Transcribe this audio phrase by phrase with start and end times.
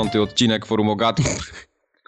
[0.00, 1.22] dziewiąty odcinek Forum Ogatki.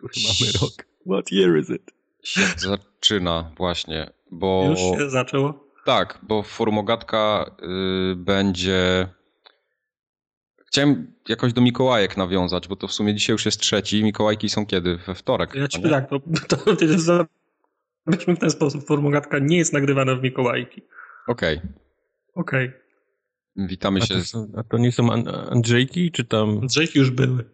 [0.02, 0.72] Mamy rok.
[1.11, 1.90] What year is it?
[2.22, 4.66] Się zaczyna właśnie, bo...
[4.70, 5.68] Już się zaczęło?
[5.84, 7.50] Tak, bo Forum Ogatka
[8.12, 9.08] y, będzie...
[10.67, 14.04] Chciałem jakoś do Mikołajek nawiązać, bo to w sumie dzisiaj już jest trzeci.
[14.04, 14.96] Mikołajki są kiedy?
[15.06, 15.54] We wtorek.
[15.54, 17.26] Ja ci tak, to, to, to jest za-
[18.06, 18.86] Weźmy w ten sposób.
[18.86, 20.82] Formogatka nie jest nagrywana w Mikołajki.
[21.29, 21.61] Okej.
[22.34, 22.72] Okej.
[23.56, 24.14] Witamy A się.
[24.14, 26.48] to, z- a to nie są An- Andrzejki, czy tam...
[26.59, 27.45] Andrzejki już były.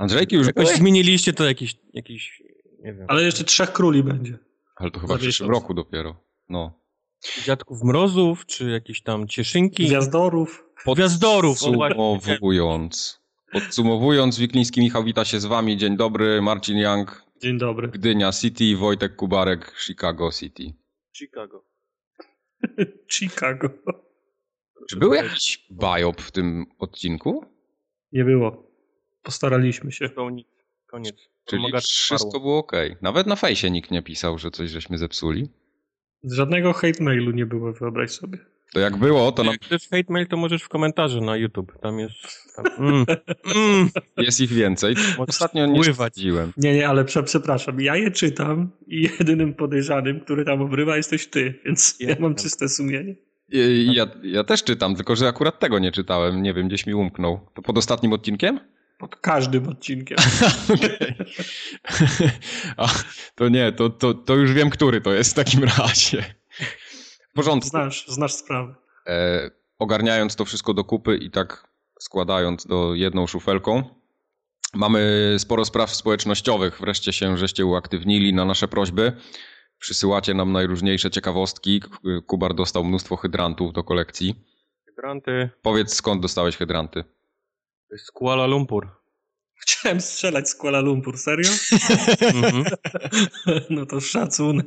[0.00, 2.42] Andrzejki już Jakoś zmieniliście to jakiś, jakiś
[2.84, 4.38] nie wiem, Ale jeszcze trzech króli będzie.
[4.76, 6.16] Ale to chyba w przyszłym roku dopiero.
[6.48, 6.80] No.
[7.44, 9.86] dziadków mrozów, czy jakieś tam cieszynki.
[9.86, 10.64] Gwiazdorów.
[10.84, 11.18] Właśnie.
[11.88, 13.20] Podsumowując.
[13.52, 15.76] Podsumowując, Wikliński Michał wita się z wami.
[15.76, 17.88] Dzień dobry, Marcin Young, Dzień dobry.
[17.88, 20.62] Gdynia City, Wojtek Kubarek, Chicago City.
[21.16, 21.64] Chicago.
[23.12, 23.70] Chicago.
[24.90, 27.44] Czy był jakiś biop w tym odcinku?
[28.12, 28.69] Nie było.
[29.22, 30.08] Postaraliśmy się.
[30.08, 30.46] Koniec.
[30.86, 31.16] Koniec.
[31.44, 32.72] Czyli wszystko było ok.
[33.02, 35.48] Nawet na fejsie nikt nie pisał, że coś żeśmy zepsuli.
[36.24, 38.38] Żadnego hate mailu nie było, wyobraź sobie.
[38.72, 41.78] To jak było, to Jak chcesz hate mail, to możesz w komentarzu na YouTube.
[41.80, 42.14] Tam jest...
[42.56, 43.04] Tam, mm,
[43.56, 44.94] mm, jest ich więcej.
[45.18, 45.94] Ostatnio nie Wpływać.
[45.94, 46.52] sprawdziłem.
[46.56, 47.80] Nie, nie, ale prze, przepraszam.
[47.80, 52.34] Ja je czytam i jedynym podejrzanym, który tam obrywa, jesteś ty, więc ja, Ja mam
[52.34, 53.14] czyste sumienie.
[53.84, 56.42] Ja, ja też czytam, tylko że akurat tego nie czytałem.
[56.42, 57.40] Nie wiem, gdzieś mi umknął.
[57.54, 58.60] To pod ostatnim odcinkiem?
[59.00, 60.18] Pod każdym odcinkiem.
[62.76, 62.88] A,
[63.34, 66.34] to nie, to, to, to już wiem, który to jest w takim razie.
[67.30, 67.68] W porządku.
[67.68, 68.74] Znasz, znasz sprawę.
[69.06, 71.68] E, ogarniając to wszystko do kupy i tak
[72.00, 73.82] składając do jedną szufelką,
[74.74, 76.80] mamy sporo spraw społecznościowych.
[76.80, 79.12] Wreszcie się żeście uaktywnili na nasze prośby.
[79.78, 81.82] Przysyłacie nam najróżniejsze ciekawostki.
[82.26, 84.34] Kubar dostał mnóstwo hydrantów do kolekcji.
[84.86, 85.50] Hydranty.
[85.62, 87.04] Powiedz, skąd dostałeś hydranty?
[87.90, 88.88] To jest Kuala Lumpur.
[89.62, 91.50] Chciałem strzelać z Kuala Lumpur, serio?
[92.20, 92.64] Mhm.
[93.70, 94.66] No to szacunek.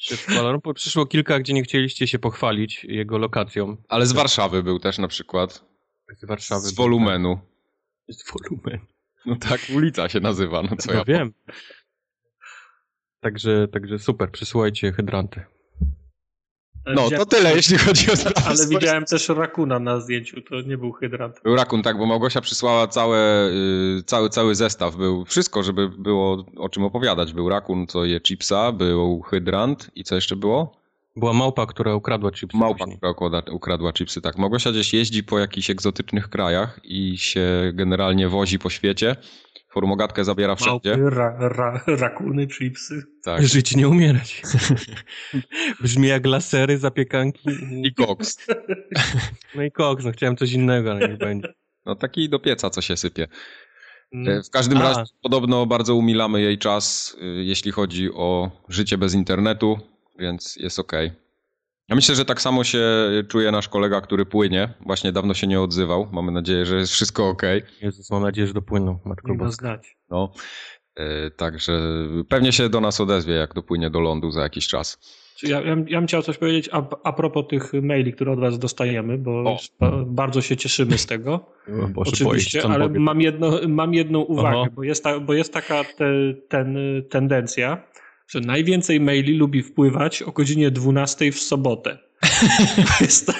[0.00, 3.76] Z Kuala Lumpur przyszło kilka, gdzie nie chcieliście się pochwalić jego lokacją.
[3.88, 5.64] Ale z Warszawy był też na przykład.
[6.16, 6.60] Z Warszawy.
[6.60, 7.38] Z wolumenu.
[8.08, 8.86] Z wolumen.
[9.26, 10.62] No tak, ulica się nazywa.
[10.62, 11.32] No co No ja wiem.
[13.20, 15.44] Także, także super, przysyłajcie hydranty.
[16.86, 20.78] No, to tyle, jeśli chodzi o sprawy Ale widziałem też rakuna na zdjęciu, to nie
[20.78, 21.40] był hydrant.
[21.44, 24.96] Był rakun, tak, bo Małgosia przysłała całe, y, cały, cały zestaw.
[24.96, 27.32] Był wszystko, żeby było o czym opowiadać.
[27.32, 30.84] Był rakun, co je chipsa, był hydrant i co jeszcze było?
[31.16, 32.56] Była małpa, która ukradła chipsy.
[32.56, 32.96] Małpa, później.
[32.96, 34.38] która układa, ukradła chipsy, tak.
[34.38, 39.16] Małgosia gdzieś jeździ po jakichś egzotycznych krajach i się generalnie wozi po świecie.
[39.74, 40.96] Formogatkę zabiera wszędzie.
[40.96, 43.02] Małpy, ra, ra, rakuny, chipsy.
[43.22, 43.42] Tak.
[43.46, 44.42] Żyć nie umierać.
[45.82, 47.50] Brzmi jak lasery, zapiekanki.
[47.84, 48.36] I koks.
[49.54, 51.54] No i koks, no chciałem coś innego, ale nie będzie.
[51.86, 53.28] No taki do pieca, co się sypie.
[54.12, 54.38] Mm.
[54.38, 54.82] E, W każdym A.
[54.82, 59.78] razie podobno bardzo umilamy jej czas, y, jeśli chodzi o życie bez internetu,
[60.18, 61.12] więc jest okej.
[61.88, 62.82] Ja myślę, że tak samo się
[63.28, 64.74] czuje nasz kolega, który płynie.
[64.86, 66.08] Właśnie dawno się nie odzywał.
[66.12, 67.62] Mamy nadzieję, że jest wszystko okej.
[67.82, 69.50] Jezus, mam nadzieję, że dopłyną, Matko Boska.
[69.66, 69.96] znać.
[70.10, 70.32] No.
[70.96, 71.80] E, Także
[72.28, 74.98] pewnie się do nas odezwie, jak dopłynie do lądu za jakiś czas.
[75.42, 78.58] Ja, ja, ja bym chciał coś powiedzieć a, a propos tych maili, które od was
[78.58, 81.32] dostajemy, bo ba- bardzo się cieszymy z tego.
[81.84, 84.70] O Boże, Oczywiście, ale mam, jedno, mam jedną uwagę, Aha.
[84.74, 86.06] bo jest, ta, bo jest taka te,
[86.48, 86.76] ten,
[87.10, 87.82] tendencja,
[88.28, 91.98] że najwięcej maili lubi wpływać o godzinie 12 w sobotę.
[92.98, 93.32] To jest,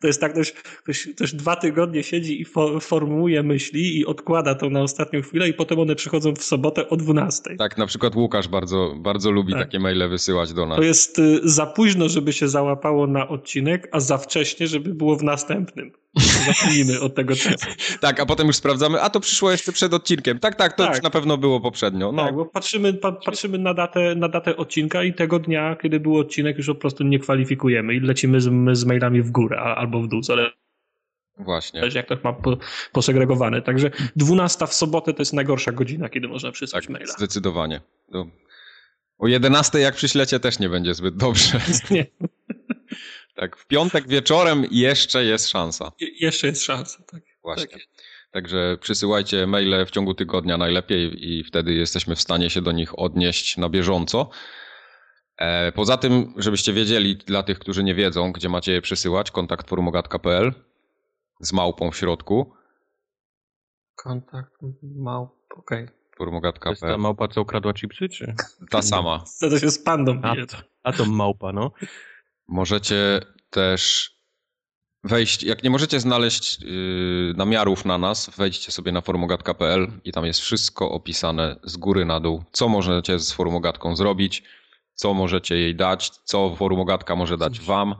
[0.00, 4.54] to jest tak, ktoś, ktoś, ktoś dwa tygodnie siedzi i fo, formułuje myśli i odkłada
[4.54, 7.56] to na ostatnią chwilę i potem one przychodzą w sobotę o 12.
[7.56, 9.62] Tak, na przykład Łukasz bardzo, bardzo lubi Tak.
[9.62, 10.76] takie maile wysyłać do nas.
[10.76, 15.16] To jest y, za późno, żeby się załapało na odcinek, a za wcześnie, żeby było
[15.16, 15.92] w następnym.
[16.46, 17.66] Zacznijmy od tego czasu.
[18.00, 20.38] Tak, a potem już sprawdzamy, a to przyszło jeszcze przed odcinkiem.
[20.38, 20.94] Tak, tak, to Tak.
[20.94, 22.12] już na pewno było poprzednio.
[22.12, 26.00] No, Tak, bo patrzymy, pa, patrzymy na, datę, na datę odcinka i tego dnia, kiedy
[26.00, 30.02] był odcinek, już po prostu nie kwalifikujemy i lecimy z, z mailami w górę albo
[30.02, 30.52] w dół, zależy
[31.38, 31.80] właśnie.
[31.94, 32.56] jak to ma po,
[32.92, 33.62] posegregowane.
[33.62, 37.12] Także 12 w sobotę to jest najgorsza godzina, kiedy można przysłać Tak, maila.
[37.12, 37.80] zdecydowanie.
[38.12, 38.26] To
[39.18, 41.60] o 11 jak przyślecie też nie będzie zbyt dobrze.
[41.90, 42.06] Nie,
[43.34, 45.92] Tak, w piątek wieczorem jeszcze jest szansa.
[46.00, 47.02] je- jeszcze jest szansa.
[47.12, 47.20] Tak.
[47.42, 47.66] Właśnie.
[47.66, 47.80] Tak.
[48.30, 52.98] Także przysyłajcie maile w ciągu tygodnia najlepiej i wtedy jesteśmy w stanie się do nich
[52.98, 54.30] odnieść na bieżąco.
[55.38, 59.68] E, poza tym, żebyście wiedzieli, dla tych, którzy nie wiedzą, gdzie macie je przesyłać, kontakt
[59.68, 60.52] forumogatka.pl
[61.40, 62.52] z małpą w środku.
[63.94, 64.52] Kontakt
[64.82, 65.28] mał.
[65.56, 65.88] Okej.
[66.18, 68.34] To jest ta małpa, co ukradła chipsy, czy?
[68.70, 69.24] Ta sama.
[69.38, 70.46] Co to się z pandą A bije?
[70.46, 71.70] to, a to małpa, no.
[72.48, 74.10] Możecie też
[75.04, 80.26] wejść, jak nie możecie znaleźć yy, namiarów na nas, wejdźcie sobie na forumogat.pl i tam
[80.26, 84.42] jest wszystko opisane z góry na dół, co możecie z forumogatką zrobić,
[84.96, 87.94] co możecie jej dać, co forumogatka może dać wam,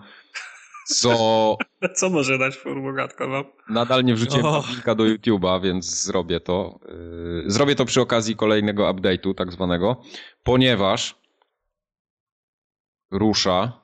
[0.87, 1.57] co...
[1.97, 3.45] Co może dać forumogatka wam?
[3.69, 4.69] Nadal nie wrzuciłem Oh.
[4.71, 6.79] linka do YouTube'a, więc zrobię to.
[6.89, 10.03] Yy, Zrobię to przy okazji kolejnego update'u, tak zwanego,
[10.43, 11.15] ponieważ
[13.11, 13.81] rusza.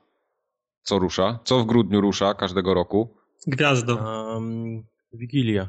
[0.83, 1.39] Co rusza?
[1.45, 3.17] Co w grudniu rusza każdego roku?
[3.47, 3.95] Gwiazdo.
[3.97, 4.83] Um,
[5.13, 5.69] Wigilia.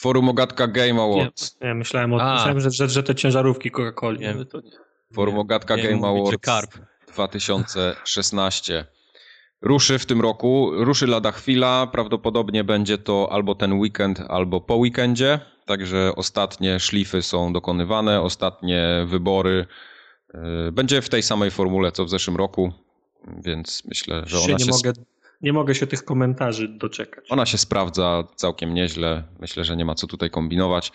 [0.00, 1.60] Forum Ogatka Game Nie, Awards.
[1.60, 2.34] nie, myślałem, o, A.
[2.34, 4.18] myślałem że, że, że te ciężarówki Coca-Coli.
[4.20, 4.70] Nie, to nie.
[5.14, 6.70] Forum Ogatka Nie, Game Awards Karp.
[7.08, 8.84] 2016.
[9.62, 14.76] Ruszy w tym roku, ruszy lada chwila, prawdopodobnie będzie to albo ten weekend, albo po
[14.76, 19.66] weekendzie, także ostatnie szlify są dokonywane, ostatnie wybory.
[20.34, 22.72] Yy, Będzie w tej samej formule co w zeszłym roku,
[23.44, 24.92] więc myślę, że Się ona nie, się, mogę,
[25.42, 27.24] nie mogę się tych komentarzy doczekać.
[27.30, 29.22] ona się sprawdza całkiem nieźle.
[29.40, 30.92] Myślę, że nie ma co tutaj kombinować.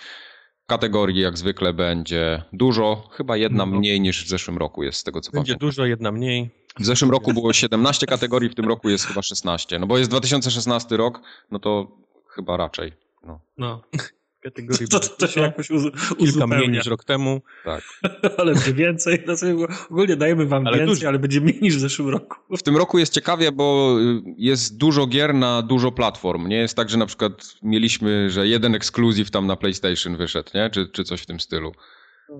[0.67, 3.77] Kategorii jak zwykle będzie dużo, chyba jedna No.
[3.77, 5.67] mniej niż w zeszłym roku jest z tego co Będzie pamiętam.
[5.69, 6.49] dużo, jedna mniej.
[6.79, 9.79] W zeszłym roku było 17 kategorii, w tym roku jest chyba 16.
[9.79, 11.21] No bo jest 2016 rok,
[11.51, 11.87] no to
[12.27, 12.93] chyba raczej.
[13.23, 13.81] No, No.
[14.41, 15.83] Kategorii To, to, to się jakoś uz,
[16.17, 17.41] kilka mniej niż rok temu.
[17.65, 17.83] tak.
[18.38, 19.23] ale będzie więcej.
[19.27, 19.55] No sobie
[19.89, 21.07] ogólnie dajemy wam Ale więcej, dużo.
[21.07, 22.38] ale będzie mniej niż w zeszłym roku.
[22.57, 26.47] W tym roku jest ciekawie, bo y, jest dużo gier na dużo platform.
[26.47, 27.31] Nie jest tak, że na przykład
[27.63, 30.69] mieliśmy, że jeden ekskluzyw tam na PlayStation wyszedł, nie?
[30.69, 31.71] Czy, czy coś w tym stylu.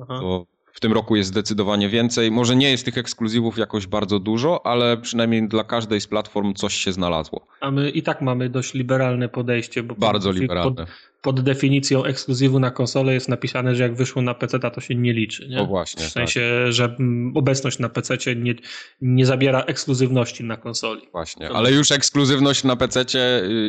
[0.02, 0.18] Aha.
[0.20, 2.32] To w tym roku jest zdecydowanie więcej.
[2.32, 6.74] Może nie jest tych ekskluzywów jakoś bardzo dużo, ale przynajmniej dla każdej z platform coś
[6.74, 7.48] się znalazło.
[7.62, 10.76] A my i tak mamy dość liberalne podejście, bo Bardzo liberalne.
[10.86, 14.96] Pod, pod definicją ekskluzywu na konsolę jest napisane, że jak wyszło na PC, to się
[14.96, 15.48] nie liczy.
[15.50, 15.60] Nie?
[15.62, 18.56] O właśnie, W sensie, że mm, obecność na PC nie,
[19.02, 21.02] nie zabiera ekskluzywności na konsoli.
[21.12, 23.06] Właśnie, To- ale już ekskluzywność na PC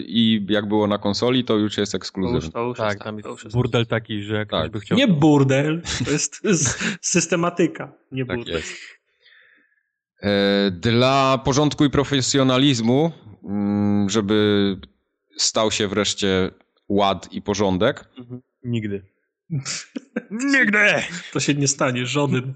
[0.06, 2.50] i jak było na konsoli, to już jest To już, ekskluzywne.
[2.52, 4.70] to już Tak, jest, tam to już jest burdel taki, że jak Tak.
[4.72, 4.98] by chciał...
[4.98, 6.43] Nie burdel, to jest
[7.14, 8.55] systematyka, nie Tak burdel.
[8.55, 8.72] jest.
[10.22, 13.12] E, Dla porządku i profesjonalizmu,
[13.44, 14.76] mm, żeby
[15.37, 16.50] stał się wreszcie
[16.94, 18.41] ład i porządek, Mhm.
[18.65, 19.03] Nigdy.
[20.31, 20.79] Nigdy!
[21.33, 22.55] To się nie stanie, żaden.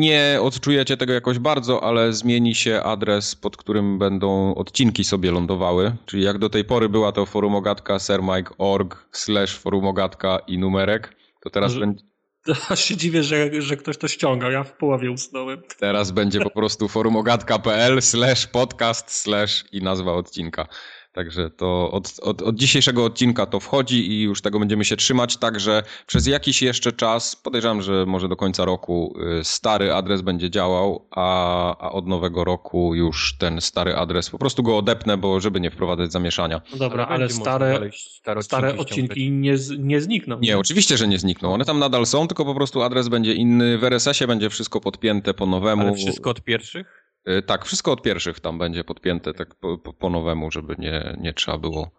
[0.00, 5.96] nie odczujecie tego jakoś bardzo, ale zmieni się adres, pod którym będą odcinki sobie lądowały.
[6.06, 11.72] Czyli jak do tej pory była to forumogatka sermike.org slash forumogatka i numerek, to teraz,
[11.72, 12.04] Że- będzie,
[12.68, 14.50] Aż się dziwię, że, że ktoś to ściągał.
[14.50, 15.62] Ja w połowie usnąłem.
[15.78, 20.66] teraz będzie po prostu forumogatka.pl slash podcast slash i nazwa odcinka.
[21.12, 25.36] Także to od, od, od dzisiejszego odcinka to wchodzi i już tego będziemy się trzymać,
[25.36, 30.50] także przez jakiś jeszcze czas, podejrzewam, że może do końca roku y, stary adres będzie
[30.50, 35.40] działał, a, a od nowego roku już ten stary adres po prostu go odepnę, bo
[35.40, 36.60] żeby nie wprowadzać zamieszania.
[36.72, 40.38] No dobra, ale, można stare, stare stare odcinki nie, nie znikną.
[40.40, 41.54] Nie, oczywiście, że nie znikną.
[41.54, 43.78] One tam nadal są, tylko po prostu adres będzie inny.
[43.78, 45.82] W RSS-ie będzie wszystko podpięte po nowemu.
[45.82, 47.01] Ale wszystko od pierwszych?
[47.28, 51.16] Y, Tak, wszystko od pierwszych tam będzie podpięte tak po, po, po nowemu, żeby nie,
[51.20, 51.90] nie trzeba było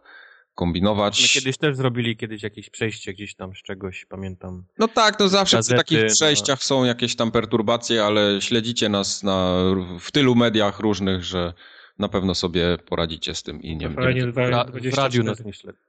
[0.56, 1.22] kombinować.
[1.22, 4.66] My kiedyś też zrobili kiedyś jakieś przejście gdzieś tam z czegoś, pamiętam.
[4.80, 6.16] No tak, no zawsze Gazety, przy takich no.
[6.16, 9.64] przejściach są jakieś tam perturbacje, ale śledzicie nas na,
[10.00, 11.54] w tylu mediach różnych, że
[12.00, 14.96] na pewno sobie poradzicie z tym i nie, nie w 24.
[14.96, 15.80] radiu nas nie śledzi.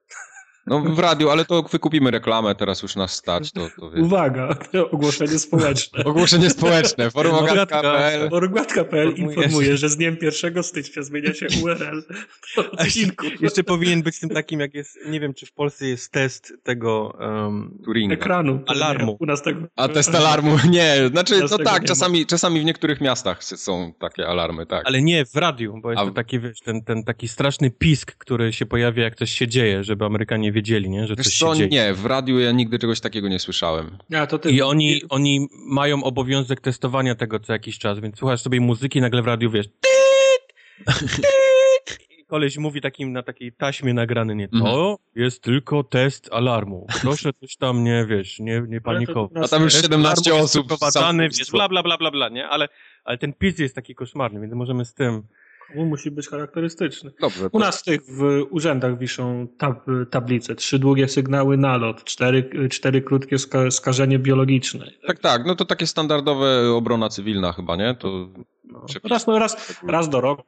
[0.67, 3.87] No w radiu, ale to wykupimy reklamę, teraz już nas stać, to, to.
[3.87, 4.57] Uwaga,
[4.91, 6.05] ogłoszenie społeczne.
[6.15, 12.03] Ogłoszenie społeczne, forumogatka.pl Orugłatka.pl Informuje informuje, że z dniem 1 stycznia zmienia się URL
[12.73, 13.27] odcinku.
[13.41, 17.19] Jeszcze powinien być tym takim, jak jest, nie wiem, czy w Polsce jest test tego,
[17.21, 18.15] um, Turinga.
[18.15, 18.61] ekranu.
[18.67, 19.17] Alarmu.
[19.21, 19.67] U nas tego.
[19.77, 24.27] A test alarmu nie, znaczy tego tak, nie czasami, czasami w niektórych miastach są takie
[24.27, 24.87] alarmy, tak.
[24.87, 28.17] ale nie w radiu, bo jest A- to taki, wiesz, ten, ten taki straszny pisk,
[28.17, 31.47] który się pojawia, jak coś się dzieje, żeby Amerykanie wiedzieli, nie, że coś Wiesz się
[31.47, 31.69] co, dzieje.
[31.69, 33.99] nie, w radiu ja nigdy czegoś takiego nie słyszałem.
[34.15, 38.41] A, to ty, I oni, oni mają obowiązek testowania tego co jakiś czas, więc słuchasz
[38.43, 39.67] sobie muzyki, nagle w radiu wiesz.
[42.27, 46.87] koleś mówi takim na takiej taśmie nagrany, nie, to jest tylko test alarmu.
[47.03, 49.45] Proszę coś tam nie, wiesz, nie, nie panikować.
[49.45, 50.69] A tam już Test 17 alarmu jest osób
[51.39, 52.49] wiesz, bla, bla, bla, bla, bla, nie?
[52.49, 52.69] Ale,
[53.05, 55.23] ale ten pis jest taki koszmarny, więc możemy z tym...
[55.75, 57.11] U musi być charakterystyczny.
[57.21, 57.47] Dobrze.
[57.47, 60.55] U to- nas w tych w urzędach wiszą tab, tablice.
[60.55, 64.91] Trzy długie sygnały nalot, cztery, cztery krótkie ska, skażenie biologiczne.
[65.07, 67.95] Tak, tak, no to takie standardowe obrona cywilna chyba, nie?
[67.95, 68.29] To
[68.65, 68.87] No.
[69.05, 70.43] Raz, no, raz, raz do roku,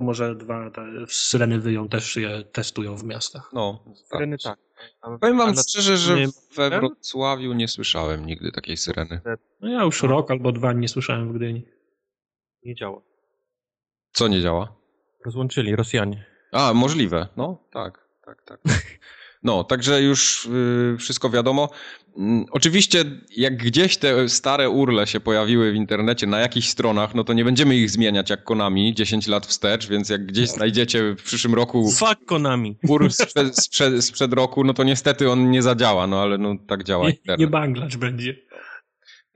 [0.00, 3.50] może dwa te syreny wyją, też je testują w miastach.
[3.52, 3.84] no.
[3.86, 3.96] Tak.
[3.96, 4.58] Syreny tak.
[5.00, 9.20] A- Powiem wam szczerze, że nie- we Wrocławiu nie słyszałem nigdy takiej syreny.
[9.60, 11.62] No ja już rok albo dwa nie słyszałem w Gdyni.
[12.64, 13.00] Nie działa.
[14.12, 14.76] Co nie działa?
[15.24, 16.24] Rozłączyli Rosjanie.
[16.52, 17.26] A, możliwe.
[17.36, 18.60] No, tak, tak, tak.
[19.42, 21.70] No, także już y, wszystko wiadomo.
[22.16, 23.04] Mm, oczywiście,
[23.36, 27.44] jak gdzieś te stare urle się pojawiły w internecie na jakichś stronach, no to nie
[27.44, 31.90] będziemy ich zmieniać jak Konami 10 lat wstecz, więc jak gdzieś znajdziecie w przyszłym roku
[31.90, 32.78] Fuck Konami.
[32.88, 36.84] ur sprzed, sprzed, sprzed roku, no to niestety on nie zadziała, no ale no tak
[36.84, 37.40] działa Nie, internet.
[37.40, 38.36] nie Bangladż będzie.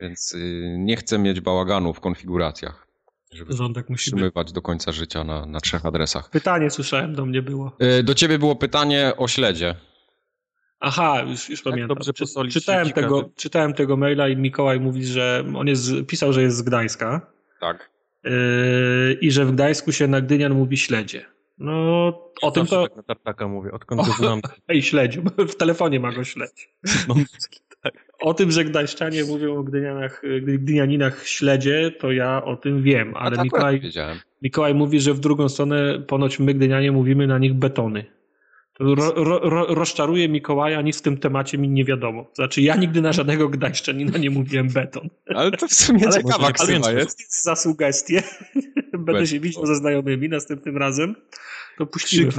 [0.01, 2.87] Więc y, nie chcę mieć bałaganu w konfiguracjach,
[3.33, 4.53] żeby Rządek musi być.
[4.53, 6.31] do końca życia na, na trzech adresach.
[6.31, 7.77] Pytanie słyszałem, do mnie było.
[7.99, 9.75] Y, Do ciebie było pytanie o śledzie.
[10.81, 11.97] Aha, już, już pamiętam.
[12.15, 16.57] Czy, czytałem, tego, czytałem tego maila i Mikołaj mówi, że on jest, pisał, że jest
[16.57, 17.27] z Gdańska
[17.61, 17.91] Tak.
[18.25, 18.31] yy,
[19.21, 21.25] i że w Gdańsku się na Gdynian mówi śledzie.
[21.59, 21.73] No,
[22.43, 22.83] o tym to...
[22.83, 24.41] tak na tartaka mówię, odkąd go znam.
[24.69, 26.69] Ej, śledziu, w telefonie ma go śledź.
[27.09, 27.15] No,
[28.23, 33.17] O tym, że gdańszczanie mówią o gdynianach, gdy- gdynianinach śledzie, to ja o tym wiem,
[33.17, 33.81] ale tak Mikołaj.
[34.43, 38.05] Mikołaj mówi, że w drugą stronę ponoć my gdynianie mówimy na nich betony.
[38.75, 42.31] To ro, ro, ro, rozczaruje Mikołaja, nic w tym temacie mi nie wiadomo.
[42.35, 45.09] Znaczy ja nigdy na żadnego gdańszczanina nie mówiłem beton.
[45.35, 47.43] Ale to w sumie Ale- ciekawa ale- ksywa ale- jest.
[47.43, 48.23] Za sugestie.
[48.93, 51.17] Będę Bet- się widział ze znajomymi następnym razem.
[51.79, 52.33] To puścimy.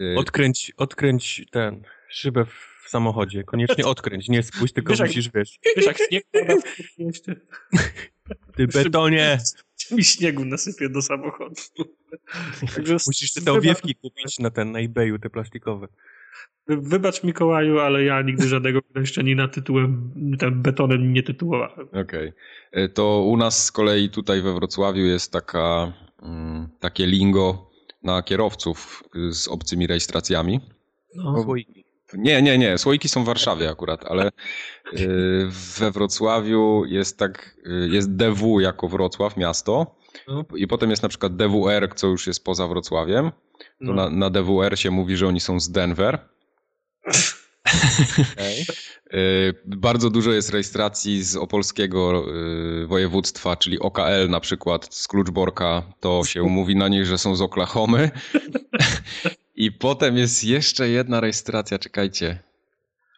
[0.00, 3.44] Y, Odkręć, odkręć ten, szybę w samochodzie.
[3.44, 6.54] Koniecznie odkręć, nie spójrz, tylko Wiesz, jak- musisz, wiesz, Wiesz jak śnieg pada
[6.98, 7.36] mieście?
[8.56, 9.38] ty betonie,
[9.90, 11.54] Mi śniegu nasypie do samochodu.
[12.74, 15.86] Także musisz te owiewki kupić na ten, na eBayu, te plastikowe.
[16.66, 21.88] Wy- Wybacz Mikołaju, ale ja nigdy żadnego gdańszczanina tytułem, tym betonem nie tytułowałem.
[21.92, 22.32] Okej.
[22.76, 27.70] Y, To u nas z kolei tutaj we Wrocławiu jest taka, mm, takie lingo
[28.02, 30.60] na kierowców y, z obcymi rejestracjami.
[31.14, 31.42] No.
[31.42, 31.84] Słoiki.
[32.14, 32.78] Nie, nie, nie.
[32.78, 34.28] Słoiki są w Warszawie akurat, ale
[34.98, 39.96] y, we Wrocławiu jest tak, y, jest DW jako Wrocław, miasto.
[40.28, 40.44] No.
[40.56, 43.30] I potem jest na przykład DWR, co już jest poza Wrocławiem.
[43.30, 43.92] To No.
[43.94, 46.18] na, na DWR się mówi, że oni są z Denver.
[49.14, 52.24] Y, Bardzo dużo jest rejestracji z opolskiego
[52.82, 57.36] y, województwa, czyli OKL na przykład, z Kluczborka, to się mówi na nich, że są
[57.36, 58.10] z Oklahomy.
[59.54, 62.38] I potem jest jeszcze jedna rejestracja, czekajcie.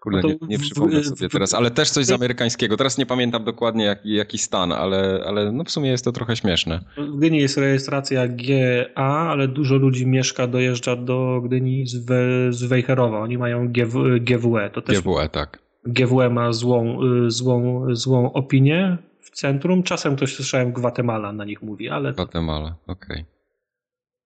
[0.03, 2.77] Kurde, No nie, nie przypomnę w- sobie w- teraz, ale też coś z amerykańskiego.
[2.77, 6.37] Teraz nie pamiętam dokładnie jaki, jaki stan, ale, ale no w sumie jest to trochę
[6.37, 6.81] śmieszne.
[6.97, 12.65] W Gdyni jest rejestracja GA, ale dużo ludzi mieszka, dojeżdża do Gdyni z, We, z
[12.65, 13.21] Wejherowa.
[13.21, 14.71] Oni mają GW, GWE.
[14.71, 15.59] To też GWE, tak.
[15.87, 19.83] GWE ma złą, y, złą, złą opinię w centrum.
[19.83, 23.25] Czasem ktoś słyszałem Gwatemala na nich mówi, ale to, Guatemala, okej.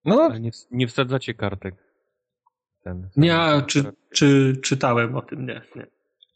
[0.05, 1.75] No, Ale nie, nie wsadzacie kartek.
[2.83, 3.83] Ten, nie, a czy,
[4.13, 5.45] czy czytałem o tym?
[5.45, 5.87] Nie, nie.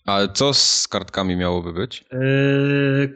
[0.05, 2.05] A co z kartkami miałoby być?
[2.11, 2.17] Yy,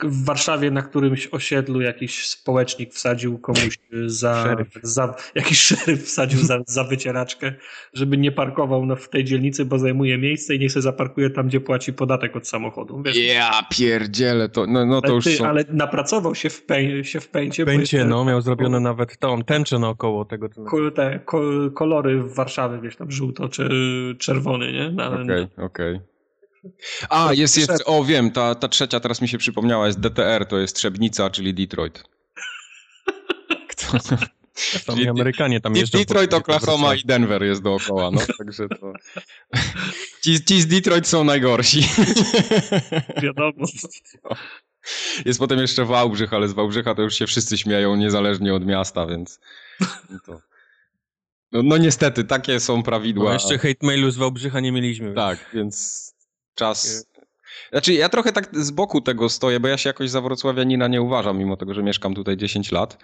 [0.04, 4.68] W Warszawie na którymś osiedlu jakiś społecznik wsadził komuś za, Szeryf.
[4.84, 7.54] za jakiś szeryf wsadził za, za wycieraczkę,
[7.94, 11.48] żeby nie parkował na, w tej dzielnicy, bo zajmuje miejsce i niech się zaparkuje tam,
[11.48, 13.02] gdzie płaci podatek od samochodu.
[13.06, 15.48] Wiesz, Ja pierdzielę, to, no, no to ale, już ty, są...
[15.48, 17.66] ale napracował się w, pę, się w pęcie.
[17.66, 20.50] Będzie, jeszcze no, miał zrobione nawet tą tęczę naokoło tego.
[20.50, 21.42] Ko- Te ko,
[21.74, 23.70] kolory w Warszawie, wiesz, tam żółto czy
[24.20, 25.04] czerwony, nie?
[25.04, 26.00] Ale- Okej, okej.
[27.10, 30.58] A, jest jeszcze, o wiem, ta, ta trzecia teraz mi się przypomniała, jest DTR, to
[30.58, 32.04] jest Trzebnica, czyli Detroit.
[33.70, 33.98] Kto?
[34.86, 35.98] Tam Amerykanie tam jeżdżą.
[35.98, 38.94] Detroit, Oklahoma i Denver jest dookoła, no, także to...
[40.24, 41.82] Ci, ci z Detroit są najgorsi.
[43.24, 43.68] Wiadomo.
[45.26, 49.06] Jest potem jeszcze Wałbrzych, ale z Wałbrzycha to już się wszyscy śmieją, niezależnie od miasta,
[49.06, 49.40] więc
[50.26, 50.40] to...
[51.52, 53.26] No, no niestety, takie są prawidła.
[53.26, 55.14] No, jeszcze hate mailu z Wałbrzycha nie mieliśmy.
[55.14, 56.07] Tak, więc
[56.58, 57.08] czas.
[57.72, 61.02] Znaczy, ja trochę tak z boku tego stoję, bo ja się jakoś za Wrocławianina nie
[61.02, 62.98] uważam, mimo tego, że mieszkam tutaj 10 lat.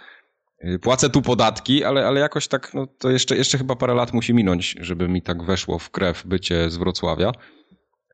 [0.63, 4.13] Yy, Płacę tu podatki, ale, ale jakoś tak, no to jeszcze, jeszcze chyba parę lat
[4.13, 7.31] musi minąć, żeby mi tak weszło w krew bycie z Wrocławia.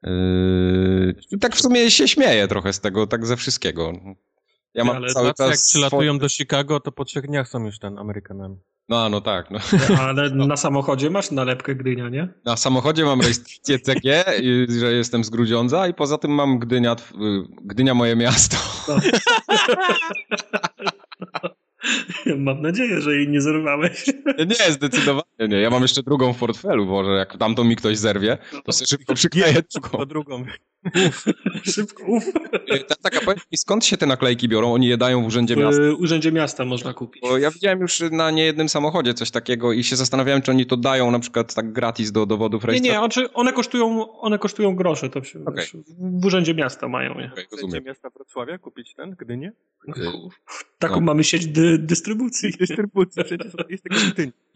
[0.04, 3.94] Yy, tak w sumie się śmieję trochę z tego, tak ze wszystkiego.
[4.74, 5.70] Ja mam Ale cały Tacy jak czas.
[5.70, 8.58] przylatują do Chicago, to po trzech dniach są już ten Amerykanami.
[8.90, 9.52] No, no tak.
[9.52, 9.60] No.
[10.00, 12.28] Ale na samochodzie masz nalepkę Gdynia, nie?
[12.46, 14.24] Na samochodzie mam rejestrację CG,
[14.80, 16.96] że jestem z Grudziądza i poza tym mam Gdynia, y,
[17.62, 18.58] Gdynia moje miasto.
[22.38, 24.06] Mam nadzieję, że jej nie zerwałeś.
[24.48, 25.62] Nie, zdecydowanie nie.
[25.62, 28.88] Ja mam jeszcze drugą w portfelu, bo że jak tamtą mi ktoś zerwie, to sobie
[28.88, 30.06] szybko przykleję Po drugą.
[30.06, 30.46] drugą.
[31.64, 32.24] Szybko, uf.
[32.88, 34.74] Ta, taka, powiedz mi, skąd się te naklejki biorą?
[34.74, 35.82] Oni je dają w Urzędzie Miasta?
[35.98, 37.22] W Urzędzie Miasta można kupić.
[37.22, 40.78] Bo ja widziałem już na niejednym samochodzie coś takiego i się zastanawiałem, czy oni to
[40.78, 42.92] dają na przykład tak gratis do dowodów Nie, rejestracji.
[42.94, 45.10] nie, znaczy one kosztują, one kosztują grosze.
[45.10, 45.66] To się, Okej.
[46.22, 47.30] W Urzędzie Miasta mają je.
[47.32, 47.84] Okej, Chcecie rozumiem.
[47.84, 49.52] miasta Wrocławia kupić ten, Gdynię?
[50.80, 51.02] Taką No.
[51.02, 52.52] mamy sieć dy, dystrybucji.
[52.60, 53.84] Dystrybucji, przecież jest.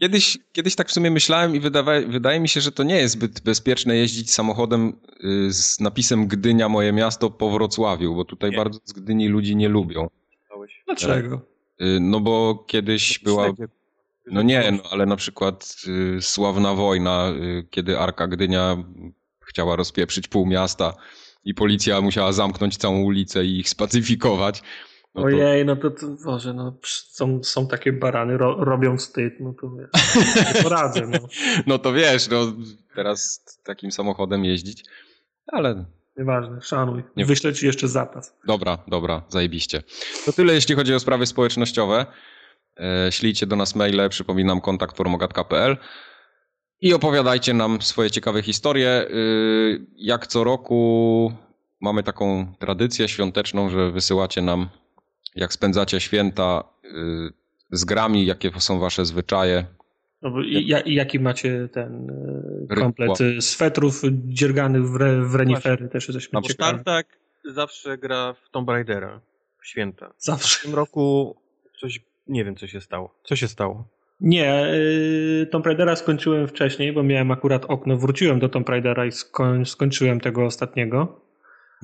[0.00, 3.14] Kiedyś, kiedyś tak w sumie myślałem i wydawa, wydaje mi się, że to nie jest
[3.14, 4.92] zbyt bezpieczne jeździć samochodem
[5.48, 8.56] y, z napisem Gdynia, moje miasto po Wrocławiu, bo tutaj Nie.
[8.56, 10.08] bardzo z Gdyni ludzi nie lubią.
[10.86, 11.40] Dlaczego?
[11.82, 13.52] Y, No bo kiedyś była...
[14.26, 15.76] No nie, no, ale na przykład
[16.16, 18.76] y, sławna wojna, y, kiedy Arka Gdynia
[19.40, 20.94] chciała rozpieprzyć pół miasta
[21.44, 24.62] i policja musiała zamknąć całą ulicę i ich spacyfikować.
[25.14, 29.34] No to, Ojej, no to, to Boże, no są, są takie barany, ro, robią wstyd,
[29.40, 30.16] no to wiesz,
[30.56, 31.18] nie poradzę, no.
[31.66, 32.52] no to wiesz, no
[32.94, 34.84] teraz takim samochodem jeździć,
[35.46, 35.84] ale
[36.16, 37.02] Nieważne, szanuj.
[37.16, 38.36] Nie- Wyślę ci jeszcze zapas.
[38.46, 39.82] Dobra, dobra, zajebiście.
[40.26, 42.06] To tyle, jeśli chodzi o sprawy społecznościowe.
[43.06, 45.76] E, Ślijcie do nas maile, przypominam kontakt formogatka.pl
[46.80, 49.06] i opowiadajcie nam swoje ciekawe historie.
[49.10, 51.32] Y, Jak co roku
[51.80, 54.68] mamy taką tradycję świąteczną, że wysyłacie nam,
[55.36, 56.88] jak spędzacie święta y,
[57.70, 59.66] z grami, jakie są wasze zwyczaje.
[60.24, 62.10] No, bo i, ja, I jaki macie ten
[62.70, 66.72] e, komplet e, swetrów dzierganych w, re, w renifery, też jesteśmy Na ciekawi.
[66.84, 67.06] Tartak
[67.44, 69.20] zawsze gra w Tomb Raidera
[69.60, 70.12] w święta.
[70.18, 70.62] W Zawsze.
[70.62, 71.36] tym roku
[71.80, 73.14] coś, nie wiem co się stało.
[73.24, 73.88] Co się stało?
[74.20, 79.12] Nie, y, Tomb Raidera skończyłem wcześniej, bo miałem akurat okno, wróciłem do Tomb Raidera i
[79.12, 81.20] skoń, skończyłem tego ostatniego,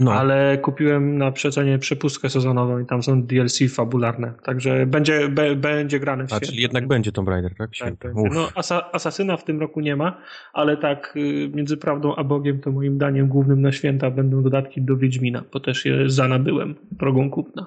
[0.00, 5.56] No, ale kupiłem na przecenie przepustkę sezonową i tam są DLC fabularne, także będzie, be,
[5.56, 7.58] będzie grane w A, czyli jednak będzie Tomb Raider, tak?
[7.58, 8.08] Tak, Święta.
[8.08, 8.22] będzie.
[8.22, 8.34] Uff.
[8.34, 10.18] no, asa, Asasyna w tym roku nie ma,
[10.52, 14.82] ale tak y, między prawdą a Bogiem to moim daniem głównym na święta będą dodatki
[14.82, 17.66] do Wiedźmina, bo też je zanabyłem drogą kupna.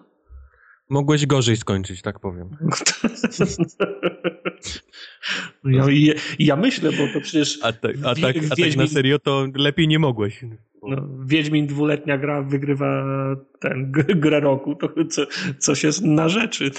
[0.89, 2.49] Mogłeś gorzej skończyć, tak powiem.
[5.65, 9.19] Ja, ja, ja myślę, bo to przecież A, tak, a, tak, a tak na serio
[9.19, 10.45] to lepiej nie mogłeś.
[10.83, 13.05] no, Wiedźmin dwuletnia gra wygrywa
[13.59, 15.21] ten grę roku, to co,
[15.59, 16.71] coś jest na rzeczy.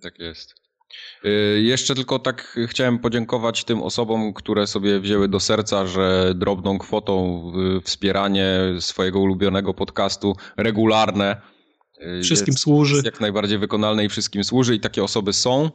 [0.00, 0.54] Tak jest.
[1.24, 6.78] Y, Jeszcze tylko tak chciałem podziękować tym osobom, które sobie wzięły do serca, że drobną
[6.78, 7.42] kwotą
[7.84, 8.48] wspieranie
[8.80, 11.51] swojego ulubionego podcastu regularne
[12.22, 12.94] Wszystkim jest, służy.
[12.94, 15.70] jest jak najbardziej wykonalne i wszystkim służy i takie osoby są.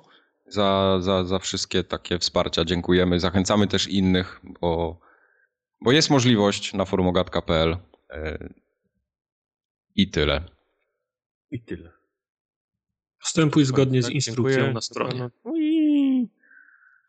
[0.47, 3.19] Za, za, za wszystkie takie wsparcia dziękujemy.
[3.19, 4.99] Zachęcamy też innych, bo,
[5.81, 7.77] bo jest możliwość na forumogatka.pl
[8.13, 8.53] y,
[9.95, 10.43] i tyle.
[11.51, 11.91] I tyle.
[13.21, 14.73] Postępuj zgodnie z Tak, instrukcją dziękuję.
[14.73, 15.29] na stronie.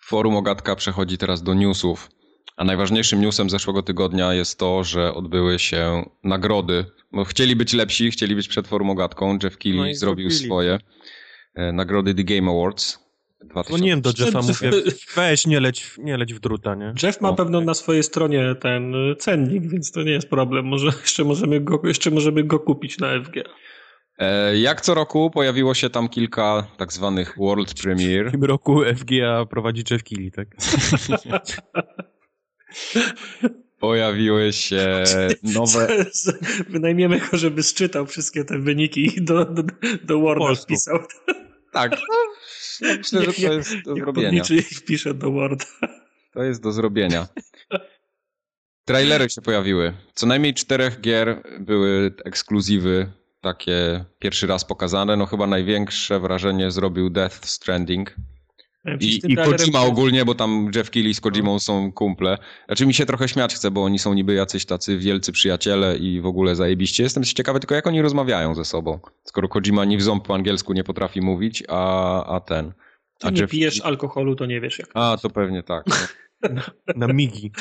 [0.05, 2.11] Forum Ogatka przechodzi teraz do newsów.
[2.59, 6.85] A najważniejszym newsem zeszłego tygodnia jest to, że odbyły się nagrody.
[7.13, 9.39] Bo chcieli być lepsi, chcieli być przed Forum Ogatką.
[9.43, 10.47] Jeff Keighley No zrobił zrobili.
[10.49, 10.79] swoje.
[11.55, 12.99] E, Nagrody The Game Awards.
[13.45, 13.69] 2000.
[13.69, 14.83] Dzwoniłem do Jeffa, Jeff- mówię,
[15.17, 16.95] weź nie leć, w- nie leć w druta, nie?
[17.03, 17.35] Jeff ma No.
[17.37, 20.67] pewno na swojej stronie ten y, cennik, więc to nie jest problem.
[20.67, 23.37] Może jeszcze możemy go, jeszcze możemy go kupić na FG.
[24.19, 28.31] E, Jak co roku pojawiło się tam kilka tak zwanych world W premiere.
[28.31, 30.49] tym roku FGA prowadzi Jeff Keighley, tak?
[33.79, 35.05] Pojawiły się
[35.43, 36.05] nowe...
[36.69, 39.63] Wynajmiemy go, żeby sczytał wszystkie te wyniki i do, do,
[40.05, 40.65] do Worda Polsku.
[40.65, 40.99] wpisał.
[41.73, 41.93] Tak,
[42.81, 44.45] no, myślę, że to jest do zrobienia.
[44.77, 45.65] wpisze do Worda.
[46.33, 47.29] To jest do zrobienia.
[48.85, 49.93] Trailery się pojawiły.
[50.15, 55.17] Co najmniej czterech gier były ekskluzywy, takie pierwszy raz pokazane.
[55.17, 58.17] No chyba największe wrażenie zrobił Death Stranding.
[59.01, 62.39] I, i Kojima ogólnie, bo tam Jeff Keighley z Kojimą są kumple.
[62.67, 66.21] Znaczy mi się trochę śmiać chce, bo oni są niby jacyś tacy wielcy przyjaciele i
[66.21, 67.03] w ogóle zajebiście.
[67.03, 68.99] Jestem ciekawy tylko jak oni rozmawiają ze sobą.
[69.25, 72.73] Skoro Kojima ni w ząb po angielsku nie potrafi mówić, a, a ten...
[73.19, 73.51] Ty A nie Jeff...
[73.51, 74.89] pijesz alkoholu, to nie wiesz jak.
[74.95, 75.85] A, to pewnie tak.
[76.55, 76.63] No.
[76.97, 77.53] Na migi.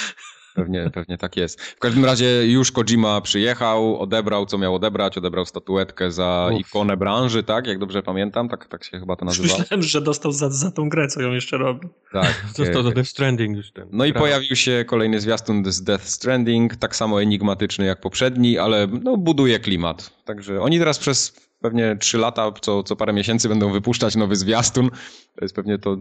[0.58, 1.62] Pewnie, pewnie tak jest.
[1.62, 6.60] W każdym razie już Kojima przyjechał, odebrał co miał odebrać, odebrał statuetkę za Uf.
[6.60, 7.68] ikonę branży, tak?
[7.68, 9.60] Jak dobrze pamiętam, tak, tak się chyba to nazywało.
[9.60, 11.88] Myślałem, że dostał za, za tą grę, co ją jeszcze robi.
[12.12, 12.46] Tak.
[12.58, 13.88] Został za Death Stranding już ten.
[13.92, 18.88] No i pojawił się kolejny zwiastun z Death Stranding, tak samo enigmatyczny jak poprzedni, ale
[19.04, 20.10] no, buduje klimat.
[20.26, 24.90] Także oni teraz przez pewnie trzy lata, co, co parę miesięcy będą wypuszczać nowy zwiastun.
[25.36, 25.98] To jest pewnie to,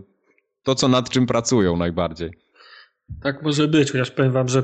[0.62, 2.45] to co nad czym pracują najbardziej.
[3.22, 4.62] Tak może być, chociaż powiem wam, że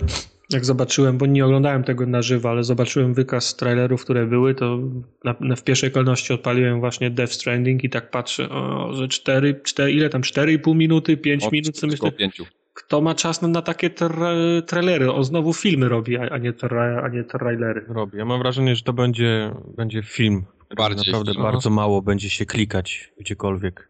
[0.51, 4.79] jak zobaczyłem, bo nie oglądałem tego na żywo, ale zobaczyłem wykaz trailerów, które były, to
[5.25, 9.61] na, na, w pierwszej kolejności odpaliłem właśnie Death Stranding i tak patrzę, o, że 4,
[9.65, 12.45] 4 ile tam, 4,5 minuty, 5 Od minut, co myślę, pięciu.
[12.75, 14.35] kto ma czas na, na takie tra
[14.67, 15.13] trailery?
[15.13, 17.85] On znowu filmy robi, a, a, nie, tra a nie trailery.
[17.89, 18.19] Robi.
[18.19, 20.45] Ja mam wrażenie, że to będzie, będzie film.
[20.77, 21.43] Bardziej Naprawdę film.
[21.43, 23.89] bardzo mało będzie się klikać gdziekolwiek.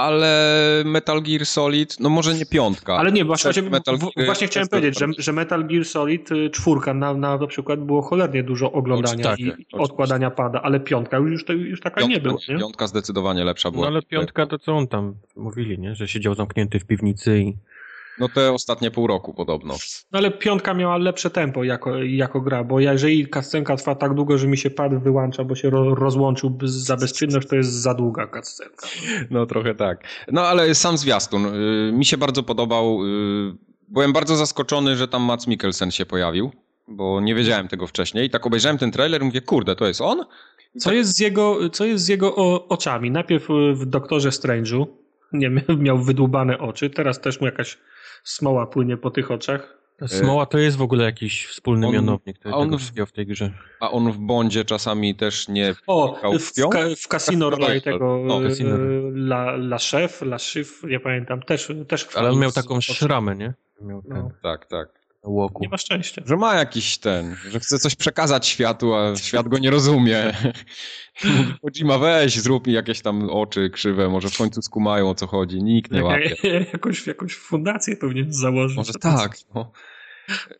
[0.00, 2.96] Ale Metal Gear Solid, no może nie piątka.
[2.96, 6.94] Ale nie, właśnie, Metal Gear właśnie chciałem powiedzieć, że, że Metal Gear Solid y, czwórka
[6.94, 9.76] na, na, na przykład było cholernie dużo oglądania tak, i oczywiście.
[9.78, 12.38] odkładania pada, ale piątka już, to, już taka piątka, nie była.
[12.48, 12.58] Nie?
[12.58, 13.82] piątka zdecydowanie lepsza była.
[13.82, 15.94] No ale piątka to co on tam mówili, nie?
[15.94, 17.56] Że siedział zamknięty w piwnicy i...
[18.18, 19.74] No te ostatnie pół roku podobno.
[20.12, 24.38] No ale piątka miała lepsze tempo jako, jako gra, bo jeżeli kascenka trwa tak długo,
[24.38, 28.26] że mi się pad wyłącza, bo się ro, rozłączył za bezczynność, to jest za długa
[28.26, 28.86] kascenka.
[29.30, 30.04] No trochę tak.
[30.32, 33.04] No ale sam zwiastun y, mi się bardzo podobał.
[33.04, 36.50] y, byłem bardzo zaskoczony, że tam Mats Mikkelsen się pojawił,
[36.88, 38.26] bo nie wiedziałem tego wcześniej.
[38.26, 40.24] I tak obejrzałem ten trailer i mówię, kurde, to jest on?
[40.78, 43.10] Co jest z jego, co jest z jego o, oczami?
[43.10, 44.86] Najpierw y, w Doktorze Strange'u
[45.32, 47.78] nie, miał wydłubane oczy, teraz też mu jakaś
[48.24, 49.80] smoła płynie po tych oczach.
[50.00, 53.12] Ta Smoła to jest w ogóle jakiś wspólny On- mianownik a tego on- wszystkiego w
[53.12, 53.52] tej grze.
[53.80, 55.74] A on w Bondzie czasami też nie...
[55.86, 58.78] O, w, ka, w Casino Royale tego No, Casino e,
[59.14, 63.54] la, la Chef, La Chef, nie pamiętam, też, też Ale on miał taką szramę, nie?
[63.80, 64.30] Miał ten No.
[64.42, 64.99] Tak, tak.
[65.22, 65.62] Łoku.
[65.62, 66.22] Nie ma szczęścia.
[66.26, 70.32] Że ma jakiś ten, że chce coś przekazać światu, a świat go nie rozumie.
[71.62, 75.62] Kojima, weź, zrób mi jakieś tam oczy krzywe, może w końcu skumają o co chodzi.
[75.62, 76.36] Nikt nie łapie.
[76.72, 78.76] jakąś, jakąś fundację powinien założyć.
[78.76, 79.36] Może tak.
[79.54, 79.72] No.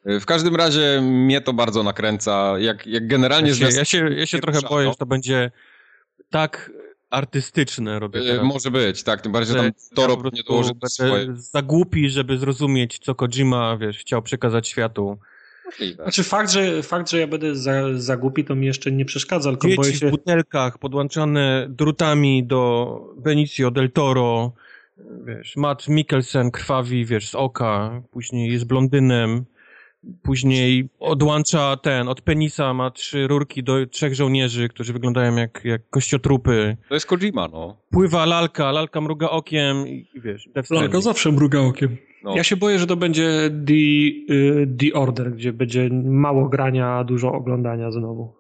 [0.05, 2.59] W każdym razie mnie to bardzo nakręca.
[2.59, 5.51] Jak, jak generalnie Ja się, ja się, ja się trochę boję, że to będzie
[6.31, 6.71] tak
[7.11, 8.45] artystyczne robię Y, teraz.
[8.47, 9.21] Może być, tak.
[9.21, 11.27] Tym bardziej, że że tam Toro po nie dołoży swoje.
[11.37, 15.19] za głupi, żeby zrozumieć, co Kojima, wiesz, chciał przekazać światu.
[15.67, 16.03] Możliwe.
[16.03, 19.51] Znaczy fakt, że, fakt, że ja będę za, za głupi, to mi jeszcze nie przeszkadza,
[19.51, 20.11] tylko boję Dzieci w się...
[20.11, 24.53] butelkach podłączane drutami do Benicio del Toro,
[25.27, 29.45] wiesz, Matt Mikkelsen krwawi, wiesz, z oka, później jest blondynem,
[30.23, 35.89] później odłącza ten, od penisa ma trzy rurki do trzech żołnierzy, którzy wyglądają jak, jak
[35.91, 36.77] kościotrupy.
[36.89, 37.83] To jest Kojima, no.
[37.91, 40.49] Pływa lalka, lalka mruga okiem i i wiesz.
[40.71, 41.97] Lalka zawsze mruga okiem.
[42.25, 42.37] no.
[42.37, 43.73] Ja się boję, że to będzie The,
[44.35, 48.35] y, the Order, gdzie będzie mało grania, a dużo oglądania znowu.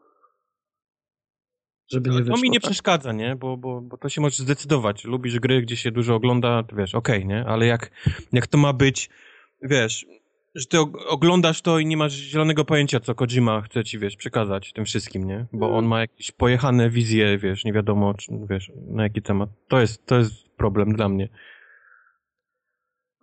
[1.92, 2.42] Żeby nie To wyszło.
[2.42, 2.70] mi nie tak.
[2.70, 3.36] przeszkadza, nie?
[3.36, 5.04] Bo, bo, bo to się możesz zdecydować.
[5.04, 7.44] Lubisz gry, gdzie się dużo ogląda, to wiesz, okej, nie?
[7.46, 7.90] Ale jak,
[8.32, 9.10] jak to ma być,
[9.62, 10.06] wiesz,
[10.54, 14.16] że ty og- oglądasz to i nie masz zielonego pojęcia, co Kojima chce ci, wiesz,
[14.16, 15.46] przekazać tym wszystkim, nie?
[15.52, 19.50] Bo on ma jakieś pojechane wizje, wiesz, nie wiadomo, czy, wiesz, na jaki temat.
[19.68, 21.28] To jest, to jest problem dla mnie.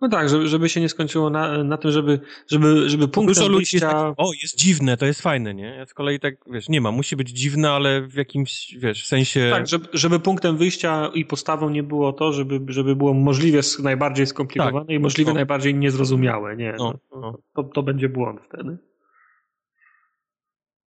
[0.00, 3.48] No tak, żeby, żeby się nie skończyło na, na tym, żeby, żeby, żeby punktem Dużo
[3.48, 5.64] ludzi jest tak, o, jest dziwne, to jest fajne, nie?
[5.66, 9.50] Ja z kolei tak, wiesz, nie ma, musi być dziwne, ale w jakimś, wiesz, sensie...
[9.52, 14.26] Tak, żeby, żeby punktem wyjścia i podstawą nie było to, żeby, żeby było możliwie najbardziej
[14.26, 14.90] skomplikowane Tak.
[14.94, 15.34] i możliwie No.
[15.34, 16.56] najbardziej niezrozumiałe.
[16.56, 17.38] Nie, No, no, no.
[17.54, 18.78] To, to będzie błąd wtedy.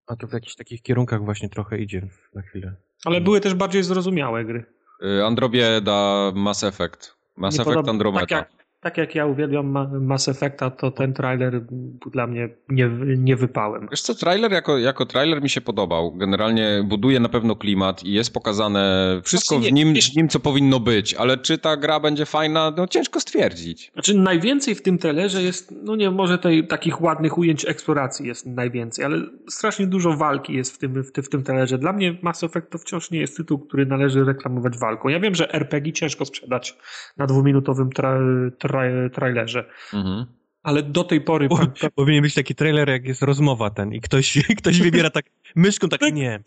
[0.07, 2.75] A to w jakichś takich kierunkach właśnie trochę idzie na chwilę.
[3.05, 4.65] Ale były też bardziej zrozumiałe gry.
[5.19, 7.17] Y, Androbieda Mass Effect.
[7.37, 8.25] Mass Nie Effect podoba- Andromeda.
[8.25, 11.61] Tak jak, tak jak ja uwielbiam Ma- Mass Effecta, to ten trailer
[12.11, 13.87] dla mnie nie, nie wypałem.
[13.91, 16.11] Wiesz co, trailer jako, jako trailer mi się podobał.
[16.15, 20.15] Generalnie buduje na pewno klimat i jest pokazane wszystko Znaczy w nie, nim, wiesz- w
[20.15, 23.91] nim, co powinno być, ale czy ta gra będzie fajna, no ciężko stwierdzić.
[23.93, 28.45] Znaczy najwięcej w tym trailerze jest, no nie, może tej, takich ładnych ujęć eksploracji jest
[28.45, 29.17] najwięcej, ale
[29.49, 31.77] strasznie dużo walki jest w tym, w, w tym trailerze.
[31.77, 35.09] Dla mnie Mass Effect to wciąż nie jest tytuł, który należy reklamować walką.
[35.09, 36.77] Ja wiem, że RPG ciężko sprzedać
[37.17, 38.19] na dwuminutowym tra,
[38.71, 38.81] tra,
[39.13, 40.25] trailerze, Mhm.
[40.63, 41.49] ale do tej pory...
[41.49, 45.89] Pa- powinien być taki trailer, jak jest rozmowa ten i ktoś, ktoś wybiera tak myszką,
[45.89, 46.39] tak Tyk, nie,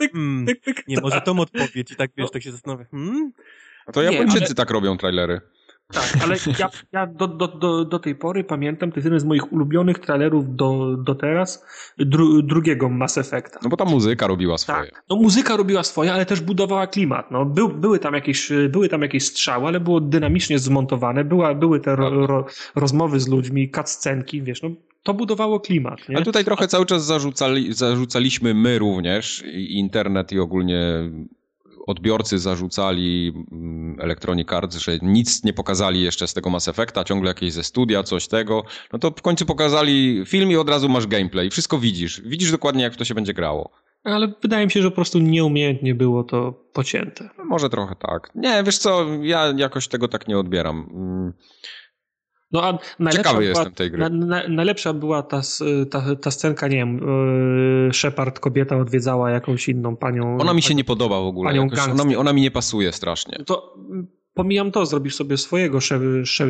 [0.65, 3.33] tyk, nie, może tą odpowiedź i tak, wiesz, tak się zastanawia, hmm?
[3.87, 5.41] A to Nie, Japończycy ale- tak robią trailery.
[5.93, 9.25] Tak, ale ja, ja do, do, do, do tej pory pamiętam, to jest jeden z
[9.25, 11.67] moich ulubionych trailerów do, do teraz,
[11.99, 13.59] dru, drugiego Mass Effecta.
[13.63, 14.91] No bo ta muzyka robiła swoje.
[14.91, 15.05] Tak.
[15.11, 17.31] No muzyka robiła swoje, ale też budowała klimat.
[17.31, 21.25] No, był, były, tam jakieś, były tam jakieś strzały, ale było dynamicznie zmontowane.
[21.25, 24.71] Była, były te ro, ro, rozmowy z ludźmi, cutscenki, wiesz, no,
[25.03, 26.09] to budowało klimat.
[26.09, 26.17] Nie?
[26.17, 31.11] Ale tutaj trochę cały czas zarzucali, zarzucaliśmy my również, i internet i ogólnie
[31.87, 37.29] odbiorcy zarzucali mm, Electronic Arts, że nic nie pokazali jeszcze z tego Mass Effecta, ciągle
[37.29, 38.65] jakieś ze studia, coś tego.
[38.93, 41.51] No to w końcu pokazali film i od razu masz gameplay.
[41.51, 42.21] Wszystko widzisz.
[42.25, 43.71] Widzisz dokładnie, jak w to się będzie grało.
[44.05, 47.31] Ale wydaje mi się, że po prostu nieumiejętnie było to pocięte.
[47.39, 48.31] No może trochę tak.
[48.35, 50.91] Nie, wiesz co, ja jakoś tego tak nie odbieram.
[52.55, 54.01] No, a najlepsza Ciekawy była, jestem tej gry.
[54.01, 55.41] Na, na, najlepsza była ta,
[55.91, 57.01] ta, ta scenka, nie wiem,
[57.87, 60.39] yy, Shepard, kobieta odwiedzała jakąś inną panią.
[60.41, 61.51] Ona mi się nie podoba w ogóle.
[61.51, 63.39] Panią ona, mi, ona mi nie pasuje strasznie.
[63.47, 65.79] To mm, pomijam to, zrobisz sobie swojego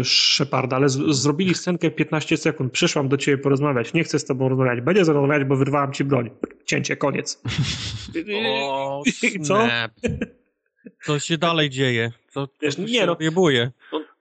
[0.04, 2.72] Sheparda, ale z, zrobili scenkę 15 sekund.
[2.72, 6.30] Przyszłam do ciebie porozmawiać, nie chcę z tobą rozmawiać, będę rozmawiać, bo wyrwałam ci broń.
[6.64, 7.42] Cięcie, koniec.
[8.62, 9.02] o,
[9.48, 9.68] Co?
[11.04, 12.12] Co się dalej dzieje?
[12.30, 13.16] Co, wiesz, nie, no?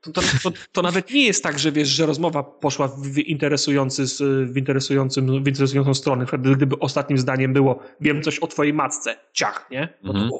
[0.03, 4.03] To, to, to, to, nawet nie jest tak, że wiesz, że rozmowa poszła w, interesujący,
[4.45, 6.25] w, interesującym, w interesującą stronę.
[6.55, 9.89] Gdyby ostatnim zdaniem było wiem coś o twojej matce, ciach, nie?
[10.03, 10.39] No to, o,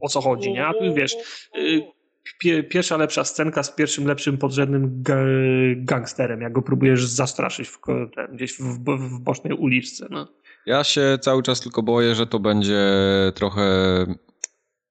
[0.00, 0.66] o co chodzi, nie?
[0.66, 1.16] A tu wiesz,
[1.56, 5.02] y, pierwsza lepsza scenka z pierwszym lepszym podrzędnym
[5.76, 7.78] gangsterem, jak go próbujesz zastraszyć w,
[8.14, 10.06] ten, gdzieś w, w bocznej uliczce.
[10.10, 10.28] No.
[10.66, 12.82] Ja się cały czas tylko boję, że to będzie
[13.34, 13.62] trochę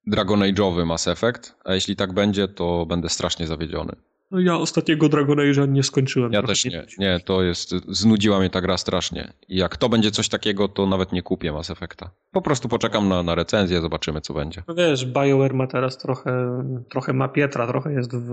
[0.06, 3.92] Dragon Age'owy Mass Effect, a jeśli tak będzie, to będę strasznie zawiedziony.
[4.30, 6.32] No ja ostatniego Dragon Age'a nie skończyłem.
[6.32, 6.86] Ja też nie.
[6.98, 9.32] Nie, to jest, znudziła mnie ta gra strasznie.
[9.48, 12.10] I jak to będzie coś takiego, to nawet nie kupię Mass Effecta.
[12.32, 14.62] Po prostu poczekam na, na recenzję, zobaczymy co będzie.
[14.68, 18.32] No wiesz, BioWare ma teraz trochę, trochę ma Pietra, trochę jest w...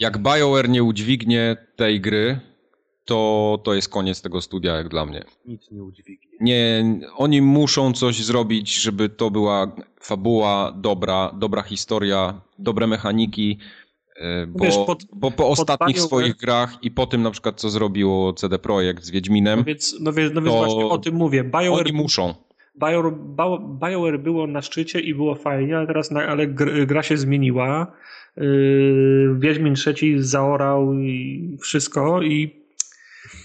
[0.00, 2.40] Jak BioWare nie udźwignie tej gry,
[3.04, 5.24] to, to jest koniec tego studia, jak dla mnie.
[5.46, 6.28] Nic nie udźwignie.
[6.40, 6.84] Nie,
[7.16, 13.58] oni muszą coś zrobić, żeby to była fabuła dobra, dobra historia, dobre mechaniki,
[14.16, 17.70] e, bo, Wiesz, pod, bo po ostatnich swoich grach i po tym na przykład, co
[17.70, 21.44] zrobiło CD Projekt z Wiedźminem, no więc, no więc, no więc właśnie o tym mówię.
[21.44, 22.34] BioWare, oni muszą.
[22.80, 23.12] BioWare,
[23.80, 26.46] BioWare było na szczycie i było fajnie, ale teraz na, ale
[26.86, 27.92] gra się zmieniła.
[28.36, 32.63] Yy, Wiedźmin trzeci zaorał i wszystko i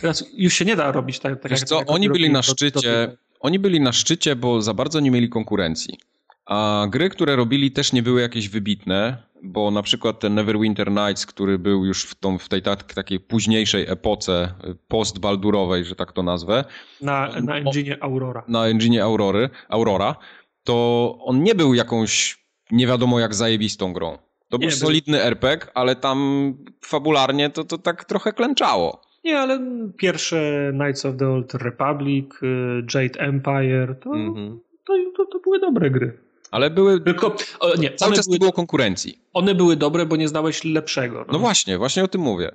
[0.02, 2.42] Teraz już się nie da robić tak, tak Wiesz jak co, tak oni byli na
[2.42, 5.98] szczycie, do oni byli na szczycie, bo za bardzo nie mieli konkurencji.
[6.46, 11.26] A gry, które robili też nie były jakieś wybitne, bo na przykład ten Neverwinter Nights,
[11.26, 14.54] który był już w, tą, w tej tak, takiej późniejszej epoce
[14.88, 16.66] post-baldurowej, że tak to nazwę.
[17.02, 18.44] Na, na engine Aurora.
[18.48, 20.16] Na engine Aurory, Aurora,
[20.64, 22.40] to on nie był jakąś
[22.72, 24.18] nie wiadomo jak zajebistą grą.
[24.50, 26.54] To nie, był solidny RPG, ale tam
[26.86, 29.02] fabularnie to, to tak trochę klęczało.
[29.24, 29.60] Nie, ale
[29.98, 34.58] pierwsze Knights of the Old Republic, y, Jade Empire, to, mm -hmm.
[34.88, 36.18] to, to, to, były dobre gry.
[36.52, 37.02] Ale były.
[37.02, 39.20] Tylko, o, nie, cały czas były, nie było konkurencji.
[39.34, 41.18] One były dobre, bo nie znałeś lepszego.
[41.20, 41.34] No.
[41.34, 42.52] no właśnie, właśnie o tym mówię.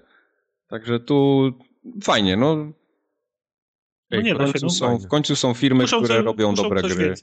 [0.69, 1.51] Także tu
[2.03, 2.73] fajnie, no.
[4.11, 7.15] No nie, w, końcu są, w końcu są firmy, muszą które coś, robią dobre gry.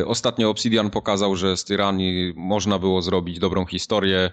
[0.00, 4.30] Y, ostatnio Obsidian pokazał, że z Tyranii można było zrobić dobrą historię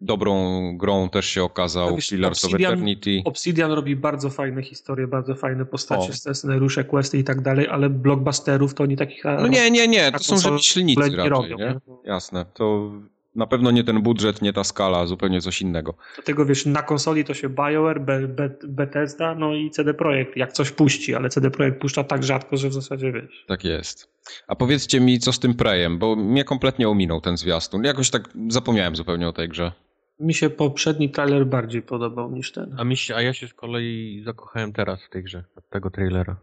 [0.00, 3.22] dobrą grą też się okazał Wiesz, Pillars Obsidian, of Eternity.
[3.24, 6.34] Obsidian robi bardzo fajne historie, bardzo fajne postacie, o.
[6.34, 9.24] scenariusze, questy i tak dalej, ale blockbusterów to oni takich...
[9.24, 11.28] No nie, nie, nie, to są rzemieślnicy raczej, nie?
[11.28, 11.80] Robią, nie?
[12.04, 12.92] Jasne, to
[13.34, 15.94] na pewno nie ten budżet, nie ta skala, zupełnie coś innego.
[16.14, 20.52] Dlatego wiesz, na konsoli to się BioWare, Be Be Bethesda, no i CD Projekt, jak
[20.52, 23.44] coś puści, ale CD Projekt puszcza tak rzadko, że w zasadzie wiesz.
[23.48, 24.08] Tak jest.
[24.46, 27.84] A powiedzcie mi, co z tym Prejem, bo mnie kompletnie ominął ten zwiastun.
[27.84, 29.72] Jakoś tak zapomniałem zupełnie o tej grze.
[30.20, 32.74] Mi się poprzedni trailer bardziej podobał niż ten.
[32.78, 35.90] A, mi się, a ja się z kolei zakochałem teraz w tej grze, od tego
[35.90, 36.36] trailera.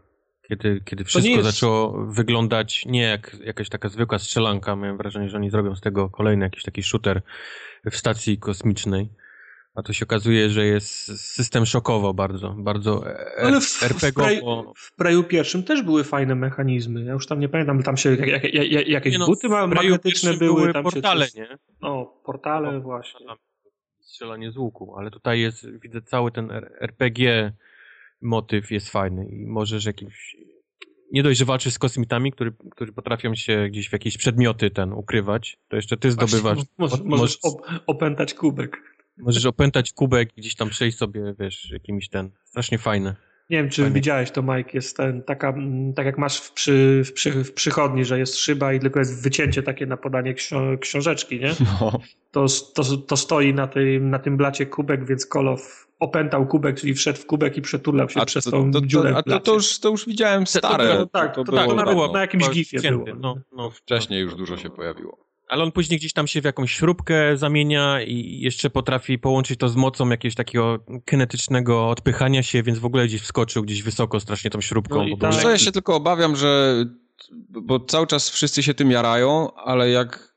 [0.48, 1.44] Kiedy, kiedy wszystko jest...
[1.44, 6.10] zaczęło wyglądać nie jak jakaś taka zwykła strzelanka, miałem wrażenie, że oni zrobią z tego
[6.10, 7.22] kolejny jakiś taki shooter
[7.90, 9.08] w stacji kosmicznej.
[9.74, 13.04] A to się okazuje, że jest system szokowo bardzo, bardzo
[13.38, 14.72] Ale w, RPG-owo.
[14.76, 17.04] W, Preju pierwszym też były fajne mechanizmy.
[17.04, 20.60] Ja już tam nie pamiętam, tam się jak, jak, jak, jakieś no, buty magnetyczne były.
[20.60, 21.40] były tam portale, się coś...
[21.40, 21.58] nie?
[21.82, 23.26] No, portale no, właśnie
[24.02, 27.52] strzelanie z łuku, ale tutaj jest, widzę cały ten RPG
[28.20, 30.36] motyw jest fajny i możesz jakimś
[31.12, 34.92] nie dość, że walczysz z kosmitami, który, którzy potrafią się gdzieś w jakieś przedmioty ten
[34.92, 36.58] ukrywać, to jeszcze ty zdobywasz.
[36.78, 38.76] Możesz, możesz op opętać kubek.
[39.16, 42.30] Możesz opętać kubek i gdzieś tam przejść sobie, wiesz, jakimiś ten.
[42.44, 43.16] Strasznie fajne.
[43.50, 45.54] Nie wiem, czy widziałeś to, Mike, jest ten, taka,
[45.96, 49.22] tak jak masz w, przy, w, przy, w przychodni, że jest szyba i tylko jest
[49.22, 51.54] wycięcie takie na podanie książ książeczki, nie?
[51.80, 52.00] No.
[52.30, 56.94] To, to, to stoi na tym, na tym blacie kubek, więc Kolow opętał kubek, czyli
[56.94, 59.40] wszedł w kubek i przetulał się a przez to, tą to, to, dziurę A to,
[59.40, 60.88] to, już, to już widziałem stare.
[60.88, 63.04] To, tak, to, tak, to, było, na, na jakimś gifie było.
[63.20, 65.31] No, no, Wcześniej już dużo się pojawiło.
[65.52, 69.68] Ale on później gdzieś tam się w jakąś śrubkę zamienia i jeszcze potrafi połączyć to
[69.68, 70.78] z mocą jakiegoś takiego
[71.10, 74.96] kinetycznego odpychania się, więc w ogóle gdzieś wskoczył gdzieś wysoko strasznie tą śrubką.
[74.96, 75.44] No i tak.
[75.44, 76.84] ja się tylko obawiam, że
[77.48, 80.36] bo cały czas wszyscy się tym jarają, ale jak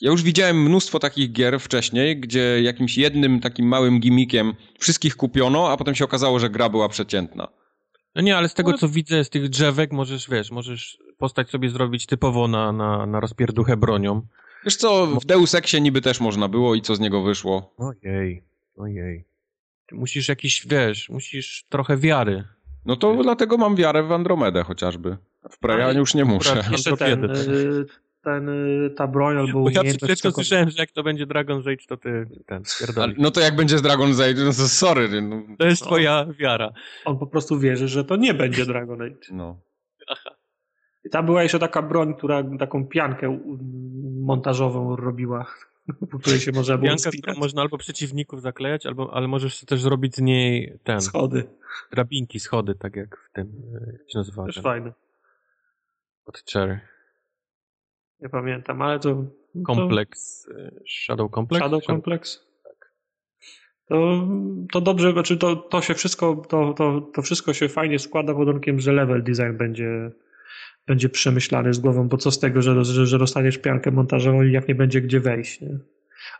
[0.00, 5.70] ja już widziałem mnóstwo takich gier wcześniej, gdzie jakimś jednym takim małym gimmickiem wszystkich kupiono,
[5.70, 7.48] a potem się okazało, że gra była przeciętna.
[8.14, 11.68] No nie, ale z tego co widzę, z tych drzewek możesz, wiesz, możesz postać sobie
[11.70, 14.22] zrobić typowo na, na, na rozpierduchę bronią.
[14.64, 17.74] Wiesz co, w Deus Exie niby też można było i co z niego wyszło?
[17.78, 18.42] Ojej,
[18.76, 19.24] ojej.
[19.86, 22.44] Ty musisz jakiś, wiesz, musisz trochę wiary.
[22.86, 25.16] No to dlatego mam wiarę w Andromedę chociażby.
[25.50, 26.64] W Preja już nie muszę.
[26.70, 27.86] Jeszcze ten, y,
[28.24, 30.34] ten, y, ta broń albo Bo ja przed cokolwiek.
[30.34, 33.16] słyszałem, że jak to będzie Dragon's Age, to ty ten Ale, pierdolisz.
[33.18, 35.22] no to jak będzie z Dragon's Age, no to sorry.
[35.22, 35.86] No, To jest no.
[35.86, 36.72] twoja wiara.
[37.04, 39.16] On po prostu wierzy, że to nie będzie Dragon Age.
[39.32, 39.56] no.
[41.06, 43.40] I tam była jeszcze taka broń, która taką piankę
[44.20, 45.46] montażową robiła,
[46.10, 49.80] po której się można było Pianka, którą można albo przeciwników zaklejać, albo, ale możesz też
[49.80, 51.44] zrobić z niej ten, Schody.
[51.92, 54.92] drabinki, schody, tak jak w tym, e, jak się nazywa Też ten, fajne.
[56.26, 56.80] od Cherry.
[58.20, 59.24] Nie pamiętam, ale to...
[59.66, 61.62] Kompleks, e, Shadow To Complex?
[61.62, 62.46] Shadow Complex?
[63.88, 64.28] To,
[64.72, 68.46] to dobrze, znaczy to, to się wszystko, to, to, to wszystko się fajnie składa pod
[68.46, 70.10] warunkiem, że level design będzie,
[70.86, 74.52] będzie przemyślany z głową, bo co z tego, że, że, że dostaniesz piankę montażową i
[74.52, 75.78] jak nie będzie gdzie wejść, nie?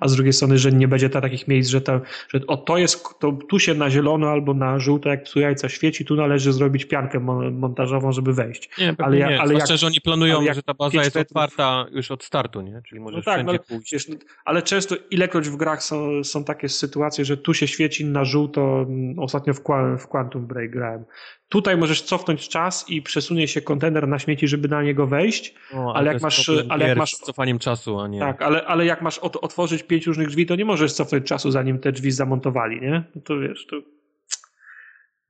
[0.01, 2.79] A z drugiej strony, że nie będzie ta takich miejsc, że, ta, że o to
[2.79, 6.53] jest, to tu się na zielono albo na żółto, jak psu jajca świeci, tu należy
[6.53, 8.71] zrobić piankę mon- montażową, żeby wejść.
[8.79, 9.41] Nie, Ale ja- nie.
[9.41, 12.61] ale jak- że oni planują, jak że ta baza jest metrów- otwarta już od startu,
[12.61, 12.83] nie?
[12.89, 13.93] Czyli możesz tak, wszędzie no, pójść.
[13.93, 18.05] Wiesz, no, ale często ilekroć w grach są, są takie sytuacje, że tu się świeci
[18.05, 18.83] na żółto.
[18.89, 19.61] mm, Ostatnio w,
[19.99, 21.05] w Quantum Break grałem.
[21.49, 25.55] Tutaj możesz cofnąć czas i przesunie się kontener na śmieci, żeby na niego wejść.
[25.75, 28.21] No, ale to jak masz- ale jak masz- Z cofaniem czasu, a nie...
[28.21, 31.51] Tak, ale, ale jak masz ot- otworzyć pięć różnych drzwi, to nie możesz cofnąć czasu,
[31.51, 33.05] zanim te drzwi zamontowali, nie?
[33.15, 33.77] No to wiesz, to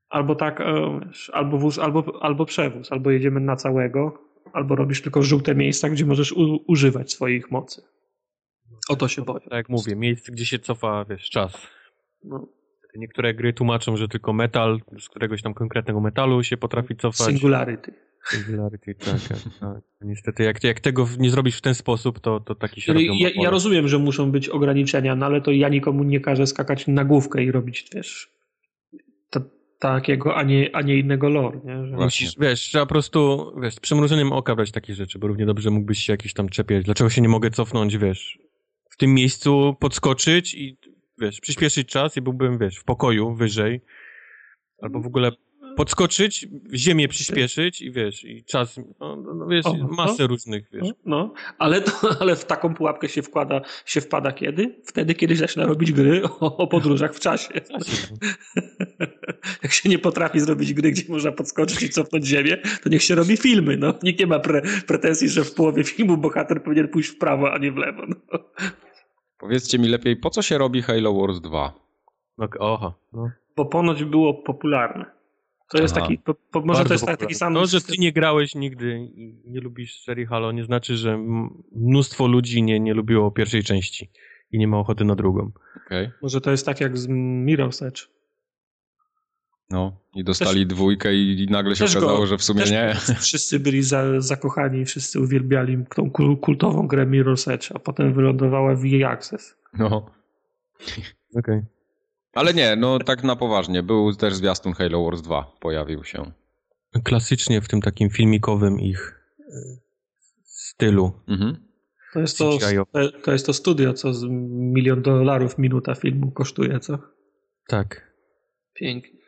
[0.09, 1.01] albo tak, e,
[1.33, 4.19] albo wóz, albo, albo przewóz, albo jedziemy na całego,
[4.53, 7.83] albo robisz tylko żółte miejsca, gdzie możesz u- używać swoich mocy.
[8.89, 9.41] O to się boję.
[9.41, 11.67] Tak jak mówię, miejsce, gdzie się cofa, wiesz, czas.
[12.25, 12.47] No,
[12.99, 17.27] Niektóre gry tłumaczą, że tylko metal, z któregoś tam konkretnego metalu się potrafi cofać.
[17.27, 17.95] singularity.
[18.31, 19.83] Singularity, tak, tak, tak.
[20.01, 23.51] Niestety, jak, jak tego nie zrobisz w ten sposób, to, to taki się robią ja,
[23.51, 27.45] rozumiem, że muszą być ograniczenia, no ale to ja nikomu nie każę skakać na główkę
[27.45, 28.31] i robić, wiesz,
[29.31, 29.41] ta,
[29.79, 31.87] takiego, a nie, a nie innego lore, nie?
[31.87, 32.05] Że, Właśnie.
[32.05, 35.71] Musisz, wiesz, trzeba po prostu, wiesz, z przymrużeniem oka brać takie rzeczy, bo równie dobrze
[35.71, 36.85] mógłbyś się jakiś tam czepiać.
[36.85, 38.39] Dlaczego się nie mogę cofnąć, wiesz,
[38.91, 40.79] w tym miejscu podskoczyć i,
[41.19, 43.81] wiesz, przyspieszyć czas i byłbym, wiesz, w pokoju wyżej.
[44.83, 45.33] Albo w ogóle
[45.77, 50.27] podskoczyć, ziemię przyspieszyć i wiesz, i czas, no, no, no wiesz, O, masę no.
[50.27, 50.83] różnych, wiesz.
[50.83, 54.81] No, no, ale, to, ale w taką pułapkę się wkłada, się wpada kiedy?
[54.85, 57.49] Wtedy, kiedy zaczyna robić gry o, o podróżach w czasie.
[59.63, 63.15] Jak się nie potrafi zrobić gry, gdzie można podskoczyć i cofnąć ziemię, to niech się
[63.15, 63.77] robi filmy.
[63.77, 63.95] No.
[64.03, 67.59] Nikt nie ma pre, pretensji, że w połowie filmu bohater powinien pójść w prawo, a
[67.59, 68.03] nie w lewo.
[68.07, 68.39] No.
[69.39, 71.73] Powiedzcie mi lepiej, po co się robi Halo Wars 2?
[72.39, 73.31] No, oha, no.
[73.57, 75.05] Bo ponoć było popularne.
[75.71, 76.07] To jest Aha.
[76.07, 77.27] taki, po, po, może Bardzo to jest popularne.
[77.27, 77.55] taki sam...
[77.55, 81.19] To, że ty nie grałeś nigdy i nie lubisz serii Halo, nie znaczy, że
[81.73, 84.11] mnóstwo ludzi nie, nie lubiło pierwszej części
[84.53, 85.51] i nie ma ochoty na drugą.
[85.87, 86.11] Okej.
[86.23, 87.09] Może to jest tak jak z
[87.47, 88.09] Mirror's Edge.
[89.71, 92.95] No i dostali dwójkę i nagle się też go- okazało, że w sumie Też nie.
[93.21, 98.75] Wszyscy byli za, zakochani, wszyscy uwielbiali tą kul- kultową grę Mirror's Edge, a potem wylądowała
[98.75, 99.55] w EA Access.
[99.79, 100.11] No.
[101.39, 101.63] Okej.
[102.33, 103.83] Ale nie, no tak na poważnie.
[103.83, 105.53] Był też zwiastun Halo Wars 2.
[105.61, 106.33] Pojawił się.
[107.05, 109.45] Klasycznie w tym takim filmikowym ich e,
[110.45, 111.13] stylu.
[111.29, 111.67] Mhm.
[112.13, 112.59] To jest to,
[113.25, 116.99] to jest to studio, co z milion dolarów minuta filmu kosztuje, co?
[117.69, 118.13] Tak.
[118.75, 119.19] Pięknie.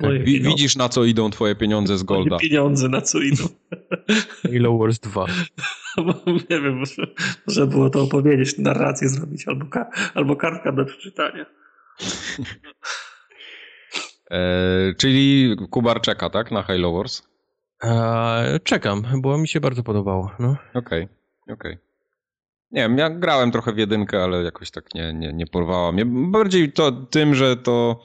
[0.00, 2.38] Tak, Moje widzisz na co idą twoje pieniądze z moje Golda.
[2.38, 3.44] pieniądze na co idą.
[4.52, 5.26] Halo Wars 2.
[5.96, 6.14] Bo
[6.50, 7.06] nie wiem, może,
[7.46, 11.46] może było to opowiedzieć, narrację zrobić, albo, ka- albo kartka do przeczytania.
[14.30, 16.50] E, czyli Kubar czeka, tak?
[16.50, 17.22] Na Halo Wars?
[17.84, 20.30] E, czekam, bo mi się bardzo podobało.
[20.38, 20.56] No.
[20.74, 21.08] Okej,
[21.52, 21.78] okej.
[22.70, 26.04] Nie wiem, ja grałem trochę w jedynkę, ale jakoś tak nie, nie, nie porwała mnie.
[26.06, 28.02] Bardziej to tym, że to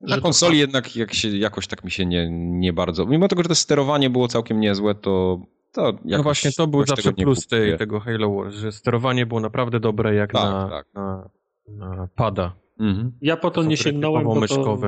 [0.00, 3.06] na Że to konsoli ma- jednak jak się, jakoś tak mi się nie, nie bardzo...
[3.06, 5.40] Mimo tego, że to sterowanie było całkiem niezłe, to...
[5.72, 9.40] to jakoś, No właśnie, to był zawsze plus tej, tego Halo Wars, że sterowanie było
[9.40, 10.86] naprawdę dobre jak Tak, na, tak.
[10.94, 11.30] na,
[11.68, 12.52] na pada.
[12.80, 13.12] Mhm.
[13.22, 14.78] Ja po to Są nie sięgnąłem, bo to,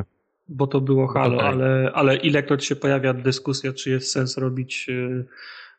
[0.48, 1.48] bo to było Halo, Okej.
[1.48, 5.26] ale, ale ilekroć się pojawia dyskusja, czy jest sens robić y,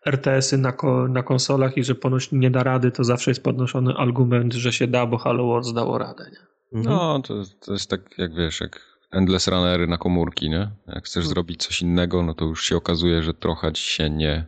[0.05, 3.93] RTS-y na, ko, na konsolach i że ponoć nie da rady, to zawsze jest podnoszony
[3.93, 6.25] argument, że się da, bo Halo Wars dało radę.
[6.31, 6.79] Nie?
[6.79, 6.95] Mhm.
[6.95, 7.33] No, to,
[7.65, 10.71] to jest tak, jak wiesz, jak Endless Runnery na komórki, nie?
[10.87, 11.29] Jak chcesz Mhm.
[11.33, 14.45] zrobić coś innego, no to już się okazuje, że trochę ci się nie...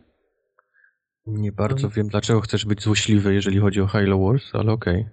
[1.26, 5.06] Nie bardzo wiem, dlaczego chcesz być złośliwy, jeżeli chodzi o Halo Wars, ale okej.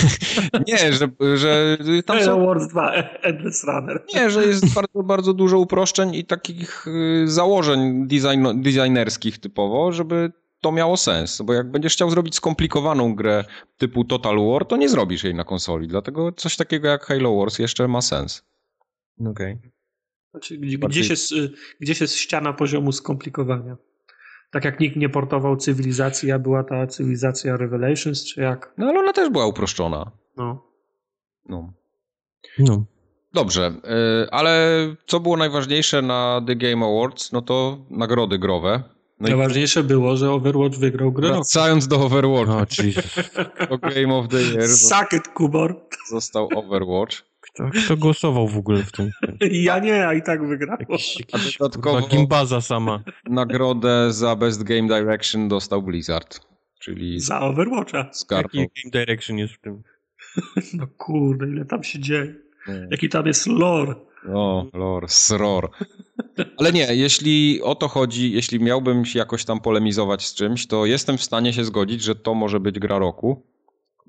[0.68, 2.92] Nie, że, że tam Halo są Wars 2,
[3.22, 4.04] Endless Runner.
[4.14, 10.32] Nie, że jest bardzo, bardzo dużo uproszczeń i takich y, założeń design, designerskich typowo, żeby
[10.60, 11.42] to miało sens.
[11.42, 13.44] Bo jak będziesz chciał zrobić skomplikowaną grę
[13.78, 15.88] typu Total War, to nie zrobisz jej na konsoli.
[15.88, 18.42] Dlatego coś takiego jak Halo Wars jeszcze ma sens.
[19.26, 19.58] Okej.
[20.30, 21.50] Znaczy, gdzie, Bardziej- gdzieś, jest, y,
[21.80, 23.76] gdzieś jest ściana poziomu skomplikowania.
[24.50, 28.72] Tak jak nikt nie portował cywilizacji, a była ta cywilizacja Revelations, czy jak?
[28.78, 30.10] No ale ona też była uproszczona.
[30.36, 30.64] No.
[31.48, 31.72] No.
[32.58, 32.84] No.
[33.32, 33.72] Dobrze,
[34.24, 38.82] y, ale co było najważniejsze na The Game Awards, no to nagrody growe.
[39.20, 41.28] No Najważniejsze było, że Overwatch wygrał grę.
[41.28, 42.50] Wracając do Overwatch,
[42.80, 43.04] O, Jesus.
[43.94, 45.80] Game of the Year Suck it, Kubor.
[46.10, 47.16] został Overwatch.
[47.58, 49.10] Kto, kto głosował w ogóle w tym?
[49.50, 50.80] Ja nie, a i tak wygrało.
[50.90, 53.02] Jakiś, dodatkowo gimbaza sama.
[53.30, 56.40] nagrodę za Best Game Direction dostał Blizzard,
[56.80, 58.08] czyli Za Overwatcha.
[58.12, 58.58] skarpą.
[58.58, 59.82] Jaki game direction jest w tym?
[60.74, 62.34] No kurde, ile tam się dzieje.
[62.68, 62.88] Nie.
[62.90, 63.94] Jaki tam jest lore.
[64.34, 65.70] O, lor, sror.
[66.56, 70.86] Ale nie, jeśli o to chodzi, jeśli miałbym się jakoś tam polemizować z czymś, to
[70.86, 73.42] jestem w stanie się zgodzić, że to może być gra roku,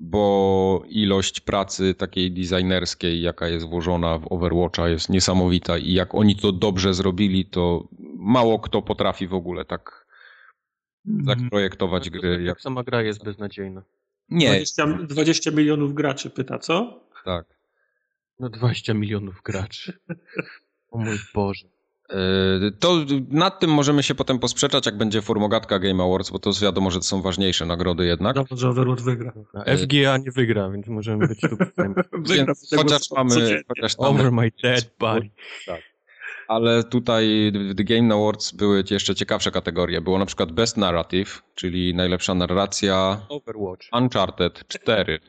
[0.00, 6.36] bo ilość pracy takiej designerskiej, jaka jest włożona w Overwatcha jest niesamowita i jak oni
[6.36, 10.06] to dobrze zrobili, to mało kto potrafi w ogóle tak,
[11.26, 12.30] tak projektować gry.
[12.30, 12.40] Jak...
[12.42, 13.82] Jak sama gra jest beznadziejna.
[14.28, 17.04] Nie, 20, 20 milionów graczy pyta, co?
[17.24, 17.46] tak.
[18.38, 19.98] No 20 milionów graczy.
[20.90, 21.68] O mój Boże.
[22.62, 22.96] Yy, To
[23.28, 26.98] nad tym możemy się potem posprzeczać, jak będzie formogatka Game Awards, bo to wiadomo, że
[26.98, 28.34] to są ważniejsze nagrody jednak.
[28.36, 29.32] Dobrze, że Overwatch wygra.
[29.54, 31.48] A FGA nie wygra, więc możemy być tu.
[32.12, 35.30] Wygra chociaż mamy, chociaż tam, Over my dead body.
[36.48, 40.00] ale tutaj w The Game Awards były jeszcze ciekawsze kategorie.
[40.00, 43.86] Było na przykład Best Narrative, czyli najlepsza narracja Overwatch.
[43.92, 45.20] Uncharted 4.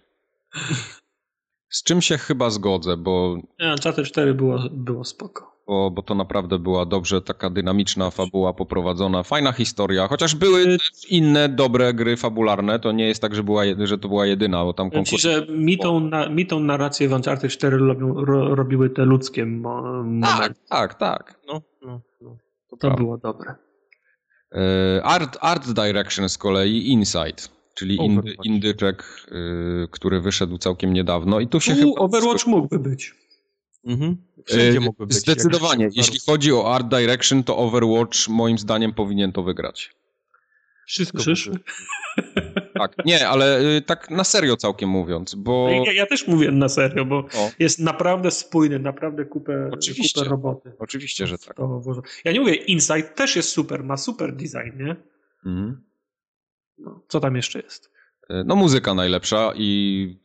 [1.69, 5.50] Z czym się chyba zgodzę, bo, Nie, Uncharted 4 było, było spoko.
[5.67, 10.91] Bo, bo to naprawdę była dobrze taka dynamiczna fabuła poprowadzona, fajna historia, chociaż były też
[11.09, 14.73] inne dobre gry fabularne, to nie jest tak, że, była, że to była jedyna, bo
[14.73, 15.23] tam Powiem ci, konkurs...
[15.23, 19.41] że mi tą, na, mi tą narrację w Uncharted 4 robią, ro, robiły te ludzkie
[19.41, 20.55] Tak, momenty.
[20.69, 21.39] tak, tak.
[21.47, 22.37] No, no, no.
[22.69, 22.97] To prawda.
[22.97, 23.55] było dobre.
[24.51, 27.41] E, Art, art Direction z kolei Inside,
[27.75, 28.45] czyli Overwatch.
[28.45, 29.03] indyczek,
[29.83, 32.01] y, który wyszedł całkiem niedawno i tu się Tu chyba...
[32.01, 33.20] Overwatch mógłby być.
[33.85, 34.17] Mhm.
[34.45, 35.17] Wszędzie E, mogły być.
[35.17, 35.89] Zdecydowanie.
[35.93, 39.91] Jeśli chodzi o Art Direction, to Overwatch moim zdaniem powinien to wygrać.
[40.87, 41.49] Wszystko Słyszysz?
[42.73, 45.69] Tak, nie, ale y, tak na serio całkiem mówiąc, bo...
[45.85, 50.19] Ja, ja też mówię na serio, bo O, jest naprawdę spójny, naprawdę kupę, Oczywiście.
[50.19, 50.71] kupę roboty.
[50.79, 51.57] oczywiście, że tak.
[52.25, 54.95] Ja nie mówię, Insight też jest super, ma super design, nie?
[55.45, 55.81] Mhm.
[56.77, 57.91] No, co tam jeszcze jest?
[58.29, 60.19] E, No muzyka najlepsza i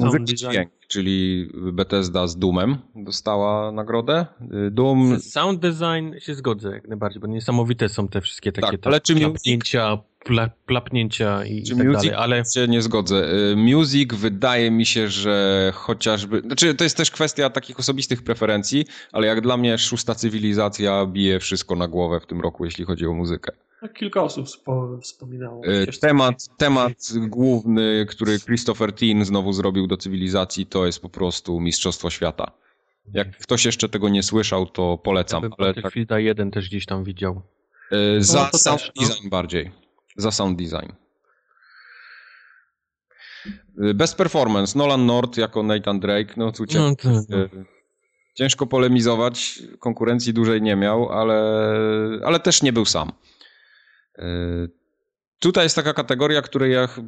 [0.00, 0.50] Muzyka design.
[0.50, 4.26] dźwięk, czyli Bethesda z Doomem dostała nagrodę.
[4.70, 5.20] Doom...
[5.20, 9.14] Sound design się zgodzę jak najbardziej, bo niesamowite są te wszystkie takie Tak, ale czy
[9.14, 13.32] music- klapnięcia, pla, plapnięcia i, Czy i tak music dalej, ale się nie zgodzę.
[13.52, 16.40] Y, Music wydaje mi się, że chociażby.
[16.40, 21.40] Znaczy, to jest też kwestia takich osobistych preferencji, ale jak dla mnie szósta cywilizacja bije
[21.40, 23.52] wszystko na głowę w tym roku, jeśli chodzi o muzykę.
[23.80, 25.62] Tak kilka osób spo, wspominało.
[25.66, 26.92] Y, Temat, temat
[27.28, 32.50] główny, który Christopher Teen znowu zrobił do cywilizacji, to jest po prostu Mistrzostwo Świata.
[33.14, 36.68] Jak ktoś jeszcze tego nie słyszał, to ja polecam, bym ale tak, Battlefielda 1 też
[36.68, 37.42] gdzieś tam widział.
[37.92, 39.08] y, za No, to sound też, no.
[39.08, 39.85] design bardziej.
[40.16, 40.92] Za sound design.
[43.84, 47.38] Y, Best performance, Nolan North jako Nathan Drake, no No, to, no.
[47.38, 47.50] y,
[48.34, 51.40] ciężko polemizować, konkurencji dłużej nie miał, ale,
[52.24, 53.12] ale też nie był sam.
[54.18, 54.22] Y,
[55.38, 57.00] Tutaj jest taka kategoria, której jak,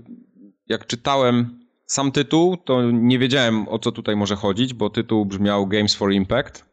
[0.67, 5.67] jak czytałem sam tytuł, to nie wiedziałem o co tutaj może chodzić, bo tytuł brzmiał
[5.67, 6.65] Games for Impact,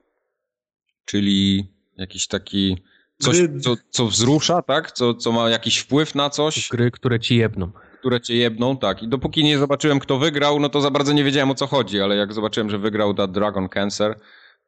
[1.05, 1.67] czyli
[1.97, 2.77] jakiś taki
[3.20, 4.91] coś, Gry- co, co wzrusza, tak?
[4.91, 7.72] Co, co ma jakiś wpływ na coś, Gry, które ci jebną.
[7.99, 9.03] które cię jebną, tak.
[9.03, 12.01] I dopóki nie zobaczyłem, kto wygrał, no to za bardzo nie wiedziałem o co chodzi,
[12.01, 14.20] ale jak zobaczyłem, że wygrał That Dragon Cancer,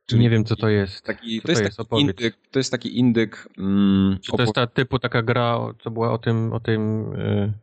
[0.05, 1.05] czyli Nie wiem, co to jest.
[1.05, 1.77] taki, Co to, jest to jest?
[1.77, 3.47] taki indyk, to jest taki indyk.
[3.57, 7.53] Mm, Czy to jest ta typu taka gra, co była o tym, o tym y,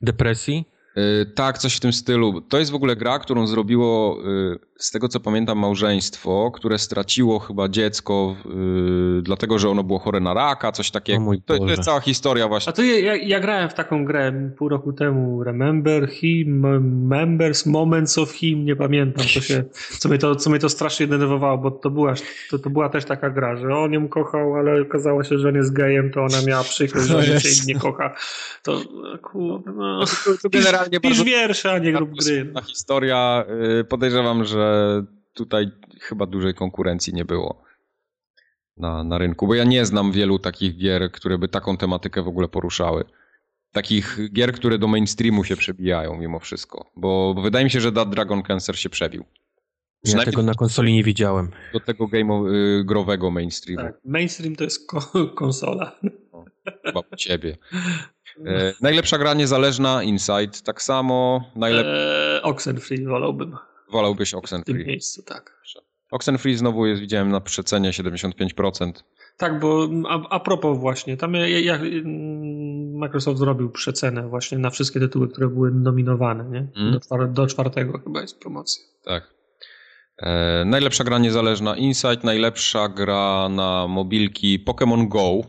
[0.00, 0.64] depresji?
[0.98, 2.40] Y, Tak, coś w tym stylu.
[2.40, 4.18] To jest w ogóle gra, którą zrobiło,
[4.54, 8.36] y, z tego co pamiętam, małżeństwo, które straciło chyba dziecko,
[9.18, 11.30] y, dlatego że ono było chore na raka, coś takiego.
[11.46, 12.72] To, to jest cała historia A właśnie.
[12.72, 15.44] to ja, ja, grałem w taką grę pół roku temu.
[15.44, 16.60] Remember him,
[17.08, 19.64] members, moments of him, nie pamiętam, co, się,
[19.98, 22.14] co, mnie, to, co mnie to strasznie denerwowało, bo to była,
[22.50, 25.54] to, to była też taka gra, że on ją kochał, ale okazało się, że on
[25.54, 28.14] jest gejem, to ona miała przykrość, że się nie kocha.
[28.62, 28.80] To
[29.22, 30.04] kurde, no.
[30.42, 30.50] To
[30.84, 32.42] generalnie Pisz bardzo wiersze, a nie rób gry.
[32.42, 33.44] smutna historia.
[33.80, 35.02] Y, Podejrzewam, że
[35.34, 35.70] tutaj
[36.00, 37.62] chyba dużej konkurencji nie było
[38.76, 42.28] na, na rynku, bo ja nie znam wielu takich gier, które by taką tematykę w
[42.28, 43.04] ogóle poruszały.
[43.72, 47.92] Takich gier, które do mainstreamu się przebijają mimo wszystko, bo, bo wydaje mi się, że
[47.92, 49.24] That Dragon Cancer się przebił.
[50.04, 51.50] Ja tego na konsoli nie widziałem.
[51.72, 53.82] Do tego game y, growego mainstreamu.
[53.88, 55.00] Tak, mainstream to jest ko
[55.34, 55.98] konsola.
[56.32, 56.44] O,
[56.86, 57.56] chyba po ciebie.
[58.46, 61.44] E, najlepsza gra niezależna, Inside, tak samo.
[61.56, 61.86] Najlep...
[61.86, 63.56] Eee, Oxenfree wolałbym.
[63.92, 64.74] Wolałbyś Oxenfree.
[64.74, 65.54] W tym miejscu, tak.
[66.10, 68.92] Oxenfree znowu jest, widziałem na przecenie 75%.
[69.36, 71.80] Tak, bo a, a propos właśnie, tam jak
[72.94, 76.82] Microsoft zrobił przecenę właśnie na wszystkie tytuły, które były nominowane, nie?
[76.82, 76.98] Mm.
[77.10, 78.84] Do, do czwartego chyba jest promocja.
[79.04, 79.34] Tak.
[80.18, 85.40] E, najlepsza gra niezależna Insight, najlepsza gra na mobilki Pokémon Go.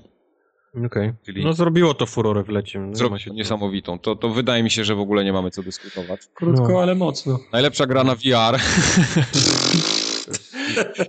[0.76, 0.86] Okej.
[0.86, 1.14] Okay.
[1.26, 1.44] Czyli...
[1.44, 2.90] No zrobiło to furorę w lecie.
[2.92, 4.00] Zrobiło się niesamowitą.
[4.00, 6.22] To, to wydaje mi się, że w ogóle nie mamy co dyskutować.
[6.34, 6.82] Krótko, no.
[6.82, 7.40] ale mocno.
[7.52, 8.60] Najlepsza gra na VR.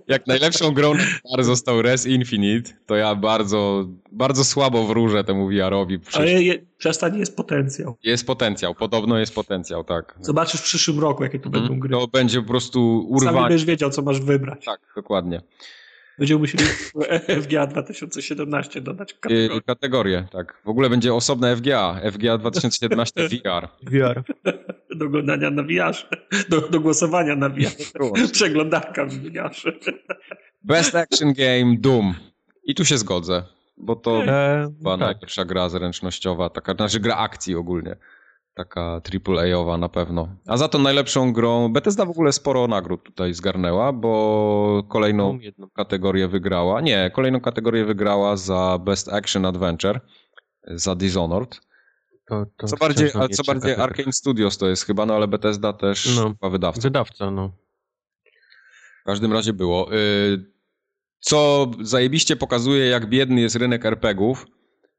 [0.09, 5.49] Jak najlepszą grą na VR został Res Infinite, to ja bardzo, bardzo słabo wróżę temu
[5.49, 5.99] VR-owi.
[6.13, 7.97] Ale je, przestań, jest potencjał.
[8.03, 10.19] Jest potencjał, podobno jest potencjał, tak.
[10.21, 11.91] Zobaczysz w przyszłym roku, jakie to będą gry.
[11.91, 13.37] To będzie po prostu urwanie.
[13.37, 14.65] Sam będziesz wiedział, co masz wybrać.
[14.65, 15.41] Tak, dokładnie.
[16.19, 16.65] Będziemy musieli
[17.43, 19.61] FGA 2017 dodać kategorię.
[19.63, 20.27] kategorię.
[20.33, 20.61] tak.
[20.65, 22.01] W ogóle będzie osobne FGA.
[22.13, 23.69] FGA 2017 VR.
[23.83, 24.23] VR.
[24.97, 25.95] Do oglądania na VR.
[26.49, 28.31] Do, do głosowania na VR.
[28.33, 29.51] Przeglądarka w VR.
[30.63, 32.15] Best Action Game Doom.
[32.65, 33.43] I tu się zgodzę,
[33.77, 35.01] bo to e, była tak.
[35.01, 37.97] najlepsza gra zręcznościowa, taka, znaczy gra akcji ogólnie.
[38.57, 40.29] Taka AAA-owa na pewno.
[40.47, 41.69] A za to najlepszą grą.
[41.73, 45.39] Bethesda w ogóle sporo nagród tutaj zgarnęła, bo kolejną
[45.75, 46.81] kategorię wygrała.
[46.81, 50.01] Nie, kolejną kategorię wygrała za Best Action Adventure,
[50.67, 51.61] za Dishonored.
[52.29, 55.73] To, to co bardziej, a co bardziej Arkane Studios to jest chyba, no ale Bethesda
[55.73, 56.83] też no, chyba wydawca.
[56.83, 57.53] Wydawca, no.
[59.03, 59.95] W każdym razie było.
[59.95, 60.45] Y,
[61.21, 64.47] co zajebiście pokazuje, jak biedny jest rynek RPGów,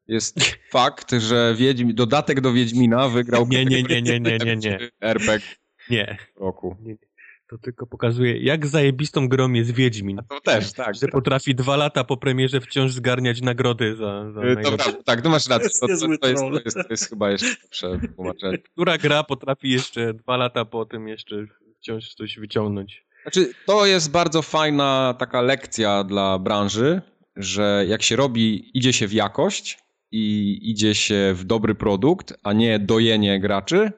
[0.07, 0.39] jest
[0.71, 4.79] fakt, że Wiedźmi, dodatek do Wiedźmina wygrał nie, nie, nie, nie, nie, nie, nie.
[5.01, 5.57] RPG
[5.89, 6.17] nie.
[6.35, 6.75] roku.
[6.81, 7.07] Nie, nie.
[7.49, 10.19] To tylko pokazuje, jak zajebistą grą jest Wiedźmin.
[10.19, 10.95] A to też, tak.
[10.95, 14.41] Że potrafi dwa lata po premierze wciąż zgarniać nagrody za, za
[14.77, 15.69] to, Tak, to masz rację.
[15.69, 18.57] To, to, to, jest, to, jest, to jest chyba jeszcze lepsze tłumaczenie.
[18.57, 21.45] Która gra potrafi jeszcze dwa lata po tym jeszcze
[21.79, 23.05] wciąż coś wyciągnąć?
[23.21, 27.01] Znaczy, to jest bardzo fajna taka lekcja dla branży,
[27.35, 29.77] że jak się robi, idzie się w jakość,
[30.11, 33.91] i idzie się w dobry produkt, a nie dojenie graczy,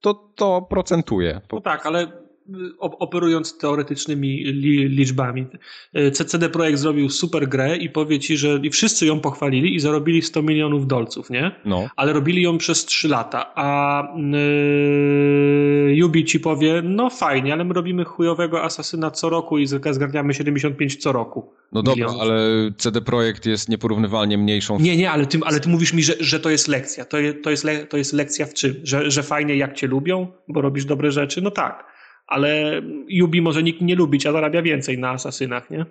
[0.00, 1.40] to to procentuje.
[1.52, 2.27] No tak, ale
[2.78, 5.46] operując teoretycznymi li, liczbami.
[5.96, 9.80] Y, CD Projekt zrobił super grę i powie ci, że i wszyscy ją pochwalili i
[9.80, 11.50] zarobili 100 milionów dolców, nie?
[11.64, 11.88] No.
[11.96, 14.02] Ale robili ją przez 3 lata, a
[15.96, 20.96] yy, ci powie, no fajnie, ale my robimy chujowego asasyna co roku i zgarniamy 75
[20.96, 21.52] co roku.
[21.72, 22.40] No dobra, ale
[22.76, 24.78] CD Projekt jest nieporównywalnie mniejszą.
[24.80, 27.04] Nie, nie, ale ty, ale ty mówisz mi, że, że to jest lekcja.
[27.04, 28.74] To, je, to, jest le, to jest lekcja w czym?
[28.84, 31.42] Że, że fajnie jak cię lubią, bo robisz dobre rzeczy?
[31.42, 31.97] No tak.
[32.28, 35.86] Ale Yubi może nikt nie lubić, a zarabia więcej na asasynach, nie?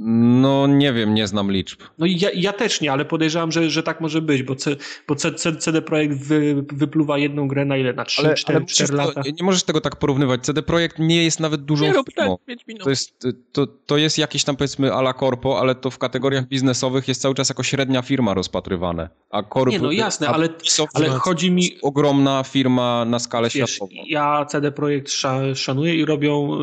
[0.00, 1.80] No nie wiem, nie znam liczb.
[1.98, 4.76] No ja, ja też nie, ale podejrzewam, że, że tak może być, bo, C,
[5.08, 7.92] bo C, C, CD Projekt wy, wypluwa jedną grę na ile?
[7.92, 9.22] Na 3, ale, 4, ale 4 lata?
[9.22, 10.42] To, nie możesz tego tak porównywać.
[10.42, 12.38] CD Projekt nie jest nawet dużą nie firmą.
[12.46, 16.48] Tak, to, jest, to, to jest jakieś tam powiedzmy ala corpo, ale to w kategoriach
[16.48, 19.08] biznesowych jest cały czas jako średnia firma rozpatrywane.
[19.30, 20.48] A corpo, nie, no jasne, ale,
[20.94, 21.78] ale chodzi mi...
[21.82, 23.92] Ogromna firma na skalę wiesz, światową.
[24.06, 25.12] Ja CD Projekt
[25.54, 26.58] szanuję i robią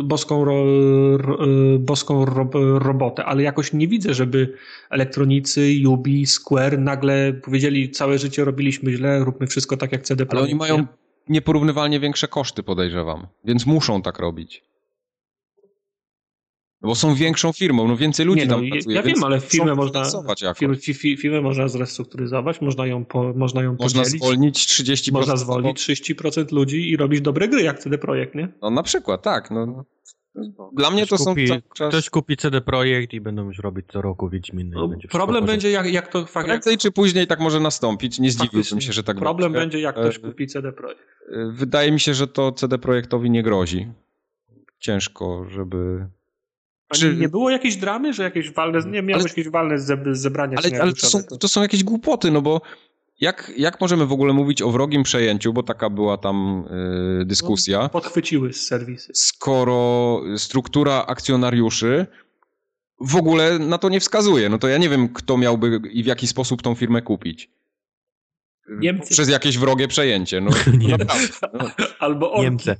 [0.00, 2.24] y, boską, ro, y, boską
[2.78, 4.54] robotę, ale jakoś nie widzę, żeby
[4.90, 10.52] elektronicy, Ubi, Square nagle powiedzieli całe życie robiliśmy źle, róbmy wszystko tak jak CD Projekt.
[10.62, 10.86] Ale oni mają
[11.28, 14.62] nieporównywalnie większe koszty, podejrzewam, więc muszą tak robić.
[16.84, 18.96] No bo są większą firmą, no więcej ludzi nie, no, tam pracuje.
[18.96, 20.04] Ja wiem, ale firmę można,
[20.54, 20.76] firmę,
[21.16, 25.12] firmę można zrestrukturyzować, można ją, po, można ją Można podzielić, zwolnić 30%.
[25.12, 28.48] Można zwolnić 30% ludzi i robić dobre gry, jak CD Projekt, nie?
[28.62, 29.50] No na przykład, tak.
[29.50, 29.84] No.
[30.72, 31.54] Dla mnie to kupi, są.
[31.74, 31.88] Czas...
[31.88, 34.76] Ktoś kupi CD Projekt i będą już robić co roku Wiedźminy.
[34.76, 36.46] No, będzie problem będzie, jak, jak to fakt.
[36.46, 38.18] Prędzej czy później tak może nastąpić.
[38.18, 41.00] Nie zdziwiłbym się, że tak Problem będzie, będzie jak ktoś e, kupi CD Projekt.
[41.32, 43.92] E, wydaje mi się, że to CD Projektowi nie grozi.
[44.78, 46.06] Ciężko, żeby.
[46.92, 47.16] Czy...
[47.16, 49.30] Nie było jakiejś dramy, że jakieś walne, nie miałeś ale...
[49.30, 49.78] jakieś walne
[50.12, 50.58] zebrania?
[50.64, 52.60] Ale, ale to, są, to są jakieś głupoty, no bo
[53.20, 56.64] jak, jak możemy w ogóle mówić o wrogim przejęciu, bo taka była tam
[57.20, 57.78] y, dyskusja.
[57.82, 59.12] No, podchwyciły z serwisy.
[59.14, 62.06] Skoro struktura akcjonariuszy
[63.00, 66.06] w ogóle na to nie wskazuje, no to ja nie wiem, kto miałby i w
[66.06, 67.50] jaki sposób tą firmę kupić.
[68.68, 69.10] Niemcy.
[69.10, 70.40] Przez jakieś wrogie przejęcie.
[70.40, 70.50] No,
[70.88, 70.96] no,
[71.52, 71.70] no.
[71.98, 72.76] Albo Niemcy.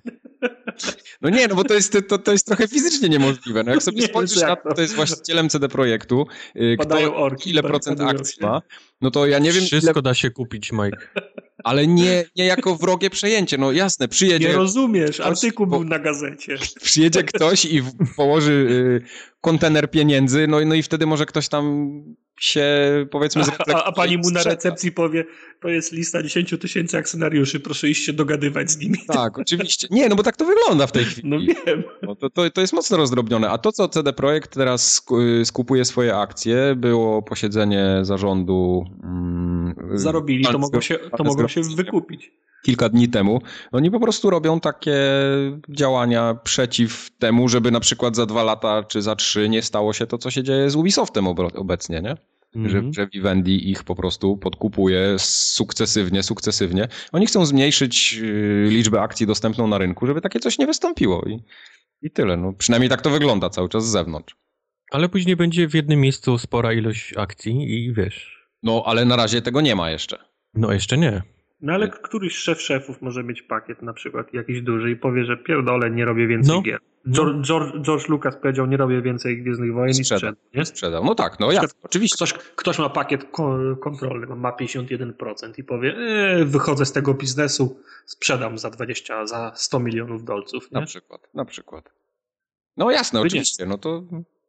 [1.22, 3.62] No nie, no bo to jest, to, to jest trochę fizycznie niemożliwe.
[3.62, 4.74] No jak sobie Nie, spojrzysz to na to, to?
[4.74, 8.62] to jest właścicielem CD Projektu, y, kto, orki, ile procent akcji ma,
[9.00, 10.98] no to ja nie wiem, ile, Wszystko da się kupić, Mike.
[11.64, 13.58] ale nie, nie jako wrogie przejęcie.
[13.58, 16.58] No jasne, przyjedzie, Nie rozumiesz, Ktoś- artykuł był na gazecie.
[16.82, 17.82] przyjedzie ktoś i
[18.16, 18.52] położy
[19.02, 19.06] y,
[19.40, 21.92] kontener pieniędzy, no, i- no i wtedy może ktoś tam
[22.40, 22.66] się
[23.10, 23.42] powiedzmy
[23.74, 25.24] A, a, pani mu na recepcji powie,
[25.60, 28.98] to jest lista 10 tysięcy akcjonariuszy, proszę iść się dogadywać z nimi.
[29.08, 29.88] Tak, oczywiście.
[29.90, 31.28] Nie, no bo tak to wygląda w tej chwili.
[31.28, 31.82] No wiem.
[32.02, 33.50] No to, to, to jest mocno rozdrobnione.
[33.50, 38.84] A to, co CD Projekt teraz sku- skupuje swoje akcje, było posiedzenie zarządu.
[39.04, 42.32] Mm, Zarobili, to mogą się, to mogą się wykupić.
[42.64, 43.40] Kilka dni temu.
[43.72, 44.96] Oni po prostu robią takie
[45.68, 50.06] działania przeciw temu, żeby na przykład za dwa lata czy za trzy nie stało się
[50.06, 52.16] to, co się dzieje z Ubisoftem obecnie, nie?
[52.54, 52.92] Że, Mhm.
[52.92, 56.88] że Vivendi ich po prostu podkupuje sukcesywnie, sukcesywnie.
[57.12, 61.22] Oni chcą zmniejszyć y, liczbę akcji dostępną na rynku, żeby takie coś nie wystąpiło.
[61.24, 61.40] I,
[62.02, 62.36] i tyle.
[62.36, 64.36] No, przynajmniej tak to wygląda cały czas z zewnątrz.
[64.90, 68.46] Ale później będzie w jednym miejscu spora ilość akcji i wiesz.
[68.62, 70.18] No, ale na razie tego nie ma jeszcze.
[70.54, 71.22] No jeszcze nie.
[71.64, 75.36] No ale któryś szef szefów może mieć pakiet na przykład jakiś duży i powie, że
[75.36, 76.62] pierdolę, nie robię więcej No.
[76.62, 76.78] gier.
[77.08, 80.18] George, George, George Lucas powiedział, nie robię więcej Gwiezdnych Wojen i Sprzeda.
[80.18, 80.40] sprzedał.
[80.54, 80.64] Nie?
[80.66, 81.04] Sprzedał.
[81.04, 82.16] No tak, no ja, oczywiście.
[82.16, 87.80] Ktoś, ktoś ma pakiet ko- kontrolny, ma 51% i powie, e, wychodzę z tego biznesu,
[88.06, 90.70] sprzedam za 20, za 100 milionów dolców.
[90.72, 90.80] Nie?
[90.80, 91.90] Na przykład, na przykład.
[92.76, 93.26] No jasne, nie.
[93.26, 94.02] oczywiście, no to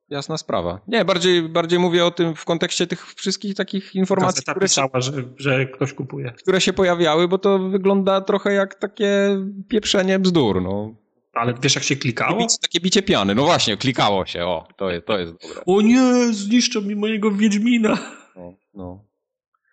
[0.09, 0.79] jasna sprawa.
[0.87, 4.71] Nie, bardziej, bardziej mówię o tym w kontekście tych wszystkich takich informacji, Gazeta które się,
[4.71, 6.31] pisała, że, że ktoś kupuje.
[6.31, 9.37] które się pojawiały, bo to wygląda trochę jak takie
[9.69, 10.95] pieprzenie bzdur, no.
[11.33, 12.39] Ale wiesz jak się Takie klikało?
[12.39, 15.61] bicie, takie bicie piany, no właśnie, klikało się, o, to jest, to jest dobre.
[15.65, 17.97] O nie, zniszczą mi mojego Wiedźmina.
[18.35, 19.03] No, no.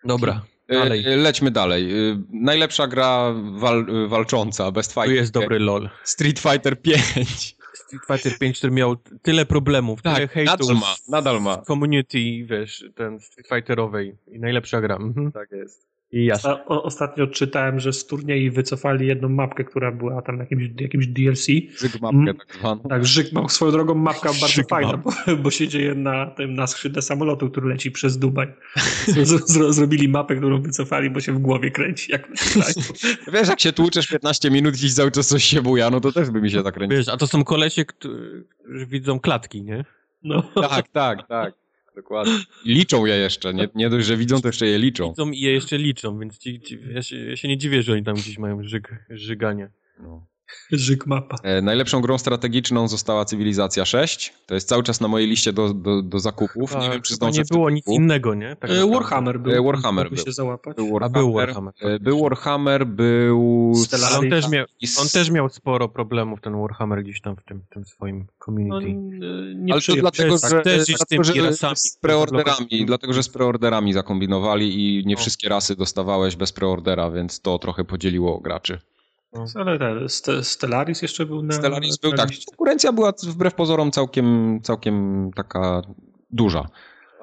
[0.05, 1.05] Dobra, E, dalej.
[1.13, 2.09] e, Lećmy dalej.
[2.11, 5.15] E, Najlepsza gra wal, walcząca, Best Tu Fighter.
[5.15, 5.89] jest dobry LOL.
[6.03, 7.55] Street Fighter 5.
[7.97, 11.63] Street Fighter 5, który miał tyle problemów, tyle Tak, hejtów nadal ma, nadal ma.
[11.63, 14.95] z community, wiesz, ten Street Fighterowej i najlepsza gra.
[14.95, 15.31] Mhm.
[15.31, 15.92] Tak jest.
[16.13, 16.65] I jasne.
[16.65, 21.47] O, ostatnio czytałem, że z turniej wycofali jedną mapkę, która była tam jakimś, jakimś DLC.
[21.77, 22.37] Zygmapkę Mm.
[22.37, 22.81] tak zwaną.
[22.89, 25.11] Tak, Żyk, swoją drogą mapka bardzo Żyk fajna, bo,
[25.43, 28.47] bo się dzieje na tym na skrzydle samolotu, który leci przez Dubaj.
[29.23, 32.27] Z, z, zrobili mapę, którą wycofali, bo się w głowie kręci, jak.
[33.33, 36.29] Wiesz, jak się tłuczesz 15 minut i cały czas coś się buja, no to też
[36.29, 36.97] by mi się tak kręciło.
[36.97, 38.45] Wiesz, a to są kolesie, którzy
[38.87, 39.85] widzą klatki, nie?
[40.23, 40.41] No.
[40.41, 41.62] Tak, tak, tak.
[41.95, 42.39] Dokładnie.
[42.65, 43.53] I liczą je jeszcze.
[43.53, 45.09] Nie, nie dość, że widzą, to jeszcze je liczą.
[45.09, 47.93] Widzą i je jeszcze liczą, więc ci, ci, ja, się, ja się nie dziwię, że
[47.93, 49.69] oni tam gdzieś mają żyg, żyganie.
[49.99, 50.25] No.
[50.71, 51.35] Żyk mapa.
[51.43, 54.33] E, najlepszą grą strategiczną została Cywilizacja 6.
[54.45, 56.75] To jest cały czas na mojej liście do, do, do zakupów.
[56.81, 58.55] nie wiem, czy zdążę nie było nic innego, nie?
[58.55, 58.87] Tak E.
[58.91, 59.53] Warhammer był.
[59.53, 60.17] E, Warhammer był.
[60.25, 60.75] się załapać.
[60.77, 61.21] Był A Warhammer.
[61.21, 61.73] był Warhammer.
[61.81, 63.73] E, Był Warhammer, był...
[64.17, 64.65] On też, miał,
[65.01, 68.87] on też miał sporo problemów, ten Warhammer gdzieś tam w tym, tym swoim community.
[68.87, 72.85] e, nie Ale to dlatego, Tak, że, też gdzieś z dlatego, że rasami, z preorderami,
[72.85, 75.21] dlatego, że z preorderami zakombinowali i nie No.
[75.21, 78.79] wszystkie rasy dostawałeś bez preordera, więc to trochę podzieliło graczy.
[79.55, 82.29] Ale ten, Ste- Stellaris jeszcze był na Stellaris był na tak.
[82.49, 85.81] Konkurencja była wbrew pozorom całkiem, całkiem taka
[86.31, 86.67] duża.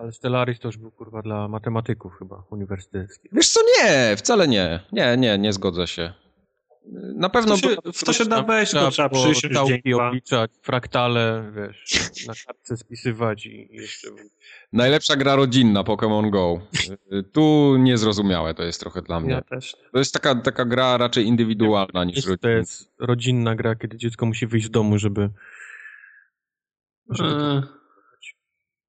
[0.00, 3.30] Ale Stellaris to już był kurwa dla matematyków chyba uniwersyteckich.
[3.32, 4.80] Wiesz co, nie, wcale nie.
[4.92, 6.12] Nie, nie, nie zgodzę się.
[7.14, 10.08] Na pewno W to się, była- w to się da wejść, to trzeba dwa.
[10.08, 14.08] obliczać, fraktale, wiesz, na kartce spisywać i, jeszcze...
[14.72, 16.60] najlepsza gra rodzinna Pokémon Go.
[17.32, 19.30] Tu niezrozumiałe to jest trochę dla mnie.
[19.32, 19.76] Ja też.
[19.92, 22.56] To jest taka, taka gra raczej indywidualna niż Jest, to rodzinna.
[22.56, 25.30] jest rodzinna gra, kiedy dziecko musi wyjść z domu, żeby...
[27.10, 27.30] żeby.
[27.30, 27.62] E,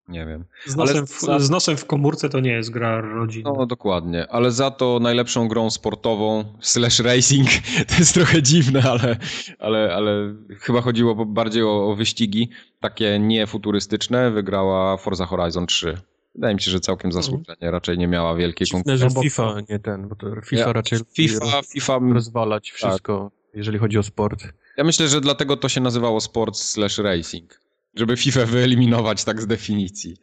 [0.07, 0.45] Nie wiem.
[0.65, 3.51] Z nosem, w, za- z nosem w komórce to nie jest gra rodzinna.
[3.57, 7.47] No dokładnie, ale za to najlepszą grą sportową slash racing
[7.89, 9.17] to jest trochę dziwne, ale,
[9.59, 12.49] ale, ale chyba chodziło bardziej o, o wyścigi,
[12.79, 15.97] takie niefuturystyczne, wygrała Forza Horizon 3.
[16.35, 19.09] Wydaje mi się, że całkiem zasłużenie, raczej nie miała wielkiej konkurencji.
[19.09, 23.77] że FIFA, nie ten, bo to FIFA Ja- raczej FIFA, FIFA, roz, rozwalać wszystko, jeżeli
[23.79, 24.43] chodzi o sport.
[24.77, 27.59] ja myślę, że dlatego to się nazywało sport slash racing,
[27.95, 30.17] żeby FIFA wyeliminować tak z definicji.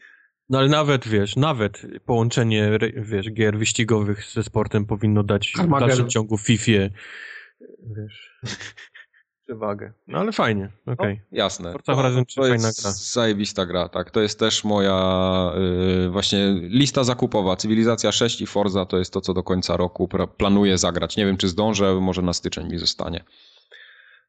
[0.48, 5.88] No ale nawet, wiesz, nawet połączenie, wiesz, gier wyścigowych ze sportem powinno dać w Armageddon.
[5.88, 6.72] dalszym ciągu FIFA,
[7.96, 8.40] wiesz,
[9.44, 9.92] przewagę.
[10.06, 11.20] No ale fajnie, okej.
[11.32, 11.72] Jasne.
[11.72, 12.92] Forza Horizon 3 to fajna jest gra.
[12.92, 14.10] zajebista gra, tak.
[14.10, 15.52] To jest też moja
[16.06, 17.56] y, właśnie lista zakupowa.
[17.56, 21.16] Cywilizacja 6 i Forza to jest to, co do końca roku planuję zagrać.
[21.16, 23.24] Nie wiem, czy zdążę, może na styczeń mi zostanie.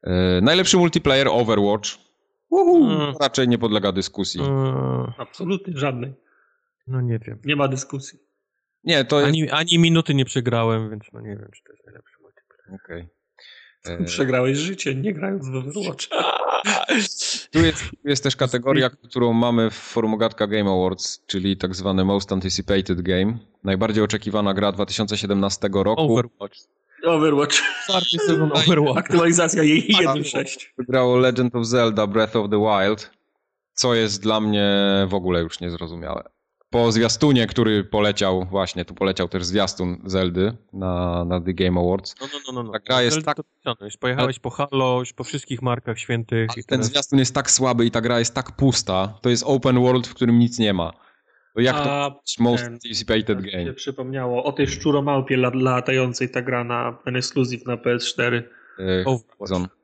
[0.08, 0.10] Y,
[0.42, 2.09] najlepszy multiplayer Overwatch.
[2.50, 3.16] Uhu, Mm.
[3.22, 4.42] Raczej nie podlega dyskusji.
[4.42, 6.14] Eee, Absolutnie żadnej.
[6.88, 7.40] No nie wiem.
[7.46, 8.20] Nie ma dyskusji.
[8.84, 9.28] Nie, to jest...
[9.30, 12.82] Ani, ani minuty nie przegrałem, więc no nie wiem, czy to jest najlepszy multiplayer.
[12.86, 13.08] Okej.
[13.86, 16.08] E, Przegrałeś życie, nie grając w Overwatch.
[17.52, 22.32] Tu jest, jest też kategoria, którą mamy w Formogatka Game Awards, czyli tak zwany Most
[22.32, 23.38] Anticipated Game.
[23.64, 26.02] Najbardziej oczekiwana gra 2017 roku.
[26.02, 26.58] Overwatch.
[27.06, 27.62] Overwatch.
[27.84, 28.98] Czwarty sezon Overwatch.
[28.98, 30.66] Aktualizacja jej 1.6.
[30.78, 33.12] Wygrało Legend of Zelda Breath of the Wild,
[33.74, 34.68] co jest dla mnie
[35.08, 36.30] w ogóle już niezrozumiałe
[36.70, 42.16] po zwiastunie, który poleciał, właśnie tu poleciał też zwiastun Zeldy na, na The Game Awards.
[42.22, 42.64] No, no, no, no.
[42.64, 42.72] no.
[42.72, 43.38] Ta gra jest tak...
[43.82, 46.50] Już pojechałeś po Halo, już po wszystkich markach świętych.
[46.54, 46.86] ten teraz...
[46.86, 49.14] zwiastun jest tak słaby i ta gra jest tak pusta.
[49.22, 50.94] To jest open world, w którym nic nie ma.
[51.56, 53.66] To jak A, to most ten, anticipated game?
[53.66, 58.42] się przypomniało o tej szczuromałpie latającej ta gra na ten exclusive na PS4.
[58.80, 59.80] Yy, Overwatch.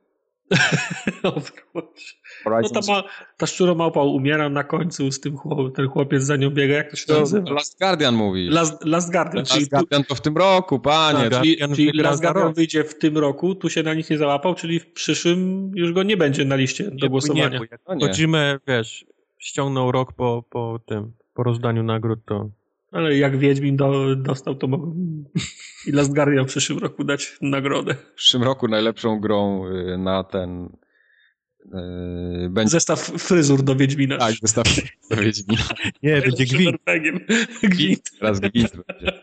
[1.22, 2.16] Overwatch.
[2.46, 3.02] No ta, ma,
[3.36, 6.96] ta szczuromałpa umiera na końcu z tym chłop, ten chłopiec za nią biega, jak to
[6.96, 7.50] się to nazywa?
[7.50, 8.48] Last Guardian mówi.
[8.48, 9.38] Last, Last Guardian.
[9.38, 11.30] Last czyli Guardian tu, to w tym roku, panie.
[11.30, 14.54] Tak, czyli, czyli Last Guardian wyjdzie w tym roku, tu się na nich nie załapał,
[14.54, 17.48] czyli w przyszłym już go nie będzie na liście do głosowania.
[17.48, 18.36] Nie, bo
[18.66, 19.06] wiesz,
[19.38, 22.50] ściągnął rok po, po tym, po rozdaniu nagród, to
[22.92, 24.94] ale jak Wiedźmin do, dostał, to mogą
[25.86, 27.94] i Last Guardian w przyszłym roku dać nagrodę.
[27.94, 30.68] W przyszłym roku najlepszą grą y, na ten
[31.72, 32.70] Yy, będzie...
[32.70, 34.18] Zestaw fryzur do Wiedźmina.
[34.18, 34.66] Tak, zestaw
[35.10, 35.62] do Wiedźmina.
[36.02, 36.76] Nie, będzie gwint.
[37.62, 38.10] gwint.
[38.20, 39.22] Teraz gwint będzie.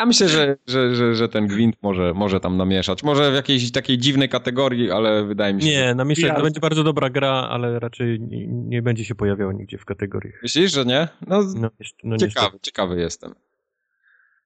[0.00, 3.02] Ja myślę, że, że, że, że, ten gwint może, może tam namieszać.
[3.02, 5.68] Może w jakiejś takiej dziwnej kategorii, ale wydaje mi się...
[5.68, 9.78] Nie, namieszać to będzie bardzo dobra gra, ale raczej nie, nie będzie się pojawiał nigdzie
[9.78, 10.32] w kategorii.
[10.42, 11.08] Myślisz, że nie?
[11.26, 11.70] No, no,
[12.04, 13.34] no ciekawy, ciekawy jestem.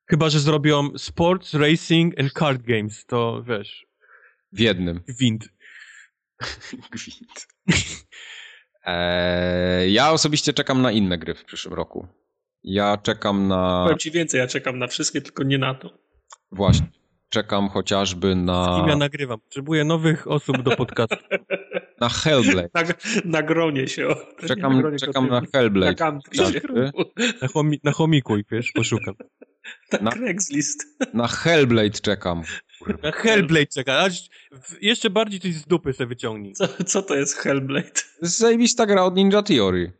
[0.06, 3.86] Chyba, że zrobią sports, racing and card games, to wiesz...
[4.52, 5.00] W jednym.
[5.08, 5.48] Gwint.
[6.90, 7.46] Gwint.
[8.84, 12.08] Eee, ja osobiście czekam na inne gry w przyszłym roku.
[12.64, 13.82] Ja czekam na.
[13.84, 15.90] Powiem ci więcej, ja czekam na wszystkie, tylko nie na to.
[16.52, 16.86] Właśnie.
[17.28, 18.64] Czekam chociażby na.
[18.64, 19.40] Z kim ja nagrywam?
[19.40, 21.16] Potrzebuję nowych osób do podcastu.
[22.00, 22.68] na Hellblade.
[22.74, 22.82] Na,
[23.24, 24.08] na gronie się.
[24.08, 26.04] O, czekam na, gronie czekam na Hellblade.
[26.04, 26.90] Na,
[27.42, 29.14] na, chomi, na chomiku i wiesz, poszukam.
[30.00, 30.86] Na, Craigslist.
[31.14, 32.42] Na Hellblade czekam.
[33.02, 33.98] Na Hellblade czeka.
[33.98, 34.28] Aż
[34.80, 36.52] jeszcze bardziej coś z dupy sobie wyciągnij.
[36.52, 38.00] Co, co to jest Hellblade?
[38.20, 39.92] Zajebista gra od Ninja Theory.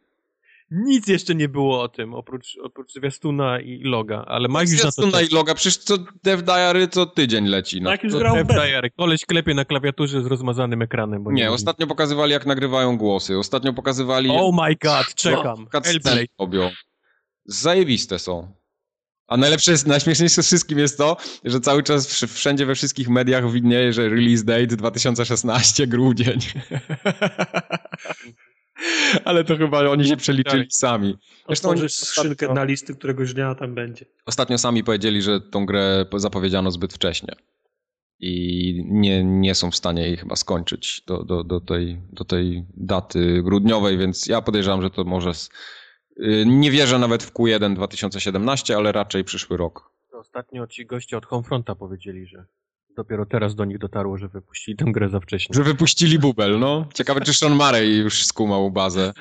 [0.74, 4.76] Nic jeszcze nie było o tym, oprócz, oprócz zwiastuna i loga, ale Mike już na
[4.76, 7.82] to Zwiastuna i loga, przecież to Dev Diary co tydzień leci.
[7.82, 7.90] No.
[7.90, 11.24] Tak już grał Dev Diary, koleś klepie na klawiaturze z rozmazanym ekranem.
[11.24, 14.30] nie, nie ostatnio pokazywali jak nagrywają głosy, ostatnio pokazywali...
[14.30, 15.66] Oh my god, czekam.
[15.72, 16.24] Hellblade.
[16.38, 16.70] Robią.
[17.44, 18.52] Zajebiste są.
[19.26, 23.50] A najlepsze jest, najśmieszniejsze z wszystkim jest to, że cały czas wszędzie we wszystkich mediach
[23.50, 26.38] widnieje, że release date 2016 grudzień.
[29.24, 31.16] Ale to chyba oni się przeliczyli sami.
[31.46, 34.06] Zresztą oni skrzynkę na listy któregoś dnia tam będzie.
[34.26, 37.34] Ostatnio sami powiedzieli, że tą grę zapowiedziano zbyt wcześnie.
[38.20, 42.64] I nie, nie są w stanie jej chyba skończyć do, do, do, tej, do tej
[42.76, 45.32] daty grudniowej, więc ja podejrzewam, że to może
[46.20, 49.90] Y, nie wierzę nawet w Q1 2017, ale raczej przyszły rok.
[50.12, 52.44] Ostatnio ci goście od Homefronta powiedzieli, że
[52.96, 55.54] dopiero teraz do nich dotarło, że wypuścili tę grę za wcześnie.
[55.54, 56.86] Że wypuścili bubel, no.
[56.94, 59.12] Ciekawe, czy Sean Murray już skumał bazę.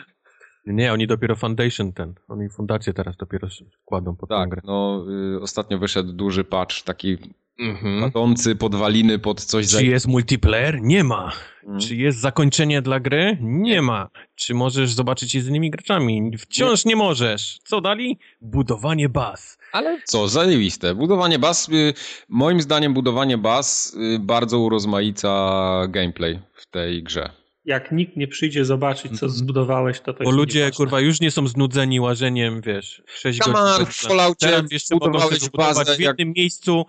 [0.66, 3.48] Nie, oni dopiero Foundation ten, oni fundację teraz dopiero
[3.86, 4.62] kładą pod tak, grę.
[4.64, 5.06] no
[5.36, 7.18] y, ostatnio wyszedł duży patch, taki
[7.60, 8.12] mhm.
[8.60, 9.66] podwaliny pod coś...
[9.66, 9.82] Czy za...
[9.82, 10.82] jest multiplayer?
[10.82, 11.32] Nie ma.
[11.64, 11.80] Mhm.
[11.80, 13.38] Czy jest zakończenie dla gry?
[13.42, 14.10] Nie ma.
[14.36, 16.32] Czy możesz zobaczyć je z innymi graczami?
[16.38, 17.60] Wciąż nie możesz.
[17.64, 18.20] Co dali?
[18.42, 19.58] Budowanie baz.
[19.74, 20.96] Ale co, zajebiste.
[20.96, 21.94] Budowanie baz, y,
[22.30, 27.30] moim zdaniem budowanie baz y, bardzo urozmaica gameplay w tej grze
[27.66, 29.32] jak nikt nie przyjdzie zobaczyć, co mhm.
[29.32, 33.86] zbudowałeś, to to Bo ludzie, kurwa, już nie są znudzeni łażeniem, wiesz, 6 godzin.
[33.86, 36.38] w Falloutie Teraz jeszcze mogą się bazę, w jednym jak...
[36.38, 36.86] miejscu,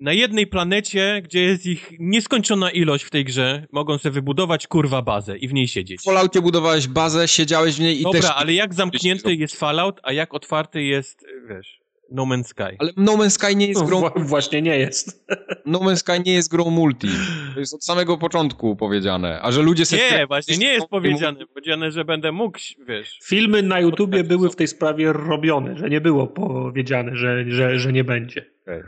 [0.00, 5.02] na jednej planecie, gdzie jest ich nieskończona ilość w tej grze, mogą sobie wybudować, kurwa,
[5.02, 6.00] bazę i w niej siedzieć.
[6.00, 8.30] W Falloutie budowałeś bazę, siedziałeś w niej i Dobra, też...
[8.30, 11.87] ale jak zamknięty jest Fallout, a jak otwarty jest, wiesz...
[12.10, 12.76] No Man's Sky.
[12.78, 14.02] Ale No Man's Sky nie jest grą...
[14.16, 15.24] właśnie nie jest.
[15.66, 17.08] No Man's Sky nie jest grą multi.
[17.54, 19.40] To jest od samego początku powiedziane.
[19.42, 20.02] A że ludzie sobie...
[20.12, 21.46] Nie, właśnie nie jest powiedziane.
[21.46, 23.18] Powiedziane, że będę mógł, wiesz...
[23.24, 27.92] Filmy na YouTubie były w tej sprawie robione, że nie było powiedziane, że, że, że
[27.92, 28.50] nie będzie.
[28.62, 28.84] Okay.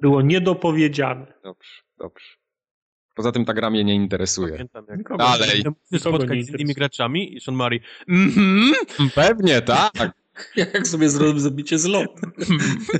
[0.00, 1.26] Było niedopowiedziane.
[1.42, 2.26] Dobrze, dobrze.
[3.14, 4.52] Poza tym ta gra mnie nie interesuje.
[4.52, 5.62] Pamiętam, jak Dalej.
[5.92, 7.80] Muszę spotkać z innymi graczami i Sean Murray.
[8.08, 8.72] Mhm.
[9.14, 10.12] Pewnie, tak.
[10.56, 12.06] Jak sobie zrobicie zlot?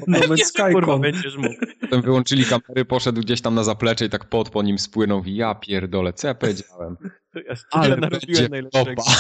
[0.07, 1.01] No Skycon.
[1.01, 1.55] będziesz mógł.
[1.81, 5.23] Potem wyłączyli kamery, poszedł gdzieś tam na zaplecze i tak pot po nim spłynął.
[5.27, 6.97] Ja pierdolę, co ja powiedziałem?
[7.35, 9.03] Ja Ale będzie najlepszego.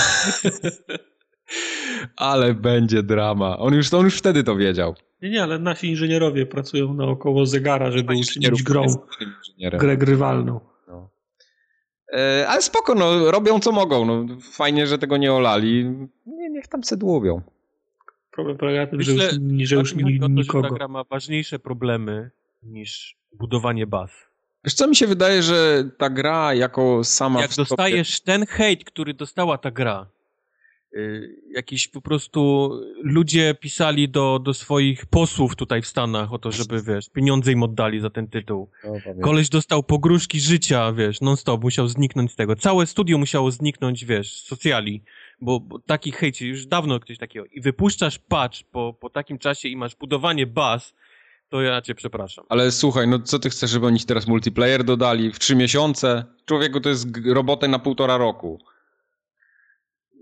[2.17, 3.59] Ale będzie drama.
[3.59, 4.95] On już, on już wtedy to wiedział.
[5.23, 8.87] Nie, nie, ale nasi inżynierowie pracują naokoło zegara, żeby uczynić grą,
[9.73, 10.61] grę grywalną.
[10.89, 11.11] No.
[12.13, 14.05] E, ale spoko, no, robią co mogą.
[14.05, 15.85] No, fajnie, że tego nie olali.
[16.27, 17.43] Nie, niech tam se dłubią.
[18.37, 20.63] Problem polega na tym, że już, że już to, nikogo.
[20.63, 22.31] Że ta gra ma ważniejsze problemy
[22.63, 24.11] niż budowanie baz.
[24.65, 27.41] Wiesz co, mi się wydaje, że ta gra jako sama...
[27.41, 30.07] Jak dostajesz ten hejt, który dostała ta gra,
[30.97, 32.71] Y, jakiś po prostu
[33.03, 37.63] ludzie pisali do, do swoich posłów tutaj w Stanach o to, żeby, wiesz, pieniądze im
[37.63, 38.71] oddali za ten tytuł.
[39.23, 42.57] Koleś dostał pogróżki życia, wiesz, non-stop, musiał zniknąć z tego.
[42.57, 45.03] Całe studio musiało zniknąć, wiesz, z socjali,
[45.41, 47.47] bo, bo taki hejt, już dawno ktoś takiego.
[47.47, 50.95] I wypuszczasz patch po, po takim czasie i masz budowanie baz,
[51.49, 52.45] to ja cię przepraszam.
[52.49, 56.25] Ale słuchaj, no co ty chcesz, żeby oni teraz multiplayer dodali w trzy miesiące?
[56.45, 58.59] Człowieku, to jest robotę na półtora roku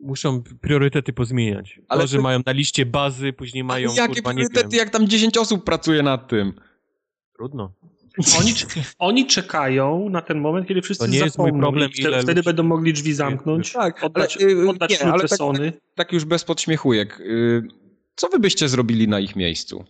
[0.05, 1.81] muszą priorytety pozmieniać.
[1.89, 2.23] Ale to, że to...
[2.23, 3.95] mają na liście bazy, później mają...
[3.95, 6.53] Jakie kurwa, priorytety, jak tam 10 osób pracuje nad tym?
[7.37, 7.73] Trudno.
[8.41, 8.55] Oni,
[8.99, 11.45] oni czekają na ten moment, kiedy wszyscy to nie zapomną.
[11.45, 12.47] Jest mój problem, ile wtedy ludzi...
[12.47, 15.73] będą mogli drzwi zamknąć, tak, oddać, ale, oddać nie, ale tak, Sony.
[15.73, 17.19] Tak, tak, już bez podśmiechujek.
[17.19, 17.69] Yy,
[18.17, 19.85] co wy byście zrobili na ich miejscu?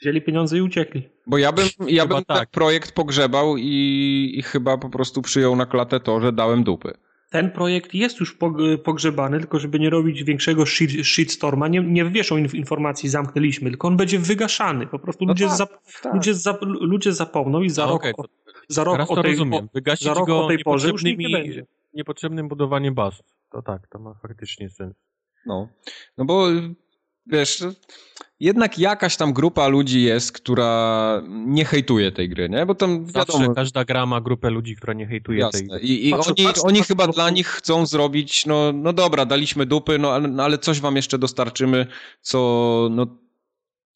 [0.00, 1.08] Wzięli pieniądze i uciekli.
[1.26, 2.50] Bo ja bym, ja bym tak.
[2.50, 7.50] projekt pogrzebał i, i chyba po prostu przyjął na klatę to, że dałem dupy ten
[7.50, 8.38] projekt jest już
[8.84, 13.96] pogrzebany, tylko żeby nie robić większego shit, shitstorma, nie, nie wieszą informacji, zamknęliśmy, tylko on
[13.96, 14.86] będzie wygaszany.
[14.86, 15.70] Po prostu no ludzie, tak, zap,
[16.02, 16.14] tak.
[16.14, 18.26] Ludzie, zap, ludzie zapomną i za no rok, okay,
[18.68, 19.68] za rok o tej, rozumiem.
[19.74, 21.66] Wygasić za rok go o tej porze już nie będzie.
[21.94, 23.22] Niepotrzebnym budowaniem baz.
[23.50, 24.94] To tak, to ma faktycznie sens.
[25.46, 25.68] No,
[26.18, 26.46] no bo
[27.26, 27.64] wiesz,
[28.40, 32.66] jednak jakaś tam grupa ludzi jest, która nie hejtuje tej gry, nie?
[32.66, 33.38] Bo tam wiadomo...
[33.38, 35.58] Zawsze każda gra ma grupę ludzi, która nie hejtuje Jasne.
[35.60, 35.78] tej gry.
[35.80, 39.26] I, i patrz, oni, patrz, oni patrz, chyba dla nich chcą zrobić, no, no dobra,
[39.26, 41.86] daliśmy dupy, no ale, no ale coś wam jeszcze dostarczymy,
[42.20, 43.06] co no,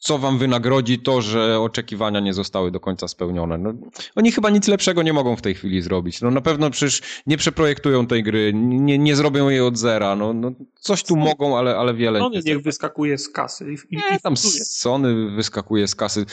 [0.00, 3.58] co wam wynagrodzi to, że oczekiwania nie zostały do końca spełnione.
[3.58, 3.74] No,
[4.14, 6.20] oni chyba nic lepszego nie mogą w tej chwili zrobić.
[6.20, 10.16] No na pewno przecież nie przeprojektują tej gry, nie, nie zrobią jej od zera.
[10.16, 12.52] No, no coś tu mogą, ale, ale wiele Sony nie.
[12.52, 13.72] niech wyskakuje z kasy.
[13.90, 16.26] I, nie, i tam Sony wyskakuje z kasy.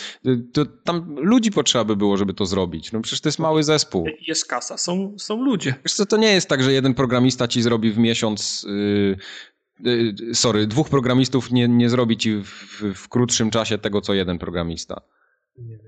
[0.53, 2.91] To, tam ludzi potrzeba by było, żeby to zrobić.
[2.91, 4.05] No przecież to jest mały zespół.
[4.27, 5.75] Jest kasa, są, są ludzie.
[5.85, 9.17] Wiesz co, to nie jest tak, że jeden programista ci zrobi w miesiąc yy,
[10.33, 15.01] sorry, dwóch programistów nie, nie zrobi ci w, w, krótszym czasie tego, co jeden programista.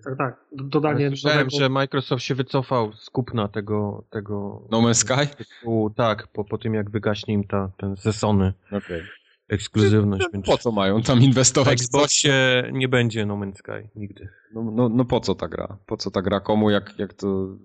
[0.04, 0.46] Tak, tak.
[0.52, 1.10] Dodanie.
[1.10, 1.58] Słyszałem, nowego...
[1.58, 4.04] że Microsoft się wycofał z kupna tego.
[4.10, 5.36] tego no Man's Sky?
[5.38, 8.54] Tytułu, tak, po, po tym jak wygaśnie im ta, ten ze Sony.
[8.72, 9.04] Okay.
[9.50, 10.26] Ekskluzywność.
[10.34, 10.46] Więc...
[10.46, 11.80] Po co mają tam inwestować?
[11.80, 14.30] W Xboxie nie będzie No Man's Sky nigdy.
[14.54, 15.78] No, no, no po co ta gra?
[15.86, 16.40] Po co ta gra?
[16.40, 16.70] Komu?
[16.70, 17.58] Jak, jak to.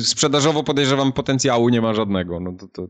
[0.00, 2.40] Sprzedażowo podejrzewam potencjału nie ma żadnego.
[2.40, 2.88] No to, to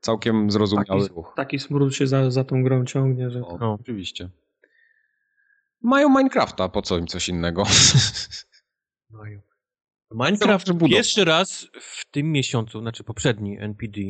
[0.00, 1.32] Całkiem zrozumiały taki, ruch.
[1.36, 3.46] Taki smród się za, za tą grą ciągnie, że...
[3.46, 3.78] O, no.
[3.80, 4.30] Oczywiście.
[5.82, 7.62] Mają Minecrafta, po co im coś innego?
[9.10, 9.40] Mają.
[10.10, 14.00] Minecraft pierwszy raz w tym miesiącu, znaczy poprzedni NPD,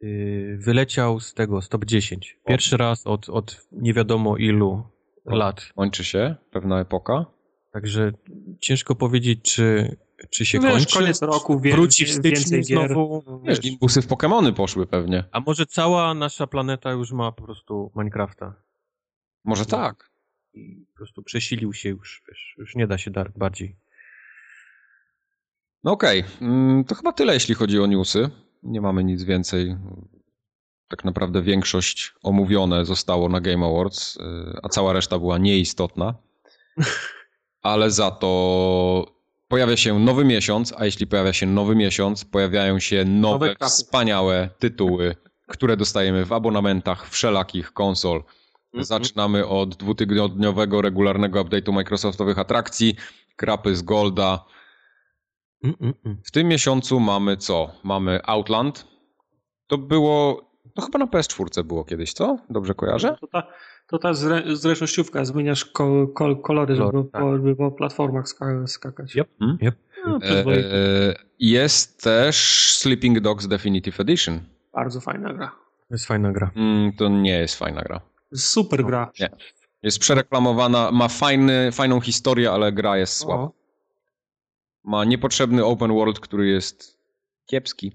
[0.00, 2.38] yy, wyleciał z tego, z top 10.
[2.46, 2.78] Pierwszy o.
[2.78, 4.82] raz od, od nie wiadomo ilu
[5.24, 5.36] o.
[5.36, 5.72] lat.
[5.76, 7.26] Kończy się pewna epoka.
[7.72, 8.12] Także
[8.60, 9.96] ciężko powiedzieć, czy
[10.30, 10.98] czy się wiesz, kończy?
[10.98, 13.24] koniec roku, wie, wróci w styczniu znowu.
[13.44, 15.24] Wiesz, gimbusy w Pokémony poszły pewnie.
[15.32, 18.54] A może cała nasza planeta już ma po prostu Minecrafta?
[19.44, 19.70] Może no.
[19.70, 20.10] tak.
[20.54, 23.76] I po prostu przesilił się już, wiesz, już nie da się dar bardziej.
[25.84, 26.48] No okej, okay.
[26.48, 28.30] Mm, to chyba tyle jeśli chodzi o newsy.
[28.62, 29.76] Nie mamy nic więcej.
[30.88, 34.20] Tak naprawdę większość omówione zostało na Game Awards, y,
[34.62, 36.14] a cała reszta była nieistotna.
[37.62, 39.21] Ale za to
[39.52, 44.48] pojawia się nowy miesiąc, a jeśli pojawia się nowy miesiąc, pojawiają się nowe, nowe wspaniałe
[44.58, 48.16] tytuły, które dostajemy w abonamentach wszelakich konsol.
[48.16, 48.84] Mhm.
[48.84, 52.96] Zaczynamy od dwutygodniowego regularnego update'u Microsoftowych atrakcji,
[53.36, 54.44] krapy z Golda.
[56.24, 57.70] W tym miesiącu mamy co?
[57.82, 58.86] Mamy Outland.
[59.66, 60.42] To było,
[60.74, 62.38] to chyba na PS4 było kiedyś, co?
[62.50, 63.16] Dobrze kojarzę?
[63.92, 67.22] To ta, zre, zręcznościówka, zmieniasz ko, ko, kolory, żeby, Kolor, tak.
[67.22, 68.28] po, żeby po platformach
[68.66, 69.14] skakać.
[69.16, 69.28] Yep.
[69.38, 69.58] Hmm?
[69.62, 69.74] Yep.
[70.06, 72.36] No, e, jest też
[72.76, 74.40] Sleeping Dogs Definitive Edition.
[74.72, 75.52] Bardzo fajna gra.
[75.90, 76.50] Jest fajna gra.
[76.56, 78.00] Mm, to nie jest fajna gra.
[78.34, 79.12] Super no, gra.
[79.20, 79.30] Nie.
[79.82, 83.50] Jest przereklamowana, ma fajny, fajną historię, ale gra jest słaba.
[84.84, 86.98] Ma niepotrzebny open world, który jest
[87.46, 87.92] kiepski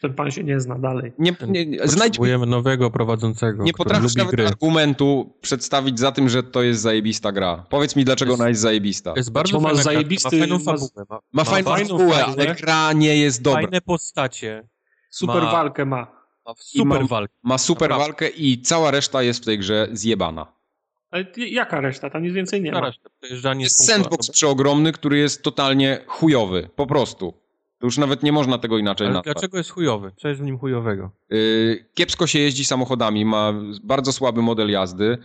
[0.00, 1.12] ten pan się nie zna dalej.
[1.18, 4.46] Nie, nie, Potrzebujemy nowego prowadzącego, Nie potrafisz nawet gry.
[4.46, 7.66] argumentu przedstawić za tym, że to jest zajebista gra.
[7.70, 9.12] Powiedz mi, dlaczego jest, ona jest zajebista.
[9.16, 10.36] Jest bardzo ma zajebisty...
[10.36, 10.88] Ma fajną fabułę.
[10.96, 13.62] Ma, ma, ma fajną fabułę, ale gra nie jest dobra.
[13.62, 14.68] Fajne postacie.
[15.10, 16.20] Super ma, walkę ma.
[16.46, 17.34] Ma super walkę.
[17.42, 20.60] Ma super walkę i cała reszta jest w tej grze zjebana.
[21.10, 22.10] Ale jaka reszta?
[22.10, 22.80] Tam nic więcej nie ma.
[22.80, 23.10] Reszta,
[23.58, 26.68] Jest sandbox przeogromny, który jest totalnie chujowy.
[26.76, 27.39] Po prostu.
[27.80, 29.34] To już nawet nie można tego inaczej Ale nazwać.
[29.34, 30.12] dlaczego jest chujowy?
[30.16, 31.10] Co jest w nim chujowego?
[31.30, 33.52] Yy, Kiepsko się jeździ samochodami, ma
[33.82, 35.18] bardzo słaby model jazdy.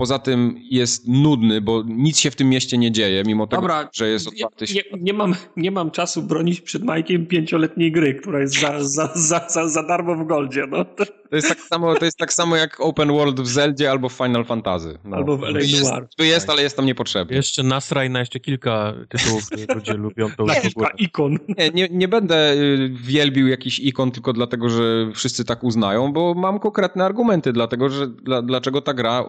[0.00, 3.88] Poza tym jest nudny, bo nic się w tym mieście nie dzieje, mimo tego, Dobra,
[3.92, 8.40] że jest otwarty nie, nie, mam, nie mam czasu bronić przed Majkiem pięcioletniej gry, która
[8.40, 10.66] jest za, za, za, za, za darmo w Goldzie.
[10.68, 10.84] No.
[11.30, 14.12] To jest, tak samo, to jest tak samo jak Open World w Zeldzie albo w
[14.12, 14.98] Final Fantasy.
[15.04, 15.16] No.
[15.16, 15.60] Albo w L.A.
[15.60, 16.08] Jest, Noir.
[16.16, 17.36] tu jest, ale jest tam niepotrzebny.
[17.36, 21.38] Jeszcze nasraj na jeszcze kilka tytułów, które ludzie lubią, to już kilka ikon.
[21.58, 26.34] Nie, nie, nie będę y, wielbił jakiś ikon tylko dlatego, że wszyscy tak uznają, bo
[26.34, 29.24] mam konkretne argumenty, dlatego, że dla, dlaczego ta gra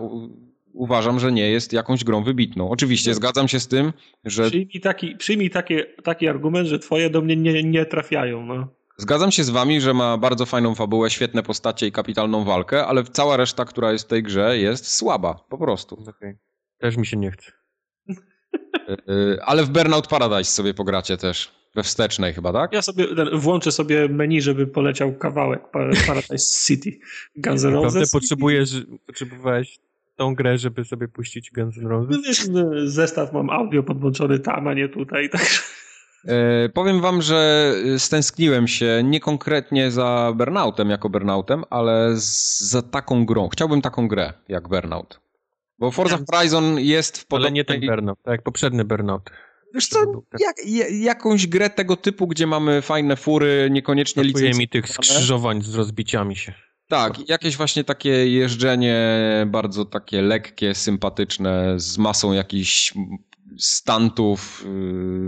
[0.74, 2.70] uważam, że nie jest jakąś grą wybitną.
[2.70, 3.94] Oczywiście zgadzam się z tym,
[4.26, 8.46] że Przyjmij taki, przyjmij takie, taki argument, że twoje do mnie nie, nie trafiają.
[8.46, 8.68] No.
[8.98, 13.04] Zgadzam się z wami, że ma bardzo fajną fabułę, świetne postacie i kapitalną walkę, ale
[13.04, 16.04] cała reszta, która jest w tej grze, jest słaba, po prostu.
[16.10, 16.38] Okej.
[16.78, 17.52] Też mi się nie chce.
[18.88, 21.62] Yy, Ale w Burnout Paradise sobie pogracie też.
[21.76, 22.74] We wstecznej chyba, tak?
[22.74, 27.00] Ja sobie włączę sobie menu, żeby poleciał kawałek Pa- Paradise City.
[27.36, 28.70] Guns N' Naprawdę potrzebujesz,
[29.06, 29.80] potrzebowałeś
[30.16, 32.50] tą grę, żeby sobie puścić Guns N' Roses?
[32.50, 35.30] No no, zestaw mam audio podłączony tam, a nie tutaj.
[35.30, 35.62] Także
[36.28, 42.82] E, powiem wam, że stęskniłem się nie konkretnie za Burnoutem jako Burnoutem, ale z, za
[42.82, 43.50] taką grą.
[43.50, 45.20] Chciałbym taką grę jak Burnout.
[45.80, 47.98] Bo Forza Horizon jest w Ale nie ten podobnej...
[47.98, 49.30] Burnout, tak jak poprzedni Burnout.
[49.74, 50.00] Wiesz co,
[50.40, 55.62] jak, ja- jakąś grę tego typu, gdzie mamy fajne fury, niekoniecznie Brakuje mi tych skrzyżowań
[55.62, 56.54] z rozbiciami się.
[56.92, 58.98] Tak, jakieś właśnie takie jeżdżenie
[59.48, 62.94] bardzo takie lekkie, sympatyczne, z masą jakichś
[63.58, 64.72] stantów, yy,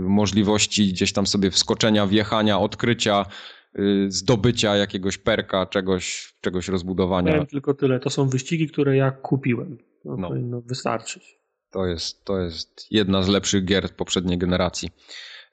[0.08, 3.26] możliwości gdzieś tam sobie wskoczenia, wjechania, odkrycia,
[3.74, 7.32] yy, zdobycia jakiegoś perka, czegoś, czegoś rozbudowania.
[7.32, 8.00] miałem tylko tyle.
[8.00, 9.78] To są wyścigi, które ja kupiłem.
[10.04, 10.28] No, No.
[10.28, 11.38] Powinno wystarczyć.
[11.70, 14.90] To jest, to jest jedna z lepszych gier poprzedniej generacji.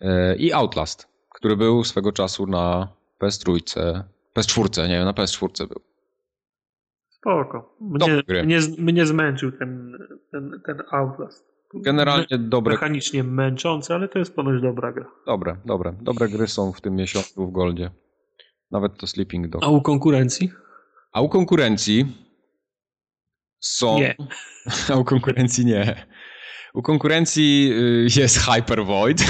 [0.02, 3.60] Yy, I Outlast, który był swego czasu na PS3,
[4.36, 5.91] PS4, nie wiem, na PS4 był.
[7.22, 7.76] Spoko.
[7.82, 9.98] Mnie, mnie, mnie zmęczył ten,
[10.32, 11.52] ten, ten Outlast.
[11.74, 15.06] Generalnie dobre Mechanicznie męczący, ale to jest ponoć dobra gra.
[15.26, 15.94] Dobre, dobre.
[16.02, 17.92] Dobre gry są w tym miesiącu w Goldzie.
[18.72, 19.64] Nawet to Sleeping Dog.
[19.64, 20.52] A u konkurencji?
[21.12, 22.06] A u konkurencji
[23.60, 23.98] są...
[23.98, 24.16] Nie.
[24.94, 26.06] A u konkurencji nie.
[26.74, 27.74] U konkurencji
[28.18, 29.24] y, jest Hyper Void.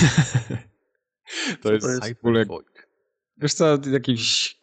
[1.62, 2.16] To jest, to jest?
[2.16, 2.46] w ogóle...
[3.38, 4.60] Wiesz co, jakiś...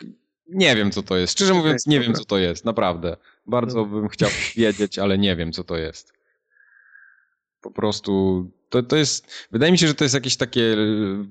[0.49, 1.32] Nie wiem, co to jest.
[1.32, 2.64] Szczerze mówiąc, nie wiem, co to jest.
[2.64, 3.16] Naprawdę.
[3.46, 6.12] Bardzo bym chciał wiedzieć, ale nie wiem, co to jest.
[7.61, 8.44] Po prostu...
[8.68, 9.49] To, to jest...
[9.53, 11.26] Wydaje mi się, że to jest jakieś takie y,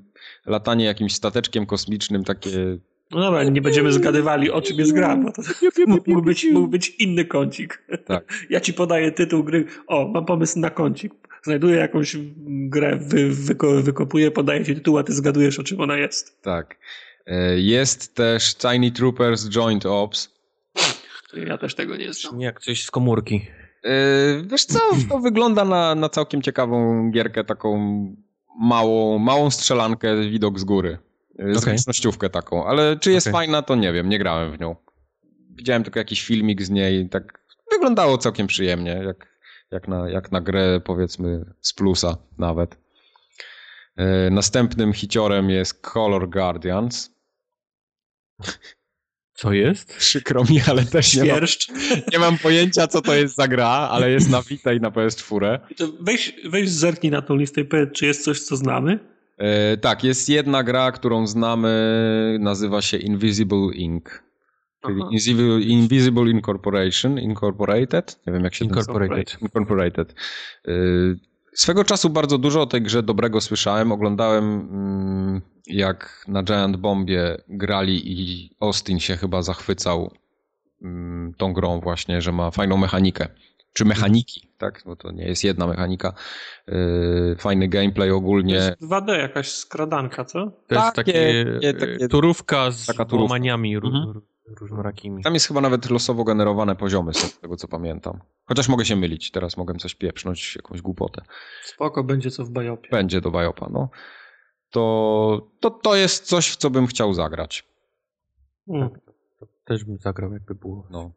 [0.45, 2.78] latanie jakimś stateczkiem kosmicznym, takie...
[3.11, 5.41] No dobra, nie będziemy zgadywali, o czym jest gra, bo to
[5.88, 7.84] mógł być, mógł być inny kącik.
[8.05, 8.34] Tak.
[8.49, 9.65] Ja ci podaję tytuł gry.
[9.88, 11.13] O, mam pomysł na kącik.
[11.43, 15.97] Znajduję jakąś grę, wy, wyko, wykopuję, podaję ci tytuł, a ty zgadujesz, o czym ona
[15.97, 16.41] jest.
[16.41, 16.78] Tak.
[17.28, 20.38] E, Jest też Tiny Troopers Joint Ops.
[21.47, 22.38] Ja też tego nie znam.
[22.38, 23.47] Nie jak coś z komórki.
[23.84, 23.89] E,
[24.43, 27.78] Wiesz co, to wygląda na, na całkiem ciekawą gierkę, taką
[28.59, 30.97] małą, małą strzelankę, widok z góry.
[31.39, 33.34] E, Zręcznościówkę taką, ale czy jest Okej.
[33.34, 34.75] fajna, to nie wiem, nie grałem w nią.
[35.55, 37.39] Widziałem tylko jakiś filmik z niej, tak
[37.71, 39.28] wyglądało całkiem przyjemnie, jak,
[39.71, 42.78] jak, na, jak na grę powiedzmy z plusa nawet.
[44.32, 47.16] Następnym hiciorem jest Color Guardians.
[49.33, 49.97] Co jest?
[49.97, 51.41] Przykro mi, ale też nie mam,
[52.13, 55.59] nie mam pojęcia, co to jest za gra, ale jest na Vita i na PS4.
[55.77, 58.99] To Weź, weź zerknij na tą listę i powiedz, czy jest coś, co znamy.
[59.38, 64.23] E, tak, jest jedna gra, którą znamy, nazywa się Invisible Inc.
[64.85, 65.09] Czyli Aha.
[65.11, 69.41] Invisible, Invisible Incorporation, Incorporated, nie wiem jak się Incorporated.
[69.41, 70.15] Incorporated.
[70.67, 70.71] E,
[71.58, 73.91] swego czasu bardzo dużo o tej grze dobrego słyszałem.
[73.91, 77.18] Oglądałem mm, jak na Giant Bombie
[77.49, 80.12] grali i Austin się chyba zachwycał
[80.82, 83.28] mm, tą grą właśnie, że ma fajną mechanikę.
[83.74, 84.82] Czy mechaniki, tak?
[84.86, 86.14] Bo to nie jest jedna mechanika.
[86.68, 88.53] E, fajny gameplay To ogólnie.
[88.53, 90.51] jest 2D, jakaś skradanka, co?
[90.68, 93.24] To jest Takie- takie, nie, e, takie- turówka z taka turówka.
[93.34, 94.22] łamaniami Mhm.
[94.49, 95.23] Ró- różnorakimi.
[95.23, 98.19] Tam jest chyba nawet losowo generowane poziomy, z tego co pamiętam.
[98.45, 101.21] Chociaż mogę się mylić, teraz mogę coś pieprznąć, jakąś głupotę.
[101.63, 102.89] Spoko, będzie co w Bajopie.
[102.91, 103.89] Będzie do Bajopa, no.
[104.69, 107.67] To, to, to jest coś, w co bym chciał zagrać.
[108.69, 108.89] Mm.
[109.39, 111.11] To też bym zagrał, jakby było No.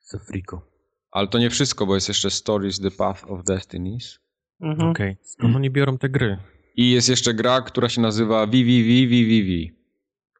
[0.00, 0.66] za friko.
[1.10, 4.18] Ale to nie wszystko, bo jest jeszcze Stories The Path of Destinies.
[4.60, 4.90] Mhm.
[4.90, 5.16] Okej.
[5.22, 6.38] Skąd oni biorą te gry?
[6.76, 9.74] I jest jeszcze gra, która się nazywa VVVVVV.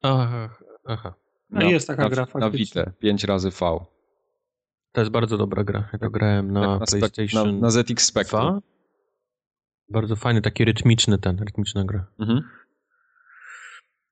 [0.02, 0.56] Aha,
[0.86, 1.14] aha.
[1.54, 2.82] A jest taka na, gra Na faktycznie.
[2.82, 3.84] Vita, 5 razy V.
[4.92, 5.88] To jest bardzo dobra gra.
[5.92, 8.40] Ja to grałem na, na PlayStation na, na ZX Spectrum.
[8.40, 8.60] 2.
[9.88, 12.06] Bardzo fajny, taki rytmiczny ten, rytmiczna gra.
[12.18, 12.42] Mhm.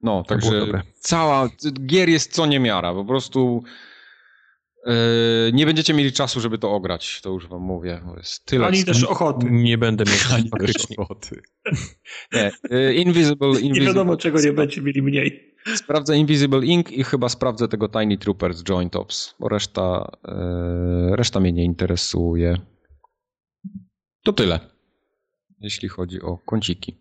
[0.03, 1.49] No, także cała,
[1.87, 3.63] gier jest co niemiara, po prostu
[5.53, 8.01] nie będziecie mieli czasu, żeby to ograć, to już wam mówię.
[8.17, 9.47] Jest tyle Ani też ochoty.
[9.51, 11.43] Nie będę miał Ani też ochoty.
[12.35, 13.81] nie, yy, Invisible, Invisible...
[13.81, 15.55] Nie wiadomo, czego nie będzie mieli mniej.
[15.75, 20.13] Sprawdzę Invisible Ink i chyba sprawdzę tego Tiny Troopers Joint Ops, bo reszta,
[21.09, 22.57] yy, reszta mnie nie interesuje.
[24.25, 24.61] To tyle,
[25.61, 26.97] jeśli chodzi o kąciki.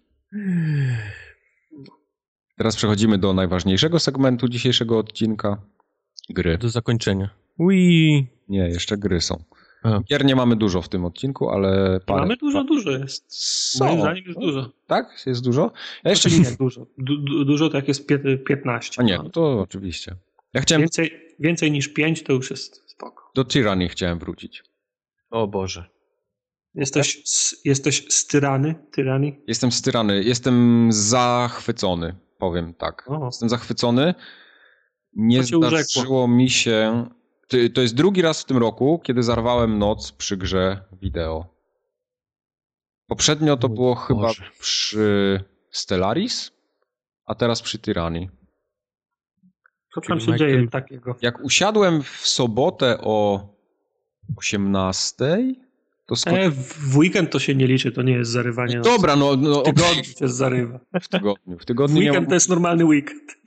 [2.58, 5.62] Teraz przechodzimy do najważniejszego segmentu dzisiejszego odcinka.
[6.30, 6.58] Gry.
[6.58, 7.30] Do zakończenia.
[7.60, 8.28] Ui.
[8.50, 9.44] Nie, jeszcze gry są.
[9.84, 10.00] A.
[10.00, 12.22] Gier nie mamy dużo w tym odcinku, ale parę.
[12.22, 13.26] Mamy dużo, dużo jest.
[13.78, 13.86] Są.
[13.86, 14.72] Moim zdaniem jest dużo.
[14.88, 15.24] Tak?
[15.26, 15.72] Jest dużo?
[16.04, 16.56] Ja jeszcze nie.
[16.60, 16.86] dużo.
[16.98, 18.08] Du dużo tak jest
[18.48, 19.02] 15.
[19.02, 20.16] A nie, no to oczywiście.
[20.54, 20.82] Ja chciałem...
[20.82, 23.32] Więcej, więcej niż 5 to już jest spoko.
[23.36, 24.64] Do Tyranny chciałem wrócić.
[25.30, 25.90] O Boże.
[26.76, 27.24] Jesteś,
[27.66, 28.76] jesteś styrany?
[28.92, 29.42] Tyrany?
[29.48, 30.24] Jestem styrany.
[30.24, 33.06] Jestem zachwycony powiem tak.
[33.08, 33.26] O.
[33.26, 34.14] Jestem zachwycony.
[35.14, 37.06] Nie zdarzyło mi się.
[37.74, 41.46] To jest drugi raz w tym roku, kiedy zarwałem noc przy grze wideo.
[43.08, 44.08] Poprzednio to było Boże.
[44.08, 46.52] chyba przy Stellaris,
[47.26, 48.30] a teraz przy Tyranny.
[49.94, 51.16] Co tam się dzieje takiego?
[51.22, 53.48] Jak usiadłem w sobotę o
[54.38, 55.56] 18,
[56.10, 58.76] to e, w weekend to się nie liczy, to nie jest zarywanie.
[58.76, 60.80] No dobra, no, no w tygodniu się zarywa.
[61.02, 61.58] W tygodniu.
[61.60, 62.30] W, tygodniu w weekend ma...
[62.30, 63.38] to jest normalny weekend.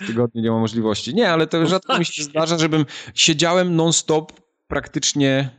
[0.00, 1.14] W tygodniu nie ma możliwości.
[1.14, 4.32] Nie, ale to no rzadko mi się zdarza, żebym siedziałem non-stop
[4.68, 5.50] praktycznie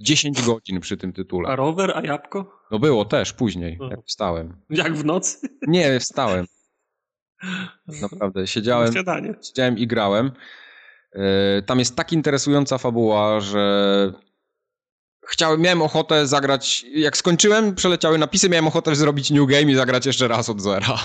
[0.00, 1.48] 10 godzin przy tym tytule.
[1.48, 2.60] A rower, a jabłko?
[2.70, 3.90] No było też później, no.
[3.90, 4.56] jak wstałem.
[4.70, 5.48] Jak w nocy?
[5.66, 6.46] Nie, wstałem.
[8.02, 8.92] Naprawdę, siedziałem,
[9.42, 10.30] siedziałem i grałem.
[11.12, 14.12] E, tam jest tak interesująca fabuła, że
[15.26, 20.06] chciałem, miałem ochotę zagrać, jak skończyłem, przeleciały napisy, miałem ochotę zrobić new game i zagrać
[20.06, 20.98] jeszcze raz od zera.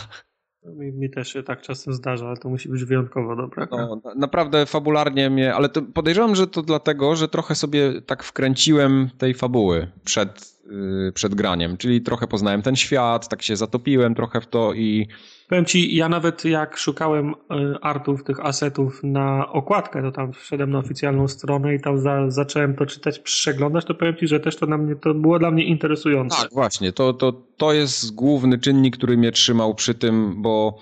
[0.63, 3.67] No, mi, mi, też się tak czasem zdarza, ale to musi być wyjątkowo dobra.
[3.71, 9.33] No, naprawdę fabularnie mnie, ale podejrzewam, że to dlatego, że trochę sobie tak wkręciłem tej
[9.33, 14.47] fabuły przed, yy, przed graniem, czyli trochę poznałem ten świat, tak się zatopiłem trochę w
[14.47, 15.07] to i
[15.49, 17.33] Powiem ci, ja nawet jak szukałem e,
[17.81, 22.75] artów, tych asetów na okładkę, to tam wszedłem na oficjalną stronę i tam za, zacząłem
[22.75, 25.63] to czytać, przeglądać, to powiem ci, że też to, na mnie, to było dla mnie
[25.63, 26.41] interesujące.
[26.41, 26.91] Tak, właśnie.
[26.91, 30.79] To, to, to jest główny czynnik, który mnie trzymał przy tym, bo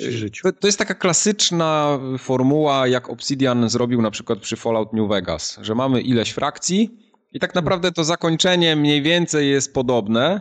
[0.00, 0.04] e,
[0.42, 5.58] to, to, jest taka klasyczna formuła, jak Obsidian zrobił na przykład przy Fallout New Vegas,
[5.62, 6.90] że mamy ileś frakcji
[7.32, 10.40] i tak naprawdę to zakończenie mniej więcej jest podobne,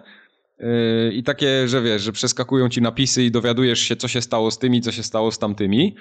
[0.59, 4.51] Yy, I takie, że wiesz, że przeskakują ci napisy i dowiadujesz się, co się stało
[4.51, 5.95] z tymi, co się stało z tamtymi,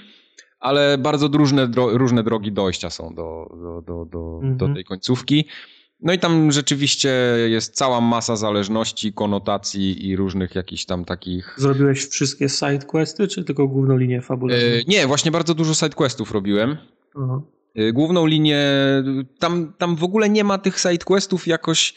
[0.61, 4.57] ale bardzo różne, dro różne drogi dojścia są do, do, do, do, mhm.
[4.57, 5.45] do tej końcówki.
[6.03, 7.11] No i tam rzeczywiście
[7.49, 11.57] jest cała masa zależności, konotacji i różnych jakichś tam takich...
[11.59, 14.65] Zrobiłeś wszystkie sidequesty, czy tylko główną linię fabularną?
[14.65, 16.77] Yy, nie, właśnie bardzo dużo sidequestów robiłem.
[17.17, 17.41] Aha.
[17.75, 18.61] Yy, główną linię,
[19.39, 21.95] tam, tam w ogóle nie ma tych sidequestów jakoś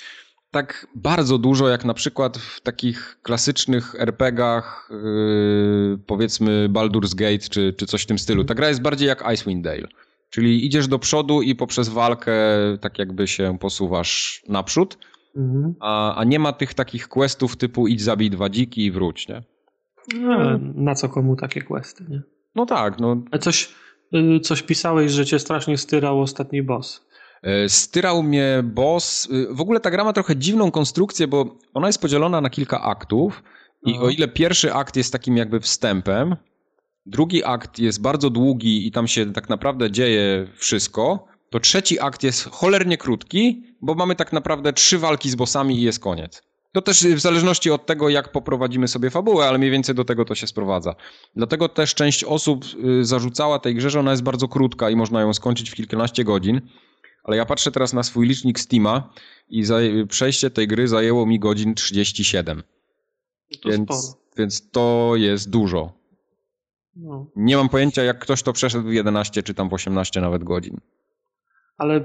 [0.55, 7.73] tak bardzo dużo, jak na przykład w takich klasycznych RPGach, yy, powiedzmy Baldur's Gate czy,
[7.73, 8.43] czy coś w tym stylu.
[8.43, 9.87] Ta gra jest bardziej jak Icewind Dale.
[10.29, 12.33] Czyli idziesz do przodu i poprzez walkę
[12.81, 14.97] tak jakby się posuwasz naprzód,
[15.35, 15.75] mhm.
[15.79, 19.43] a, a nie ma tych takich questów typu idź zabij dwa dziki i wróć, nie?
[20.19, 22.21] No, na co komu takie questy, nie?
[22.55, 23.21] No tak, no.
[23.31, 23.73] A coś,
[24.13, 27.05] y, coś pisałeś, że cię strasznie styrał ostatni boss.
[27.45, 29.29] E, styrał mnie boss.
[29.31, 32.81] E, w ogóle ta gra ma trochę dziwną konstrukcję, bo ona jest podzielona na kilka
[32.81, 33.43] aktów.
[33.85, 34.03] I Aha.
[34.03, 36.35] o ile pierwszy akt jest takim jakby wstępem,
[37.05, 42.23] drugi akt jest bardzo długi i tam się tak naprawdę dzieje wszystko, to trzeci akt
[42.23, 46.41] jest cholernie krótki, bo mamy tak naprawdę trzy walki z bossami i jest koniec.
[46.71, 50.25] To też w zależności od tego, jak poprowadzimy sobie fabułę, ale mniej więcej do tego
[50.25, 50.95] to się sprowadza.
[51.35, 52.65] Dlatego też część osób
[53.01, 56.23] y, zarzucała tej grze, że ona jest bardzo krótka i można ją skończyć w kilkanaście
[56.23, 56.61] godzin
[57.25, 59.09] ale ja patrzę teraz na swój licznik Steama
[59.49, 59.63] i
[60.09, 62.63] przejście tej gry zajęło mi godzin 37.
[63.61, 65.93] To więc, więc to jest dużo.
[66.95, 67.25] No.
[67.35, 70.77] Nie mam pojęcia, jak ktoś to przeszedł w 11 czy tam w 18 nawet godzin.
[71.77, 72.03] Ale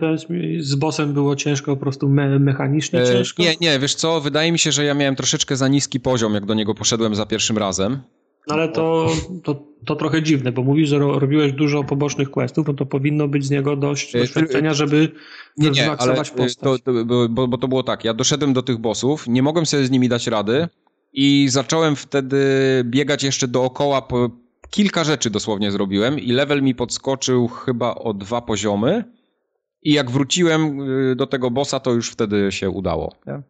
[0.60, 3.42] z bossem było ciężko, po prostu me mechanicznie e, ciężko?
[3.42, 6.46] Nie, nie, wiesz co, wydaje mi się, że ja miałem troszeczkę za niski poziom, jak
[6.46, 8.02] do niego poszedłem za pierwszym razem.
[8.48, 9.08] No ale to,
[9.44, 13.44] to, to trochę dziwne, bo mówisz, że robiłeś dużo pobocznych questów, no to powinno być
[13.44, 15.08] z niego dość e, doświadczenia, żeby
[15.56, 16.56] nie, nie, ale e, postać.
[16.56, 19.86] To, to, bo, bo to było tak, ja doszedłem do tych bossów, nie mogłem sobie
[19.86, 20.68] z nimi dać rady
[21.12, 22.38] i zacząłem wtedy
[22.84, 24.30] biegać jeszcze dookoła, po,
[24.70, 29.04] kilka rzeczy dosłownie zrobiłem i level mi podskoczył chyba o dwa poziomy
[29.82, 30.80] I jak wróciłem
[31.12, 33.14] y, do tego bossa, to już wtedy się udało.
[33.26, 33.42] Nie?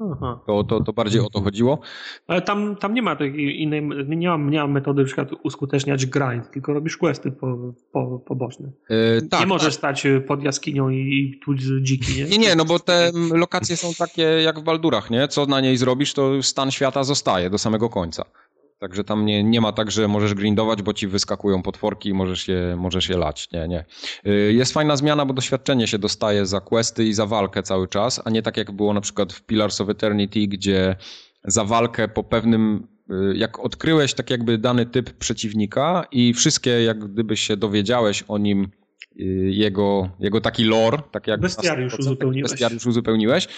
[0.00, 0.40] Aha.
[0.46, 1.78] To, to, to bardziej o to chodziło.
[2.26, 6.06] Ale tam, tam nie ma takiej innej, nie ma, nie ma metody na przykład uskuteczniać
[6.06, 7.58] grind, tylko robisz questy po,
[7.92, 8.70] po, poboczne.
[8.90, 9.98] Yy, tak, nie możesz tak.
[9.98, 12.24] stać pod jaskinią i, i tłuc dziki, nie?
[12.24, 15.28] Nie, nie, no bo te lokacje są takie jak w Baldurach, nie?
[15.28, 18.24] Co na niej zrobisz, to stan świata zostaje do samego końca.
[18.78, 22.48] Także tam nie, nie ma tak, że możesz grindować, bo ci wyskakują potworki i możesz
[22.48, 23.48] je, możesz je lać.
[23.52, 23.84] Nie, nie.
[24.26, 28.22] Y, jest fajna zmiana, bo doświadczenie się dostaje za questy i za walkę cały czas,
[28.24, 30.96] a nie tak jak było na przykład w Pillars of Eternity, gdzie
[31.44, 37.04] za walkę po pewnym y, jak odkryłeś tak jakby dany typ przeciwnika i wszystkie jak
[37.04, 38.68] gdyby się dowiedziałeś o nim
[39.20, 42.50] y, jego, jego taki lore, tak jak bestiariusz uzupełniłeś.
[42.50, 43.48] bestiariusz uzupełniłeś,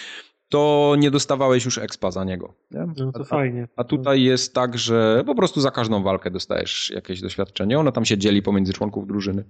[0.49, 2.53] to nie dostawałeś już expa za niego.
[2.71, 2.87] Nie?
[2.97, 3.67] No to a, fajnie.
[3.75, 7.79] A tutaj jest tak, że po prostu za każdą walkę dostajesz jakieś doświadczenie.
[7.79, 9.43] Ono tam się dzieli pomiędzy członków drużyny.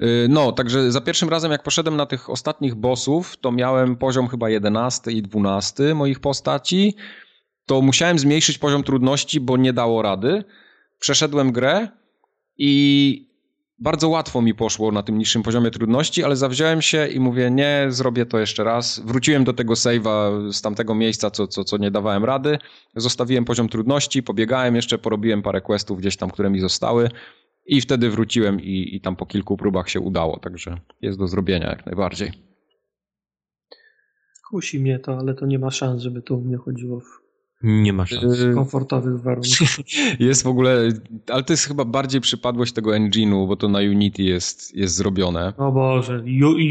[0.00, 4.28] Y, no, także za pierwszym razem, jak poszedłem na tych ostatnich bossów, to miałem poziom
[4.28, 6.96] chyba 11 i 12 moich postaci.
[7.66, 10.44] To musiałem zmniejszyć poziom trudności, bo nie dało rady.
[10.98, 11.88] Przeszedłem grę
[12.58, 13.29] i
[13.80, 17.86] bardzo łatwo mi poszło na tym niższym poziomie trudności, ale zawziąłem się i mówię, nie,
[17.88, 19.00] zrobię to jeszcze raz.
[19.04, 22.58] Wróciłem do tego save'a z tamtego miejsca, co, co, co nie dawałem rady.
[22.96, 27.10] Zostawiłem poziom trudności, pobiegałem jeszcze, porobiłem parę questów gdzieś tam, które mi zostały
[27.66, 31.70] i wtedy wróciłem i, i tam po kilku próbach się udało, także jest do zrobienia
[31.70, 32.32] jak najbardziej.
[34.50, 37.19] Kusi mnie to, ale to nie ma szans, żeby to u mnie chodziło w
[37.62, 38.38] nie ma szans.
[38.38, 39.76] W komfortowych warunkach.
[40.18, 40.88] Jest w ogóle,
[41.26, 45.52] ale to jest chyba bardziej przypadłość tego engine'u, bo to na Unity jest, jest zrobione.
[45.56, 46.24] O Boże,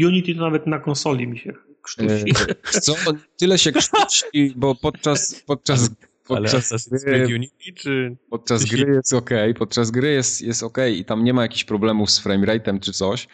[0.06, 1.52] Unity to nawet na konsoli mi się
[1.82, 2.34] krztusi.
[2.74, 2.94] E, co?
[3.36, 5.90] Tyle się krztusi, bo podczas, podczas
[6.34, 8.16] podczas gry, Unity, czy...
[8.30, 12.10] podczas gry jest ok, podczas gry jest, jest ok i tam nie ma jakichś problemów
[12.10, 13.28] z framerate'em czy coś,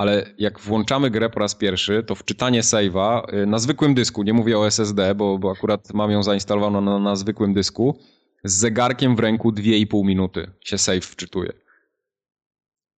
[0.00, 4.32] ale jak włączamy grę po raz pierwszy, to wczytanie save'a y, na zwykłym dysku, nie
[4.32, 7.98] mówię o SSD, bo, bo akurat mam ją zainstalowaną na, na zwykłym dysku,
[8.44, 11.52] z zegarkiem w ręku 2,5 minuty się save wczytuje.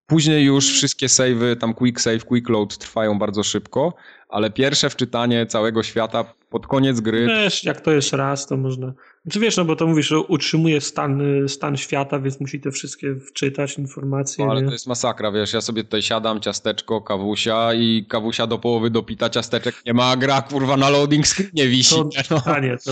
[0.06, 3.94] Później już wszystkie savey, tam quick save, quick load trwają bardzo szybko,
[4.32, 7.28] ale pierwsze wczytanie całego świata pod koniec gry.
[7.28, 8.94] Wiesz, jak to jest raz, to można.
[9.32, 13.16] Czy wiesz, no bo to mówisz, że utrzymuje stan, stan świata, więc musi te wszystkie
[13.16, 14.46] wczytać informacje.
[14.46, 14.68] No, ale nie?
[14.68, 19.30] to jest masakra, wiesz, ja sobie tutaj siadam, ciasteczko, kawusia i kawusia do połowy dopita,
[19.30, 21.96] ciasteczek nie ma, gra kurwa na loading screenie wisi.
[21.96, 22.42] To, no.
[22.46, 22.92] A nie, to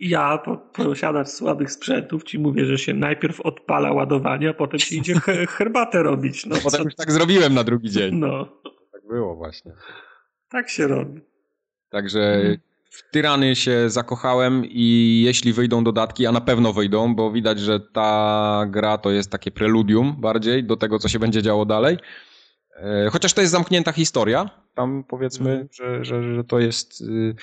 [0.00, 5.14] ja, posiadacz słabych sprzętów, ci mówię, że się najpierw odpala ładowanie, a potem się idzie
[5.58, 6.46] herbatę robić.
[6.46, 8.14] No, potem już tak zrobiłem na drugi dzień.
[8.14, 8.48] No.
[8.92, 9.72] Tak było właśnie.
[10.52, 11.20] Tak się robi.
[11.90, 12.58] Także mhm.
[12.90, 17.80] w Tyrany się zakochałem i jeśli wyjdą dodatki, a na pewno wyjdą, bo widać, że
[17.80, 21.98] ta gra to jest takie preludium bardziej do tego, co się będzie działo dalej.
[22.76, 25.68] E, chociaż to jest zamknięta historia, tam powiedzmy, mhm.
[25.72, 27.34] że, że, że to jest y,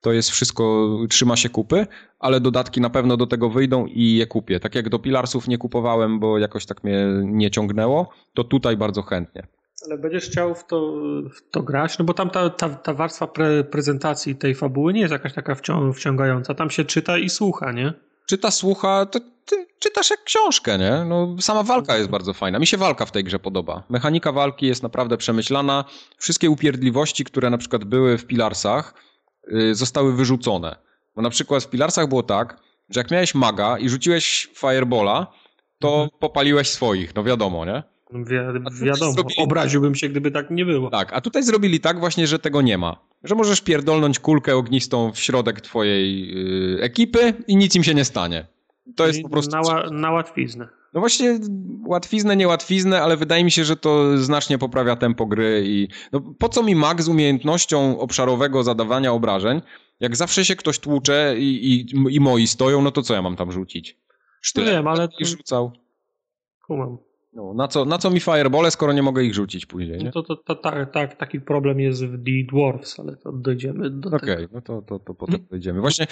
[0.00, 1.86] to jest wszystko, trzyma się kupy,
[2.18, 4.60] ale dodatki na pewno do tego wyjdą i je kupię.
[4.60, 9.02] Tak jak do Pilarsów nie kupowałem, bo jakoś tak mnie nie ciągnęło, to tutaj bardzo
[9.02, 9.46] chętnie.
[9.84, 10.92] Ale będziesz chciał w to,
[11.34, 11.98] w to grać?
[11.98, 15.56] No bo tam ta, ta, ta warstwa pre, prezentacji tej fabuły nie jest jakaś taka
[15.94, 16.54] wciągająca.
[16.54, 17.92] Tam się czyta i słucha, nie?
[18.26, 21.04] Czyta, słucha, to ty czytasz jak książkę, nie?
[21.08, 22.58] No, sama walka jest bardzo fajna.
[22.58, 23.82] Mi się walka w tej grze podoba.
[23.88, 25.84] Mechanika walki jest naprawdę przemyślana.
[26.18, 28.94] Wszystkie upierdliwości, które na przykład były w Pilarsach,
[29.48, 30.76] yy, zostały wyrzucone.
[31.16, 32.60] Bo na przykład w Pilarsach było tak,
[32.90, 35.26] że jak miałeś maga i rzuciłeś firebola,
[35.78, 36.10] to mhm.
[36.20, 37.82] popaliłeś swoich, no wiadomo, nie?
[38.14, 39.36] Wi wiadomo, zrobili...
[39.38, 40.90] obraziłbym się, gdyby tak nie było.
[40.90, 42.96] Tak, a tutaj zrobili tak właśnie, że tego nie ma.
[43.24, 46.28] Że możesz pierdolnąć kulkę ognistą w środek twojej
[46.74, 48.46] yy, ekipy i nic im się nie stanie.
[48.96, 49.50] To jest po prostu...
[49.56, 50.68] Na, na łatwiznę.
[50.94, 51.38] No właśnie,
[51.86, 56.48] łatwiznę, niełatwiznę, ale wydaje mi się, że to znacznie poprawia tempo gry i no, po
[56.48, 59.62] co mi mag z umiejętnością obszarowego zadawania obrażeń,
[60.00, 63.36] jak zawsze się ktoś tłucze i, i, i moi stoją, no to co ja mam
[63.36, 63.98] tam rzucić?
[64.40, 65.08] Sztylet no wiem, ale...
[65.18, 65.72] I rzucał.
[66.66, 66.98] Kumam.
[67.34, 69.98] No, na, co, na co mi firebole, skoro nie mogę ich rzucić później?
[69.98, 70.04] Nie?
[70.04, 73.90] No to, to, to tak, tak, taki problem jest w The Dwarfs, ale to dojdziemy
[73.90, 74.32] do okay, tego.
[74.32, 75.80] Okej, no to, to, to potem dojdziemy.
[75.80, 76.06] Właśnie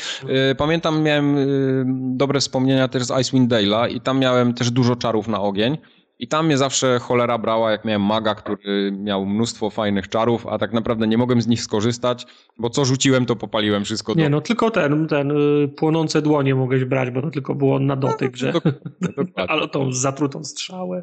[0.51, 1.85] y, pamiętam, miałem y,
[2.17, 5.79] dobre wspomnienia też z Icewind Dale'a i tam miałem też dużo czarów na ogień.
[6.23, 10.59] I tam mnie zawsze cholera brała, jak miałem maga, który miał mnóstwo fajnych czarów, a
[10.59, 12.27] tak naprawdę nie mogłem z nich skorzystać,
[12.59, 14.15] bo co rzuciłem, to popaliłem wszystko.
[14.15, 14.31] Nie, do...
[14.31, 18.37] no tylko ten, ten y, płonące dłonie mogłeś brać, bo to tylko było na dotyk,
[18.37, 18.53] że...
[19.49, 21.03] Ale tą zatrutą strzałę.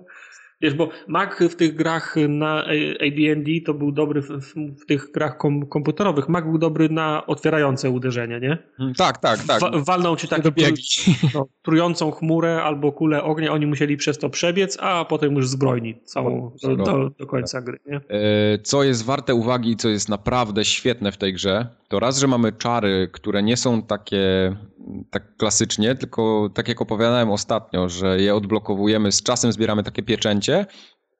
[0.61, 2.63] Wiesz, bo Mac w tych grach na
[3.01, 6.29] AD&D to był dobry w, w, tych grach kom, komputerowych.
[6.29, 8.57] Mac był dobry na otwierające uderzenie, nie?
[8.77, 9.61] Hmm, tak, tak, tak.
[9.61, 10.41] Wa walnął ci tru,
[11.33, 16.01] no, trującą chmurę albo kulę ognia, oni musieli przez to przebiec, a potem już zbrojni
[16.03, 17.95] całą do, do, do końca gry, nie?
[17.95, 18.01] E,
[18.63, 22.27] co jest warte uwagi i co jest naprawdę świetne w tej grze, to raz, że
[22.27, 24.55] mamy czary, które nie są takie
[25.11, 30.65] tak klasycznie, tylko tak jak opowiadałem ostatnio, że je odblokowujemy, z czasem zbieramy takie pieczęcie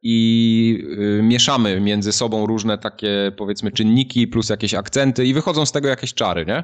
[0.04, 0.84] i
[1.20, 5.88] y, mieszamy między sobą różne takie powiedzmy czynniki plus jakieś akcenty i wychodzą z tego
[5.88, 6.64] jakieś czary, nie?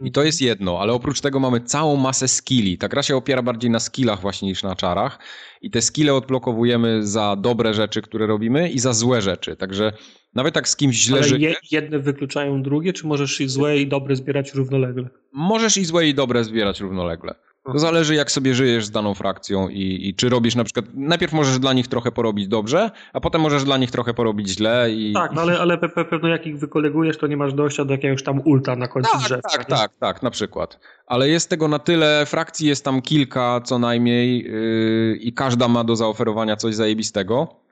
[0.00, 2.78] I to jest jedno, ale oprócz tego mamy całą masę skilli.
[2.78, 5.18] Ta gra się opiera bardziej na skillach właśnie niż na czarach.
[5.62, 9.56] I te skille odblokowujemy za dobre rzeczy, które robimy i za złe rzeczy.
[9.56, 9.92] Także
[10.34, 13.86] nawet tak z kimś źle Ale je, jedne wykluczają drugie, czy możesz i złe i
[13.86, 15.08] dobre zbierać równolegle?
[15.32, 17.34] Możesz i złe i dobre zbierać równolegle.
[17.72, 20.84] To zależy, jak sobie żyjesz z daną frakcją i, i, czy robisz na przykład.
[20.94, 24.90] Najpierw możesz dla nich trochę porobić dobrze, a potem możesz dla nich trochę porobić źle.
[24.90, 25.12] I...
[25.12, 28.22] Tak, no ale, ale pe pewno jak ich wykolegujesz, to nie masz dojścia do jakiegoś
[28.22, 29.42] tam ulta na końcu tak.
[29.52, 29.76] Tak, nie?
[29.76, 30.80] tak, tak, na przykład.
[31.06, 35.84] Ale jest tego na tyle, frakcji jest tam kilka co najmniej yy, i każda ma
[35.84, 37.63] do zaoferowania coś zajebistego.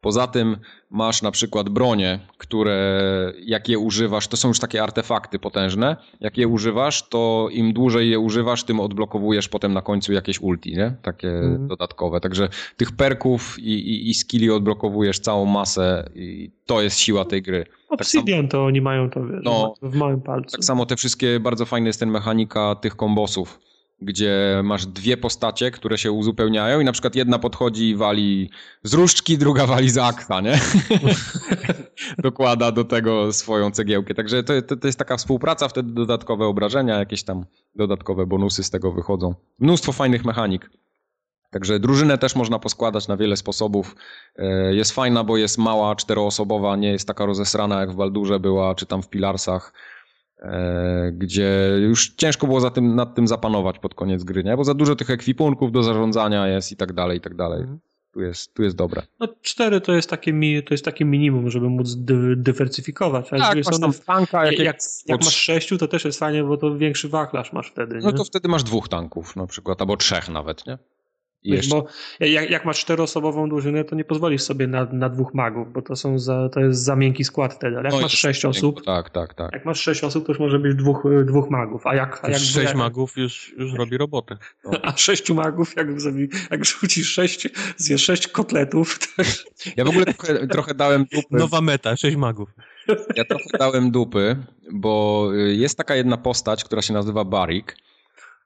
[0.00, 0.56] Poza tym
[0.90, 5.96] masz na przykład bronie, które jak je używasz, to są już takie artefakty potężne.
[6.20, 10.76] Jak je używasz, to im dłużej je używasz, tym odblokowujesz potem na końcu jakieś ulti,
[10.76, 10.96] nie?
[11.02, 11.68] Takie mm.
[11.68, 12.20] dodatkowe.
[12.20, 17.42] Także tych perków i, i, i skilli odblokowujesz całą masę i to jest siła tej
[17.42, 17.64] gry.
[17.88, 20.50] Obsidian tak to oni mają to, wiesz, no, w małym palcu.
[20.50, 23.60] Tak samo te wszystkie, bardzo fajne jest ten mechanika tych kombosów
[24.00, 28.50] gdzie masz dwie postacie, które się uzupełniają i na przykład jedna podchodzi i wali
[28.82, 30.60] z różdżki, druga wali z akta, nie?
[32.18, 34.14] Dokłada do tego swoją cegiełkę.
[34.14, 37.44] Także to, to, to, jest taka współpraca, wtedy dodatkowe obrażenia, jakieś tam
[37.74, 39.34] dodatkowe bonusy z tego wychodzą.
[39.58, 40.70] Mnóstwo fajnych mechanik.
[41.50, 43.96] Także drużynę też można poskładać na wiele sposobów.
[44.36, 48.74] E, jest fajna, bo jest mała, czteroosobowa, nie jest taka rozesrana jak w Baldurze była,
[48.74, 49.72] czy tam w Pilarsach.
[50.40, 54.56] E, gdzie już ciężko było za tym, nad tym zapanować pod koniec gry, nie?
[54.56, 57.60] bo za dużo tych ekwipunków do zarządzania jest i tak dalej, i tak dalej.
[57.60, 57.78] Mhm.
[58.12, 59.02] Tu jest, tu jest dobre.
[59.20, 63.28] No cztery to jest takie, to jest takie minimum, żeby móc dy, dywersyfikować.
[63.30, 64.46] tak, masz tanka.
[64.46, 67.94] Jak, jak, jak masz sześciu, to też jest fajnie, bo to większy wachlarz masz wtedy.
[67.94, 68.00] Nie?
[68.00, 70.78] No to wtedy masz dwóch tanków na przykład, albo trzech nawet, nie?
[71.44, 71.86] Wiesz, bo
[72.20, 75.96] jak, jak, masz czteroosobową drużynę, to nie pozwolisz sobie na, na dwóch magów, bo to,
[75.96, 77.76] są za, to jest za miękki skład wtedy.
[77.76, 79.52] Ale jak no masz sześć osób, tak, tak, tak.
[79.52, 81.86] jak masz sześć osób, to już może być dwóch, dwóch magów.
[81.86, 84.36] A jak, a jak sześć magów już, już robi robotę.
[84.64, 84.70] No.
[84.88, 85.86] A sześciu magów, jak,
[86.50, 88.98] jak rzucisz sześć, zjesz sześć kotletów.
[88.98, 89.22] To...
[89.76, 91.26] Ja w ogóle trochę, trochę dałem dupy.
[91.30, 92.48] Nowa meta, sześć magów.
[93.16, 94.36] Ja trochę dałem dupy,
[94.72, 97.76] bo jest taka jedna postać, która się nazywa Barik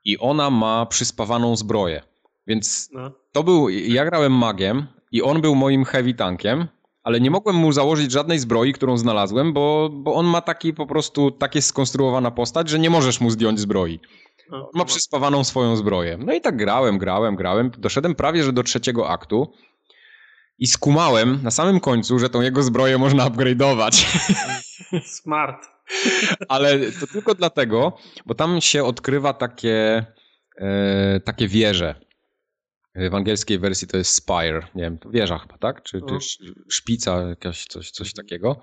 [0.05, 2.12] i ona ma przyspawaną zbroję.
[2.47, 3.11] Więc no.
[3.33, 6.69] to był, ja grałem magiem i on był moim heavy tankiem,
[7.03, 10.87] ale nie mogłem mu założyć żadnej zbroi, którą znalazłem, bo, bo on ma taki po
[10.87, 14.01] prostu, tak jest skonstruowana postać, że nie możesz mu zdjąć zbroi.
[14.51, 16.19] No, ma przyspawaną swoją zbroję.
[16.19, 17.71] No i tak grałem, grałem, grałem.
[17.79, 19.53] Doszedłem prawie, że do trzeciego aktu
[20.59, 24.07] i skumałem na samym końcu, że tą jego zbroję można upgrade'ować.
[25.21, 25.67] Smart.
[26.49, 30.07] Ale to tylko dlatego, bo tam się odkrywa takie,
[30.59, 31.95] e, takie wieże.
[32.95, 35.83] W angielskiej wersji to jest spire, nie wiem, wieża chyba, tak?
[35.83, 38.61] Czy, czy szpica, jakaś coś, coś takiego.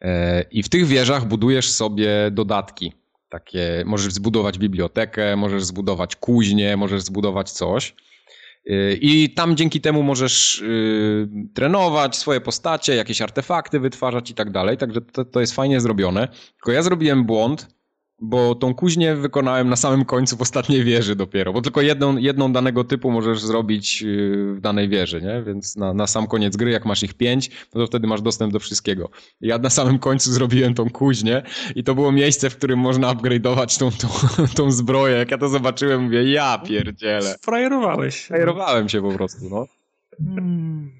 [0.00, 2.92] E, I w tych wieżach budujesz sobie dodatki.
[3.28, 7.94] Takie, możesz zbudować bibliotekę, możesz zbudować kuźnię, możesz zbudować coś.
[8.66, 14.50] E, I tam dzięki temu możesz y, trenować swoje postacie, jakieś artefakty wytwarzać i tak
[14.50, 14.76] dalej.
[14.76, 16.28] Także to, to jest fajnie zrobione.
[16.28, 17.68] Tylko ja zrobiłem błąd,
[18.20, 22.52] bo tą kuźnię wykonałem na samym końcu w ostatniej wieży dopiero, bo tylko jedną, jedną
[22.52, 25.42] danego typu możesz zrobić y, w danej wieży, nie?
[25.42, 28.52] Więc na, na sam koniec gry, jak masz ich pięć, no to wtedy masz dostęp
[28.52, 29.10] do wszystkiego.
[29.40, 31.42] Ja na samym końcu zrobiłem tą kuźnię
[31.74, 34.08] i to było miejsce, w którym można upgrade'ować tą, tą,
[34.64, 35.16] tą zbroję.
[35.16, 37.34] Jak ja to zobaczyłem, mówię, ja pierdzielę.
[37.42, 38.24] Frajerowałeś.
[38.24, 39.66] Frajerowałem się po prostu, no.
[40.18, 40.90] Hmm.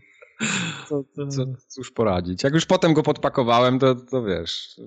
[0.88, 2.44] Co, co, cóż poradzić.
[2.44, 4.80] Jak już potem go podpakowałem, to, to wiesz,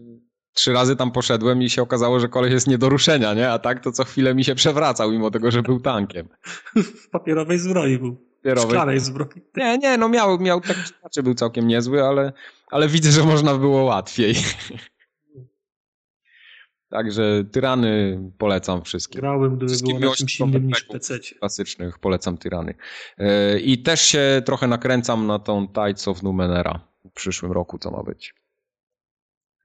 [0.57, 3.51] trzy razy tam poszedłem i się okazało, że koleś jest nie do ruszenia, nie?
[3.51, 6.27] A tak to co chwilę mi się przewracał, mimo tego, że był tankiem.
[6.75, 8.15] W papierowej zbroi był.
[8.15, 8.69] Papierowej.
[8.69, 9.41] Szklanej zbroi.
[9.57, 12.34] Nie, nie, no miał, miał taki znaczy był całkiem niezły, ale,
[12.71, 14.35] ale widzę, że można było łatwiej.
[16.89, 19.21] Także tyrany polecam wszystkim.
[19.21, 21.19] Grałem, gdyby było na czymś innym niż PC.
[21.39, 22.75] Klasycznych polecam tyrany.
[23.17, 27.91] E, I też się trochę nakręcam na tą Tides of Numenera w przyszłym roku, co
[27.91, 28.46] ma być.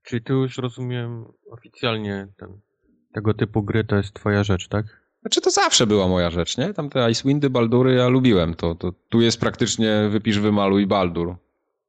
[0.03, 2.61] Czyli ty już rozumiem oficjalnie ten,
[3.13, 5.03] tego typu gry to jest twoja rzecz, tak?
[5.21, 6.75] Znaczy to zawsze była moja rzecz, nie?
[6.75, 8.55] Tam te Icewindy, Baldury ja lubiłem.
[8.55, 11.37] To, to tu jest praktycznie wypisz, wymaluj Baldur.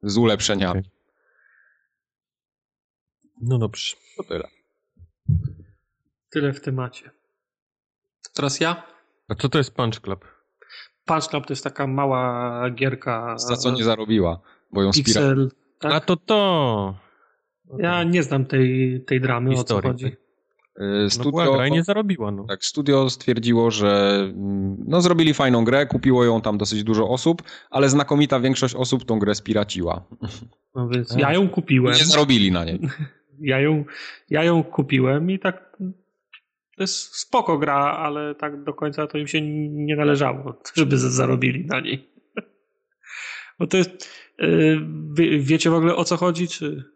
[0.02, 0.80] Z ulepszeniami.
[0.80, 0.90] Okay.
[3.40, 3.96] No dobrze.
[4.16, 4.48] To tyle.
[6.30, 7.10] Tyle w temacie.
[8.34, 8.86] Teraz ja?
[9.28, 10.24] A co to jest Punch Club?
[11.04, 13.38] Punch Club to jest taka mała gierka.
[13.38, 14.40] Za co nie zarobiła,
[14.72, 15.92] bo ją Pixel, tak?
[15.92, 17.03] A to to.
[17.78, 20.16] Ja nie znam tej, tej dramy, Historii, o co chodzi.
[21.06, 22.30] Y, studio, no gra i nie zarobiła.
[22.30, 22.44] No.
[22.44, 27.42] Tak, studio stwierdziło, że mm, no, zrobili fajną grę, kupiło ją tam dosyć dużo osób,
[27.70, 30.04] ale znakomita większość osób tą grę spiraciła.
[30.74, 31.94] No więc ja ją kupiłem.
[31.94, 32.80] I nie zarobili na niej.
[33.40, 33.84] Ja ją,
[34.30, 35.76] ja ją kupiłem i tak
[36.76, 41.66] to jest spoko gra, ale tak do końca to im się nie należało, żeby zarobili
[41.66, 42.08] na niej.
[43.58, 44.10] Bo to jest,
[45.12, 46.93] wie, wiecie w ogóle o co chodzi, czy...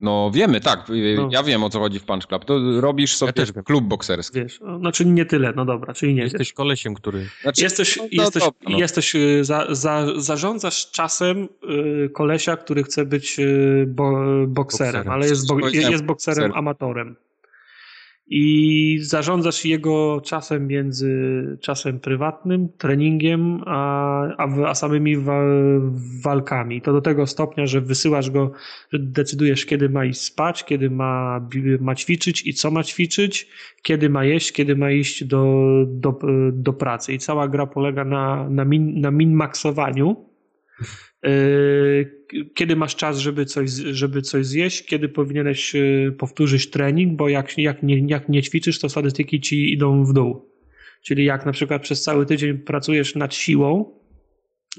[0.00, 0.90] No wiemy, tak.
[0.90, 1.28] Y, no.
[1.32, 2.44] Ja wiem o co chodzi w Punch Club.
[2.44, 4.40] To robisz sobie ja klub bokserski.
[4.40, 6.22] Wiesz, znaczy nie tyle, no dobra, czyli nie.
[6.22, 7.26] Jesteś kolesiem, który...
[7.42, 8.78] Znaczy, jesteś, no, jesteś, no.
[8.78, 11.48] jesteś y, za, za, zarządzasz czasem
[12.04, 13.36] y, kolesia, który chce być
[13.86, 17.16] bo, bokserem, bokserem, ale jest, bo, jest bokserem amatorem
[18.30, 21.10] i zarządzasz jego czasem między
[21.60, 25.42] czasem prywatnym, treningiem, a, a, a samymi wa,
[26.22, 26.82] walkami.
[26.82, 28.52] To do tego stopnia, że wysyłasz go,
[28.92, 31.40] że decydujesz, kiedy ma iść spać, kiedy ma,
[31.80, 33.48] ma ćwiczyć i co ma ćwiczyć,
[33.82, 36.18] kiedy ma jeść, kiedy ma iść do, do,
[36.52, 37.12] do pracy.
[37.12, 40.16] I cała gra polega na, na, min, na min-maksowaniu
[42.54, 47.58] kiedy masz czas, żeby coś, żeby coś zjeść, kiedy powinieneś yy, powtórzyć trening, bo jak,
[47.58, 50.50] jak, nie, jak nie ćwiczysz, to statystyki ci idą w dół.
[51.02, 54.00] Czyli jak na przykład przez cały tydzień pracujesz nad siłą,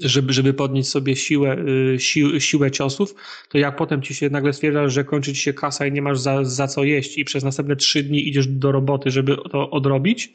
[0.00, 3.14] żeby, żeby podnieść sobie siłę, yy, si, siłę ciosów,
[3.48, 6.18] to jak potem ci się nagle stwierdza, że kończy ci się kasa i nie masz
[6.18, 10.32] za, za co jeść i przez następne trzy dni idziesz do roboty, żeby to odrobić,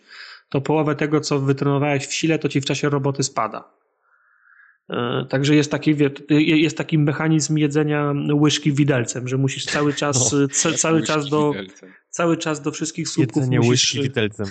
[0.50, 3.78] to połowę tego, co wytrenowałeś w sile, to ci w czasie roboty spada.
[4.90, 5.96] E, także jest taki,
[6.30, 10.48] jest taki mechanizm jedzenia łyżki widelcem, że musisz cały czas, no,
[10.78, 11.54] cały, czas do,
[12.10, 13.70] cały czas do wszystkich słupków jedzenie musisz...
[13.70, 14.46] łyżki widelcem.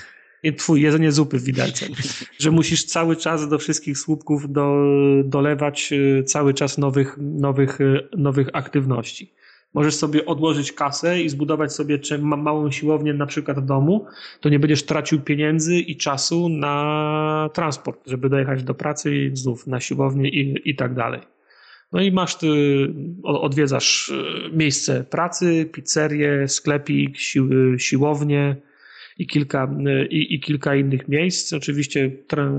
[0.56, 1.88] Twój jedzenie zupy widelcem,
[2.38, 4.84] że musisz cały czas do wszystkich słupków do,
[5.24, 9.35] dolewać e, cały czas nowych, nowych, e, nowych aktywności.
[9.74, 14.06] Możesz sobie odłożyć kasę i zbudować sobie małą siłownię na przykład w domu,
[14.40, 19.66] to nie będziesz tracił pieniędzy i czasu na transport, żeby dojechać do pracy i znów
[19.66, 21.20] na siłownię i, i tak dalej.
[21.93, 22.48] No i masz, ty,
[23.24, 28.56] odwiedzasz e, miejsce pracy, pizzerię, sklepik, sił, siłownię
[29.18, 31.52] i kilka, e, i, i kilka innych miejsc.
[31.52, 32.51] Oczywiście tra,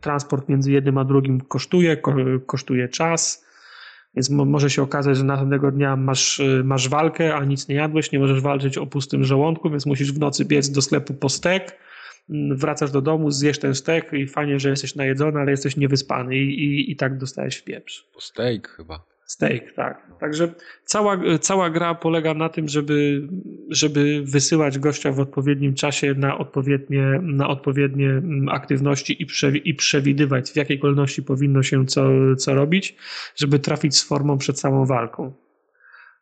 [0.00, 1.96] transport między jednym a drugim kosztuje,
[2.46, 3.46] kosztuje czas
[4.14, 8.12] więc może się okazać, że następnego dnia masz, y, masz walkę, a nic nie jadłeś,
[8.12, 11.78] nie możesz walczyć o pustym żołądku, więc musisz w nocy biec do sklepu po stek,
[12.54, 16.64] wracasz do domu, zjesz ten stek i fajnie, że jesteś najedzony, ale jesteś niewyspany i,
[16.64, 18.08] i, i tak dostajesz w pieprz.
[18.14, 19.11] Po steak chyba.
[19.32, 20.06] Steak, tak.
[20.20, 20.54] Także
[20.84, 23.28] cała, cała gra polega na tym, żeby,
[23.70, 29.74] żeby wysyłać gościa w odpowiednim czasie na odpowiednie, na odpowiednie mm, aktywności i, prze, i
[29.74, 32.96] przewidywać, w jakiej kolejności powinno się co, co robić,
[33.36, 35.32] żeby trafić z formą przed samą walką.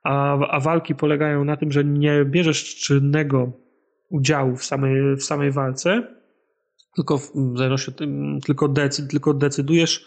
[0.03, 3.53] A, a walki polegają na tym, że nie bierzesz czynnego
[4.09, 6.20] udziału w samej, w samej walce,
[6.95, 10.07] tylko w zależności od tym, tylko, decyd, tylko decydujesz,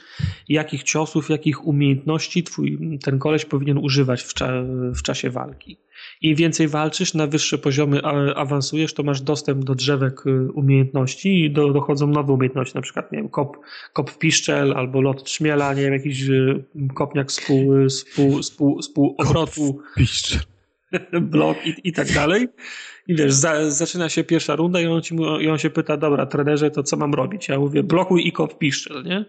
[0.49, 4.63] jakich ciosów, jakich umiejętności twój, ten koleś powinien używać w, cza,
[4.95, 5.77] w czasie walki.
[6.21, 8.01] Im więcej walczysz, na wyższe poziomy
[8.35, 13.11] awansujesz, to masz dostęp do drzewek y, umiejętności i do, dochodzą nowe umiejętności, na przykład
[13.11, 13.57] nie wiem, kop,
[13.93, 18.43] kop w piszczel albo lot trzmiela, nie wiem, jakiś y, kopniak z pół, z pół,
[18.43, 19.79] z pół, z pół obrotu.
[21.21, 22.47] blok i, i tak dalej.
[23.07, 26.25] I wiesz, za, zaczyna się pierwsza runda i on, ci, i on się pyta, dobra,
[26.25, 27.47] trenerze, to co mam robić?
[27.47, 29.25] Ja mówię, blokuj i kop piszczel, nie?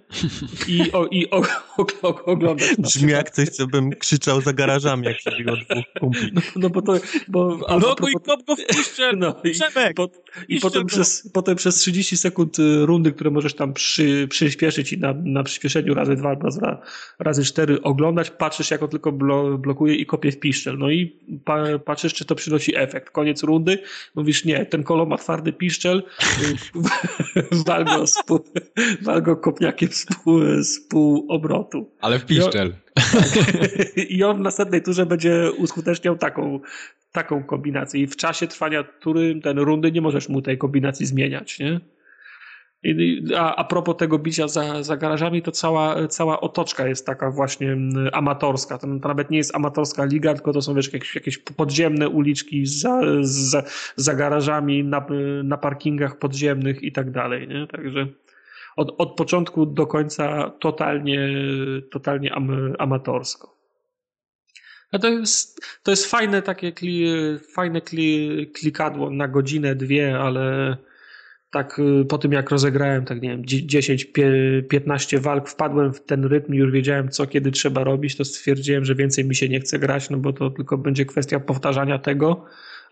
[0.68, 1.42] I, o, i o,
[1.78, 2.76] o, o, oglądać.
[2.78, 6.30] Brzmi jak coś, co bym krzyczał za garażami, jak się dwóch kumpli.
[6.34, 6.94] No, no bo to...
[7.28, 10.10] Bo, blokuj i kop go w piszczel, no, i, po,
[10.48, 14.98] i potem, przez, potem przez 30 sekund y, rundy, które możesz tam przy, przyspieszyć i
[14.98, 16.60] na, na przyspieszeniu razy dwa, razy,
[17.18, 20.78] razy cztery oglądać, patrzysz, jak on tylko blo, blokuje i kopie w piszczel.
[20.78, 23.10] No i pa, patrzysz, czy to przynosi efekt.
[23.10, 23.82] Koniec rundy rundy,
[24.14, 26.02] mówisz nie, ten kolor ma twardy piszczel,
[27.66, 28.44] wal go, z pół,
[29.02, 31.90] wal go kopniakiem z pół, z pół obrotu.
[32.00, 32.74] Ale w piszczel.
[34.08, 36.60] I on w następnej turze będzie uskuteczniał taką,
[37.12, 41.58] taką kombinację i w czasie trwania tury ten rundy nie możesz mu tej kombinacji zmieniać,
[41.58, 41.80] nie?
[43.36, 47.76] A, a propos tego bicia za, za garażami, to cała, cała otoczka jest taka właśnie
[48.12, 48.78] amatorska.
[48.78, 52.66] To, to nawet nie jest amatorska liga, tylko to są wiesz, jakieś, jakieś podziemne uliczki
[52.66, 53.62] za, za,
[53.96, 55.06] za garażami, na,
[55.44, 57.48] na parkingach podziemnych i tak dalej.
[57.48, 57.66] Nie?
[57.66, 58.06] Także
[58.76, 61.28] od, od początku do końca totalnie,
[61.90, 63.54] totalnie am, amatorsko.
[64.92, 67.06] No to jest, to jest fajne takie kli,
[67.54, 70.76] fajne kli, klikadło na godzinę, dwie, ale
[71.54, 76.54] tak y, po tym jak rozegrałem, tak nie wiem, 10-15 walk, wpadłem w ten rytm
[76.54, 79.78] i już wiedziałem, co kiedy trzeba robić, to stwierdziłem, że więcej mi się nie chce
[79.78, 82.44] grać, no bo to tylko będzie kwestia powtarzania tego,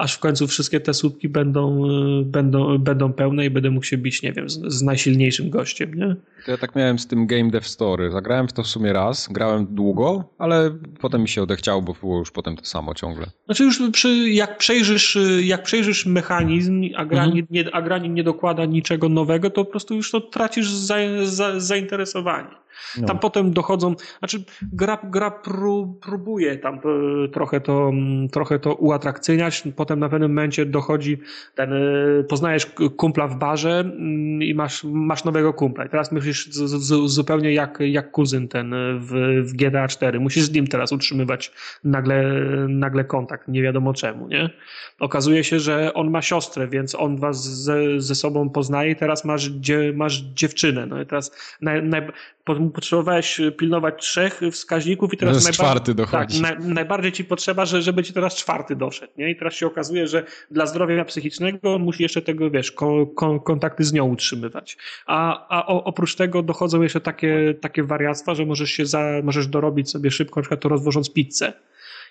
[0.02, 1.86] aż w końcu wszystkie te słupki będą,
[2.20, 5.94] y, będą, będą pełne i będę mógł się bić, nie wiem, z, z najsilniejszym gościem,
[5.94, 6.16] nie?
[6.44, 8.10] To ja tak miałem z tym Game Dev Story.
[8.10, 10.70] Zagrałem w to w sumie raz, grałem długo, ale
[11.00, 13.26] potem mi się odechciało, bo było już potem to samo ciągle.
[13.44, 17.46] Znaczy już przy, jak, przejrzysz, jak przejrzysz mechanizm, a gra, mhm.
[17.50, 22.62] nie, a nie dokłada niczego nowego, to po prostu już to tracisz za, za, zainteresowanie.
[23.00, 23.06] No.
[23.06, 26.74] Tam potem dochodzą, znaczy gra, gra pró, próbuje tam
[27.24, 27.92] e, trochę to,
[28.32, 31.18] trochę to uatrakcyjniać, potem na pewnym momencie dochodzi
[31.54, 36.50] ten, e, poznajesz kumpla w barze mm, i masz, masz nowego kumpla i teraz myślisz
[36.50, 40.92] z, z, zupełnie jak, jak kuzyn ten w, w GTA 4, musisz z nim teraz
[40.92, 41.52] utrzymywać
[41.84, 42.22] nagle,
[42.68, 44.50] nagle kontakt, nie wiadomo czemu, nie?
[45.00, 49.24] Okazuje się, że on ma siostrę, więc on was ze, ze sobą poznaje i teraz
[49.24, 52.02] masz, dzie, masz dziewczynę, no i teraz naj, naj,
[52.72, 56.42] potrzebowałeś pilnować trzech wskaźników i teraz najbardziej, czwarty dochodzi.
[56.42, 59.12] Tak, na, najbardziej ci potrzeba, że, żeby ci teraz czwarty doszedł.
[59.18, 59.30] Nie?
[59.30, 63.40] I teraz się okazuje, że dla zdrowia psychicznego on musi jeszcze tego, wiesz, ko, ko,
[63.40, 64.76] kontakty z nią utrzymywać.
[65.06, 69.90] A, a oprócz tego dochodzą jeszcze takie, takie wariactwa, że możesz się za, możesz dorobić
[69.90, 71.52] sobie szybko, na przykład to rozwożąc pizzę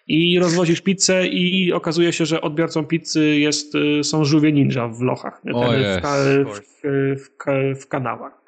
[0.07, 3.73] i rozwozisz pizzę i okazuje się, że odbiorcą pizzy jest,
[4.03, 8.40] są żółwie ninja w lochach, w, w, w, w, kanałach.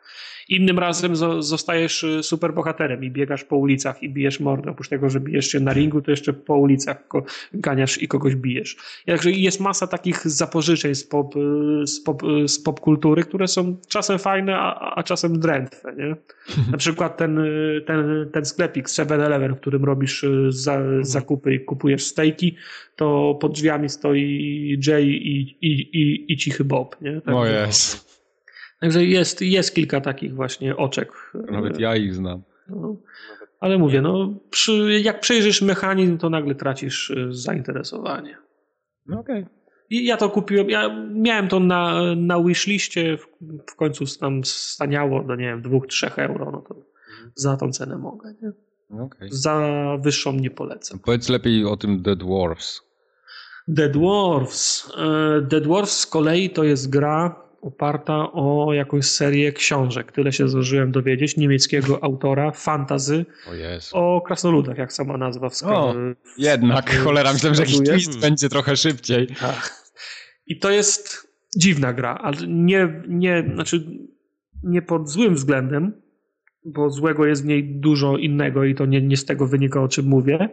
[0.53, 4.71] Innym razem zostajesz y, superbohaterem i biegasz po ulicach i bijesz mordę.
[4.71, 7.03] Oprócz tego, że bijesz się na ringu, to jeszcze po ulicach
[7.53, 8.77] ganiasz i kogoś bijesz.
[9.05, 13.47] Także jest masa takich zapożyczeń z pop, y, z pop, y, z pop kultury, które
[13.47, 15.95] są czasem fajne, a, a czasem drętwe.
[15.97, 16.15] Nie?
[16.71, 17.39] Na przykład ten,
[17.85, 22.55] ten, ten sklepik 7-Eleven, w którym robisz za, zakupy i kupujesz stejki,
[22.95, 27.01] to pod drzwiami stoi Jay i, i, i, i cichy Bob.
[27.01, 27.21] Nie?
[27.21, 28.12] Tak, o jest.
[28.83, 31.11] Także jest, jest kilka takich właśnie oczek.
[31.51, 32.41] Nawet ja ich znam.
[32.69, 32.95] No,
[33.59, 38.37] ale mówię, no, przy, jak przejrzysz mechanizm, to nagle tracisz y, zainteresowanie.
[39.05, 39.43] No okej.
[39.43, 39.53] Okay.
[39.89, 43.27] I ja to kupiłem, ja miałem to na, na wishliście, w,
[43.71, 47.31] w końcu tam staniało do, nie wiem, dwóch, trzech euro, no to mhm.
[47.35, 48.51] za tą cenę mogę, nie?
[49.05, 49.27] Okay.
[49.31, 50.99] Za wyższą nie polecam.
[50.99, 52.81] Powiedz lepiej o tym The Dwarfs.
[53.75, 54.91] The Dwarfs.
[54.97, 60.11] E, The Dwarfs z kolei to jest gra, oparta o jakąś serię książek.
[60.11, 61.37] Tyle się zdążyłem dowiedzieć.
[61.37, 63.25] Niemieckiego autora, fantazy
[63.93, 66.15] o, o krasnoludach, jak sama nazwa wskazuje.
[66.37, 69.27] Jednak, w, cholera, myślałem, że jakiś twist będzie trochę szybciej.
[69.27, 69.83] Tak.
[70.47, 71.27] I to jest
[71.57, 73.85] dziwna gra, ale nie, nie, znaczy
[74.63, 76.01] nie pod złym względem,
[76.65, 79.87] bo złego jest w niej dużo innego i to nie, nie z tego wynika, o
[79.87, 80.49] czym mówię,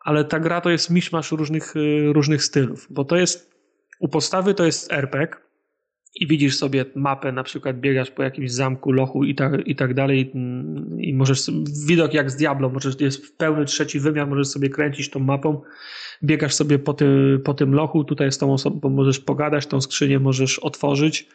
[0.00, 1.74] ale ta gra to jest miszmasz różnych,
[2.12, 3.56] różnych stylów, bo to jest
[3.98, 5.45] u podstawy to jest RPG,
[6.16, 9.94] i widzisz sobie mapę, na przykład biegasz po jakimś zamku, lochu i tak, i tak
[9.94, 10.32] dalej
[10.98, 11.50] i możesz,
[11.86, 15.60] widok jak z Diablo, możesz, jest pełny trzeci wymiar, możesz sobie kręcić tą mapą,
[16.24, 20.18] biegasz sobie po, ty, po tym lochu, tutaj z tą osobą możesz pogadać, tą skrzynię
[20.18, 21.28] możesz otworzyć.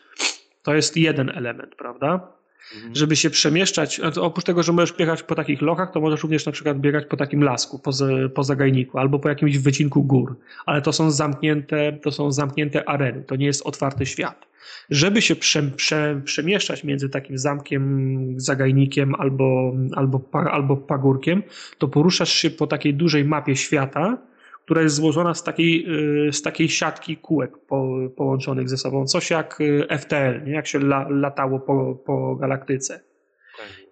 [0.64, 2.28] To jest jeden element, prawda?
[2.76, 2.96] Mhm.
[2.96, 6.52] Żeby się przemieszczać, oprócz tego, że możesz biegać po takich lochach, to możesz również na
[6.52, 7.92] przykład biegać po takim lasku, po,
[8.36, 10.36] po zagajniku albo po jakimś wycinku gór.
[10.66, 14.51] Ale to są zamknięte, to są zamknięte areny, to nie jest otwarty świat.
[14.90, 20.22] Żeby się prze, prze, przemieszczać między takim zamkiem, zagajnikiem albo, albo,
[20.52, 21.44] albo pagórkiem,
[21.78, 24.18] to poruszasz się po takiej dużej mapie świata,
[24.66, 25.86] która jest złożona z takiej,
[26.28, 29.06] y, z takiej siatki kółek po, połączonych ze sobą.
[29.06, 30.52] Coś jak y, FTL, nie?
[30.52, 33.00] jak się la, latało po, po galaktyce.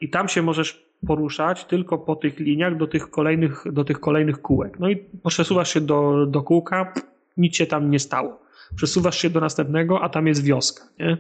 [0.02, 4.42] I tam się możesz poruszać tylko po tych liniach do tych kolejnych, do tych kolejnych
[4.42, 4.80] kółek.
[4.80, 6.94] No i przesuwasz się do, do kółka,
[7.38, 8.40] nic się tam nie stało.
[8.76, 10.84] Przesuwasz się do następnego, a tam jest wioska.
[11.00, 11.18] Nie?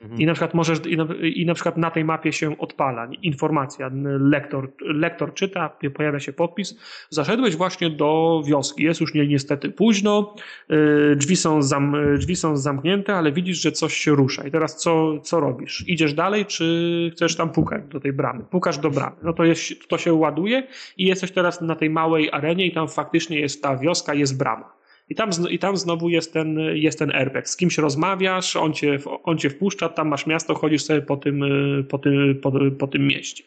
[0.00, 0.20] Mhm.
[0.20, 3.90] I na przykład możesz, i na, i na, przykład na tej mapie się odpala informacja,
[4.20, 6.78] lektor, lektor czyta, pojawia się podpis,
[7.10, 10.34] zaszedłeś właśnie do wioski, jest już nie, niestety późno,
[10.68, 14.76] yy, drzwi, są zam, drzwi są zamknięte, ale widzisz, że coś się rusza i teraz
[14.76, 15.84] co, co robisz?
[15.86, 18.44] Idziesz dalej, czy chcesz tam pukać do tej bramy?
[18.50, 20.66] Pukasz do bramy, no to, jest, to się ładuje
[20.96, 24.77] i jesteś teraz na tej małej arenie i tam faktycznie jest ta wioska, jest brama
[25.10, 27.48] I tam, I tam znowu jest ten, jest ten airbag.
[27.48, 31.44] Z kimś rozmawiasz, on cię, on cię wpuszcza, tam masz miasto, chodzisz sobie po tym,
[31.88, 33.44] po tym, po, po tym mieście.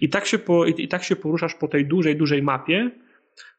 [0.00, 2.90] I tak, się po, I tak się poruszasz po tej dużej, dużej mapie,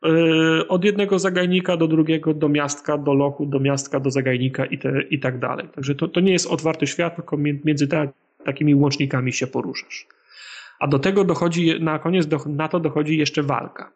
[0.03, 4.77] yy, od jednego zagajnika do drugiego, do miastka, do lochu, do miastka, do zagajnika i,
[4.77, 5.67] te, i tak dalej.
[5.75, 8.07] Także to, to nie jest otwarty świat, tylko między ta,
[8.45, 10.07] takimi łącznikami się poruszasz.
[10.79, 13.91] A do tego dochodzi, na koniec do, na to dochodzi jeszcze walka.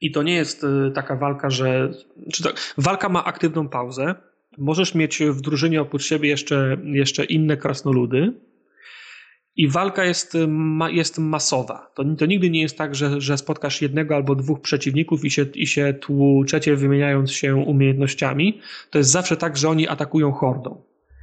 [0.00, 1.90] I to nie jest y, taka walka, że.
[2.32, 4.14] Czy to, walka ma aktywną pauzę.
[4.58, 8.32] Możesz mieć w drużynie oprócz siebie jeszcze, jeszcze inne krasnoludy.
[9.56, 10.48] I walka jest, y,
[10.90, 11.90] jest masowa.
[11.94, 15.46] To, to nigdy nie jest tak, że, że spotkasz jednego albo dwóch przeciwników i się,
[15.54, 18.60] i się tłuczecie, wymieniając się umiejętnościami.
[18.90, 20.82] To jest zawsze tak, że oni atakują hordą.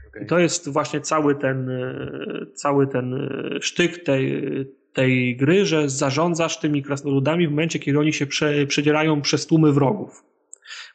[0.10, 0.24] Okay.
[0.24, 3.30] I to jest właśnie cały ten, y, cały ten
[3.62, 4.44] sztyk tej,
[4.94, 9.72] tej gry, że zarządzasz tymi krasnoludami w momencie, kiedy oni się prze, przedzierają przez tłumy
[9.72, 10.24] wrogów.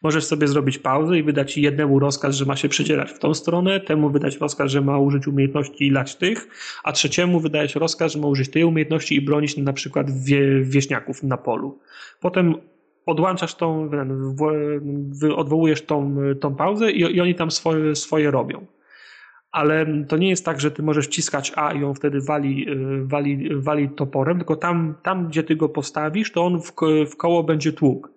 [0.02, 3.80] Możesz sobie zrobić pauzę i wydać jednemu rozkaz, że ma się przedzierać w tą stronę,
[3.80, 6.48] temu wydać rozkaz, że ma użyć umiejętności i lać tych,
[6.84, 11.22] a trzeciemu wydajesz rozkaz, że ma użyć tej umiejętności i bronić na przykład wie, wieśniaków
[11.22, 11.78] na polu.
[12.20, 12.54] Potem
[13.06, 13.90] odłączasz tą,
[15.36, 18.66] odwołujesz tą, tą pauzę i, i oni tam swoje, swoje robią
[19.56, 23.06] ale to nie jest tak, że ty możesz wciskać A i on wtedy wali, y,
[23.06, 26.72] wali, wali toporem, tylko tam, tam, gdzie ty go postawisz, to on w,
[27.10, 28.10] w koło będzie tłuk.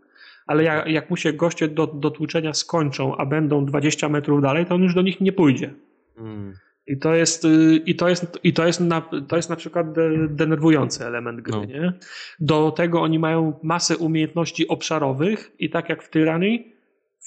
[0.47, 4.65] Ale jak, jak mu się goście do, do tłuczenia skończą, a będą 20 metrów dalej,
[4.65, 5.73] to on już do nich nie pójdzie.
[6.17, 6.53] Mm.
[6.87, 9.93] I to jest, y, i to jest, i to jest, na, to jest na przykład
[9.93, 11.57] de, denerwujący element gry.
[11.57, 11.65] No.
[11.65, 11.93] Nie?
[12.39, 16.78] Do tego oni mają masę umiejętności obszarowych i tak jak w Tyranii,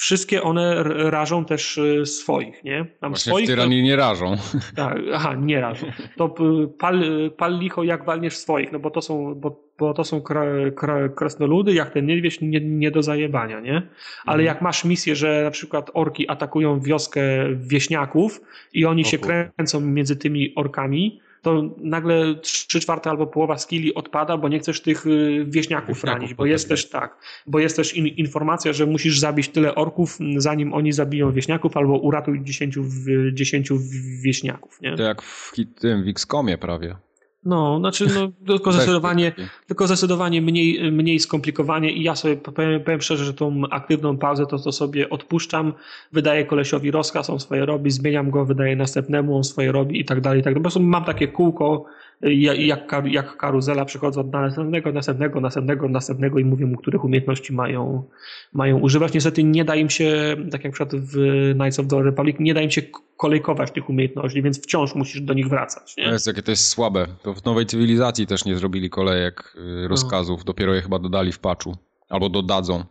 [0.03, 2.87] wszystkie one rażą też y, swoich, nie?
[3.01, 3.87] Tam Właśnie swoich, w tyranii to...
[3.87, 4.37] nie rażą.
[4.77, 5.87] Tak, aha, nie rażą.
[6.17, 6.35] To
[6.79, 7.05] pal,
[7.37, 10.45] pal licho jak walniesz swoich, no bo to są, bo, bo to są kra,
[10.77, 13.83] kra, krasnoludy, jak ten niedźwiedź nie, nie do zajebania, nie?
[14.25, 14.47] Ale mhm.
[14.47, 17.23] jak masz misję, że na przykład orki atakują wioskę
[17.57, 18.41] wieśniaków
[18.73, 23.95] i oni o, się kręcą między tymi orkami, to nagle trzy czwarte albo połowa skilli
[23.95, 27.17] odpada, bo nie chcesz tych y, wieśniaków ranić, bo jest też tak,
[27.47, 31.99] bo jest też in, informacja, że musisz zabić tyle orków, zanim oni zabiją wieśniaków, albo
[31.99, 32.85] uratuj dziesięciu,
[33.33, 33.79] dziesięciu
[34.23, 34.81] wieśniaków.
[34.81, 34.97] Nie?
[34.97, 36.97] To jak w tym w X-komie prawie.
[37.45, 39.33] No, znaczy no, tylko zdecydowanie,
[39.67, 44.47] tylko zdecydowanie mniej, mniej skomplikowanie i ja sobie powiem, powiem, szczerze, że tą aktywną pauzę
[44.47, 45.73] to, to sobie odpuszczam,
[46.13, 50.21] wydaję kolesiowi rozkaz, on swoje robi, zmieniam go, wydaję następnemu, on swoje robi i tak
[50.21, 50.63] dalej, i tak dalej.
[50.63, 51.85] Po prostu mam takie kółko,
[52.23, 58.05] jak, jak karuzela przychodzą od następnego, następnego, następnego, następnego i mówię mu, których umiejętności mają,
[58.53, 59.13] mają używać.
[59.13, 61.15] Niestety nie da im się, tak jak przykład w
[61.55, 62.83] Knights of the Republic, nie da im się
[63.17, 65.97] kolejkować tych umiejętności, więc wciąż musisz do nich wracać.
[65.97, 66.05] Nie?
[66.05, 67.07] Jest, jakie to jest słabe.
[67.23, 69.55] To w nowej cywilizacji też nie zrobili kolejek
[69.85, 70.45] y, rozkazów, no.
[70.45, 71.77] dopiero je chyba dodali w patchu.
[72.09, 72.85] Albo dodadzą.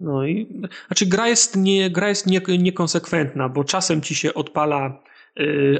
[0.00, 5.02] No i znaczy gra jest, nie, gra jest nie, niekonsekwentna, bo czasem ci się odpala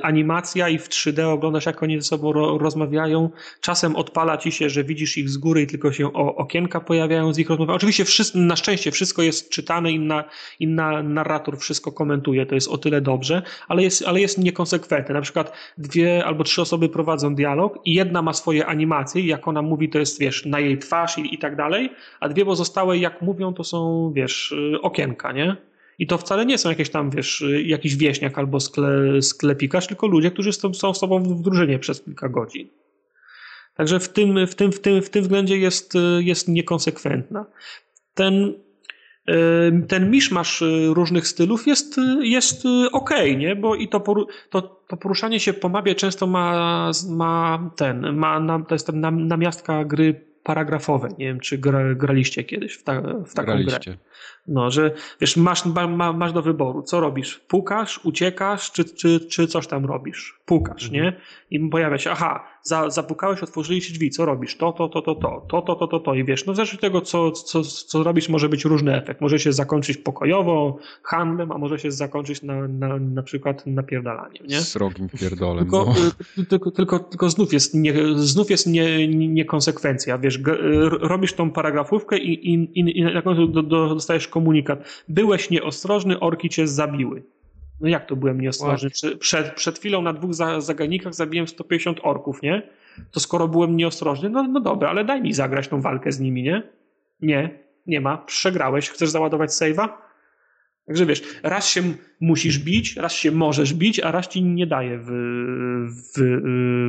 [0.03, 3.31] animacja i w 3D oglądasz, jak oni ze sobą ro rozmawiają.
[3.61, 7.33] Czasem odpala ci się, że widzisz ich z góry i tylko się o, okienka pojawiają
[7.33, 7.73] z ich rozmowy.
[7.73, 8.05] Oczywiście
[8.35, 10.25] na szczęście wszystko jest czytane i, na,
[10.61, 12.47] i na, narrator wszystko komentuje.
[12.47, 15.15] To jest o tyle dobrze, ale jest, ale jest niekonsekwentne.
[15.15, 19.49] Na przykład dwie albo trzy osoby prowadzą dialog i jedna ma swoje animacje i jak
[19.49, 22.99] ona mówi, to jest, wiesz, na jej twarz i, i tak dalej, a dwie pozostałe,
[22.99, 25.57] jak mówią, to są, wiesz, y, okienka, nie?
[25.99, 30.31] I to wcale nie są jakieś tam, wiesz, jakiś wieśniak albo skle, sklepikarz, tylko ludzie,
[30.31, 32.69] którzy są, z tobą w drużynie przez kilka godzin.
[33.75, 37.47] Także w tym, w tym, w tym, w tym względzie jest, jest niekonsekwentna.
[38.15, 38.55] Ten,
[39.89, 42.63] ten miszmasz różnych stylów jest, jest
[42.93, 43.57] ok, nie?
[43.57, 48.65] Bo i to, poru, to, to poruszanie się po mapie często ma, ma ten, ma,
[48.69, 51.09] to jest tam namiastka gry paragrafowe.
[51.19, 53.91] Nie wiem, czy gra, graliście kiedyś w, ta, w taką graliście.
[53.91, 53.97] grę.
[54.47, 57.39] No, że wiesz, masz, ma, masz do wyboru, co robisz?
[57.39, 60.41] Pukasz, uciekasz, czy, czy, czy coś tam robisz?
[60.45, 61.05] Pukasz, mhm.
[61.05, 61.21] nie?
[61.51, 64.57] I pojawia się, aha, za, zapukałeś, otworzyli się drzwi, co robisz?
[64.57, 66.15] To, to, to, to, to, to, to, to, to, to.
[66.15, 69.21] I wiesz, no od tego, co, co, co robisz, może być różny efekt.
[69.21, 74.61] Może się zakończyć pokojowo, handlem, a może się zakończyć na, na, na przykład napierdalaniem, nie?
[74.61, 75.65] Srogim pierdolem.
[75.65, 76.43] Tylko, no.
[76.43, 80.41] Y, tylko, tylko, tylko znów jest, nie, znów jest nie, niekonsekwencja, wiesz,
[81.01, 84.85] robisz tą paragrafówkę i, i, i, i na końcu do, do, dostajesz komunikat.
[85.09, 87.23] Byłeś nieostrożny, orki cię zabiły.
[87.83, 88.91] No jak to byłem nieostrożny?
[89.19, 92.63] Przed, przed chwilą na dwóch zagadnikach zabiłem 150 orków, nie?
[93.11, 96.43] To skoro byłem nieostrożny, no, no dobra, ale daj mi zagrać tą walkę z nimi,
[96.43, 96.63] nie?
[97.21, 98.19] Nie, nie ma.
[98.19, 98.91] Przegrałeś.
[98.91, 99.89] Chcesz załadować save'a?
[100.87, 101.83] Także wiesz, raz się
[102.21, 105.11] musisz bić, raz się możesz bić, a raz ci nie daje w,
[105.89, 106.21] w,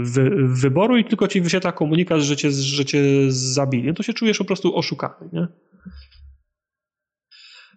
[0.04, 3.88] w, wyboru i tylko ci wyświetla komunikat, że cię, że cię zabili.
[3.88, 5.48] No to się czujesz po prostu oszukany, nie?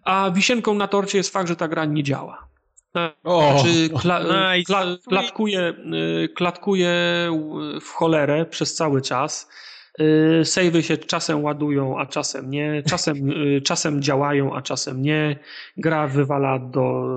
[0.03, 2.47] A wisienką na torcie jest fakt, że ta gra nie działa.
[3.23, 4.65] O, Znaczy, kla, nice.
[4.65, 5.73] kla, klatkuje,
[6.23, 6.91] y, klatkuje
[7.81, 9.49] w cholerę przez cały czas.
[10.01, 12.83] Y, Sejwy się czasem ładują, a czasem nie.
[12.89, 15.39] Czasem, y, czasem działają, a czasem nie.
[15.77, 17.07] Gra wywala do,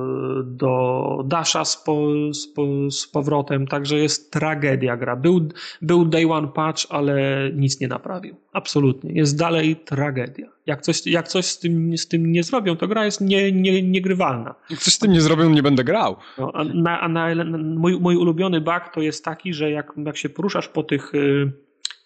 [0.45, 5.17] do Dasha z, po, z, po, z powrotem, także jest tragedia gra.
[5.17, 5.49] Był,
[5.83, 7.21] był day one patch, ale
[7.55, 8.37] nic nie naprawił.
[8.53, 9.13] Absolutnie.
[9.13, 10.47] Jest dalej tragedia.
[10.67, 13.83] Jak coś, jak coś z, tym, z tym nie zrobią, to gra jest nie, nie,
[13.83, 14.55] niegrywalna.
[14.71, 16.17] jak coś z tym nie zrobią, nie będę grał.
[16.39, 20.17] No, a na, a na, mój, mój ulubiony bug to jest taki, że jak, jak
[20.17, 21.53] się poruszasz po tych y,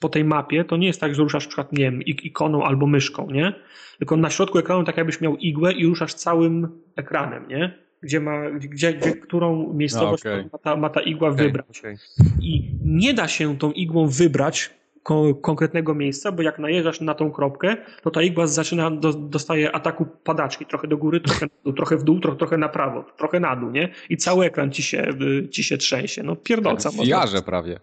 [0.04, 2.64] po tej mapie, to nie jest tak, że ruszasz na przykład, nie wiem, ik- ikoną
[2.64, 3.54] albo myszką, nie?
[3.98, 7.78] Tylko na środku ekranu tak jakbyś miał igłę i ruszasz całym ekranem, nie?
[8.02, 10.44] Gdzie ma, gdzie, gdzie którą miejscowość A, okej.
[10.52, 11.80] ma, ta, ma ta igła Okej, wybrać.
[11.80, 11.96] okej.
[12.40, 14.70] I nie da się tą igłą wybrać
[15.02, 19.72] ko- konkretnego miejsca, bo jak najeżdżasz na tą kropkę, to ta igła zaczyna, do, dostaje
[19.72, 23.04] ataku padaczki, trochę do góry, trochę, na dół, trochę w dół, trochę, trochę na prawo,
[23.16, 23.88] trochę na dół, nie?
[24.10, 25.08] I cały ekran ci się,
[25.44, 26.22] y, ci się trzęsie.
[26.22, 26.90] No pierdolca.
[26.90, 27.80] w można- jarze prawie.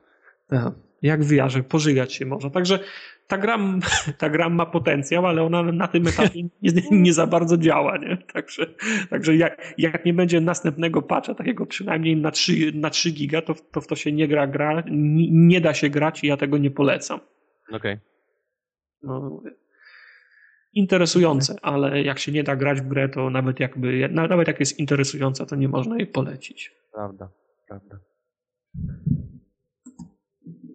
[0.47, 2.49] tak, Jak w VR, pożygać się można.
[2.49, 2.79] Także
[3.27, 3.57] ta gra,
[4.17, 7.97] ta gra ma potencjał, ale ona na tym etapie nie, nie za bardzo działa.
[7.97, 8.17] Nie?
[8.17, 8.65] Także,
[9.09, 13.53] także jak, jak nie będzie następnego patcha, takiego przynajmniej na 3, na 3 giga, to,
[13.71, 16.57] to w to się nie gra gra, nie, nie da się grać i ja tego
[16.57, 17.19] nie polecam.
[17.71, 17.97] Okej.
[19.03, 19.51] No, mówię.
[20.73, 24.59] interesujące, ale jak się nie da grać w grę, to nawet jakby, na- nawet jak
[24.59, 26.71] jest interesująca, to nie można jej polecić.
[26.93, 27.29] Prawda,
[27.67, 27.99] prawda.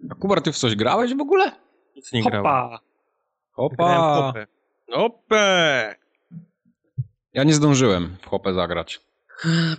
[0.09, 1.51] A Kubar, ty w coś grałeś w ogóle?
[1.95, 2.43] Nic nie grałem.
[3.51, 3.75] Hopa!
[3.75, 4.45] Grałem w Opa!
[4.91, 5.95] hopę.
[7.33, 8.99] Ja nie zdążyłem w hopę zagrać.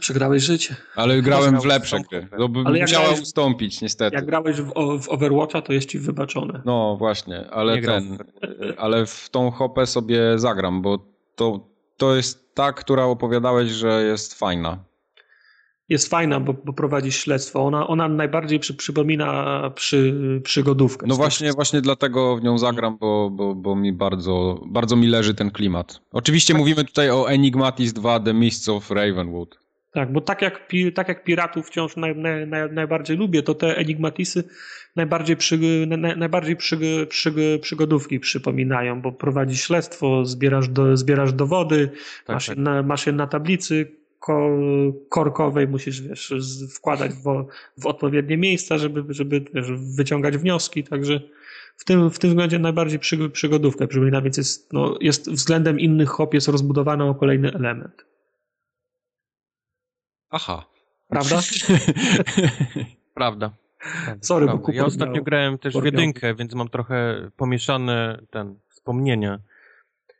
[0.01, 0.77] Przegrałeś życie.
[0.97, 2.29] Ale grałem w lepsze gry.
[2.39, 4.17] No, Ale grałeś- ustąpić, niestety.
[4.17, 4.73] Jak grałeś w,
[5.03, 6.63] w Overwatcha, to jest ci wybaczone.
[6.65, 8.19] No właśnie, ale Nie ten,
[8.77, 10.99] ale w tą hopę sobie zagram, bo
[11.37, 11.61] to,
[11.97, 14.79] to jest ta, która opowiadałeś, że jest fajna.
[15.89, 17.66] Jest fajna, bo, bo prowadzi śledztwo.
[17.66, 21.06] Ona, ona najbardziej przy, przypomina przy, przygodówkę.
[21.06, 25.35] No właśnie, właśnie dlatego w nią zagram, bo, bo, bo mi bardzo, bardzo mi leży
[25.35, 26.01] ten klimat.
[26.12, 29.59] Oczywiście mówimy tutaj o Enigmatis 2 The Mists of Ravenwood.
[29.93, 33.77] Tak, bo tak jak, tak jak piratów wciąż naj, naj, naj, najbardziej lubię, to te
[33.77, 34.44] enigmatisy
[34.97, 41.90] najbardziej, przy, naj, najbardziej przy, przy, przygodówki przypominają, bo prowadzi śledztwo, zbierasz, do, zbierasz dowody,
[42.27, 42.56] Tak, masz, tak.
[42.56, 43.98] Je na, masz je na tablicy
[45.09, 46.35] korkowej, musisz wiesz,
[46.74, 47.47] wkładać w,
[47.78, 49.66] w odpowiednie miejsca, żeby, żeby wiesz,
[49.97, 51.20] wyciągać wnioski, także
[51.77, 56.09] w tym, w tym względzie najbardziej przy, przygodówkę przypomina, więc jest, no, jest względem innych
[56.09, 58.05] hop jest rozbudowana o kolejny element.
[60.31, 60.66] Aha.
[61.09, 61.40] Prawda?
[63.15, 63.51] Prawda.
[64.20, 64.66] Sorry, bo Prawda.
[64.66, 69.39] Kubar Ja ostatnio miał- grałem też w jedynkę, więc mam trochę pomieszane ten wspomnienia.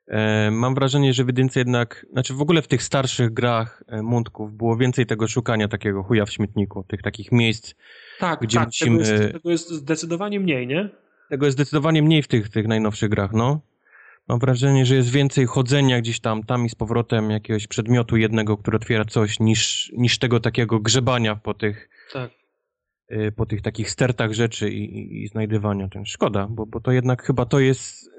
[0.09, 4.03] E, mam wrażenie, że w jedynce jednak, znaczy w ogóle w tych starszych grach e,
[4.03, 7.75] Mundków było więcej tego szukania takiego chuja w śmietniku, tych takich miejsc.
[8.19, 10.91] Tak, gdzie tak musimy- tego, jest, tego jest zdecydowanie mniej, nie?
[11.31, 13.61] Tego jest zdecydowanie mniej w tych, tych najnowszych grach, no.
[14.29, 18.57] Mam wrażenie, że jest więcej chodzenia gdzieś tam, tam i z powrotem jakiegoś przedmiotu jednego,
[18.57, 22.31] który otwiera coś, niż, niż tego takiego grzebania po tych, Tak.
[23.13, 25.89] y, po tych takich stertach rzeczy i, i, i znajdywania.
[26.05, 28.11] Szkoda, bo, bo to jednak chyba to jest,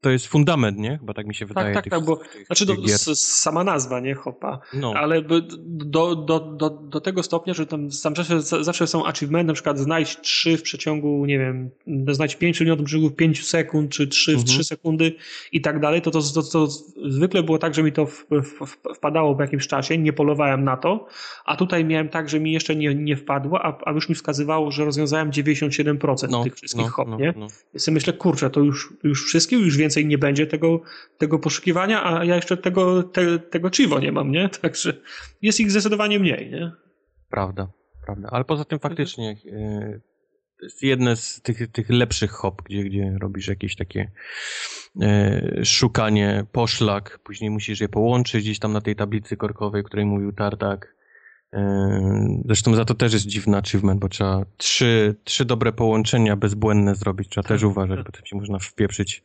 [0.00, 0.98] to jest fundament, nie?
[0.98, 1.74] Chyba tak mi się wydaje.
[1.74, 2.94] tak, tych, tak, bo- tych, Znaczy, tych do, gier.
[2.94, 4.14] s, sama nazwa, nie?
[4.14, 4.60] Hopa.
[4.74, 5.40] No, Ale do,
[5.86, 10.56] do, do, do tego stopnia, że tam, zawsze, zawsze są achievementy, na przykład znajdź trzy
[10.56, 11.70] w przeciągu, nie wiem,
[12.10, 14.46] znajdź pięć przedmiotów w przeciągu 5 sekund, czy trzy w Mhm.
[14.48, 15.12] 3 sekundy
[15.52, 16.66] i tak dalej, to, to, to, to
[17.08, 20.64] zwykle było tak, że mi to w, w, w- wpadało w jakimś czasie, nie polowałem
[20.64, 21.06] na to,
[21.44, 24.70] a tutaj miałem tak, że mi jeszcze nie, nie wpadło, a, a już mi wskazywało,
[24.70, 27.34] że rozwiązałem 97% no, tych wszystkich no, hop, no, nie?
[27.36, 27.46] no.
[27.86, 30.82] Ja myślę, kurczę, to już, już wszystkie, już więcej nie będzie tego,
[31.18, 34.48] tego poszukiwania, a ja jeszcze tego, te, tego chivo nie mam, nie?
[34.62, 34.92] Także
[35.42, 36.72] jest ich zdecydowanie mniej, nie?
[37.30, 37.70] Prawda,
[38.06, 38.28] prawda.
[38.32, 40.00] Ale poza tym faktycznie y,
[40.58, 44.10] to jest jedne z tych, tych lepszych hop, gdzie, gdzie robisz jakieś takie
[45.02, 50.06] y, szukanie, poszlak, później musisz je połączyć gdzieś tam na tej tablicy korkowej, o której
[50.06, 50.99] mówił Tartak.
[52.44, 57.28] Zresztą za to też jest dziwny achievement, bo trzeba trzy, trzy dobre połączenia bezbłędne zrobić.
[57.28, 59.22] Trzeba też uważać, bo to się można wpieprzyć.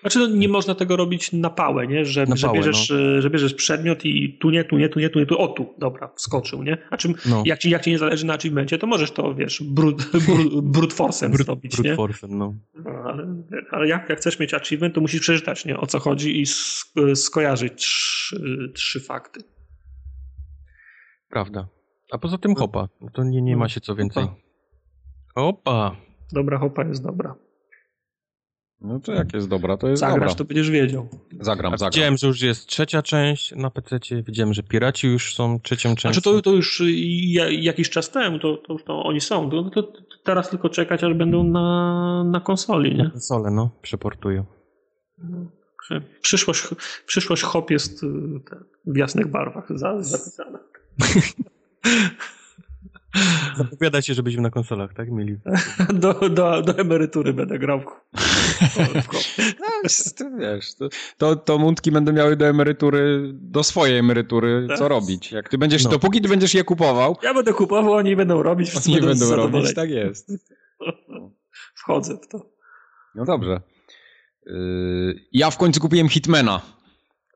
[0.00, 2.04] Znaczy, no, nie można tego robić na pałę, nie?
[2.04, 5.00] Że, Na że, pałę, bierzesz, e, że bierzesz przedmiot i tu nie, tu nie, tu
[5.00, 6.78] nie, tu nie, tu, o tu, dobra, wskoczył, nie?
[6.90, 9.62] A czym, No, jak, ci, jak ci nie zależy na achievemencie, to możesz to, wiesz,
[9.62, 11.96] brute, brute, brute force'em zrobić, brute nie?
[11.96, 12.54] force'em, no.
[12.84, 13.26] No, ale
[13.70, 15.80] ale jak, jak chcesz mieć achievement, to musisz przeczytać, nie?
[15.80, 19.40] O co chodzi i sk- skojarzyć trzy, trzy fakty.
[21.30, 21.68] Prawda.
[22.12, 22.88] A poza tym hopa.
[23.00, 24.24] No to nie, nie ma się co więcej.
[24.24, 24.36] Hopa.
[25.34, 25.96] Hopa.
[26.32, 27.34] Dobra hopa jest dobra.
[28.80, 30.34] No to jak jest dobra, to jest Zagrasz, dobra.
[30.34, 31.08] to będziesz wiedział.
[31.40, 31.92] Zagram, zagram.
[31.92, 33.98] widziałem, że już jest trzecia część na PC.
[34.22, 36.08] Widziałem, że Piraci już są trzecią częścią.
[36.08, 36.84] Znaczy to, to już y,
[37.26, 39.50] ja- jakiś czas temu, to, to, to oni są.
[39.50, 39.92] To, to
[40.24, 43.10] teraz tylko czekać, aż będą na, na konsoli, nie?
[43.10, 44.44] Konsolę, no, przeportują.
[46.20, 46.68] Przyszłość,
[47.06, 48.06] przyszłość hop jest y,
[48.86, 50.58] w jasnych barwach za, zapisana.
[53.56, 55.10] Zapowiada się, że będziemy na konsolach, tak?
[55.10, 55.38] Mieli.
[55.94, 57.80] Do, do, do emerytury będę grał.
[59.60, 59.66] No,
[60.18, 60.88] to wiesz, to,
[61.18, 64.88] to, to mundki będą miały do emerytury, do swojej emerytury, co Tak.
[64.88, 65.32] robić.
[65.32, 65.90] Jak ty będziesz, No.
[65.90, 69.74] dopóki ty będziesz je kupował, Ja będę kupował, oni będą robić, oni będą, będą robić,
[69.74, 70.32] tak jest.
[71.80, 72.50] Wchodzę w to.
[73.14, 73.60] No dobrze.
[74.46, 76.60] Yy, ja w końcu kupiłem Hitmana.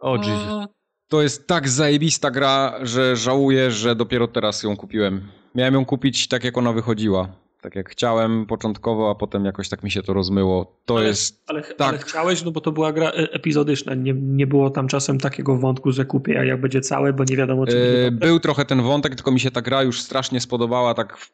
[0.01, 0.67] O, Jesus.
[1.13, 5.21] To jest tak zajebista gra, że żałuję, że dopiero teraz ją kupiłem.
[5.55, 7.29] Miałem ją kupić tak, jak ona wychodziła.
[7.61, 10.77] Tak jak chciałem początkowo, a potem jakoś tak mi się to rozmyło.
[10.85, 11.43] To Ale- jest...
[11.47, 11.89] Ale, Tak.
[11.89, 13.95] ale chciałeś, no bo to była gra e- epizodyczna.
[13.95, 17.37] Nie, nie było tam czasem takiego wątku, że kupię, a jak będzie całe, bo nie
[17.37, 20.95] wiadomo, czy Yy, był trochę ten wątek, tylko mi się ta gra już strasznie spodobała,
[20.95, 21.33] tak w,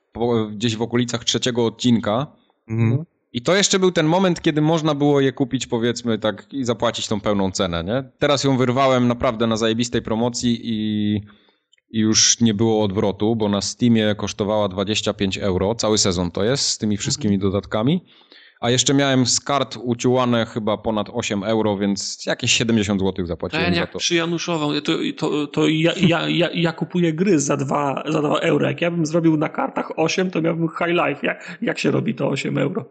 [0.52, 2.26] gdzieś w okolicach trzeciego odcinka.
[2.68, 3.04] Mhm.
[3.32, 7.08] I to jeszcze był ten moment, kiedy można było je kupić, powiedzmy, tak i zapłacić
[7.08, 8.04] tą pełną cenę, nie?
[8.18, 11.14] Teraz ją wyrwałem naprawdę na zajebistej promocji i,
[11.90, 16.68] i już nie było odwrotu, bo na Steamie kosztowała 25 euro, cały sezon to jest,
[16.68, 18.04] z tymi wszystkimi dodatkami.
[18.60, 23.64] A jeszcze miałem z kart uciułane chyba ponad 8 euro, więc jakieś 70 zł zapłaciłem
[23.64, 23.98] Ten za to.
[23.98, 28.66] przyjanuszował, to, to, to ja, ja, ja, ja kupuję gry za 2 za dwa euro.
[28.68, 31.26] Jak ja bym zrobił na kartach 8, to miałbym high life.
[31.26, 32.84] Jak, jak się robi to 8 euro?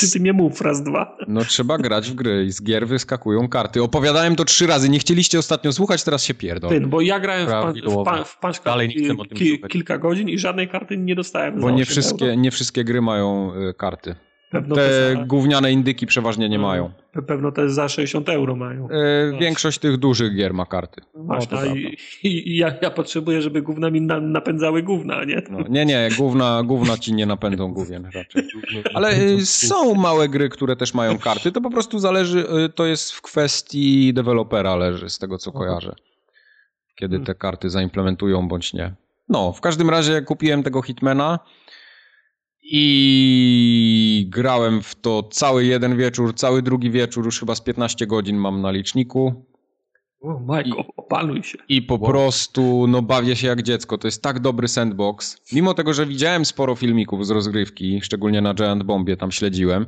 [0.00, 1.16] Ty, ty, mnie mów raz, dwa.
[1.28, 3.82] No trzeba grać w gry i z gier wyskakują karty.
[3.82, 6.80] Opowiadałem to trzy razy, nie chcieliście ostatnio słuchać, teraz się pierdolę.
[6.80, 8.04] Ty, bo ja grałem w, pan, w, Prawidłowo.
[8.04, 9.70] pan, w Punch Dalej nie chcę o tym ki, słuchać.
[9.70, 12.34] kilka godzin i żadnej karty nie dostałem Bo nie 8 wszystkie, Euro.
[12.40, 14.14] nie wszystkie gry mają y, karty.
[14.50, 16.90] Pewno Te za, gówniane indyki przeważnie nie mają.
[17.14, 18.88] pe- pewno te za 60 euro mają.
[18.90, 21.00] E, większość tych dużych gier ma karty.
[21.00, 21.66] To a prawda.
[21.66, 21.96] i,
[22.28, 25.42] i, i ja, ja potrzebuję, żeby gówna mi na, napędzały gówna, nie?
[25.50, 28.48] No, nie, nie, gówna, gówna ci nie napędzą główien raczej.
[28.94, 31.52] Ale y, są małe gry, które też mają karty.
[31.52, 35.94] To po prostu zależy, y, to jest w kwestii dewelopera leży, z tego co kojarzę.
[36.94, 38.94] Kiedy te karty zaimplementują bądź nie.
[39.28, 41.38] No, w każdym razie kupiłem tego Hitmana
[42.72, 48.36] i grałem w to cały jeden wieczór, cały drugi wieczór, już chyba z 15 godzin
[48.36, 49.46] mam na liczniku.
[50.20, 51.58] O, Michael, opanuj się.
[51.68, 53.98] I po prostu, no bawię się jak dziecko.
[53.98, 55.42] To jest tak dobry sandbox.
[55.52, 59.86] Mimo tego, że widziałem sporo filmików z rozgrywki, szczególnie na Giant Bombie tam śledziłem,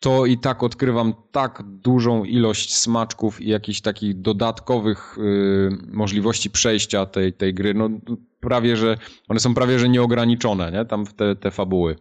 [0.00, 7.06] to i tak odkrywam tak dużą ilość smaczków i jakichś takich dodatkowych y, możliwości przejścia
[7.06, 7.74] tej, tej gry.
[7.74, 7.90] No
[8.40, 8.98] prawie, że
[9.28, 10.84] one są prawie, że nieograniczone, nie?
[10.84, 11.96] Tam w te, te fabuły.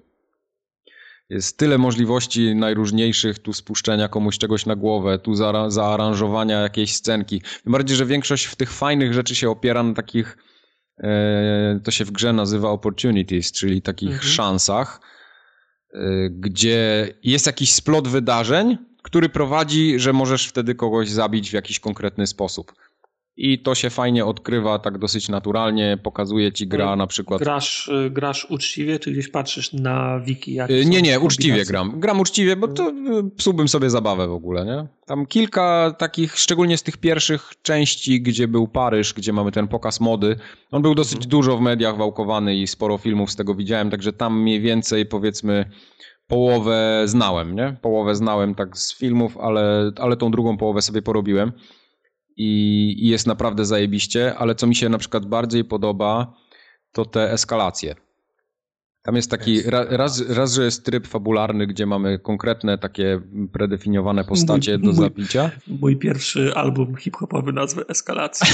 [1.29, 7.41] Jest tyle możliwości najróżniejszych, tu spuszczenia komuś czegoś na głowę, tu za, zaaranżowania jakiejś scenki.
[7.63, 10.37] Tym bardziej, że większość w tych fajnych rzeczy się opiera na takich,
[10.97, 14.29] e, to się w grze nazywa opportunities, czyli takich Mhm.
[14.29, 15.01] szansach,
[16.29, 22.27] gdzie jest jakiś splot wydarzeń, który prowadzi, że możesz wtedy kogoś zabić w jakiś konkretny
[22.27, 22.73] sposób.
[23.41, 28.09] I to się fajnie odkrywa tak dosyć naturalnie, pokazuje ci gra na przykład Grasz, y,
[28.09, 30.61] grasz uczciwie, czy gdzieś patrzysz na wiki?
[30.61, 31.99] Y, Nie, nie, uczciwie gram.
[31.99, 32.93] Gram uczciwie, bo to y,
[33.37, 34.87] psułbym sobie zabawę w ogóle, nie?
[35.05, 39.99] Tam kilka takich, szczególnie z tych pierwszych części, gdzie był Paryż, gdzie mamy ten pokaz
[39.99, 40.35] mody.
[40.71, 44.41] On był dosyć dużo w mediach wałkowany i sporo filmów z tego widziałem, także tam
[44.41, 45.65] mniej więcej powiedzmy
[46.27, 47.75] połowę znałem, nie?
[47.81, 51.51] Połowę znałem tak z filmów, ale, ale tą drugą połowę sobie porobiłem.
[52.39, 56.33] I, I jest naprawdę zajebiście, ale co mi się na przykład bardziej podoba,
[56.91, 57.95] to te eskalacje.
[59.03, 63.21] Tam jest taki, ra, raz, raz, że jest tryb fabularny, gdzie mamy konkretne takie
[63.53, 65.51] predefiniowane postacie Mój- do mój- zabicia.
[65.67, 68.47] Mój pierwszy album hip-hopowy nazwy Eskalacja.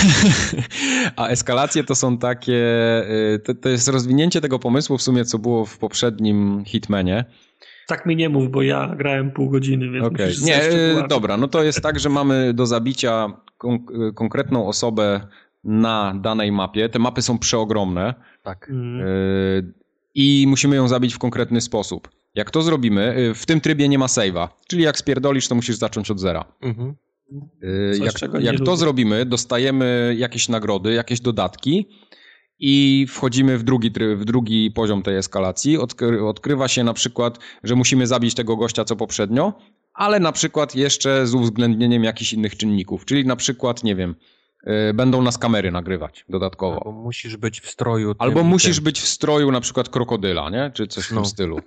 [1.15, 2.63] A eskalacje to są takie,
[3.35, 7.25] y, to, to jest rozwinięcie tego pomysłu w sumie, co było w poprzednim Hitmanie.
[7.87, 11.07] Tak mi nie mów, bo ja grałem pół godziny, więc musisz nie, szczegółami.
[11.09, 15.27] dobra, no to jest tak, że mamy do zabicia kon y, konkretną osobę
[15.63, 16.89] na danej mapie.
[16.89, 18.13] Te mapy są przeogromne.
[18.43, 18.69] Tak.
[18.69, 18.99] Mm.
[18.99, 19.73] Yy,
[20.15, 22.09] i musimy ją zabić w konkretny sposób.
[22.35, 26.11] Jak to zrobimy, w tym trybie nie ma save'a, czyli jak spierdolisz, to musisz zacząć
[26.11, 26.45] od zera.
[26.61, 26.95] Mhm.
[27.97, 28.77] Coś, jak jak to lubię.
[28.77, 31.87] zrobimy, dostajemy jakieś nagrody, jakieś dodatki
[32.59, 35.77] i wchodzimy w drugi, w drugi poziom tej eskalacji.
[35.77, 39.53] Odkry, odkrywa się na przykład, że musimy zabić tego gościa co poprzednio,
[39.93, 44.15] ale na przykład jeszcze z uwzględnieniem jakichś innych czynników, czyli na przykład, nie wiem,
[44.93, 46.75] będą nas kamery nagrywać dodatkowo.
[46.77, 48.15] Albo musisz być w stroju.
[48.19, 48.83] Albo tym, musisz tym.
[48.83, 50.71] być w stroju na przykład krokodyla, nie?
[50.73, 51.25] Czy coś w tym No.
[51.25, 51.59] stylu.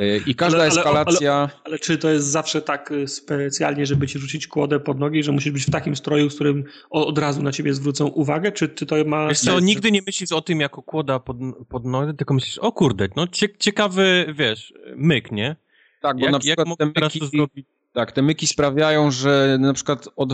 [0.00, 1.50] Y, I każda Ale- ale- eskalacja...
[1.64, 5.32] Ale czy to jest zawsze tak y, specjalnie, żeby ci rzucić kłodę pod nogi, że
[5.32, 8.52] musisz być w takim stroju, z którym od razu na ciebie zwrócą uwagę?
[8.52, 9.28] Czy, czy to ma...
[9.28, 11.36] Wiesz co, nigdy nie myślisz o tym jako kłoda pod,
[11.68, 15.56] pod nogę, tylko myślisz, o kurde, no cie, ciekawy, wiesz, myk, nie?
[16.02, 17.66] Tak, bo Jak, na jak przykład mogę te teraz myki, to zrobić?
[17.92, 20.32] tak, te myki sprawiają, że na przykład od,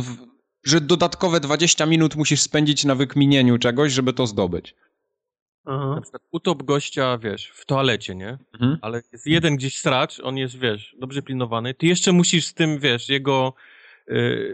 [0.64, 4.74] że dodatkowe 20 minut musisz spędzić na wykminieniu czegoś, żeby to zdobyć.
[5.64, 5.94] Aha.
[5.94, 8.38] Na przykład utop gościa, wiesz, w toalecie, nie?
[8.52, 8.78] Mhm.
[8.82, 11.74] Ale jest jeden gdzieś stracz, on jest, wiesz, dobrze pilnowany.
[11.74, 13.54] Ty jeszcze musisz z tym, wiesz, jego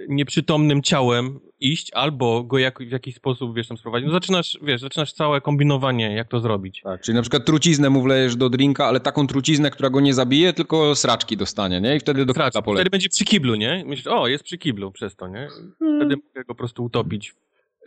[0.08, 4.06] nieprzytomnym ciałem iść, albo go jak, w jakiś sposób, wiesz, tam sprowadzić.
[4.06, 6.80] No zaczynasz, wiesz, zaczynasz całe kombinowanie, jak to zrobić.
[6.84, 10.14] Tak, czyli na przykład truciznę mu wlejesz do drinka, ale taką truciznę, która go nie
[10.14, 11.96] zabije, tylko sraczki dostanie, nie?
[11.96, 12.58] I wtedy do poleci.
[12.74, 13.84] wtedy będzie przy kiblu, nie?
[13.86, 15.48] Myślisz, o, jest przy kiblu przez to, nie?
[15.76, 17.34] Wtedy mogę go po prostu utopić.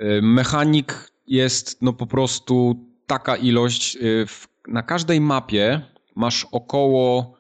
[0.02, 3.96] Y, Mechanik jest no po prostu taka ilość.
[3.96, 5.82] y, W, na każdej mapie
[6.16, 7.38] masz około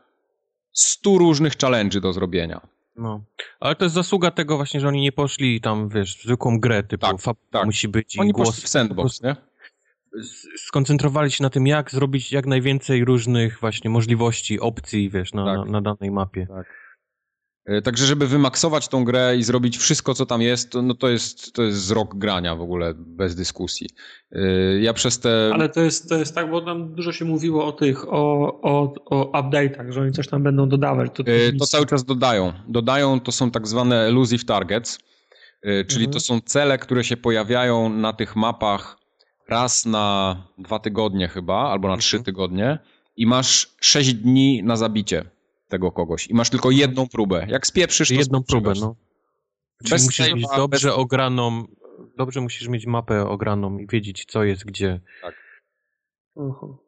[0.72, 2.62] 100 różnych challenge'y do zrobienia.
[2.98, 3.24] No.
[3.60, 6.84] Ale to jest zasługa tego właśnie, że oni nie poszli tam, wiesz, w zwykłą grę,
[6.84, 7.66] typu Tak, fab tak.
[7.66, 8.48] musi być i Oni głos.
[8.50, 9.36] poszli w sandbox, nie?
[10.56, 15.58] skoncentrowali się na tym, jak zrobić jak najwięcej różnych właśnie możliwości, opcji, wiesz, na, Tak.
[15.58, 16.42] na, na danej mapie.
[16.42, 16.48] Y,
[17.84, 21.54] Także żeby wymaksować tą grę i zrobić wszystko, co tam jest, to, no to jest,
[21.54, 23.90] to jest rok grania w ogóle, bez dyskusji.
[24.36, 25.50] Y, Ja przez te...
[25.54, 28.14] Ale to jest, to jest tak, bo tam dużo się mówiło o tych, o,
[28.62, 31.12] o, o update'ach, że oni coś tam będą dodawać.
[31.14, 32.54] To, Y, To cały czas dodają.
[32.68, 35.00] Dodają to są tak zwane elusive targets,
[35.64, 36.12] czyli Mhm.
[36.12, 38.98] to są cele, które się pojawiają na tych mapach
[39.50, 42.26] raz na dwa tygodnie chyba, albo na trzy Mhm.
[42.26, 42.80] tygodnie
[43.18, 45.24] i masz sześć dni na zabicie
[45.68, 47.46] tego kogoś i masz tylko jedną próbę.
[47.50, 48.96] Jak spieprzysz, to Jedną próbę, no.
[49.84, 51.66] Czyli Bez musisz save'a, mieć bez- dobrze ograną,
[52.18, 55.02] dobrze musisz mieć mapę ograną i wiedzieć, co jest gdzie.
[55.24, 55.32] Aha.
[56.36, 56.87] Bo, bo,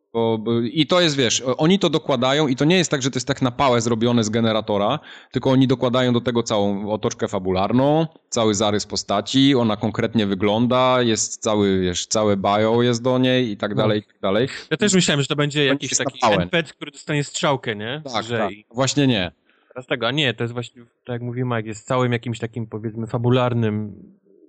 [0.71, 3.27] I to jest, wiesz, oni to dokładają i to nie jest tak, że to jest
[3.27, 4.99] tak na pałę zrobione z generatora,
[5.31, 11.41] tylko oni dokładają do tego całą otoczkę fabularną, cały zarys postaci, ona konkretnie wygląda, jest
[11.41, 13.75] cały, wiesz, całe bio jest do niej i tak No.
[13.77, 14.47] dalej, i tak dalej.
[14.71, 16.41] Ja też myślałem, że to będzie jakiś jest na taki.
[16.41, 18.01] NPC, który dostanie strzałkę, nie?
[18.13, 18.51] Tak, tak.
[18.73, 19.31] Właśnie nie.
[19.73, 22.67] Teraz tego, a nie, to jest właśnie, tak jak mówił Mike, jest całym jakimś takim,
[22.67, 23.93] powiedzmy, fabularnym,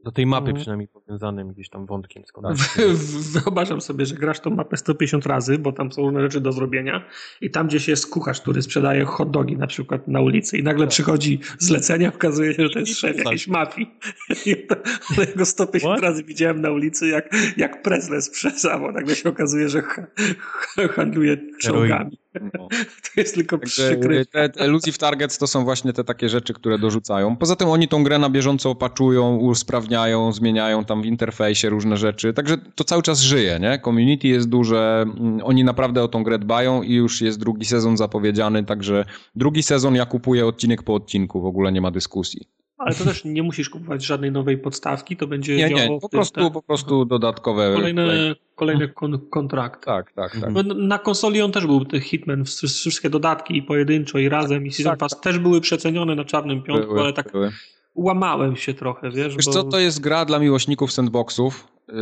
[0.05, 0.56] do tej mapy Mhm.
[0.56, 2.22] przynajmniej powiązanym gdzieś tam wątkiem.
[2.27, 2.86] Skąd Tak.
[3.44, 7.05] Wyobrażam sobie, że grasz tą mapę 150 razy, bo tam są różne rzeczy do zrobienia
[7.40, 10.86] i tam gdzieś jest kucharz, który sprzedaje hot dogi na przykład na ulicy i nagle
[10.86, 13.90] przychodzi zlecenie, okazuje się, że to jest szef jakiejś mafii.
[15.16, 16.02] Ale ja go 150 What?
[16.10, 18.93] razy widziałem na ulicy, jak, jak Presle sprzedawał.
[18.93, 20.06] Nagle się okazuje, że ha,
[20.43, 22.18] ha, handluje czołgami.
[22.35, 22.69] No.
[23.15, 24.27] To jest tylko przykry.
[24.27, 27.36] te, te elusive targets to są właśnie te takie rzeczy, które dorzucają.
[27.36, 32.32] Poza tym oni tą grę na bieżąco opaczują, usprawniają, zmieniają tam w interfejsie różne rzeczy.
[32.32, 33.81] Także to cały czas żyje, nie?
[33.85, 37.97] Community jest duże, mm, oni naprawdę o tą grę dbają i już jest drugi sezon
[37.97, 39.05] zapowiedziany, także
[39.35, 42.59] drugi sezon ja kupuję odcinek po odcinku, w ogóle nie ma dyskusji.
[42.81, 46.09] Ale to też nie musisz kupować żadnej nowej podstawki, to będzie Nie, działało nie, po
[46.09, 46.52] prostu, tak?
[46.52, 47.73] po prostu dodatkowe...
[47.74, 49.86] Kolejne, kolejne kon, kontrakty.
[49.86, 50.51] Tak, tak, tak.
[50.52, 54.66] No, Na konsoli on też był ten Hitman, wsz- wszystkie dodatki i pojedynczo i razem
[54.66, 57.51] i Season tak, Pass też były przecenione na czarnym piątku, Były, ale tak były.
[57.94, 59.52] łamałem się trochę, wiesz, Wiesz bo...
[59.52, 61.69] co, to jest gra dla miłośników sandboxów.
[61.89, 61.94] Yy,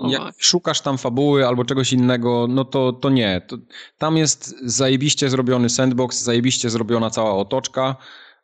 [0.00, 3.40] no Jak szukasz tam fabuły albo czegoś innego, no to, to nie.
[3.48, 3.56] To,
[3.98, 7.96] tam jest zajebiście zrobiony sandbox, zajebiście zrobiona cała otoczka.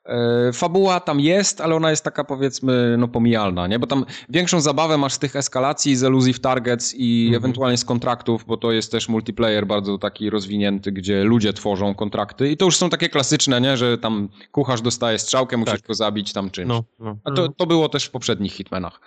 [0.09, 3.78] Yy, Fabuła tam jest, ale ona jest taka powiedzmy no pomijalna, nie?
[3.78, 7.43] Bo tam większą zabawę masz z tych eskalacji, z elusive targets i Mhm.
[7.44, 12.51] ewentualnie z kontraktów, bo to jest też multiplayer bardzo taki rozwinięty, gdzie ludzie tworzą kontrakty
[12.51, 13.76] i to już są takie klasyczne, nie?
[13.76, 15.86] Że tam kucharz dostaje strzałkę, musisz Tak.
[15.86, 16.68] go zabić tam czymś.
[16.68, 17.16] No, no.
[17.24, 19.01] A to, to było też w poprzednich Hitmanach.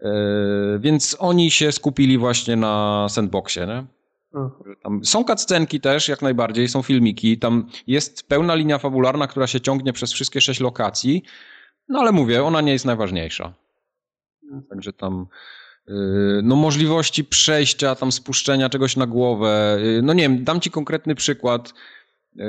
[0.00, 0.08] Yy,
[0.80, 3.84] więc oni się skupili właśnie na sandboxie, nie?
[4.82, 9.60] Tam są cutscenki też, jak najbardziej, są filmiki, tam jest pełna linia fabularna, która się
[9.60, 11.22] ciągnie przez wszystkie sześć lokacji,
[11.88, 13.54] no ale mówię, ona nie jest najważniejsza.
[14.70, 15.26] Także tam
[15.88, 20.70] yy, no możliwości przejścia, tam spuszczenia czegoś na głowę, yy, no nie wiem, dam ci
[20.70, 21.74] konkretny przykład
[22.34, 22.44] yy,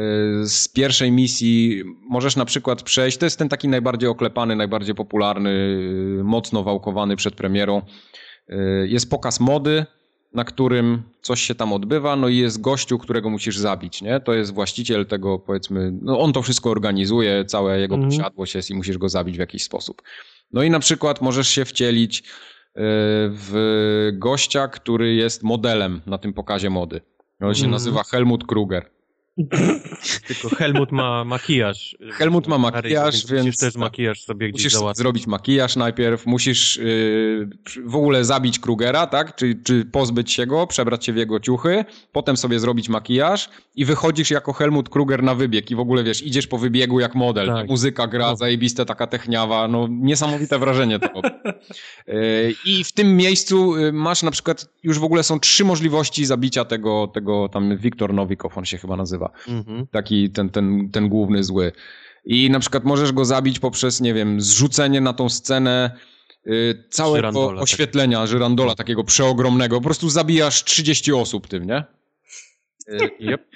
[0.46, 5.80] z pierwszej misji, możesz na przykład przejść, to jest ten taki najbardziej oklepany, najbardziej popularny,
[6.24, 7.82] mocno wałkowany przed premierą,
[8.86, 9.86] jest pokaz mody,
[10.36, 14.20] na którym coś się tam odbywa, no i jest gościu, którego musisz zabić, nie?
[14.20, 18.12] To jest właściciel tego, powiedzmy, no on to wszystko organizuje, całe jego Mhm.
[18.12, 20.02] posiadłość jest i musisz go zabić w jakiś sposób.
[20.52, 22.82] No i na przykład możesz się wcielić yy,
[23.30, 27.02] w gościa, który jest modelem na tym pokazie mody.
[27.42, 27.72] On się Mhm.
[27.72, 28.90] nazywa Helmut Kruger.
[30.28, 31.98] Tylko Helmut ma makijaż.
[32.18, 33.46] Helmut ma makijaż, więc...
[33.46, 34.98] Musisz też makijaż sobie gdzieś Musisz załatwić.
[34.98, 37.50] zrobić makijaż najpierw, musisz yy,
[37.86, 39.36] w ogóle zabić Krugera, tak?
[39.36, 43.86] Czy, czy pozbyć się go, przebrać się w jego ciuchy, potem sobie zrobić makijaż i
[43.86, 47.48] wychodzisz jako Helmut Kruger na wybieg i w ogóle, wiesz, idziesz po wybiegu jak model.
[47.48, 47.68] Tak.
[47.68, 48.36] Muzyka gra, No.
[48.36, 51.30] zajebiste, taka techniawa, no niesamowite wrażenie to robi.
[52.08, 52.16] Yy,
[52.72, 56.66] I w tym miejscu yy, masz na przykład, już w ogóle są trzy możliwości zabicia
[56.66, 59.88] tego, tego tam Wiktor Nowikow, on się chyba nazywa Mhm.
[59.88, 61.72] taki ten, ten, ten główny zły.
[62.26, 65.92] I na przykład możesz go zabić poprzez, nie wiem, zrzucenie na tą scenę
[66.48, 69.78] y, całego Żyrandola, oświetlenia, żyrandola takiego przeogromnego.
[69.78, 71.84] Po prostu zabijasz 30 osób tym, nie?
[72.90, 73.48] Y, yep.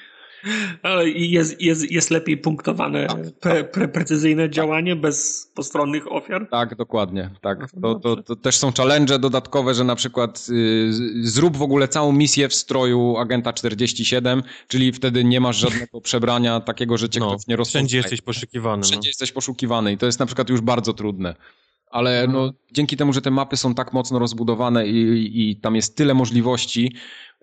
[0.83, 3.07] Ale i jest, jest, jest lepiej punktowane,
[3.39, 6.47] pre, pre, precyzyjne działanie bez postronnych ofiar?
[6.51, 7.29] Tak, dokładnie.
[7.41, 7.73] Tak.
[7.73, 10.89] No To, to, to też są challenge dodatkowe, że na przykład y,
[11.23, 16.59] zrób w ogóle całą misję w stroju agenta 47, czyli wtedy nie masz żadnego przebrania
[16.59, 17.85] takiego, że cię No, ktoś nie rozpoznaje.
[17.85, 18.81] wszędzie jesteś poszukiwany.
[18.81, 18.87] No.
[18.87, 21.35] Wszędzie jesteś poszukiwany i to jest na przykład już bardzo trudne.
[21.91, 22.31] Ale Mhm.
[22.45, 25.97] no, dzięki temu, że te mapy są tak mocno rozbudowane i, i, i tam jest
[25.97, 26.95] tyle możliwości,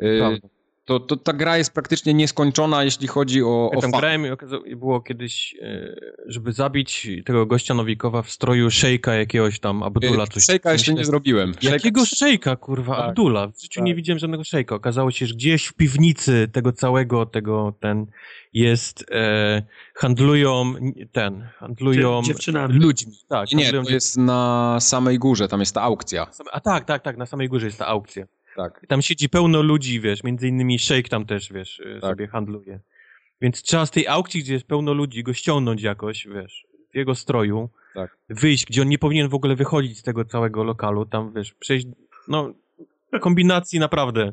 [0.02, 0.48] y, Prawda.
[0.86, 4.62] To, to ta gra jest praktycznie nieskończona, jeśli chodzi o, Ja tam grałem i okazało-
[4.76, 5.94] było kiedyś, e,
[6.26, 10.28] żeby zabić tego gościa Nowikowa w stroju szejka jakiegoś tam, Abdullah.
[10.28, 11.52] Coś, Szejka jeszcze nie zrobiłem.
[11.62, 12.96] Jakiego Szejka- kurwa?
[12.96, 13.50] Tak, Abdullah.
[13.50, 13.86] W życiu tak.
[13.86, 14.74] nie widziałem żadnego szejka.
[14.74, 18.06] Okazało się, że gdzieś w piwnicy tego całego, tego, ten,
[18.52, 19.62] jest, e,
[19.94, 20.74] handlują,
[21.12, 22.74] ten, handlują Dziew- dziewczynami.
[22.78, 23.12] ludźmi.
[23.28, 26.26] Tak, Nie, to jest na samej górze, tam jest ta aukcja.
[26.52, 28.26] A tak, tak, tak, na samej górze jest ta aukcja.
[28.56, 28.86] Tak.
[28.88, 32.10] Tam siedzi pełno ludzi, wiesz, między innymi szejk tam też, wiesz, e, Tak.
[32.10, 32.80] sobie handluje.
[33.40, 37.14] Więc trzeba z tej aukcji, gdzie jest pełno ludzi, go ściągnąć jakoś, wiesz, w jego
[37.14, 38.16] stroju, Tak.
[38.28, 41.86] wyjść, gdzie on nie powinien w ogóle wychodzić z tego całego lokalu, tam, wiesz, przejść,
[42.28, 42.52] no,
[43.20, 44.32] kombinacji naprawdę.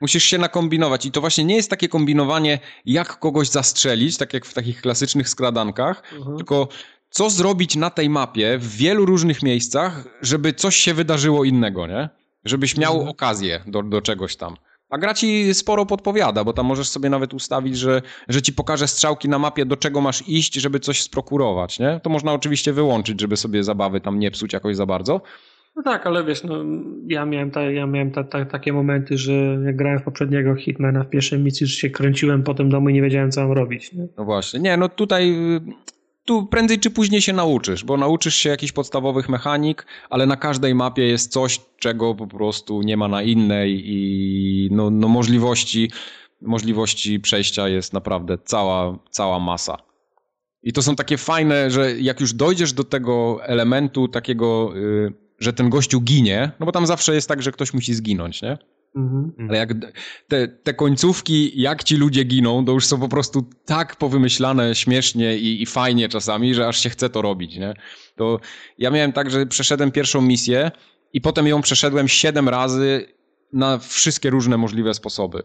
[0.00, 4.46] Musisz się nakombinować i to właśnie nie jest takie kombinowanie, jak kogoś zastrzelić, tak jak
[4.46, 6.36] w takich klasycznych skradankach, Mhm.
[6.36, 6.68] tylko
[7.10, 12.08] co zrobić na tej mapie w wielu różnych miejscach, żeby coś się wydarzyło innego, nie?
[12.44, 13.08] Żebyś miał Mhm.
[13.10, 14.56] okazję do, do czegoś tam.
[14.90, 18.88] A gra ci sporo podpowiada, bo tam możesz sobie nawet ustawić, że, że ci pokaże
[18.88, 22.00] strzałki na mapie, do czego masz iść, żeby coś sprokurować, nie?
[22.02, 25.20] To można oczywiście wyłączyć, żeby sobie zabawy tam nie psuć jakoś za bardzo.
[25.76, 26.54] No tak, ale wiesz, no,
[27.06, 29.32] ja miałem, ta, ja miałem ta, ta, takie momenty, że
[29.66, 32.92] jak grałem w poprzedniego Hitmana w pierwszej misji, że się kręciłem po tym domu i
[32.94, 33.92] nie wiedziałem, co mam robić.
[33.92, 34.06] Nie?
[34.18, 34.60] No właśnie.
[34.60, 35.36] Nie, no tutaj
[36.24, 40.74] tu prędzej czy później się nauczysz, bo nauczysz się jakichś podstawowych mechanik, ale na każdej
[40.74, 45.90] mapie jest coś, czego po prostu nie ma na innej i no, no możliwości,
[46.40, 49.76] możliwości przejścia jest naprawdę cała, cała masa.
[50.62, 55.52] I to są takie fajne, że jak już dojdziesz do tego elementu takiego, y, że
[55.52, 58.58] ten gościu ginie, no bo tam zawsze jest tak, że ktoś musi zginąć, nie?
[58.96, 59.32] Mhm.
[59.48, 59.72] Ale jak
[60.28, 65.38] te, te końcówki, jak ci ludzie giną, to już są po prostu tak powymyślane śmiesznie
[65.38, 67.74] i, i fajnie czasami, że aż się chce to robić, nie?
[68.16, 68.40] To
[68.78, 70.70] ja miałem tak, że przeszedłem pierwszą misję
[71.12, 73.06] i potem ją przeszedłem siedem razy
[73.52, 75.42] na wszystkie różne możliwe sposoby.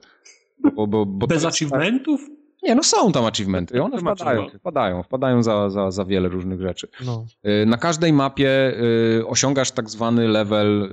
[0.76, 2.22] Bo, bo, bo Bez tak- achievementów?
[2.64, 6.88] Nie, no są tam achievementy, one wpadają, wpadają, wpadają za, za, za wiele różnych rzeczy.
[7.06, 7.26] No.
[7.62, 8.74] Y, Na każdej mapie
[9.20, 10.92] y, osiągasz tak zwany level,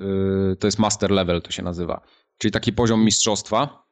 [0.52, 2.00] y, to jest master level to się nazywa,
[2.44, 3.84] czyli taki poziom mistrzostwa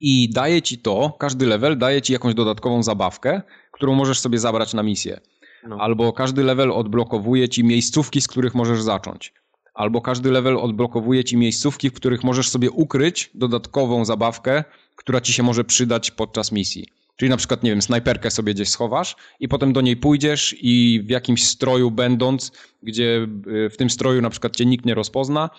[0.00, 3.42] i daje ci to, każdy level daje ci jakąś dodatkową zabawkę,
[3.72, 5.20] którą możesz sobie zabrać na misję.
[5.68, 5.76] No.
[5.80, 9.32] Albo każdy level odblokowuje ci miejscówki, z których możesz zacząć.
[9.74, 14.64] Albo każdy level odblokowuje ci miejscówki, w których możesz sobie ukryć dodatkową zabawkę,
[14.96, 16.86] która ci się może przydać podczas misji.
[17.16, 21.02] Czyli na przykład, nie wiem, snajperkę sobie gdzieś schowasz i potem do niej pójdziesz i
[21.06, 22.52] w jakimś stroju będąc,
[22.82, 23.26] gdzie
[23.66, 25.50] y, w tym stroju na przykład cię nikt nie rozpozna,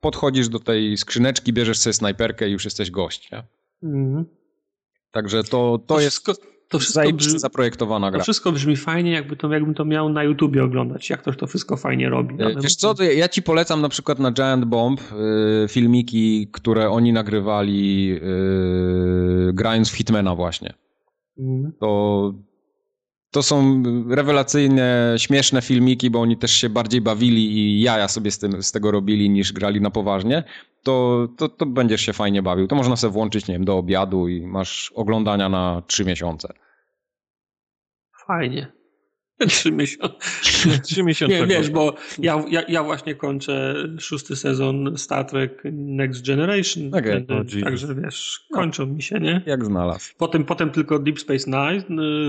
[0.00, 3.30] podchodzisz do tej skrzyneczki, bierzesz sobie snajperkę i już jesteś gość.
[3.32, 3.42] Nie?
[3.82, 4.24] Mhm.
[5.10, 6.32] Także to, to jest wszystko,
[6.68, 8.22] to wszystko, brzmi, zaprojektowana to gra.
[8.22, 11.76] wszystko brzmi fajnie, jakby to, jakbym to miał na YouTubie oglądać, jak ktoś to wszystko
[11.76, 12.34] fajnie robi.
[12.42, 16.48] E, Wiesz co, to ja- ja ci polecam na przykład na Giant Bomb y, filmiki,
[16.52, 18.12] które oni nagrywali
[19.48, 20.74] y, grając w Hitmana właśnie.
[21.38, 21.72] Mhm.
[21.80, 22.32] To,
[23.30, 28.38] to są rewelacyjne, śmieszne filmiki, bo oni też się bardziej bawili i jaja sobie z,
[28.38, 30.44] tym, z tego robili niż grali na poważnie.
[30.82, 32.66] To, to, to będziesz się fajnie bawił.
[32.66, 36.52] To można sobie włączyć, nie wiem, do obiadu i masz oglądania na trzy miesiące.
[38.26, 38.77] Fajnie.
[39.48, 40.16] Trzy miesiące.
[40.86, 41.40] Trzy miesiące.
[41.40, 46.88] Nie, wiesz, bo ja, ja, ja właśnie kończę szósty sezon Star Trek Next Generation.
[46.94, 47.26] Okay.
[47.28, 49.42] Oh, Także wiesz, kończą mi się, nie?
[49.46, 50.14] Jak znalazł.
[50.18, 51.84] Potem, potem tylko Deep Space Nine,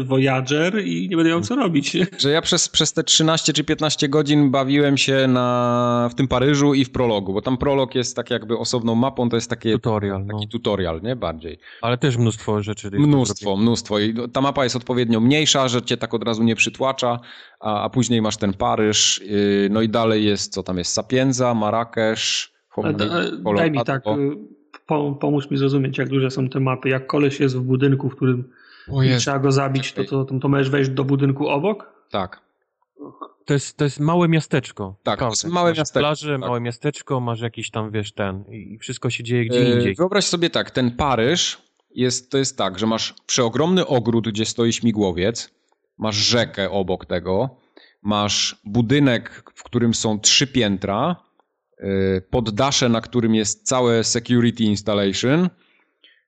[0.06, 1.98] Voyager i nie będę miał co robić.
[2.20, 6.74] Że ja przez, przez te 13 czy 15 godzin bawiłem się na, w tym Paryżu
[6.74, 10.26] i w prologu, bo tam prolog jest tak jakby osobną mapą, to jest takie, tutorial,
[10.28, 10.52] taki no.
[10.52, 11.16] tutorial, nie?
[11.16, 11.60] Bardziej.
[11.82, 12.90] Ale też mnóstwo rzeczy.
[12.92, 14.00] Mnóstwo, mnóstwo.
[14.00, 17.20] I ta mapa jest odpowiednio mniejsza, że cię tak od razu nie przytłacza, a,
[17.60, 22.54] a później masz ten Paryż, yy, no i dalej jest, co tam jest, Sapienza, Marrakesz,
[22.94, 23.06] da,
[23.56, 24.04] Daj mi tak,
[24.86, 26.90] po, pomóż mi zrozumieć, jak duże są te mapy.
[26.90, 28.50] Jak koleś jest w budynku, w którym
[29.18, 31.94] trzeba go zabić, to, to, to, to możesz wejść do budynku obok?
[32.10, 32.42] Tak.
[33.46, 34.96] To jest, to jest małe miasteczko.
[35.04, 36.00] Tak, to jest małe masz miasteczko.
[36.00, 36.40] Plaże, tak.
[36.40, 39.96] małe miasteczko, masz jakiś tam, wiesz, ten i wszystko się dzieje gdzie indziej.
[39.96, 41.62] Wyobraź sobie tak, ten Paryż
[41.96, 45.52] jest, to jest tak, że masz przeogromny ogród, gdzie stoi śmigłowiec,
[46.00, 47.58] masz rzekę obok tego,
[48.02, 51.16] masz budynek, w którym są trzy piętra,
[52.30, 55.50] poddasze, na którym jest całe security installation,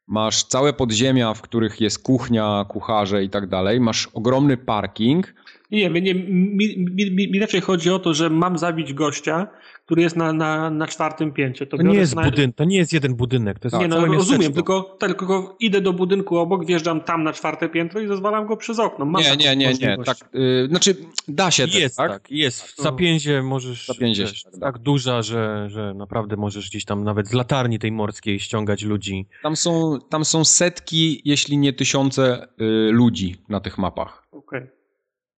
[0.07, 5.33] masz całe podziemia, w których jest kuchnia, kucharze i tak dalej, masz ogromny parking.
[5.71, 9.47] Nie, nie mi, mi, mi, raczej chodzi o to, że mam zabić gościa,
[9.85, 11.65] który jest na, na, na czwartym pięcie.
[11.65, 12.23] To, to nie jest na...
[12.23, 15.93] budyn, to nie jest jeden budynek, to jest Nie, no rozumiem, tylko, tylko idę do
[15.93, 19.05] budynku obok, wjeżdżam tam na czwarte piętro i zezwalam go przez okno.
[19.05, 20.95] Mam nie, nie, nie, nie, tak, yy, znaczy
[21.27, 22.31] da się jest, tak, tak?
[22.31, 27.03] jest, w Sapienzie możesz, Sapienzie wiesz, tak, tak duża, że, że naprawdę możesz gdzieś tam
[27.03, 29.27] nawet z latarni tej morskiej ściągać ludzi.
[29.43, 34.27] Tam są, tam są setki, jeśli nie tysiące yy, ludzi na tych mapach.
[34.31, 34.59] Okej.
[34.59, 34.80] Okay.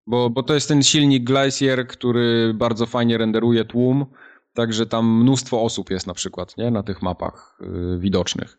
[0.08, 4.06] Bo, bo to jest ten silnik Glacier, który bardzo fajnie renderuje tłum,
[4.54, 6.72] także tam mnóstwo osób jest na przykład nie?
[6.72, 8.58] na tych mapach yy, widocznych.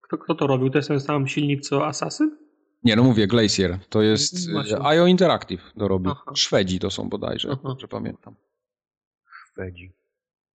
[0.00, 0.70] Kto, kto to robił?
[0.70, 2.36] To jest ten sam silnik co Assassin?
[2.84, 3.78] Nie, no mówię, Glacier.
[3.88, 4.48] To jest
[4.82, 6.10] IO Interactive dorobił.
[6.10, 6.32] Aha.
[6.34, 7.76] Szwedzi to są bodajże, Aha.
[7.78, 8.34] że pamiętam.
[9.52, 9.92] Szwedzi.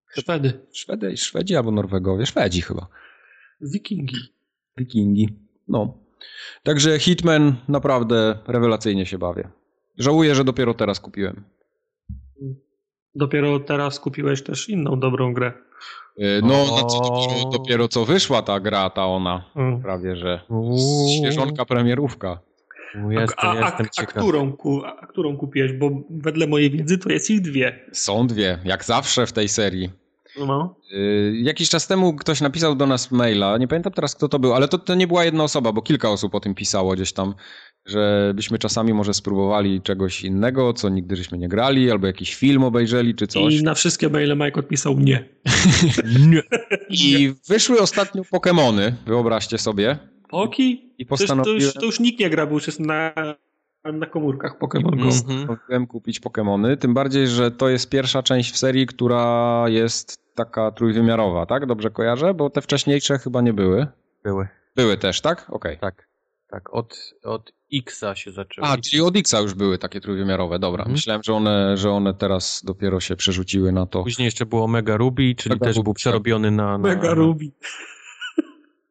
[0.10, 0.60] Szwedy.
[0.72, 2.26] Szwedy, Szwedzi albo Norwegowie.
[2.26, 2.88] Szwedzi chyba.
[3.62, 4.18] Wikingi.
[4.78, 5.40] Wikingi.
[5.68, 5.98] No.
[6.64, 9.50] Także Hitman naprawdę rewelacyjnie się bawię.
[9.98, 11.44] Żałuję, że dopiero teraz kupiłem.
[13.16, 15.54] Dopiero teraz kupiłeś też inną dobrą grę.
[16.44, 19.44] No, znaczy dopiero, dopiero co wyszła ta gra, ta ona.
[19.56, 19.82] Mm.
[19.82, 20.42] Prawie, że
[21.18, 22.40] świeżonka premierówka.
[23.10, 24.58] Jestem, a, a, jestem a, którą,
[25.02, 25.74] a którą kupiłeś?
[25.74, 27.80] Bo wedle mojej wiedzy to jest ich dwie.
[27.92, 29.90] Są dwie, jak zawsze w tej serii.
[30.40, 30.76] No.
[30.94, 34.54] Y, jakiś czas temu ktoś napisał do nas maila, nie pamiętam teraz kto to był,
[34.54, 37.34] ale to, to nie była jedna osoba, bo kilka osób o tym pisało gdzieś tam,
[37.88, 42.64] że byśmy czasami może spróbowali czegoś innego, co nigdy żeśmy nie grali, albo jakiś film
[42.64, 43.54] obejrzeli, czy coś.
[43.54, 45.30] I na wszystkie maile Mike odpisał nie.
[46.32, 46.42] nie.
[46.90, 49.98] I wyszły ostatnio Pokémony, wyobraźcie sobie.
[50.30, 50.94] Poki?
[50.98, 51.60] I postanowiłem...
[51.60, 53.14] To już, to już nikt nie gra, bo już jest na,
[53.94, 55.06] na komórkach Pokémon Go.
[55.06, 60.72] Postanowiłem kupić Pokémony, tym bardziej, że to jest pierwsza część w serii, która jest taka
[60.72, 61.66] trójwymiarowa, tak?
[61.66, 62.34] Dobrze kojarzę?
[62.34, 63.88] Bo te wcześniejsze chyba nie były.
[64.24, 64.48] Były.
[64.76, 65.46] Były też, tak?
[65.50, 65.78] Okej.
[65.78, 65.78] Okay.
[65.78, 66.08] Tak.
[66.50, 68.68] Tak, od, od Xa się zaczęło.
[68.68, 70.82] A, czyli od Xa już były takie trójwymiarowe, dobra.
[70.82, 70.92] Mhm.
[70.92, 74.04] Myślałem, że one, że one teraz dopiero się przerzuciły na to.
[74.04, 76.78] Później jeszcze było Mega Ruby, czyli Mega też Ruby, był przerobiony na, na...
[76.78, 77.52] Mega Ruby.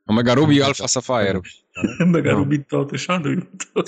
[0.07, 1.40] Omega Ruby i Alpha Sapphire.
[2.07, 2.39] Mega no.
[2.39, 3.43] Ruby to ty szanuj.
[3.74, 3.82] To...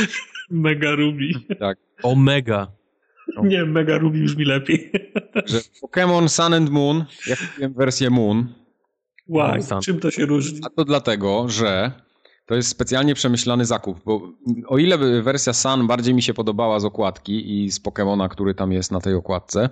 [0.50, 1.32] Mega Ruby.
[1.58, 1.78] Tak.
[2.02, 2.72] Omega.
[3.36, 3.44] No.
[3.44, 4.92] Nie, Mega Ruby już mi lepiej.
[5.46, 8.54] Że Pokémon Sun and Moon, ja kupiłem wersję Moon.
[9.28, 9.54] Wow,
[9.84, 10.60] czym to się różni?
[10.64, 11.92] A to dlatego, że
[12.52, 14.20] to jest specjalnie przemyślany zakup, bo
[14.66, 18.72] o ile wersja Sun bardziej mi się podobała z okładki i z Pokémona, który tam
[18.72, 19.68] jest na tej okładce,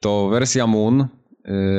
[0.00, 1.06] to wersja Moon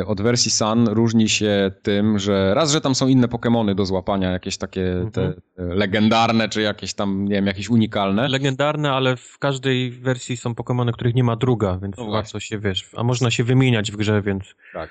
[0.05, 4.31] od wersji Sun różni się tym, że raz, że tam są inne Pokémony do złapania,
[4.31, 5.11] jakieś takie mhm.
[5.11, 8.27] te legendarne, czy jakieś tam, nie wiem, jakieś unikalne.
[8.27, 12.59] Legendarne, ale w każdej wersji są Pokémony, których nie ma druga, więc no warto się,
[12.59, 14.43] wiesz, a można się wymieniać w grze, więc...
[14.73, 14.89] Tak.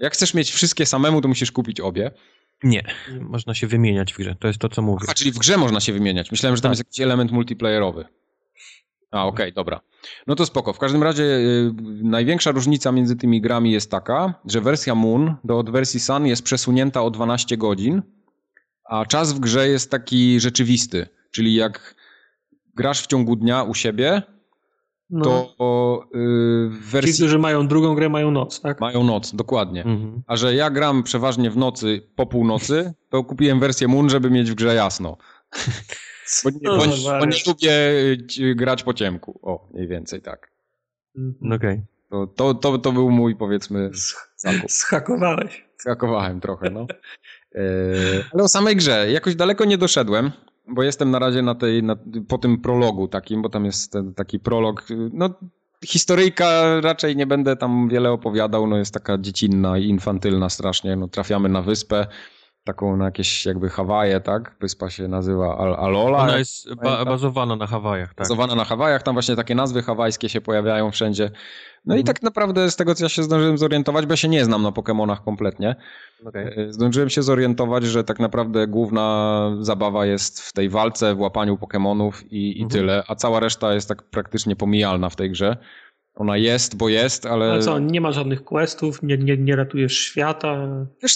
[0.00, 2.10] Jak chcesz mieć wszystkie samemu, to musisz kupić obie.
[2.62, 2.82] Nie,
[3.20, 5.06] można się wymieniać w grze, to jest to, co mówię.
[5.08, 6.30] A, czyli w grze można się wymieniać.
[6.30, 6.78] Myślałem, że tam tak.
[6.78, 8.04] jest jakiś element multiplayerowy.
[9.10, 9.80] A, okej, okay, dobra.
[10.26, 10.72] No to spoko.
[10.72, 15.58] W każdym razie yy, największa różnica między tymi grami jest taka, że wersja Moon do
[15.58, 18.02] od wersji Sun jest przesunięta o 12 godzin,
[18.84, 21.06] a czas w grze jest taki rzeczywisty.
[21.30, 21.94] Czyli jak
[22.74, 24.22] grasz w ciągu dnia u siebie,
[25.12, 25.24] no.
[25.58, 27.12] to yy, w wersji...
[27.12, 28.80] Ci, którzy mają drugą grę, mają noc, tak?
[28.80, 29.84] Mają noc, dokładnie.
[29.84, 30.22] Mhm.
[30.26, 34.50] A że ja gram przeważnie w nocy, po północy, to kupiłem wersję Moon, żeby mieć
[34.50, 35.16] w grze jasno.
[36.44, 37.74] Bo nie, bo, bo nie lubię
[38.54, 39.40] grać po ciemku.
[39.42, 40.50] O, mniej więcej tak.
[41.16, 41.56] Okej.
[41.56, 41.82] Okay.
[42.10, 43.90] To, to, to, to, był mój, powiedzmy,
[44.36, 44.70] zakup.
[44.70, 45.64] Schakowałeś.
[45.76, 46.86] Schakowałem trochę, no.
[47.54, 47.60] E,
[48.32, 49.10] ale o samej grze.
[49.10, 50.30] Jakoś daleko nie doszedłem.
[50.68, 51.96] Bo jestem na razie na tej, na,
[52.28, 55.30] po tym prologu takim, bo tam jest ten, taki prolog, no
[55.84, 61.08] historyjka raczej nie będę tam wiele opowiadał, no jest taka dziecinna i infantylna strasznie, no
[61.08, 62.06] trafiamy na wyspę,
[62.64, 64.56] taką na jakieś jakby Hawaje, tak?
[64.60, 66.18] Wyspa się nazywa Al Alola.
[66.18, 68.18] Ona jest ba bazowana na Hawajach, tak.
[68.18, 71.30] Bazowana na Hawajach, tam właśnie takie nazwy hawajskie się pojawiają wszędzie.
[71.84, 72.14] No i mhm.
[72.14, 74.70] tak naprawdę z tego, co ja się zdążyłem zorientować, bo ja się nie znam na
[74.70, 75.76] Pokémonach kompletnie,
[76.26, 76.66] okay.
[76.70, 82.12] zdążyłem się zorientować, że tak naprawdę główna zabawa jest w tej walce, w łapaniu Pokémonów
[82.30, 82.68] i, i mhm.
[82.68, 85.56] tyle, a cała reszta jest tak praktycznie pomijalna w tej grze.
[86.14, 87.50] Ona jest, bo jest, ale...
[87.50, 90.68] Ale co, nie ma żadnych questów, nie, nie, nie ratujesz świata,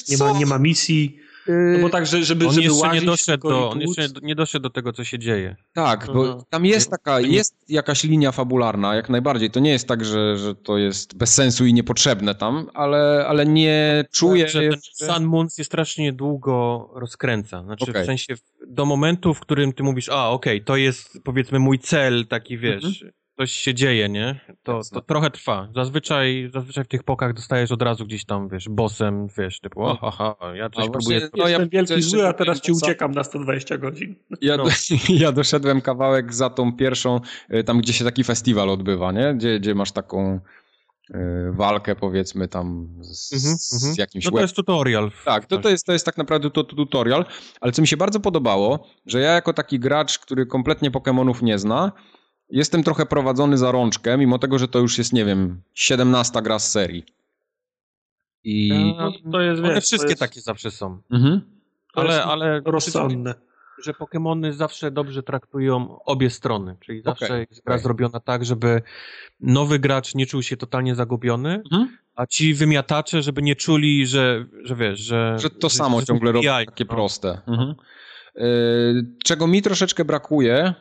[0.09, 1.26] nie ma, nie ma misji...
[1.49, 4.63] No bo tak, że, żeby, on żeby jeszcze nie doszedł do, On jeszcze nie doszedł
[4.63, 5.57] do tego, co się dzieje.
[5.73, 6.45] Tak, bo no.
[6.51, 9.51] tam jest taka, jest jakaś linia fabularna, jak najbardziej.
[9.51, 13.47] To nie jest tak, że, że to jest bez sensu i niepotrzebne tam, ale, ale
[13.47, 14.45] nie czuję...
[14.45, 17.63] Tak, że ten Sun Moons jest strasznie długo rozkręca.
[17.63, 18.03] Znaczy okay.
[18.03, 18.35] w sensie
[18.67, 22.59] do momentu, w którym ty mówisz, a okej, okay, to jest powiedzmy mój cel, taki
[22.59, 22.85] wiesz...
[22.85, 24.41] Mhm coś się dzieje, nie?
[24.63, 25.69] To, to trochę trwa.
[25.75, 29.97] Zazwyczaj, zazwyczaj w tych pokach dostajesz od razu gdzieś tam, wiesz, bossem, wiesz, typu, o,
[29.97, 31.21] ha, ha, ja coś a próbuję...
[31.21, 34.15] Właśnie, no, ja wielki zły, a teraz ci uciekam na 120 godzin.
[34.41, 34.65] Ja, no.
[35.09, 37.21] ja doszedłem kawałek za tą pierwszą,
[37.55, 39.35] y, tam gdzie się taki festiwal odbywa, nie?
[39.35, 40.41] Gdzie, gdzie masz taką
[41.11, 41.15] y,
[41.53, 45.11] walkę powiedzmy tam z, mm -hmm, z jakimś No to jest tutorial.
[45.25, 47.25] Tak, to, to, jest, to jest tak naprawdę to, to tutorial,
[47.61, 51.59] ale co mi się bardzo podobało, że ja jako taki gracz, który kompletnie Pokémonów nie
[51.59, 51.93] zna,
[52.51, 56.59] jestem trochę prowadzony za rączkę, mimo tego, że to już jest, nie wiem, 17 gra
[56.59, 57.05] z serii.
[58.45, 60.21] I no, to jest, One wiesz, wszystkie jest...
[60.21, 61.01] takie zawsze są.
[61.11, 61.41] Mhm.
[61.95, 63.35] Ale, ale rozsądne.
[63.83, 67.83] Że Pokémony zawsze dobrze traktują obie strony, czyli zawsze okay, jest gra okay.
[67.83, 68.83] zrobiona tak, żeby
[69.41, 71.97] nowy gracz nie czuł się totalnie zagubiony, mhm.
[72.15, 75.37] a ci wymiatacze, żeby nie czuli, że, że wiesz, że...
[75.39, 76.95] Że to że, samo że ciągle robi takie no.
[76.95, 77.41] proste.
[77.47, 77.75] Mhm.
[78.37, 80.75] Y, czego mi troszeczkę brakuje,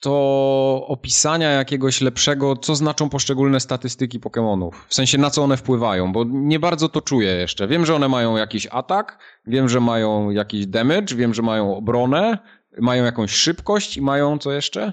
[0.00, 4.70] to opisania jakiegoś lepszego, co znaczą poszczególne statystyki Pokémonów.
[4.88, 7.68] W sensie na co one wpływają, bo nie bardzo to czuję jeszcze.
[7.68, 12.38] Wiem, że one mają jakiś atak, wiem, że mają jakiś damage, wiem, że mają obronę,
[12.80, 14.92] mają jakąś szybkość i mają co jeszcze?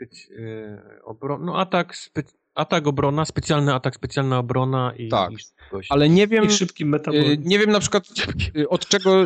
[0.00, 1.38] Yy, obro...
[1.38, 2.22] No atak, spe...
[2.54, 5.32] atak, obrona, specjalny atak, specjalna obrona i, tak.
[5.32, 5.88] i szybkość.
[5.90, 7.30] Ale nie wiem, I szybki metabolizm.
[7.30, 8.04] Yy, nie wiem na przykład
[8.54, 9.24] yy, od czego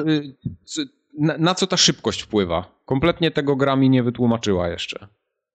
[1.18, 2.81] na, na, co ta szybkość wpływa?
[2.92, 5.08] Kompletnie tego gra mi nie wytłumaczyła jeszcze.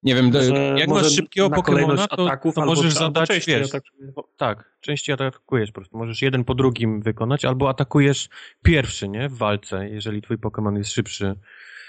[0.04, 3.70] Nie wiem, może, jak masz szybkiego Pokemona, to, ataków, to możesz zadać, wiesz,
[4.38, 5.98] tak, częściej atakujesz po prostu.
[5.98, 8.30] Możesz jeden po drugim wykonać, albo atakujesz
[8.64, 11.36] pierwszy, nie, w walce, jeżeli twój Pokémon jest szybszy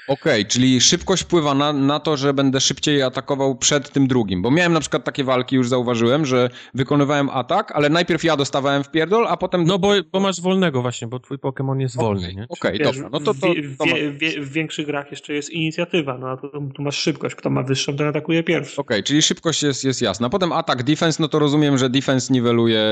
[0.08, 4.42] Okej, okay, czyli szybkość wpływa na, na to, że będę szybciej atakował przed tym drugim.
[4.42, 8.84] Bo miałem na przykład takie walki, już zauważyłem, że wykonywałem atak, ale najpierw ja dostawałem
[8.84, 9.64] w pierdol, a potem...
[9.64, 12.46] No bo, bo masz wolnego właśnie, bo twój Pokémon jest wolny, okay, nie?
[12.48, 13.08] Okej, okay, dobra.
[13.12, 16.82] No to, to, to, w, w, większych grach jeszcze jest inicjatywa, no a tu, tu
[16.82, 17.34] masz szybkość.
[17.34, 18.80] Kto ma wyższą, ten atakuje pierwszy.
[18.80, 20.30] Okej, czyli szybkość jest, jest jasna.
[20.30, 22.82] Potem atak, defense, no to rozumiem, że defense niweluje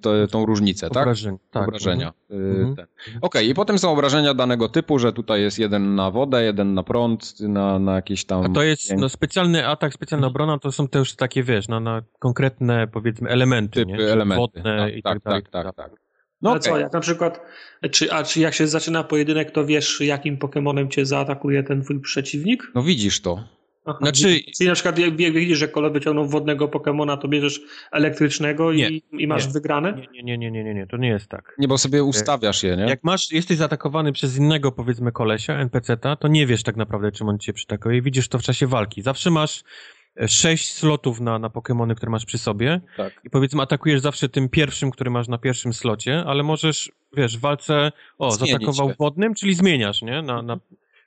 [0.00, 1.02] to, tą różnicę, tak?
[1.02, 1.68] Obrażeń, tak.
[1.68, 2.12] Obrażenia.
[2.30, 2.86] Mhm.
[3.08, 6.59] Y, Okej, i potem są obrażenia danego typu, że tutaj jest jeden na wodę, jeden
[6.60, 8.44] jeden na prąd, na, na jakieś tam...
[8.44, 10.32] A to jest no, specjalny atak, specjalna mhm.
[10.32, 14.12] obrona, to są te już takie, wiesz, na, na konkretne, powiedzmy, elementy, Typy, nie?
[14.12, 14.40] elementy.
[14.40, 16.00] Wodne tak, i tak, tak, tak, tak, tak.
[16.42, 16.60] No okay.
[16.60, 17.40] co, jak na przykład,
[17.90, 22.00] czy, a czy jak się zaczyna pojedynek, to wiesz, jakim Pokemonem cię zaatakuje ten twój
[22.00, 22.72] przeciwnik?
[22.74, 23.44] No widzisz to.
[23.90, 24.40] Aha, znaczy...
[24.56, 27.60] Czyli na przykład jak widzisz, że kole wyciągnął wodnego Pokemona, to bierzesz
[27.92, 29.92] elektrycznego nie, i, i masz nie, wygrane?
[29.92, 31.54] Nie, nie, nie, nie, nie, nie, to nie jest tak.
[31.58, 32.82] Nie, bo sobie ustawiasz je, nie?
[32.82, 37.28] Jak masz, jesteś zaatakowany przez innego, powiedzmy, kolesia, NPC-ta, to nie wiesz tak naprawdę, czym
[37.28, 38.02] on cię przytakuje.
[38.02, 39.02] Widzisz to w czasie walki.
[39.02, 39.62] Zawsze masz
[40.20, 42.80] e, sześć slotów na, na Pokémony, które masz przy sobie.
[42.96, 43.20] Tak.
[43.24, 47.40] I powiedzmy, atakujesz zawsze tym pierwszym, który masz na pierwszym slocie, ale możesz, wiesz, w
[47.40, 48.94] walce, o, Zmienić zaatakował się.
[48.98, 50.22] wodnym, czyli zmieniasz, nie?
[50.22, 50.58] Na, na,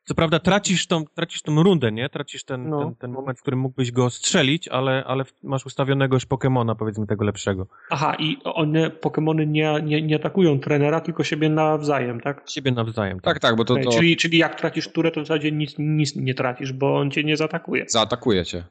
[0.05, 2.09] co prawda tracisz tą, tracisz tą rundę, nie?
[2.09, 2.79] Tracisz ten, no.
[2.79, 7.07] ten, ten moment, w którym mógłbyś go strzelić, ale, ale masz ustawionego już Pokemona, powiedzmy
[7.07, 7.67] tego lepszego.
[7.89, 12.43] Aha, i one, Pokemony nie, nie, nie atakują trenera, tylko siebie nawzajem, tak?
[12.49, 13.19] Siebie nawzajem.
[13.19, 13.91] Tak, tak, tak bo to, to...
[13.91, 17.23] Czyli, czyli jak tracisz turę, to w zasadzie nic, nic nie tracisz, bo on cię
[17.23, 17.85] nie zaatakuje.
[17.87, 18.63] Zaatakuje cię.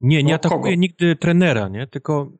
[0.00, 0.80] Nie, nie no, atakuje kogo?
[0.80, 1.86] nigdy trenera, nie?
[1.86, 2.32] Tylko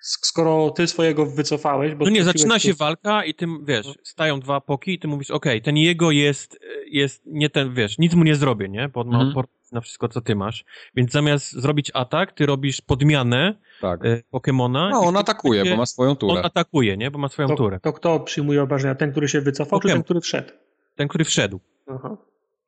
[0.00, 2.04] skoro ty swojego wycofałeś, bo...
[2.04, 5.52] No nie, zaczyna się walka i ty, wiesz, stają dwa poki i ty mówisz, okej,
[5.52, 6.58] okay, ten jego jest,
[6.90, 8.88] jest nie ten, wiesz, nic mu nie zrobię, nie?
[8.88, 9.28] Bo on ma mhm.
[9.28, 10.64] odporność na wszystko, co ty masz.
[10.94, 14.04] Więc zamiast zrobić atak, ty robisz podmianę tak.
[14.04, 14.90] y, Pokemona.
[14.90, 16.40] No, on atakuje, bo ma swoją turę.
[16.40, 17.10] On atakuje, nie?
[17.10, 17.80] Bo ma swoją to, turę.
[17.80, 18.94] To kto przyjmuje obrażenia?
[18.94, 19.96] Ten, który się wycofał, Pokemon.
[19.96, 20.52] czy ten, który wszedł?
[20.96, 21.60] Ten, który wszedł.
[21.86, 22.16] Aha.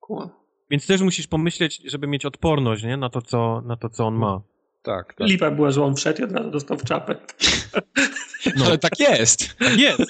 [0.00, 0.28] Cool.
[0.70, 2.96] Więc też musisz pomyśleć, żeby mieć odporność, nie?
[2.96, 4.40] Na to, co, na to, co on ma.
[4.82, 5.28] Tak, tak.
[5.28, 7.16] Lipa była, że on wszedł i od razu dostał w czapę.
[8.56, 8.64] No.
[8.66, 9.58] Ale tak jest.
[9.58, 10.00] Tak jest.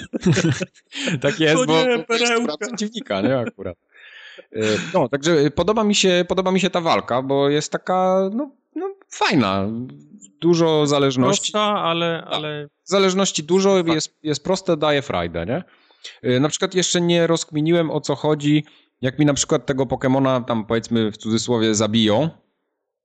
[1.22, 2.04] tak jest, bo, nie,
[2.46, 3.38] bo przeciwnika, nie?
[3.38, 3.76] Akurat.
[4.94, 8.94] No, także podoba mi się, podoba mi się ta walka, bo jest taka, no, no
[9.08, 9.68] fajna.
[10.40, 11.52] Dużo zależności.
[11.52, 12.68] Prosta, ale, ale...
[12.84, 15.64] Zależności dużo, jest, jest proste, daje frajdę, nie?
[16.40, 18.64] Na przykład jeszcze nie rozkminiłem o co chodzi,
[19.00, 22.30] jak mi na przykład tego Pokemona tam powiedzmy w cudzysłowie zabiją,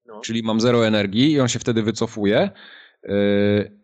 [0.06, 0.20] no.
[0.22, 2.50] czyli mam zero energii i on się wtedy wycofuje,
[3.04, 3.12] yy,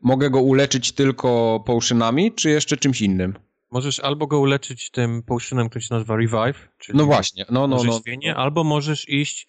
[0.01, 3.33] mogę go uleczyć tylko potionami, czy jeszcze czymś innym?
[3.71, 7.83] Możesz albo go uleczyć tym potionem, który się nazywa Revive, czyli no właśnie, no, no,
[7.83, 8.35] no, no.
[8.35, 9.47] albo możesz iść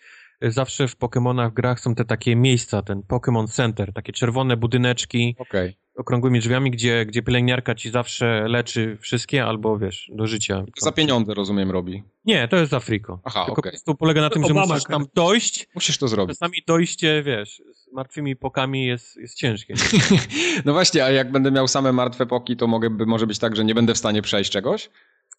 [0.50, 5.36] zawsze w Pokémonach w grach są te takie miejsca, ten Pokémon Center, takie czerwone budyneczki
[5.38, 5.74] okay.
[5.96, 10.64] okrągłymi drzwiami, gdzie, gdzie pielęgniarka ci zawsze leczy wszystkie albo wiesz, do życia.
[10.78, 12.02] Za pieniądze rozumiem robi.
[12.24, 13.20] Nie, to jest za friko.
[13.24, 13.70] Aha, Tylko okay.
[13.70, 15.68] po prostu polega na tym, że musisz tam dojść.
[15.74, 16.38] Musisz to zrobić.
[16.38, 19.74] Czasami dojście, wiesz, z martwymi pokami jest, jest ciężkie.
[20.64, 23.64] no właśnie, a jak będę miał same martwe poki, to mogę, może być tak, że
[23.64, 24.90] nie będę w stanie przejść czegoś?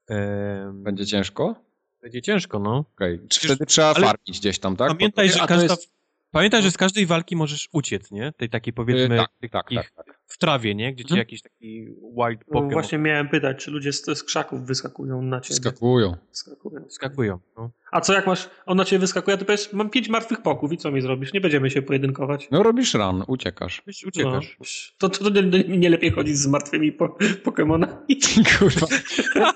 [0.08, 0.84] Ehm...
[0.84, 1.56] Będzie ciężko?
[2.02, 2.86] Będzie ciężko, no.
[2.96, 3.20] Okay.
[3.32, 4.88] wtedy trzeba ale farmić gdzieś tam, tak?
[4.88, 5.64] Pamiętaj, że każda...
[5.64, 5.94] Jest...
[6.34, 8.32] Pamiętaj, że z każdej walki możesz uciec, nie?
[8.38, 10.20] Tej takiej powiedzmy, tak, tych tak, takich tak, tak.
[10.28, 10.94] w trawie, nie?
[10.94, 11.20] Gdzie ci hmm?
[11.20, 12.64] jakiś taki white Pokémon.
[12.64, 15.56] No właśnie miałem pytać, czy ludzie z, z krzaków wyskakują na ciebie.
[15.56, 16.18] Skakują.
[16.32, 16.90] Skakują.
[16.90, 17.40] Skakują.
[17.58, 17.72] No.
[17.92, 20.78] A co jak masz, on na ciebie wyskakuje, to powiesz, mam pięć martwych poków i
[20.78, 21.34] co mi zrobisz?
[21.34, 22.48] Nie będziemy się pojedynkować.
[22.52, 23.82] No robisz ran, uciekasz.
[24.08, 24.58] uciekasz.
[24.60, 24.66] No.
[24.98, 28.20] To, to, to nie, nie, lepiej chodzić z martwymi po, Pokemonami.
[28.60, 28.88] Kurwa.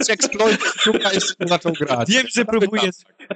[0.09, 2.09] Exploit szuka jeszcze zaczął grać.
[2.09, 2.95] Wiem, że próbujesz,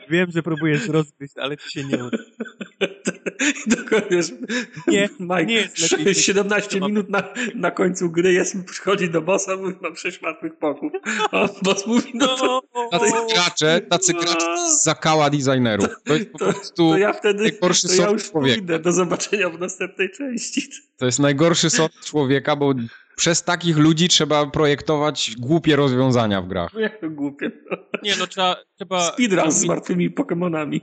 [0.09, 2.17] wiem, że próbujesz rozgryźć, ale ci się nie uda.
[3.77, 4.19] Dokładnie.
[4.87, 6.15] Nie, Mike, nie jest lepiej.
[6.15, 7.23] 17 minut na,
[7.55, 10.91] na końcu gry jest, przychodzi do bossa, mówi, mam 6 martwych poków.
[11.31, 12.61] A boss mówi, no to...
[12.91, 15.87] Tacy gracze, tacy gracze zakała designerów.
[16.05, 18.57] To jest po to, prostu to ja wtedy, najgorszy to ja już człowieka.
[18.57, 18.79] pójdę.
[18.79, 20.69] Do zobaczenia w następnej części.
[20.97, 22.73] To jest najgorszy sort człowieka, bo
[23.15, 26.73] przez takich ludzi trzeba projektować głupie rozwiązania w grach.
[26.73, 27.51] Jak to głupie?
[27.71, 27.77] No.
[28.03, 28.55] Nie, no trzeba...
[28.75, 30.81] trzeba Speedrun z martwymi Pokemonami.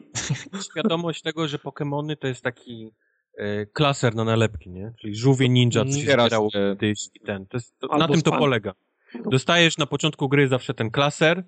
[0.71, 2.91] Świadomość tego, że Pokemony to jest taki
[3.39, 4.93] e, klaser na nalepki, nie?
[5.01, 7.47] Czyli żółwie ninja, co się zbierało kiedyś i ten.
[7.47, 8.75] To jest, to, na tym to polega.
[9.31, 11.45] Dostajesz na początku gry zawsze ten klaser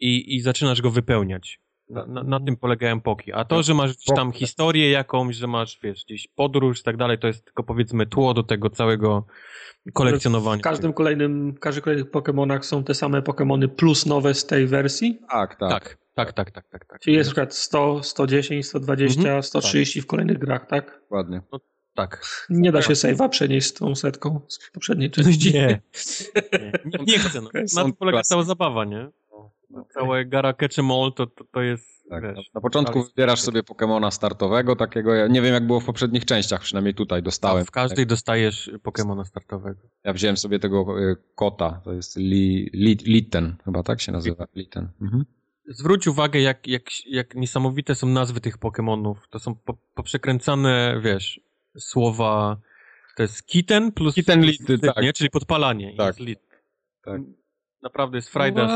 [0.00, 1.60] i, i zaczynasz go wypełniać.
[1.90, 3.32] Na, na, na, tym polegają poki.
[3.32, 6.96] A to, że masz gdzieś tam historię jakąś, że masz, wiesz, gdzieś podróż i tak
[6.96, 9.26] dalej, to jest tylko powiedzmy tło do tego całego
[9.92, 10.58] kolekcjonowania.
[10.58, 14.66] W każdym kolejnym, w każdych kolejnych Pokémonach są te same Pokémony plus nowe z tej
[14.66, 15.18] wersji?
[15.30, 15.98] Tak, tak.
[16.14, 16.68] Tak, tak, tak, tak.
[16.68, 17.00] tak, tak.
[17.00, 20.04] Czyli jest na przykład 100, 110, 120, mhm, 130 tak.
[20.04, 21.00] w kolejnych grach, tak?
[21.10, 21.40] Ładnie.
[21.52, 21.60] No,
[21.94, 22.24] tak.
[22.50, 25.52] Nie da się save'a przenieść z tą setką z poprzedniej części.
[25.54, 25.80] Nie.
[26.52, 27.40] nie, nie, nie chcę.
[27.40, 27.50] No.
[27.76, 29.08] Na tym polega cała zabawa, nie?
[29.70, 31.98] No, całe Gara Catch All to, to, to jest.
[32.10, 35.14] Tak, wiesz, na początku wybierasz sobie Pokemona startowego, takiego.
[35.14, 37.64] Ja nie wiem, jak było w poprzednich częściach, przynajmniej tutaj dostałem.
[37.64, 38.08] w każdej tak.
[38.08, 39.80] dostajesz Pokemona startowego.
[40.04, 44.46] Ja wziąłem sobie tego y, kota, to jest li, li, Litten, chyba tak się nazywa.
[44.54, 44.88] Litten.
[45.02, 45.24] Mhm.
[45.68, 49.28] Zwróć uwagę, jak, jak, jak niesamowite są nazwy tych Pokemonów.
[49.30, 51.40] To są po, poprzekręcane, wiesz,
[51.78, 52.56] słowa.
[53.16, 54.14] To jest kitten plus.
[54.14, 55.02] Kitten Litten, tak.
[55.02, 55.12] Nie?
[55.12, 55.96] Czyli podpalanie.
[55.96, 56.16] Tak.
[57.04, 57.20] tak.
[57.82, 58.68] Naprawdę jest frajda.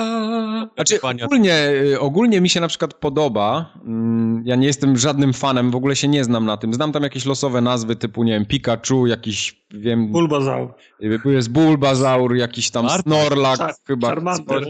[0.74, 3.72] Znaczy, ogólnie, y, ogólnie mi się na przykład podoba.
[3.84, 6.74] Mm, ja nie jestem żadnym fanem, w ogóle się nie znam na tym.
[6.74, 10.12] Znam tam jakieś losowe nazwy typu, nie wiem, Pikachu, jakiś, wiem...
[10.12, 10.74] Bulbazaur.
[11.02, 13.02] Y, jest Bulbazaur, jakiś tam Marta?
[13.02, 14.08] Snorlax Char chyba.
[14.08, 14.66] Charmander.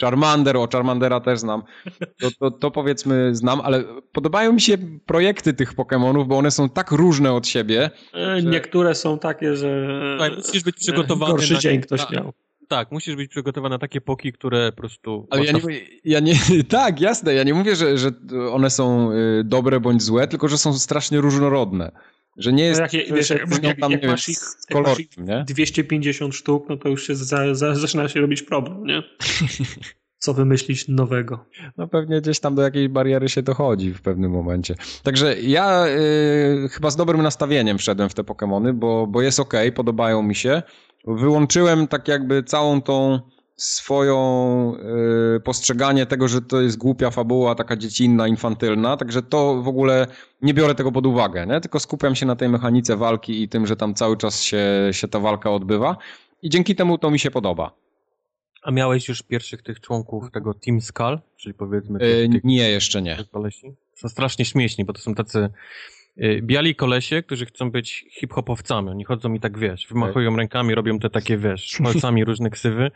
[0.00, 1.62] Charmander, o Charmandera też znam.
[2.20, 6.68] To, to, to, powiedzmy znam, ale podobają mi się projekty tych Pokémonów, bo one są
[6.68, 7.90] tak różne od siebie.
[8.14, 8.50] E, że...
[8.50, 9.86] Niektóre są takie, że...
[10.12, 11.32] Tutaj musisz być przygotowany.
[11.32, 11.60] Gorszy na...
[11.60, 12.32] dzień ktoś miał
[12.72, 15.26] tak, musisz być przygotowany na takie poki, które po prostu...
[15.30, 15.60] Ale ja nie,
[16.04, 16.34] ja nie,
[16.68, 18.10] tak, jasne, ja nie mówię, że, że
[18.52, 21.92] one są y, dobre bądź złe, tylko że są strasznie różnorodne.
[22.36, 22.80] Że nie jest...
[22.80, 24.38] No jak, wiesz, jak, jak, jak, masz ich,
[24.70, 25.08] jak masz ich
[25.46, 29.02] 250 sztuk, no to już się za, za, zaczyna się robić problem, nie?
[30.22, 31.44] co wymyślić nowego.
[31.76, 34.74] No pewnie gdzieś tam do jakiejś bariery się dochodzi w pewnym momencie.
[35.02, 39.54] Także ja y, chyba z dobrym nastawieniem wszedłem w te Pokémony, bo, bo jest ok,
[39.74, 40.62] podobają mi się.
[41.06, 43.20] Wyłączyłem tak jakby całą tą
[43.56, 44.76] swoją
[45.36, 50.06] y, postrzeganie tego, że to jest głupia fabuła, taka dziecinna, infantylna, także to w ogóle
[50.42, 51.60] nie biorę tego pod uwagę, nie?
[51.60, 55.08] tylko skupiam się na tej mechanice walki i tym, że tam cały czas się, się
[55.08, 55.96] ta walka odbywa
[56.42, 57.74] i dzięki temu to mi się podoba.
[58.62, 61.98] A miałeś już pierwszych tych członków tego Team Skull, czyli powiedzmy...
[61.98, 63.24] Tych, yy, tych, nie, jeszcze nie.
[63.32, 63.74] Kolesi?
[63.94, 65.50] Są strasznie śmieszni, bo to są tacy y,
[66.42, 68.90] biali kolesie, którzy chcą być hip-hopowcami.
[68.90, 70.38] Oni chodzą i tak, wiesz, wymachują okay.
[70.38, 72.90] rękami, robią te takie, wiesz, palcami różne ksywy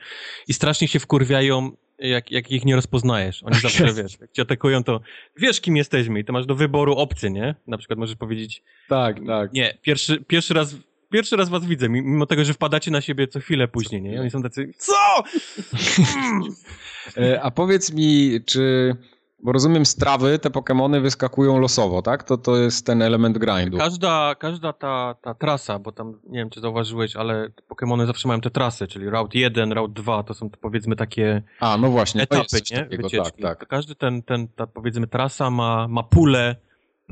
[0.49, 3.43] i strasznie się wkurwiają, jak, jak ich nie rozpoznajesz.
[3.43, 5.01] Oni zawsze, wiesz, jak cię atakują, to
[5.37, 7.55] wiesz, kim jesteśmy i to masz do wyboru opcje, nie?
[7.67, 8.63] Na przykład możesz powiedzieć...
[8.89, 9.53] Tak, tak.
[9.53, 10.77] Nie, pierwszy, pierwszy raz
[11.11, 14.15] pierwszy raz was widzę, mimo tego, że wpadacie na siebie co chwilę później, nie?
[14.15, 14.95] I oni są tacy, co?
[17.17, 18.95] E, a powiedz mi, czy
[19.47, 22.25] Bo rozumiem, z trawy te Pokémony wyskakują losowo, tak?
[22.25, 23.79] To, to jest ten element grindu.
[23.79, 28.41] Każda, każda ta, ta trasa, bo tam, nie wiem czy zauważyłeś, ale Pokémony zawsze mają
[28.41, 32.57] te trasy, czyli Route 1, Route 2, to są powiedzmy takie A, no właśnie, etapy,
[32.71, 32.79] nie?
[32.79, 33.43] Takiego, Wycieczki.
[33.43, 33.69] tak, tak.
[33.69, 36.57] Każdy ten, ten, ta powiedzmy trasa ma, ma pulę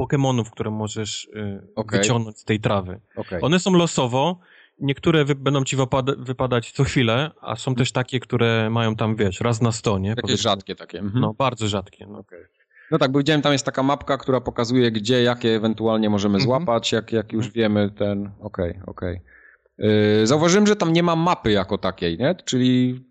[0.01, 2.01] Pokémonów, które możesz y, Okej.
[2.01, 3.01] wyciągnąć z tej trawy.
[3.17, 3.41] Okay.
[3.41, 4.39] One są losowo,
[4.81, 9.17] niektóre wy, będą ci wypada, wypadać co chwilę, a są też takie, które mają tam,
[9.17, 10.09] wiesz, raz na sto, nie?
[10.09, 10.43] Jakieś Powiedzmy.
[10.43, 10.99] rzadkie takie.
[10.99, 11.21] Mhm.
[11.21, 12.07] No, bardzo rzadkie.
[12.07, 12.25] No.
[12.91, 16.45] No tak, bo widziałem, tam jest taka mapka, która pokazuje, gdzie, jakie ewentualnie możemy Mhm.
[16.45, 18.31] złapać, jak, jak już wiemy ten...
[18.41, 19.21] Okej, okej.
[19.79, 22.35] Yy, Zauważyłem, że tam nie ma mapy jako takiej, nie?
[22.45, 23.05] Czyli...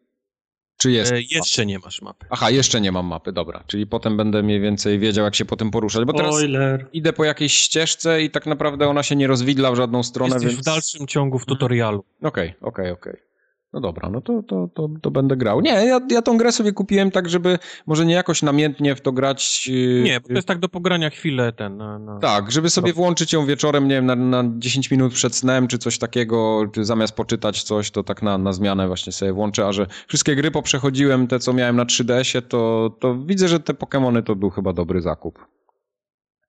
[0.83, 1.11] Czy jest?
[1.11, 2.25] E, jeszcze nie masz mapy.
[2.29, 3.63] Aha, jeszcze nie mam mapy, dobra.
[3.67, 6.87] Czyli potem będę mniej więcej wiedział, jak się potem poruszać, bo teraz Spoiler.
[6.93, 10.51] idę po jakiejś ścieżce i tak naprawdę ona się nie rozwidla w żadną stronę, Jesteś
[10.51, 10.61] więc...
[10.61, 12.03] w dalszym ciągu w tutorialu.
[12.23, 13.32] Okej, okej, okej.
[13.73, 15.61] No dobra, no to, to, to, to będę grał.
[15.61, 19.11] Nie, ja, ja tą grę sobie kupiłem tak, żeby może nie jakoś namiętnie w to
[19.11, 19.67] grać.
[19.67, 21.77] yy, Nie, bo to jest tak do pogrania chwilę ten.
[21.77, 22.19] Na, na...
[22.19, 25.77] Tak, żeby sobie włączyć ją wieczorem, nie wiem, na, na 10 minut przed snem, czy
[25.77, 29.73] coś takiego, czy zamiast poczytać coś, to tak na, na zmianę właśnie sobie włączę, a
[29.73, 34.23] że wszystkie gry poprzechodziłem, te co miałem na 3DS-ie, to, to widzę, że te Pokémony
[34.23, 35.47] to był chyba dobry zakup.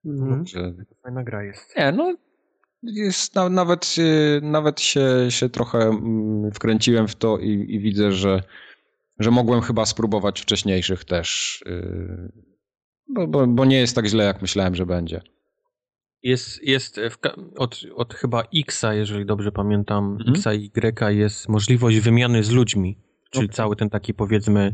[0.05, 0.43] Mhm.
[1.03, 1.77] Fajna gra jest.
[1.77, 2.15] nie, no
[2.83, 3.95] jest, na, nawet,
[4.41, 8.43] nawet się, się trochę mm, wkręciłem w to i, i widzę, że,
[9.19, 12.31] że mogłem chyba spróbować wcześniejszych też, yy,
[13.09, 15.21] bo, bo, bo nie jest tak źle, jak myślałem, że będzie.
[16.23, 20.35] Jest, jest w, ka- od, od chyba Xa, jeżeli dobrze pamiętam, Mhm.
[20.35, 23.04] Xa i Y jest możliwość wymiany z ludźmi.
[23.35, 23.55] Czyli Okej.
[23.55, 24.73] cały ten taki powiedzmy,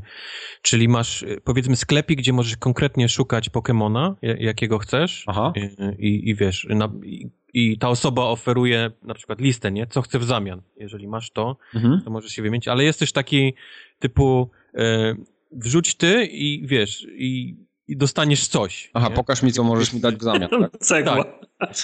[0.62, 5.54] czyli masz y, powiedzmy sklepik, gdzie możesz konkretnie szukać Pokemona, ja- jakiego chcesz Aha.
[6.00, 9.88] i, i, i wiesz, na, i, i ta osoba oferuje na przykład listę, nie?
[9.88, 10.62] Co chce w zamian.
[10.78, 12.02] Jeżeli masz to, Mhm.
[12.06, 13.54] to możesz się wymienić, ale jest też taki
[14.00, 15.16] typu e,
[15.52, 17.56] wrzuć ty i wiesz, i,
[17.88, 18.90] i dostaniesz coś.
[18.94, 19.16] Aha, nie?
[19.16, 20.50] pokaż mi, co możesz mi dać w zamian.
[20.72, 20.78] Tak?
[20.80, 21.26] Cegła.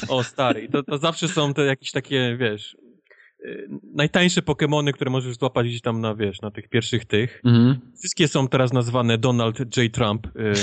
[0.09, 0.69] O, stary.
[0.69, 2.77] To, to zawsze są te jakieś takie, wiesz,
[3.83, 7.41] najtańsze Pokemony, które możesz złapać gdzieś tam na, wiesz, na tych pierwszych tych.
[7.45, 7.79] Mhm.
[7.99, 9.93] Wszystkie są teraz nazwane Donald J.
[9.93, 10.27] Trump.
[10.27, 10.53] y,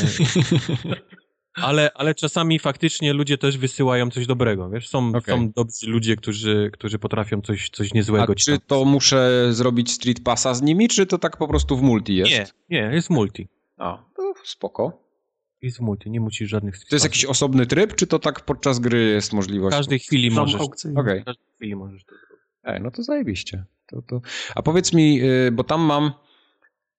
[1.54, 4.88] ale, ale czasami faktycznie ludzie też wysyłają coś dobrego, wiesz?
[4.88, 5.34] Są, Okej.
[5.34, 10.20] są dobrzy ludzie, którzy, którzy potrafią coś, coś niezłego A czy to muszę zrobić Street
[10.24, 12.30] Passa z nimi, czy to tak po prostu w multi jest?
[12.30, 13.48] Nie, nie, jest multi.
[13.76, 15.04] A, to spoko.
[15.62, 19.04] Jest multi, nie musisz żadnych To jest jakiś osobny tryb, czy to tak podczas gry
[19.04, 19.76] jest W możliwość?
[19.76, 20.60] każdej chwili możesz.
[20.96, 21.22] Okej.
[21.22, 22.33] W każdej chwili możesz to zrobić.
[22.64, 23.64] Ej, no to zajebiście.
[23.86, 24.20] To, to...
[24.54, 26.12] A powiedz mi, y, bo tam mam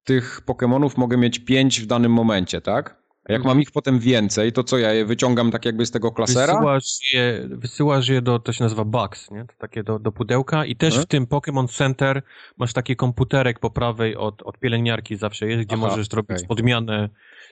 [0.04, 3.05] tych Pokemonów mogę mieć pięć w danym momencie, tak?
[3.30, 6.12] A jak mam ich potem więcej, to co, ja je wyciągam tak jakby z tego
[6.12, 6.54] klasera?
[6.54, 9.46] Wysyłasz je, wysyłasz je do, to się nazywa box, nie?
[9.46, 11.04] To takie do, do pudełka i też Mhm.
[11.04, 12.22] w tym Pokémon Center
[12.58, 16.48] masz taki komputerek po prawej od, od pielęgniarki zawsze jest, gdzie Aha, możesz zrobić okej.
[16.48, 17.10] podmianę.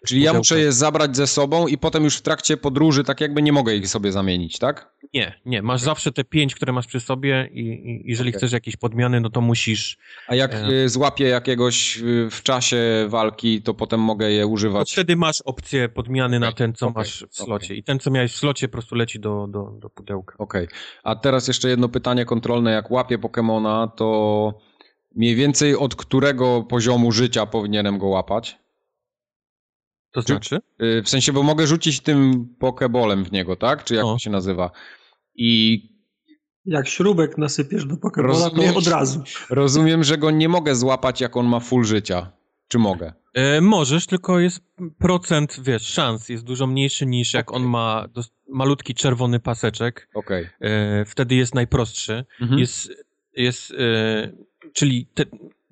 [0.07, 3.41] Czyli ja muszę je zabrać ze sobą i potem już w trakcie podróży tak jakby
[3.41, 4.93] nie mogę ich sobie zamienić, tak?
[5.13, 8.37] Nie, nie, masz zawsze te pięć, które masz przy sobie i, i jeżeli Okej.
[8.39, 9.97] chcesz jakieś podmiany, no to musisz...
[10.27, 10.69] A jak E.
[10.71, 12.77] y, złapię jakiegoś y, w czasie
[13.07, 14.91] walki, to potem mogę je To używać.
[14.91, 15.62] wtedy masz opcję
[15.93, 17.65] podmiany na Okej, ten, co okej, masz w slocie.
[17.65, 17.77] okej.
[17.77, 20.35] I ten, co miałeś w slocie, po prostu leci do, do, do pudełka.
[20.37, 20.67] Okej.
[21.03, 22.71] A teraz jeszcze jedno pytanie kontrolne.
[22.71, 24.53] Jak łapię Pokemona, to
[25.15, 28.57] mniej więcej od którego poziomu życia powinienem go łapać?
[30.11, 30.59] To znaczy?
[30.83, 33.83] Y, W sensie, bo mogę rzucić tym Pokebolem w niego, tak?
[33.83, 34.71] Czy jak to się nazywa?
[35.35, 35.79] I
[36.65, 39.23] Jak śrubek nasypiesz do Pokebola, to od razu.
[39.49, 42.31] rozumiem, że go nie mogę złapać, jak on ma full życia.
[42.73, 43.13] Czy mogę?
[43.33, 44.63] E, możesz, tylko jest
[44.99, 50.09] procent, wiesz, szans jest dużo mniejszy niż jak on ma dos- malutki czerwony paseczek.
[50.13, 50.49] Okej.
[50.61, 52.25] E, wtedy jest najprostszy.
[52.41, 52.59] Mhm.
[52.59, 52.89] Jest,
[53.33, 54.31] jest e,
[54.73, 55.23] czyli te,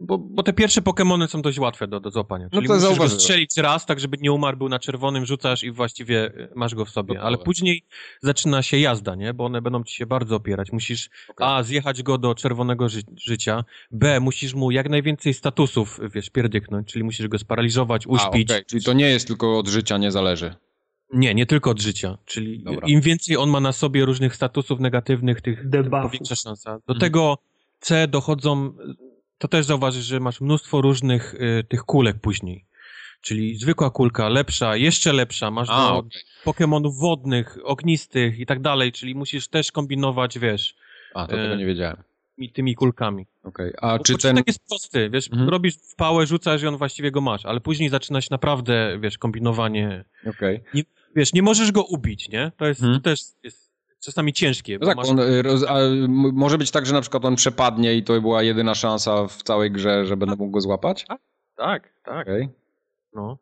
[0.01, 2.49] bo, bo te pierwsze Pokemony są dość łatwe do, do złapania.
[2.49, 5.71] Czyli to musisz go strzelić raz, tak żeby nie umarł, był na czerwonym, rzucasz i
[5.71, 7.21] właściwie e, masz go w sobie.
[7.21, 7.83] Ale później
[8.21, 9.33] zaczyna się jazda, nie?
[9.33, 10.71] Bo one będą ci się bardzo opierać.
[10.71, 11.47] Musisz Okej.
[11.47, 13.63] A, zjechać go do czerwonego ży życia.
[13.91, 18.51] B, musisz mu jak najwięcej statusów, wiesz, pierdyknąć, czyli musisz go sparaliżować, A, uśpić.
[18.51, 18.65] okej.
[18.65, 20.55] Czyli to nie jest tylko od życia, nie zależy.
[21.13, 22.17] Nie, nie tylko od życia.
[22.25, 22.87] Czyli Dobra.
[22.87, 26.71] im więcej on ma na sobie różnych statusów negatywnych, tych tym większa szansa.
[26.71, 26.99] Do Mhm.
[26.99, 27.37] tego
[27.79, 28.73] C dochodzą,
[29.41, 32.65] to też zauważysz, że masz mnóstwo różnych y, tych kulek później.
[33.22, 36.22] Czyli zwykła kulka, lepsza, jeszcze lepsza, masz A, do okej.
[36.43, 40.76] Pokemonów wodnych, ognistych i tak dalej, czyli musisz też kombinować, wiesz,
[41.13, 41.97] A, to tego E, nie wiedziałem.
[42.38, 43.26] i tymi kulkami.
[43.43, 43.72] Okej.
[43.81, 44.18] A Bo czy ten...
[44.18, 45.49] początek jest prosty, wiesz, Mhm.
[45.49, 49.18] robisz w pałę, rzucasz i on właściwie go masz, ale później zaczyna się naprawdę, wiesz,
[49.18, 50.05] kombinowanie.
[50.30, 50.59] Okej.
[51.15, 52.51] Wiesz, nie możesz go ubić, nie?
[52.57, 52.99] To jest, Mhm.
[53.01, 53.70] to też jest
[54.01, 54.77] czasami ciężkie.
[54.81, 55.09] No tak, masz...
[55.09, 55.75] on, y, roz, a,
[56.33, 59.71] może być tak, że na przykład on przepadnie i to była jedyna szansa w całej
[59.71, 61.05] grze, że będę mógł go złapać?
[61.55, 62.49] Tak, tak, Okej.
[63.13, 63.37] no.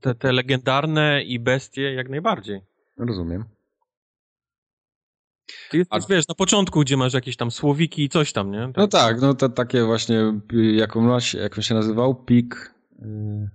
[0.00, 2.60] Te, te legendarne i bestie jak najbardziej.
[2.98, 3.44] Rozumiem.
[5.70, 6.06] Ty jesteś, A...
[6.08, 8.60] wiesz, na początku, gdzie masz jakieś tam słowiki i coś tam, nie?
[8.66, 8.76] Tak.
[8.76, 10.32] No tak, no to takie właśnie,
[10.72, 12.14] jak on, jak on się nazywał?
[12.14, 12.74] Pik...
[13.02, 13.50] Y,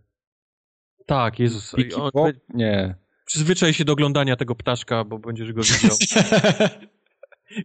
[1.05, 1.76] tak, Jezus.
[2.13, 3.05] on, nie.
[3.26, 5.97] Przyzwyczaj się do oglądania tego ptaszka, bo będziesz go widział.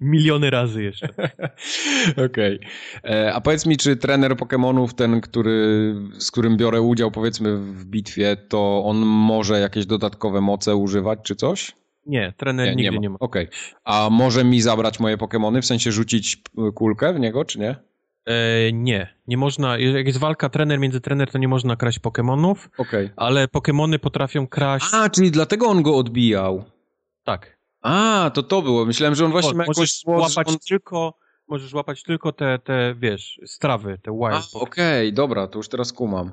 [0.01, 1.09] Miliony razy jeszcze.
[2.27, 2.57] Okej.
[2.57, 2.61] Okay.
[3.05, 7.85] E, a powiedz mi, czy trener Pokémonów, ten, który, z którym biorę udział powiedzmy w
[7.85, 11.73] bitwie, to on może jakieś dodatkowe moce używać czy coś?
[12.07, 13.13] Nie, trener nie, nigdy nie ma.
[13.13, 13.19] Ma.
[13.21, 13.47] Okej.
[13.47, 13.59] Okay.
[13.85, 16.43] A może mi zabrać moje Pokémony, w sensie rzucić
[16.75, 17.90] kulkę w niego, czy nie?
[18.27, 19.79] E, nie, nie można.
[19.79, 22.69] Jak jest walka trener między trener, to nie można kraść Pokémonów.
[22.79, 23.05] Okej.
[23.05, 23.13] Okay.
[23.17, 24.87] Ale Pokémony potrafią kraść.
[24.93, 26.65] A, czyli dlatego on go odbijał.
[27.25, 27.59] Tak.
[27.83, 28.85] A, to to było.
[28.87, 30.57] Myślałem, że on właśnie o, ma możesz łapać on...
[30.69, 31.21] tylko
[31.51, 34.51] Możesz łapać tylko te, te wiesz, strawy, te wild.
[34.55, 36.33] Okej, okay, dobra, to już teraz kumam.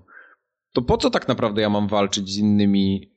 [0.74, 3.12] To po co tak naprawdę ja mam walczyć z innymi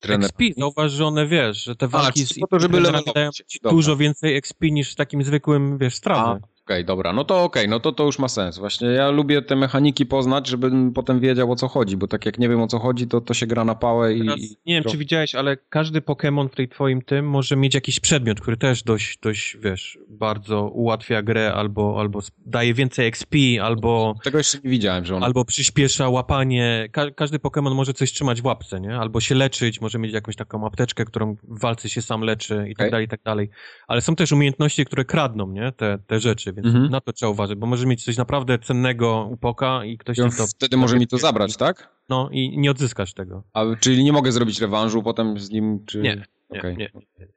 [0.00, 0.48] trenerami?
[0.50, 2.82] XP, zauważ, że one, wiesz, że te walki A, z po to, żeby
[3.14, 3.30] dają
[3.62, 6.30] dużo więcej XP niż w takim zwykłym, wiesz, strawy.
[6.30, 8.58] Okej, okay, dobra, no to okej, okay, no to to już ma sens.
[8.58, 12.38] Właśnie ja lubię te mechaniki poznać, żebym potem wiedział o co chodzi, bo tak jak
[12.38, 14.18] nie wiem o co chodzi, to to się gra na pałę i...
[14.18, 18.00] Teraz, nie wiem, czy widziałeś, ale każdy Pokémon w tej twoim tym może mieć jakiś
[18.00, 24.14] przedmiot, który też dość, dość wiesz, bardzo ułatwia grę, albo, albo daje więcej XP, albo...
[24.24, 25.24] Tego jeszcze nie widziałem, że on...
[25.24, 26.88] Albo przyspiesza łapanie.
[26.92, 28.96] Ka każdy Pokémon może coś trzymać w łapce, nie?
[28.96, 32.74] Albo się leczyć, może mieć jakąś taką apteczkę, którą w walce się sam leczy i
[32.74, 32.90] tak okay.
[32.90, 33.50] dalej, i tak dalej.
[33.88, 35.72] Ale są też umiejętności, które kradną, nie?
[35.72, 36.90] Te, te rzeczy, więc mhm.
[36.90, 40.20] na to trzeba uważać, bo może mieć coś naprawdę cennego u poka i ktoś I
[40.20, 40.46] to...
[40.46, 41.88] Wtedy może mi to zabrać, tak?
[42.08, 43.42] No i nie odzyskasz tego.
[43.52, 45.98] A, czyli nie mogę zrobić rewanżu potem z nim, czy...
[45.98, 46.76] Nie, nie, okay.
[46.76, 47.28] nie, nie.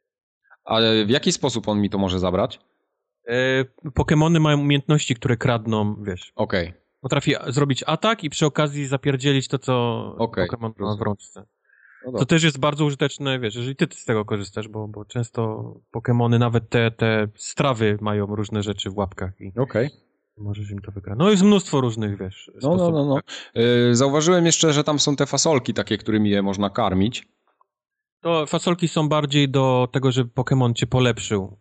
[0.64, 2.60] Ale w jaki sposób on mi to może zabrać?
[3.28, 6.32] E, Pokemony mają umiejętności, które kradną, wiesz.
[6.36, 6.68] Okej.
[6.68, 6.82] Okay.
[7.02, 10.46] Potrafi zrobić atak i przy okazji zapierdzielić to, co okay.
[10.46, 11.46] Pokemon ma w rączce.
[12.12, 15.74] No to też jest bardzo użyteczne, wiesz, jeżeli ty z tego korzystasz, bo, bo często
[15.94, 19.90] Pokémony, nawet te, te strawy mają różne rzeczy w łapkach i okay.
[20.38, 21.20] możesz im to wygrać.
[21.20, 23.06] No jest mnóstwo różnych, wiesz, No, no, no.
[23.06, 23.20] no.
[23.62, 27.28] Yy, zauważyłem jeszcze, że tam są te fasolki takie, którymi je można karmić.
[28.22, 31.58] To fasolki są bardziej do tego, żeby Pokémon cię polepszył.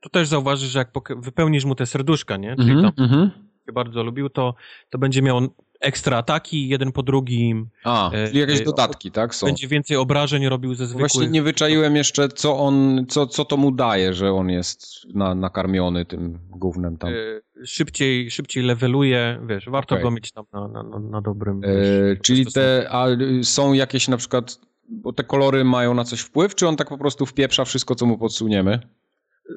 [0.00, 2.56] To też zauważysz, że jak wypełnisz mu te serduszka, nie?
[2.56, 3.72] Czyli mm -hmm, tam mm -hmm.
[3.72, 4.54] bardzo lubił, to,
[4.90, 5.40] to będzie miał
[5.80, 7.68] ekstra ataki, jeden po drugim.
[7.84, 9.34] A, e, czyli jakieś e, dodatki, tak?
[9.34, 9.46] Są.
[9.46, 11.12] Będzie więcej obrażeń robił ze zwykłych.
[11.12, 15.34] Właśnie nie wyczaiłem jeszcze, co on, co, co to mu daje, że on jest na,
[15.34, 17.10] nakarmiony tym głównym tam.
[17.10, 20.02] E, szybciej, szybciej leveluje, wiesz, warto okay.
[20.02, 21.60] go mieć tam na, na, na dobrym.
[21.60, 23.06] Wiesz, czyli te, a
[23.42, 26.98] są jakieś na przykład, bo te kolory mają na coś wpływ, czy on tak po
[26.98, 28.80] prostu wpieprza wszystko, co mu podsuniemy?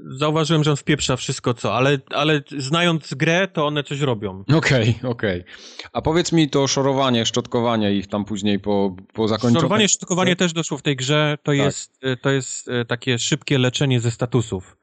[0.05, 4.43] Zauważyłem, że on wpieprza wszystko co, ale, ale znając grę, to one coś robią.
[4.57, 5.41] Okej, okay, okej.
[5.41, 5.89] Okay.
[5.93, 9.59] A powiedz mi to szorowanie, szczotkowanie ich tam później po, po zakończeniu.
[9.59, 11.57] Szorowanie, szczotkowanie też doszło w tej grze, to, tak.
[11.57, 14.77] jest, to jest e, takie szybkie leczenie ze statusów.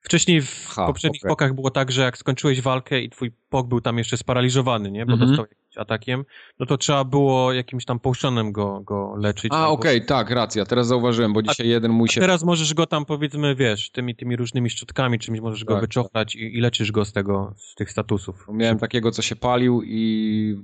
[0.00, 1.28] Wcześniej w Aha, poprzednich okay.
[1.28, 5.06] pokach było tak, że jak skończyłeś walkę i twój pok był tam jeszcze sparaliżowany, nie?
[5.06, 5.28] Bo mm -hmm.
[5.28, 5.46] dostał
[5.78, 6.24] atakiem,
[6.58, 9.52] no to trzeba było jakimś tam połszczonem go, go leczyć.
[9.54, 12.20] A, okej, okay, tak, racja, teraz zauważyłem, bo dzisiaj a, jeden mój się...
[12.20, 16.32] teraz możesz go tam, powiedzmy, wiesz, tymi, tymi różnymi szczotkami, czymś możesz tak, go wyczochrać
[16.32, 16.42] tak.
[16.42, 18.46] i, i, leczysz go z tego, z tych statusów.
[18.52, 20.56] Miałem takiego, co się palił i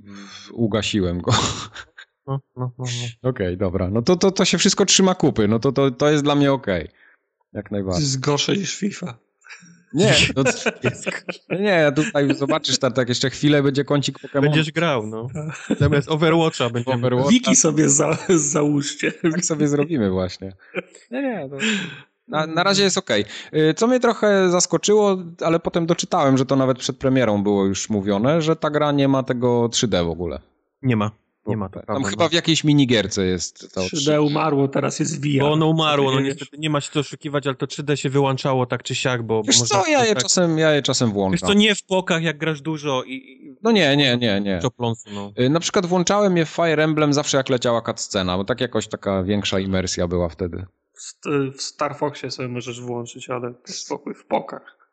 [0.53, 1.33] ugasiłem go.
[2.27, 2.85] No, no, no, no.
[3.31, 3.91] Okej, okay, dobra.
[3.91, 5.49] No to, to, to się wszystko trzyma kupy.
[5.49, 6.85] No to, to, to jest dla mnie okej.
[6.85, 6.95] Okay.
[7.53, 8.01] Jak najbardziej.
[8.01, 9.19] To jest gorsze niż FIFA.
[9.95, 10.43] Nie, no,
[11.61, 14.41] nie, tutaj zobaczysz, tak jeszcze chwilę będzie kącik Pokémon.
[14.41, 15.27] Będziesz grał, no.
[15.81, 16.97] Zamiast Overwatcha będziemy.
[16.97, 17.31] Overwatcha.
[17.31, 19.13] Wiki sobie za, załóżcie.
[19.13, 20.53] Tak sobie zrobimy właśnie.
[21.11, 21.57] Nie, nie, to...
[22.29, 23.11] Na, na razie jest ok.
[23.77, 28.43] Co mnie trochę zaskoczyło, ale potem doczytałem, że to nawet przed premierą było już mówione,
[28.43, 30.41] że ta gra nie ma tego 3D w ogóle.
[30.83, 31.11] Nie ma.
[31.47, 31.83] Nie ma to.
[31.83, 35.41] Tam chyba w jakiejś minigierce jest to 3D umarło, teraz jest VR.
[35.41, 38.67] Bo ono umarło, no niestety nie ma się co oszukiwać, ale to 3D się wyłączało
[38.67, 39.43] tak czy siak, bo...
[39.43, 40.23] Wiesz bo co, ja je, tak...
[40.23, 41.33] czasem, ja je czasem włączam.
[41.33, 43.57] Wiesz co, nie w pokach, jak grasz dużo i...
[43.63, 44.61] No nie, nie, nie, nie.
[44.77, 45.33] Pląsu, no.
[45.41, 48.89] Y, na przykład włączałem je w Fire Emblem zawsze jak leciała cutscena, bo tak jakoś
[48.89, 50.67] taka większa imersja była wtedy.
[51.57, 54.84] W Star Foxie sobie możesz włączyć, ale spokój w pokach.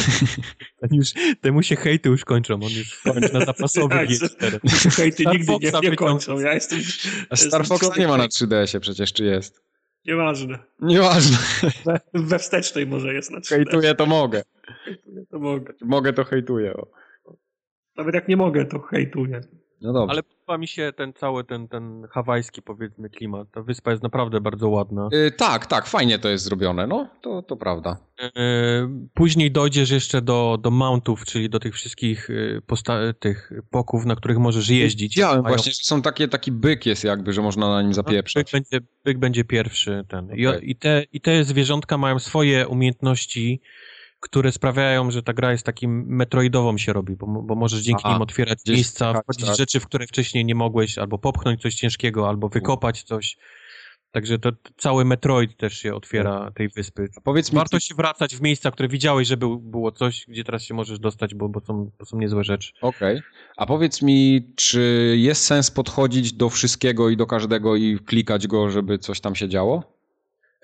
[0.80, 1.08] Ten już,
[1.40, 4.58] temu się hejty już kończą, on już kończy na zapasowy tak, G4.
[4.96, 6.78] Hejty Star nigdy nie, nie kończą, ja jestem...
[7.30, 9.62] A Star Fox nie ma na 3DS-ie przecież, czy jest?
[10.06, 10.58] Nieważne.
[10.80, 11.38] Nieważne.
[11.84, 13.48] We, we wstecznej może jest na 3DS.
[13.48, 14.42] Hejtuję to mogę.
[14.84, 15.72] Hejtuję to mogę.
[15.80, 16.74] Mogę to hejtuję.
[16.74, 16.86] O.
[17.96, 19.40] Nawet jak nie mogę, to hejtuję.
[19.82, 20.12] No dobrze.
[20.12, 23.48] Ale podoba mi się ten cały, ten, ten hawajski powiedzmy klimat.
[23.50, 25.08] Ta wyspa jest naprawdę bardzo ładna.
[25.12, 27.96] Y, tak, tak, fajnie to jest zrobione, no, to, to prawda.
[28.22, 28.30] E,
[29.14, 34.16] Później dojdziesz jeszcze do, do mountów, czyli do tych wszystkich y, posta- tych poków, na
[34.16, 35.14] których możesz jeździć.
[35.14, 38.50] Widziałem właśnie, że są takie, taki byk jest jakby, że można na nim No, Byk
[38.52, 40.34] będzie, byk będzie pierwszy ten.
[40.34, 40.70] I, Okej.
[40.70, 43.60] i, te, I te zwierzątka mają swoje umiejętności,
[44.22, 48.12] które sprawiają, że ta gra jest takim metroidową się robi, bo, bo możesz dzięki Aha,
[48.12, 49.56] nim otwierać miejsca, skakać, wchodzić tak.
[49.56, 53.36] rzeczy, w które wcześniej nie mogłeś, albo popchnąć coś ciężkiego, albo wykopać coś.
[54.10, 57.08] Także to, cały Metroid też się otwiera tej wyspy.
[57.16, 60.44] A powiedz mi, Warto się wracać w miejsca, które widziałeś, że był, było coś, gdzie
[60.44, 62.72] teraz się możesz dostać, bo, bo, są, bo są niezłe rzeczy.
[62.80, 63.22] Okej.
[63.56, 68.70] A powiedz mi, czy jest sens podchodzić do wszystkiego i do każdego i klikać go,
[68.70, 70.01] żeby coś tam się działo?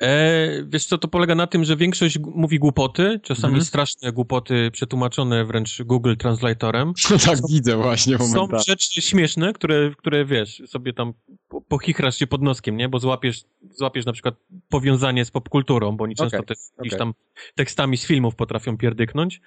[0.03, 3.65] E, wiesz co, to polega na tym, że większość mówi głupoty, czasami Mhm.
[3.65, 6.93] straszne głupoty przetłumaczone wręcz Google Translatorem.
[7.11, 11.13] No tak widzę właśnie Są rzeczy śmieszne, które, które wiesz, sobie tam
[11.49, 12.89] po- pochichrasz się pod noskiem, nie?
[12.89, 14.35] Bo złapiesz, złapiesz na przykład
[14.69, 16.99] powiązanie z popkulturą, bo oni często Okej, też okej.
[16.99, 17.15] tam
[17.55, 19.41] tekstami z filmów potrafią pierdyknąć.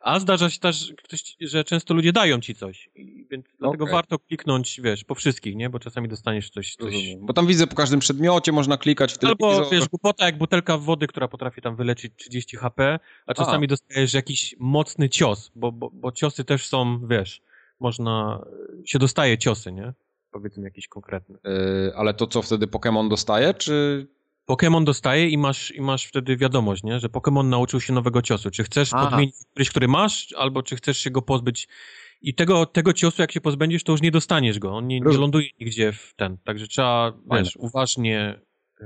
[0.00, 0.92] A zdarza się też,
[1.40, 2.90] że często ludzie dają ci coś.
[3.30, 3.92] Więc dlatego Okej.
[3.94, 5.70] warto kliknąć, wiesz, po wszystkich, nie?
[5.70, 7.26] Bo czasami dostaniesz coś, coś Rozumiem.
[7.26, 9.52] Bo tam widzę po każdym przedmiocie można klikać w telewizor.
[9.52, 14.14] Albo wiesz, głupota jak butelka wody, która potrafi tam wyleczyć 30 HP, a czasami dostajesz
[14.14, 17.42] jakiś mocny cios, bo, bo, bo ciosy też są, wiesz,
[17.80, 18.44] można,
[18.84, 19.92] się dostaje ciosy, nie?
[20.30, 21.38] Powiedzmy jakiś konkretny.
[21.88, 24.06] Y, ale to co wtedy Pokémon dostaje, czy...
[24.50, 27.00] Pokémon dostaje i masz, i masz wtedy wiadomość, nie?
[27.00, 28.50] Że Pokémon nauczył się nowego ciosu.
[28.50, 29.06] Czy chcesz Aha.
[29.06, 31.68] podmienić któryś, który masz, albo czy chcesz się go pozbyć.
[32.22, 34.76] I tego, tego ciosu, jak się pozbędziesz, to już nie dostaniesz go.
[34.76, 36.38] On nie, nie ląduje nigdzie w ten.
[36.38, 38.40] Także trzeba, wiesz, uważnie
[38.80, 38.84] y,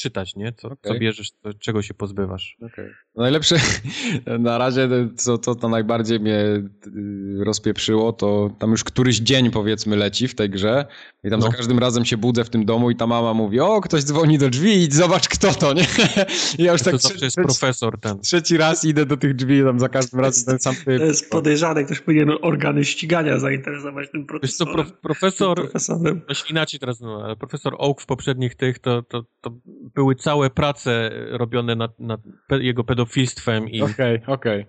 [0.00, 0.52] czytać, nie?
[0.52, 1.00] Co, co Okej.
[1.00, 2.56] bierzesz, co, czego się pozbywasz.
[2.60, 2.68] No
[3.16, 3.56] Najlepsze
[4.38, 9.96] na razie, co, co to najbardziej mnie y, rozpieprzyło, to tam już któryś dzień powiedzmy
[9.96, 10.86] leci w tej grze
[11.24, 11.46] i tam No.
[11.46, 14.38] za każdym razem się budzę w tym domu i ta mama mówi, o ktoś dzwoni
[14.38, 15.82] do drzwi i zobacz kto to, nie?
[16.58, 18.20] I ja już to tak zawsze trze- jest trzeci, profesor ten.
[18.20, 21.00] trzeci raz idę do tych drzwi i tam za każdym razem ten sam To typ.
[21.00, 24.74] jest podejrzane, ktoś powinien organy ścigania zainteresować tym Wiesz co, profesorem.
[24.74, 26.20] prof, profesor, profesorem.
[26.50, 29.50] inaczej teraz, no, ale profesor Oak w poprzednich tych, to, to, to
[29.94, 33.82] były całe prace robione nad, nad pe, jego pedofilstwem i...
[33.82, 34.66] Okej, okej.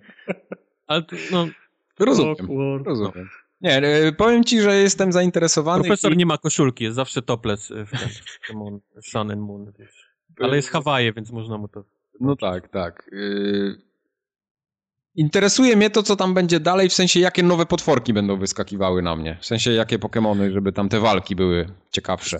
[0.87, 1.47] Ale to, no,
[1.99, 2.85] Rozumiem, Awkward.
[2.87, 3.29] rozumiem.
[3.61, 5.83] Nie, y, powiem ci, że jestem zainteresowany.
[5.83, 9.71] profesor i- nie ma koszulki, jest zawsze topless w, ten, w Pokémon Sun and Moon,
[9.79, 10.11] wiesz.
[10.39, 11.83] Ale jest Hawaje, więc można mu to...
[12.19, 13.09] No tak, tak.
[13.11, 13.75] Yy...
[15.15, 19.15] Interesuje mnie to, co tam będzie dalej, w sensie jakie nowe potworki będą wyskakiwały na
[19.15, 19.37] mnie.
[19.41, 22.39] W sensie jakie Pokemony, żeby tam te walki były ciekawsze.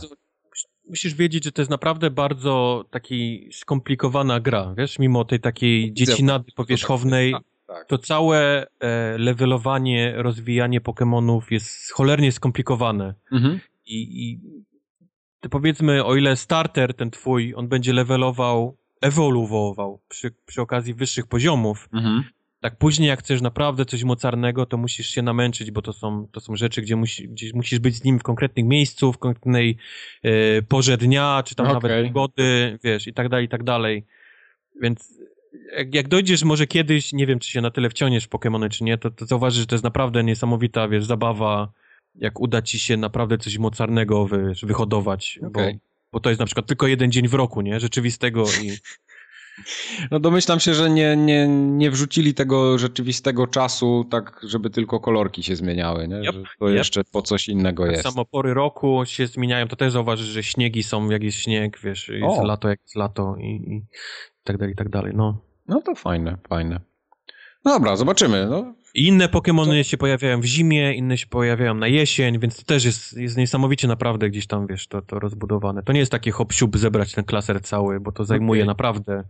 [0.92, 6.52] Musisz wiedzieć, że to jest naprawdę bardzo taki skomplikowana gra, wiesz, mimo tej takiej dziecinady
[6.56, 7.36] powierzchownej,
[7.68, 7.88] Tak.
[7.88, 13.14] to całe e, levelowanie, rozwijanie Pokémonów jest cholernie skomplikowane.
[13.32, 13.60] Mhm.
[13.86, 14.40] I, I
[15.50, 21.90] powiedzmy, o ile starter ten twój, on będzie levelował, ewoluował przy, przy okazji wyższych poziomów,
[21.94, 22.24] Mhm.
[22.62, 26.40] Tak później jak chcesz naprawdę coś mocarnego, to musisz się namęczyć, bo to są, to
[26.40, 29.78] są rzeczy, gdzie, musi, gdzie musisz być z nim w konkretnym miejscu, w konkretnej
[30.24, 31.76] e, porze dnia, czy tam Okej.
[31.76, 34.06] nawet pogody, wiesz, i tak dalej, i tak dalej.
[34.82, 35.20] Więc
[35.78, 38.84] jak, jak dojdziesz może kiedyś, nie wiem, czy się na tyle wciągniesz w Pokémony, czy
[38.84, 41.72] nie, to, to zauważysz, że to jest naprawdę niesamowita, wiesz, zabawa,
[42.16, 45.74] jak uda ci się naprawdę coś mocarnego, wiesz, wyhodować, Okej.
[45.74, 45.80] bo,
[46.12, 48.72] bo to jest na przykład tylko jeden dzień w roku, nie, rzeczywistego i...
[50.12, 55.44] No domyślam się, że nie, nie, nie wrzucili tego rzeczywistego czasu tak, żeby tylko kolorki
[55.44, 56.16] się zmieniały, nie?
[56.30, 56.76] Yep, to yep.
[56.76, 58.04] jeszcze po coś innego Tak jest.
[58.04, 62.10] samo pory roku się zmieniają, to też zauważysz, że śniegi są, jak jest śnieg, wiesz,
[62.10, 62.46] jest O.
[62.46, 63.86] lato, jak jest lato i, i
[64.44, 65.42] tak dalej, i tak dalej, no.
[65.68, 66.82] No to fajne, fajne.
[67.66, 68.48] No dobra, zobaczymy.
[68.50, 68.74] No.
[68.94, 72.86] I inne Pokémony się pojawiają w zimie, inne się pojawiają na jesień, więc to też
[72.86, 75.84] jest, jest niesamowicie naprawdę gdzieś tam, wiesz, to, to rozbudowane.
[75.84, 78.68] To nie jest takie hop zebrać ten klaser cały, bo to zajmuje Okej.
[78.68, 79.24] naprawdę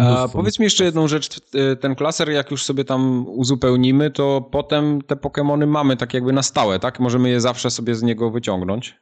[0.00, 1.40] A powiedz mi jeszcze jedną rzecz.
[1.80, 6.42] Ten klaser, jak już sobie tam uzupełnimy, to potem te Pokemony mamy tak jakby na
[6.42, 7.00] stałe, tak?
[7.00, 8.96] Możemy je zawsze sobie z niego wyciągnąć.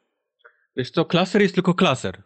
[0.76, 2.22] Wiesz co, klaser jest tylko klaser.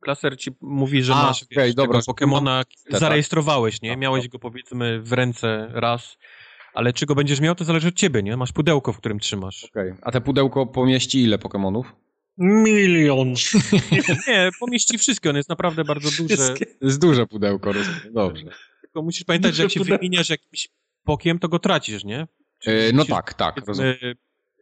[0.00, 3.00] Klaser ci mówi, że A, masz wiesz, okej, dobra, Pokemona, tak.
[3.00, 3.96] zarejestrowałeś, nie?
[3.96, 6.18] Miałeś go powiedzmy w ręce raz,
[6.76, 8.36] ale czy go będziesz miał, to zależy od ciebie, nie?
[8.36, 9.64] Masz pudełko, w którym trzymasz.
[9.64, 9.94] Okej.
[10.02, 11.92] A te pudełko pomieści ile Pokemonów?
[12.38, 13.34] Milion.
[14.28, 16.36] Nie, pomieści wszystkie, on jest naprawdę bardzo duży.
[16.36, 16.66] Wszystkie.
[16.66, 18.12] To jest duże pudełko, rozumiem.
[18.14, 18.44] Dobrze.
[18.82, 20.02] Tylko musisz pamiętać, że jak się Duże pudełko.
[20.02, 20.68] wymieniasz jakimś
[21.04, 22.26] pokiem, to go tracisz, nie?
[22.58, 23.94] Czyli E, no musisz, tak, tak, rozumiem.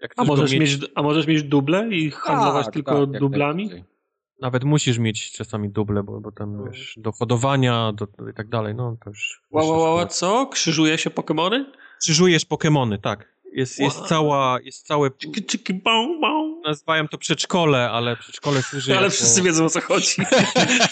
[0.03, 3.01] Jak A chcesz go możesz, mieć, mieć, a możesz mieć duble i handlować Tak, tylko
[3.07, 3.65] tak, jak dublami?
[3.67, 3.95] najbardziej.
[4.41, 8.49] Nawet musisz mieć czasami duble, bo, bo tam wiesz, do hodowania do, do, i tak
[8.49, 9.43] dalej, no to już...
[9.51, 10.47] Ła, ła, ła, co?
[10.47, 11.67] Krzyżuje się Pokemony?
[12.05, 13.35] Krzyżujesz Pokemony, tak.
[13.53, 15.11] Jest, jest, cała, jest całe...
[15.11, 16.61] Czyki, czyki, bał, bał.
[16.65, 19.15] Nazywają to przedszkole, ale przedszkole służy Ale jako...
[19.15, 20.15] wszyscy wiedzą o co chodzi.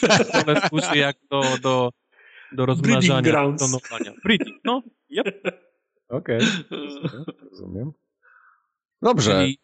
[0.08, 1.90] Przedszkole służy jak do, do,
[2.52, 3.62] do rozmnażania, grounds.
[3.62, 4.20] klonowania.
[4.24, 4.82] Breeding, no.
[5.10, 5.60] Yep.
[6.08, 6.40] Okej,
[7.50, 7.92] rozumiem.
[9.02, 9.32] Dobrze.
[9.32, 9.58] Czyli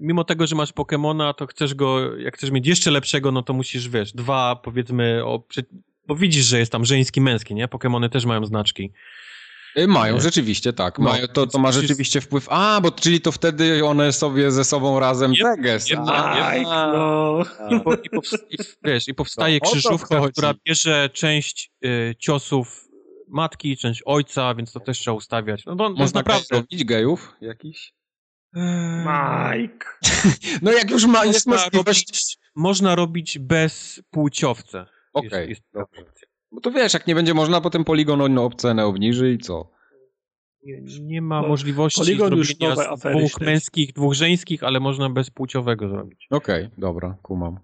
[0.00, 3.52] mimo tego, że masz Pokemona, to chcesz go, jak chcesz mieć jeszcze lepszego, no to
[3.52, 5.42] musisz, wiesz, dwa, powiedzmy, o,
[6.06, 7.68] bo widzisz, że jest tam żeński, męski, nie?
[7.68, 8.92] Pokemony też mają znaczki.
[9.78, 10.98] Y, Mają, rzeczywiście, tak.
[10.98, 12.46] No, Mają, to, to ma rzeczywiście wpływ.
[12.50, 15.90] A, bo czyli to wtedy one sobie ze sobą razem Yep, teges.
[15.90, 17.42] no.
[17.70, 22.88] I, po, i, powst- i, wiesz, i powstaje No, krzyżówka, która bierze część y, ciosów
[23.28, 25.64] matki, część ojca, więc to też trzeba ustawiać.
[25.66, 26.56] No jest Można naprawdę...
[26.56, 27.92] robić gejów jakiś?
[28.56, 29.04] Eee,
[29.58, 29.86] Mike.
[30.62, 32.08] No jak już ma, jest Można możliwość...
[32.08, 34.86] robić, można robić bez płciowce.
[35.12, 35.62] Okej, Jest,
[36.54, 39.70] Bo to wiesz, jak nie będzie można, potem poligon no, cenę obniży i co?
[40.62, 45.30] Nie, nie ma Bo możliwości już zrobienia afery dwóch męskich, dwóch żeńskich, ale można bez
[45.30, 46.26] płciowego zrobić.
[46.30, 47.58] Okej, dobra, kumam.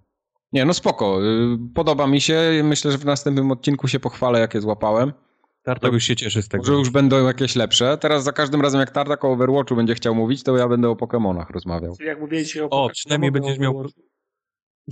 [0.53, 1.19] Nie, no spoko.
[1.25, 2.41] y, Podoba mi się.
[2.65, 5.13] Myślę, że w następnym odcinku się pochwalę, jakie złapałem.
[5.63, 6.63] Tartak już się cieszy z tego.
[6.63, 7.99] Może już będą jakieś lepsze.
[7.99, 10.97] Teraz za każdym razem, jak Tartak o Overwatchu będzie chciał mówić, to ja będę o
[10.97, 11.97] Pokemonach rozmawiał.
[11.97, 13.89] Czyli jak mówiliście o O, pokach, przynajmniej będziesz o miał-.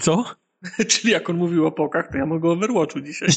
[0.01, 0.25] Co?
[0.89, 3.29] Czyli jak on mówił o pokach, to ja mogę o Overwatchu dzisiaj.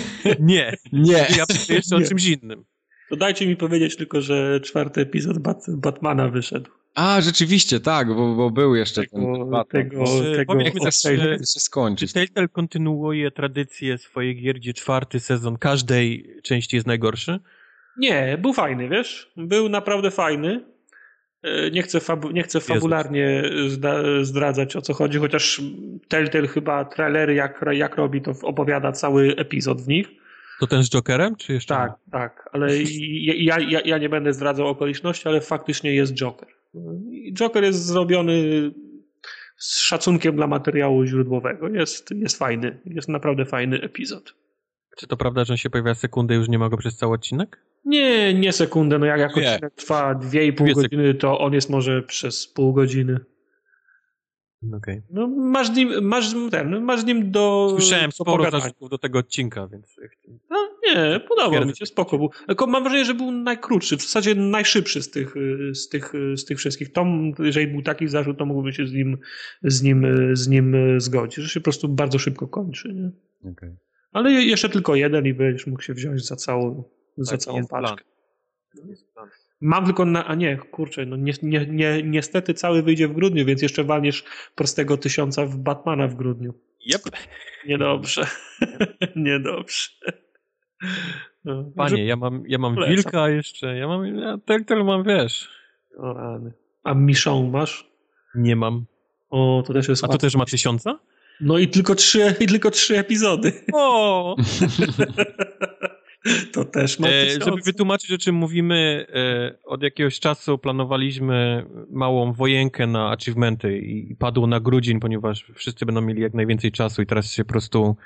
[0.40, 0.76] Nie.
[0.92, 1.26] Nie.
[1.36, 2.06] Ja myślę jeszcze o Nie.
[2.08, 2.64] czymś innym.
[3.10, 6.70] To dajcie mi powiedzieć tylko, że czwarty epizod Bat Batmana wyszedł.
[6.94, 9.64] A, rzeczywiście, tak, bo, bo był jeszcze Tego, ten Batman.
[9.82, 12.06] tego, Czy tego czy- się skończy.
[12.08, 17.38] Czy Telltale kontynuuje tradycję swojej gier, gdzie czwarty sezon każdej części jest najgorszy?
[17.98, 19.32] Nie, był fajny, wiesz?
[19.36, 20.64] Był naprawdę fajny.
[21.42, 23.42] E, Nie chcę, fabu- nie chcę fabularnie
[24.22, 25.62] zdradzać o co chodzi, chociaż
[26.08, 30.08] Telltale chyba trailery jak, jak robi, to opowiada cały epizod w nich.
[30.60, 31.74] To ten z Jokerem, czy jeszcze?
[31.74, 32.68] Tak, tak, ale
[33.36, 36.48] ja, ja, ja nie będę zdradzał okoliczności, ale faktycznie jest Joker.
[37.32, 38.32] Joker jest zrobiony
[39.56, 41.68] z szacunkiem dla materiału źródłowego.
[41.68, 44.34] Jest, jest fajny, jest naprawdę fajny epizod.
[44.96, 47.14] Czy to prawda, że on się pojawia sekundę i już nie ma go przez cały
[47.14, 47.58] odcinek?
[47.84, 49.58] Nie, nie sekundę, no jak, jak Nie.
[49.76, 53.18] trwa 2,5 Dwie godziny, to on jest może przez pół godziny.
[54.76, 55.02] Okej.
[55.10, 57.68] No, masz z nim, masz, ten, masz z nim do.
[57.70, 59.96] Słyszałem sporo zarzutów do tego odcinka, więc...
[60.50, 61.70] No, nie, podobał Twierdzę.
[61.70, 62.30] mi się, spoko był.
[62.46, 65.34] Tylko mam wrażenie, że był najkrótszy, w zasadzie najszybszy z tych,
[65.72, 66.92] z tych, z tych wszystkich.
[66.92, 69.18] Tom, jeżeli był taki zarzut, to mógłbym się z nim,
[69.62, 72.92] z nim, z nim zgodzić, że się po prostu bardzo szybko kończy.
[72.94, 73.10] Nie?
[73.52, 73.76] Okej.
[74.12, 76.84] Ale je- jeszcze tylko jeden i będziesz mógł się wziąć za całą,
[77.16, 78.04] za Taki całą jest paczkę.
[78.74, 78.88] plan.
[78.88, 79.28] Jest plan.
[79.60, 80.26] Mam tylko na.
[80.26, 84.24] A nie, kurczę, no nie, nie, nie, niestety cały wyjdzie w grudniu, więc jeszcze walniesz
[84.54, 86.54] prostego tysiąca w Batmana w grudniu.
[86.94, 87.02] Yep.
[87.66, 88.26] Niedobrze.
[89.16, 89.90] Niedobrze.
[91.44, 95.48] No, Panie, ja mam, ja mam wilka jeszcze, ja mam, ja Telltale mam, wiesz,
[95.98, 96.52] O rany.
[96.84, 97.90] A Michon masz?
[98.34, 98.84] nie mam.
[99.30, 100.98] O, to też jest A to też ma tysiąca?
[101.40, 103.52] No i tylko trzy, i tylko trzy epizody.
[103.72, 104.36] O!
[106.52, 112.32] To też ma E, żeby wytłumaczyć, o czym mówimy, e, od jakiegoś czasu planowaliśmy małą
[112.32, 117.02] wojenkę na achievementy i, i padło na grudzień, ponieważ wszyscy będą mieli jak najwięcej czasu
[117.02, 117.96] i teraz się po prostu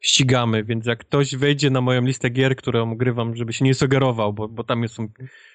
[0.00, 4.32] ścigamy, więc jak ktoś wejdzie na moją listę gier, którą grywam, żeby się nie sugerował,
[4.32, 5.08] bo, bo tam są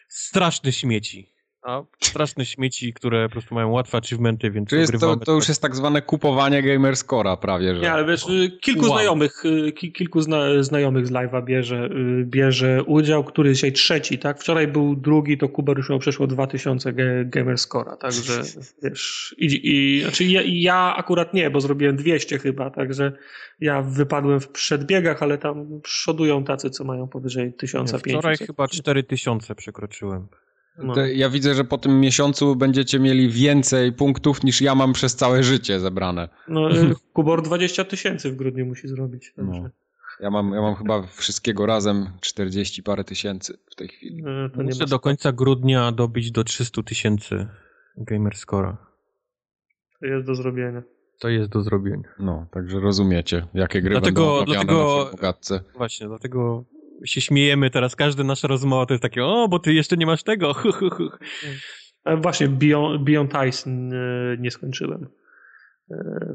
[0.08, 1.35] straszne śmieci.
[1.66, 5.48] A straszne śmieci, które po prostu mają łatwe achievementy, więc Czy jest to, to już
[5.48, 7.82] jest tak zwane kupowanie gamerscora prawie, że...
[7.82, 8.90] Nie, ale wiesz, y, kilku Wow.
[8.90, 11.90] znajomych, y, ki, kilku zna, znajomych z live'a bierze,
[12.22, 14.40] y, bierze udział, który dzisiaj trzeci, tak?
[14.40, 18.42] Wczoraj był drugi, to Kuba już miał przeszło 2000 ge, gamerscora, także
[18.84, 23.12] wiesz, i, i znaczy ja, ja akurat nie, bo zrobiłem 200 chyba, także
[23.60, 28.12] ja wypadłem w przedbiegach, ale tam przodują tacy, co mają powyżej Nie, 1500.
[28.12, 30.28] Wczoraj chyba 4000 przekroczyłem.
[30.78, 31.06] No.
[31.06, 35.44] Ja widzę, że po tym miesiącu będziecie mieli więcej punktów niż ja mam przez całe
[35.44, 36.30] życie zebrane.
[36.48, 36.70] No,
[37.14, 39.34] Kubor 20 tysięcy w grudniu musi zrobić.
[39.38, 39.70] No.
[40.20, 44.24] Ja mam, ja mam chyba wszystkiego razem 40 parę tysięcy w tej chwili.
[44.54, 47.48] to nie Muszę do końca grudnia dobić do 300 tysięcy
[47.98, 48.78] gamerscora.
[50.00, 50.84] To jest do zrobienia.
[51.20, 52.10] To jest do zrobienia.
[52.20, 55.60] No, także rozumiecie, jakie gry Dlatego- będą dlatego- na Bogatce.
[55.78, 56.64] Właśnie, dlatego
[57.06, 57.96] się śmiejemy teraz.
[57.96, 60.54] Każda nasza rozmowa to jest takie, o, bo ty jeszcze nie masz tego.
[60.54, 61.10] hu, hu, hu.
[62.04, 65.08] Ale właśnie Beyond, Beyond Tyson y, nie skończyłem.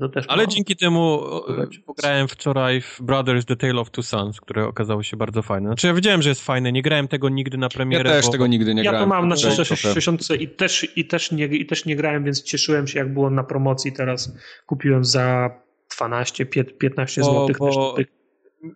[0.00, 0.50] To też Ale mam.
[0.50, 1.46] dzięki temu o,
[1.86, 5.68] pograłem wczoraj w Brothers The Tale of Two Sons, które okazało się bardzo fajne.
[5.68, 8.10] Znaczy ja wiedziałem, że jest fajne, nie grałem tego nigdy na Ja premierę.
[8.10, 8.32] też bo...
[8.32, 9.08] tego nigdy nie Ja grałem.
[9.08, 12.42] to mam na Tutaj 360 i też, i, też nie, i też nie grałem, więc
[12.42, 13.92] cieszyłem się jak było na promocji.
[13.92, 15.50] Teraz kupiłem za
[15.96, 17.56] 12, pie- 15 Bo- zł.
[17.58, 17.94] bo-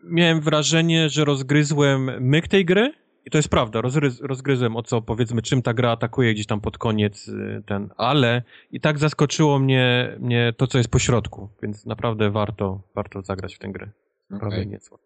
[0.05, 2.93] Miałem wrażenie, że rozgryzłem myk tej gry
[3.27, 6.61] I to jest prawda, rozgryz, rozgryzłem o co powiedzmy, czym ta gra atakuje gdzieś tam
[6.61, 11.49] pod koniec y, ten, ale i tak zaskoczyło mnie, mnie to, co jest po środku,
[11.63, 13.91] więc naprawdę warto, warto zagrać w tę grę.
[14.31, 14.99] Naprawdę niezłe.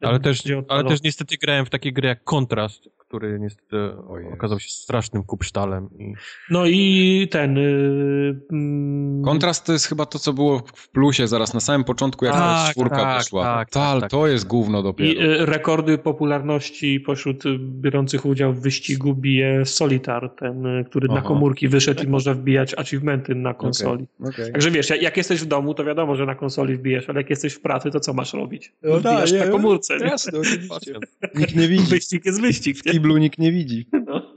[0.00, 0.88] Ale też, ale odpalony.
[0.88, 3.76] też niestety grałem w takie gry jak Kontrast, który niestety
[4.08, 4.32] Ojej.
[4.32, 5.88] okazał się strasznym kupsztalem.
[5.98, 6.14] I...
[6.50, 7.58] No i ten...
[7.58, 12.24] y, mm, Kontrast to jest chyba to, co było w plusie zaraz na samym początku,
[12.24, 13.44] jak ta czwórka tak, wyszła.
[13.44, 14.10] tak, Ta- tak, tak.
[14.10, 15.10] To jest gówno dopiero.
[15.10, 21.14] I y, rekordy popularności pośród biorących udział w wyścigu bije Solitar, ten, y, który na
[21.14, 21.28] Aha.
[21.28, 24.06] komórki wyszedł i można wbijać achievementy na konsoli.
[24.20, 24.52] Okej.
[24.52, 27.30] Także wiesz, jak jak jesteś w domu, to wiadomo, że na konsoli wbijesz, ale jak
[27.30, 28.61] jesteś w pracy, to co masz robić?
[28.82, 29.98] No tak, Wbijasz nie, na komórce.
[29.98, 30.06] nie?
[30.06, 30.98] Jasne, oczywiście.
[31.34, 31.86] Nikt nie widzi.
[31.86, 32.78] Wyścig jest wyścig.
[32.78, 33.88] W kiblu nikt nie widzi.
[34.06, 34.34] no.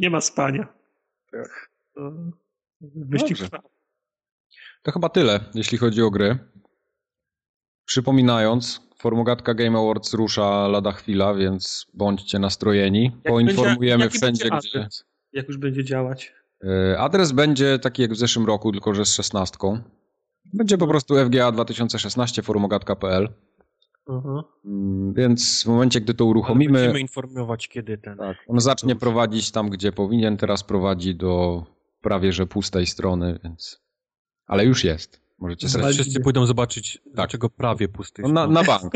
[0.00, 0.66] nie ma spania.
[1.32, 1.70] Tak.
[1.96, 2.12] No.
[2.80, 3.48] Wyścig Dobrze.
[3.48, 3.62] trwa.
[4.82, 6.38] To chyba tyle, jeśli chodzi o gry.
[7.84, 13.12] Przypominając, Formogatka Game Awards rusza lada chwila, więc bądźcie nastrojeni.
[13.24, 14.88] Poinformujemy będzie- wszędzie, gdzie...
[15.32, 16.32] Jak już będzie działać.
[16.64, 19.82] E, Adres będzie taki jak w zeszłym roku, tylko że z szesnastką.
[20.52, 23.28] Będzie po prostu FGA 2016 forumogatka.pl.
[24.08, 24.44] Aha.
[24.64, 28.16] Mm, Więc w momencie, gdy to Ale uruchomimy, Będziemy informować, kiedy ten.
[28.18, 30.36] tak, on zacznie prowadzić tam, gdzie powinien.
[30.36, 31.62] Teraz prowadzi do
[32.00, 33.80] prawie że pustej strony, więc.
[34.46, 35.20] Ale już jest.
[35.38, 35.72] Możecie Zobacz.
[35.72, 35.82] sobie.
[35.94, 38.34] Teraz wszyscy pójdą zobaczyć, dlaczego prawie pusty No, jest.
[38.34, 38.92] na, na bank.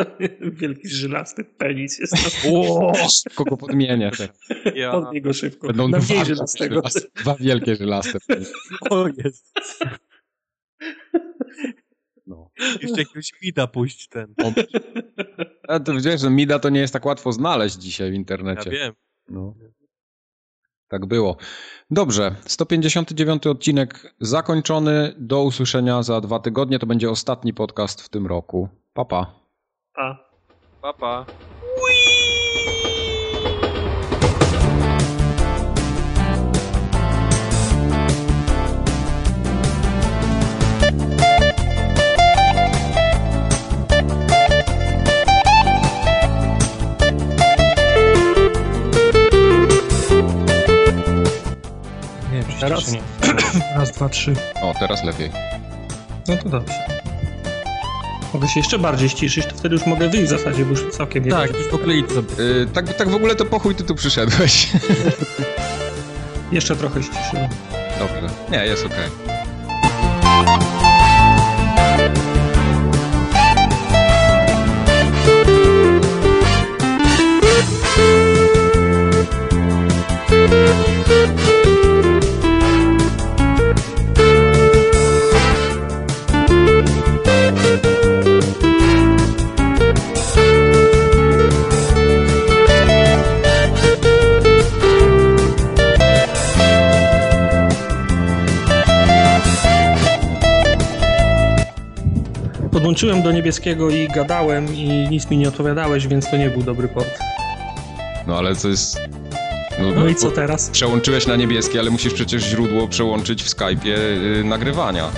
[0.60, 2.14] Wielki żylasty penis jest.
[2.52, 2.92] O,
[3.34, 4.38] kogo podmienię teraz.
[4.74, 4.92] Ja...
[4.92, 5.66] Od niego szybko.
[5.66, 6.74] Będą Na dwa, mniej żylastego.
[6.80, 8.18] żylaste- dwa wielkie żylaste.
[8.90, 9.54] O jest.
[12.26, 12.50] No.
[12.82, 14.34] Jeszcze jakiegoś mida puść ten.
[15.68, 18.70] A to wiesz, że Mida to nie jest tak łatwo znaleźć dzisiaj w Ja internecie.
[18.70, 18.92] wiem.
[19.28, 19.54] No.
[20.88, 21.36] Tak było.
[21.90, 25.14] Dobrze, 159 odcinek zakończony.
[25.18, 26.78] Do usłyszenia za dwa tygodnie.
[26.78, 28.68] To będzie ostatni podcast w tym roku.
[28.92, 29.40] Papa.
[29.94, 30.02] Pa.
[30.02, 30.30] A.
[30.82, 31.26] Papa.
[31.28, 31.53] Nie,
[52.68, 52.92] Teraz?
[52.92, 53.00] nie.
[53.76, 54.34] Raz, dwa, trzy.
[54.62, 55.30] O, teraz lepiej.
[56.28, 56.74] No to dobrze.
[58.34, 61.24] Mogę się jeszcze bardziej ściszyć, to wtedy już mogę wyjść w zasadzie, bo już całkiem
[61.24, 62.28] nie Tak, już w ogóle idź sobie.
[62.38, 64.68] Yy, tak, tak w ogóle to po chuj ty tu przyszedłeś.
[66.52, 67.48] Jeszcze trochę ściszyłem.
[67.98, 68.28] Dobrze.
[68.50, 69.23] Nie, jest okej.
[102.84, 106.88] Podłączyłem do niebieskiego i gadałem i nic mi nie odpowiadałeś, więc to nie był dobry
[106.88, 107.18] port.
[108.26, 109.00] No ale to jest...
[109.78, 110.70] No i bo co teraz?
[110.70, 115.10] Przełączyłeś na niebieski, ale musisz przecież źródło przełączyć w Skype'ie yy, nagrywania.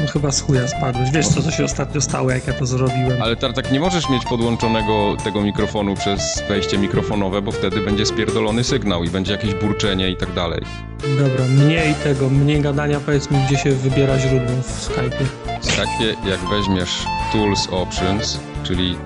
[0.00, 1.10] No chyba z chuja spadłeś.
[1.10, 3.22] Wiesz co, co się ostatnio stało, jak ja to zrobiłem.
[3.22, 8.64] Ale Tartak, nie możesz mieć podłączonego tego mikrofonu przez wejście mikrofonowe, bo wtedy będzie spierdolony
[8.64, 10.60] sygnał i będzie jakieś burczenie i tak dalej.
[11.18, 15.24] Dobra, mniej tego, mniej gadania, powiedz mi, gdzie się wybiera źródło w Skype'ie.
[15.60, 18.96] W Skype'ie jak weźmiesz Tools Options, czyli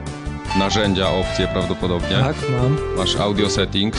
[0.58, 2.78] narzędzia, opcje prawdopodobnie, Tak, mam.
[2.96, 3.98] masz Audio Settings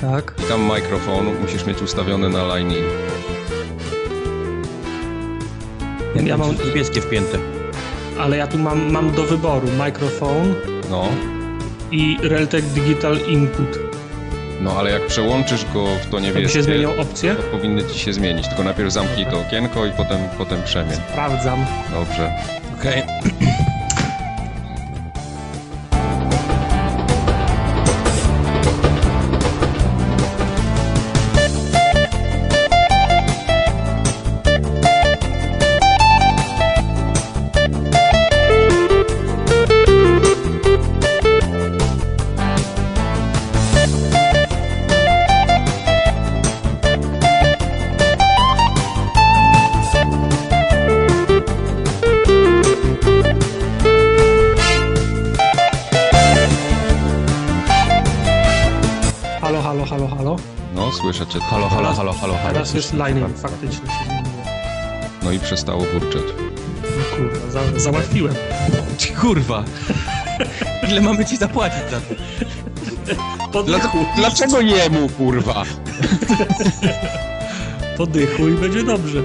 [0.00, 0.34] Tak.
[0.38, 2.84] i tam mikrofon musisz mieć ustawiony na line in.
[6.26, 7.38] Ja mam, Niebieskie wpięte.
[8.20, 10.54] ale ja tu mam, mam do wyboru microphone
[10.90, 11.04] No,
[11.90, 13.78] i Realtek Digital Input.
[14.60, 17.34] no ale jak przełączysz go w to Żeby się niebieskie, zmienią opcje?
[17.34, 18.48] to powinny ci się zmienić.
[18.48, 20.96] Tylko najpierw zamknij to okienko i potem, potem przemień.
[21.12, 21.64] Sprawdzam.
[21.92, 22.32] Dobrze.
[22.80, 23.02] Okej.
[23.02, 23.71] Halo,
[62.72, 64.44] Przecież lining faktycznie się zmieniło.
[65.22, 66.22] No i przestało burczeć.
[66.82, 68.34] No kurwa, za, załatwiłem.
[68.98, 69.64] Ci kurwa!
[70.90, 72.14] Ile mamy ci zapłacić za to?
[73.52, 74.00] Poddychuj.
[74.16, 75.64] Dlaczego jemu, kurwa?
[77.96, 79.22] podychuj będzie dobrze.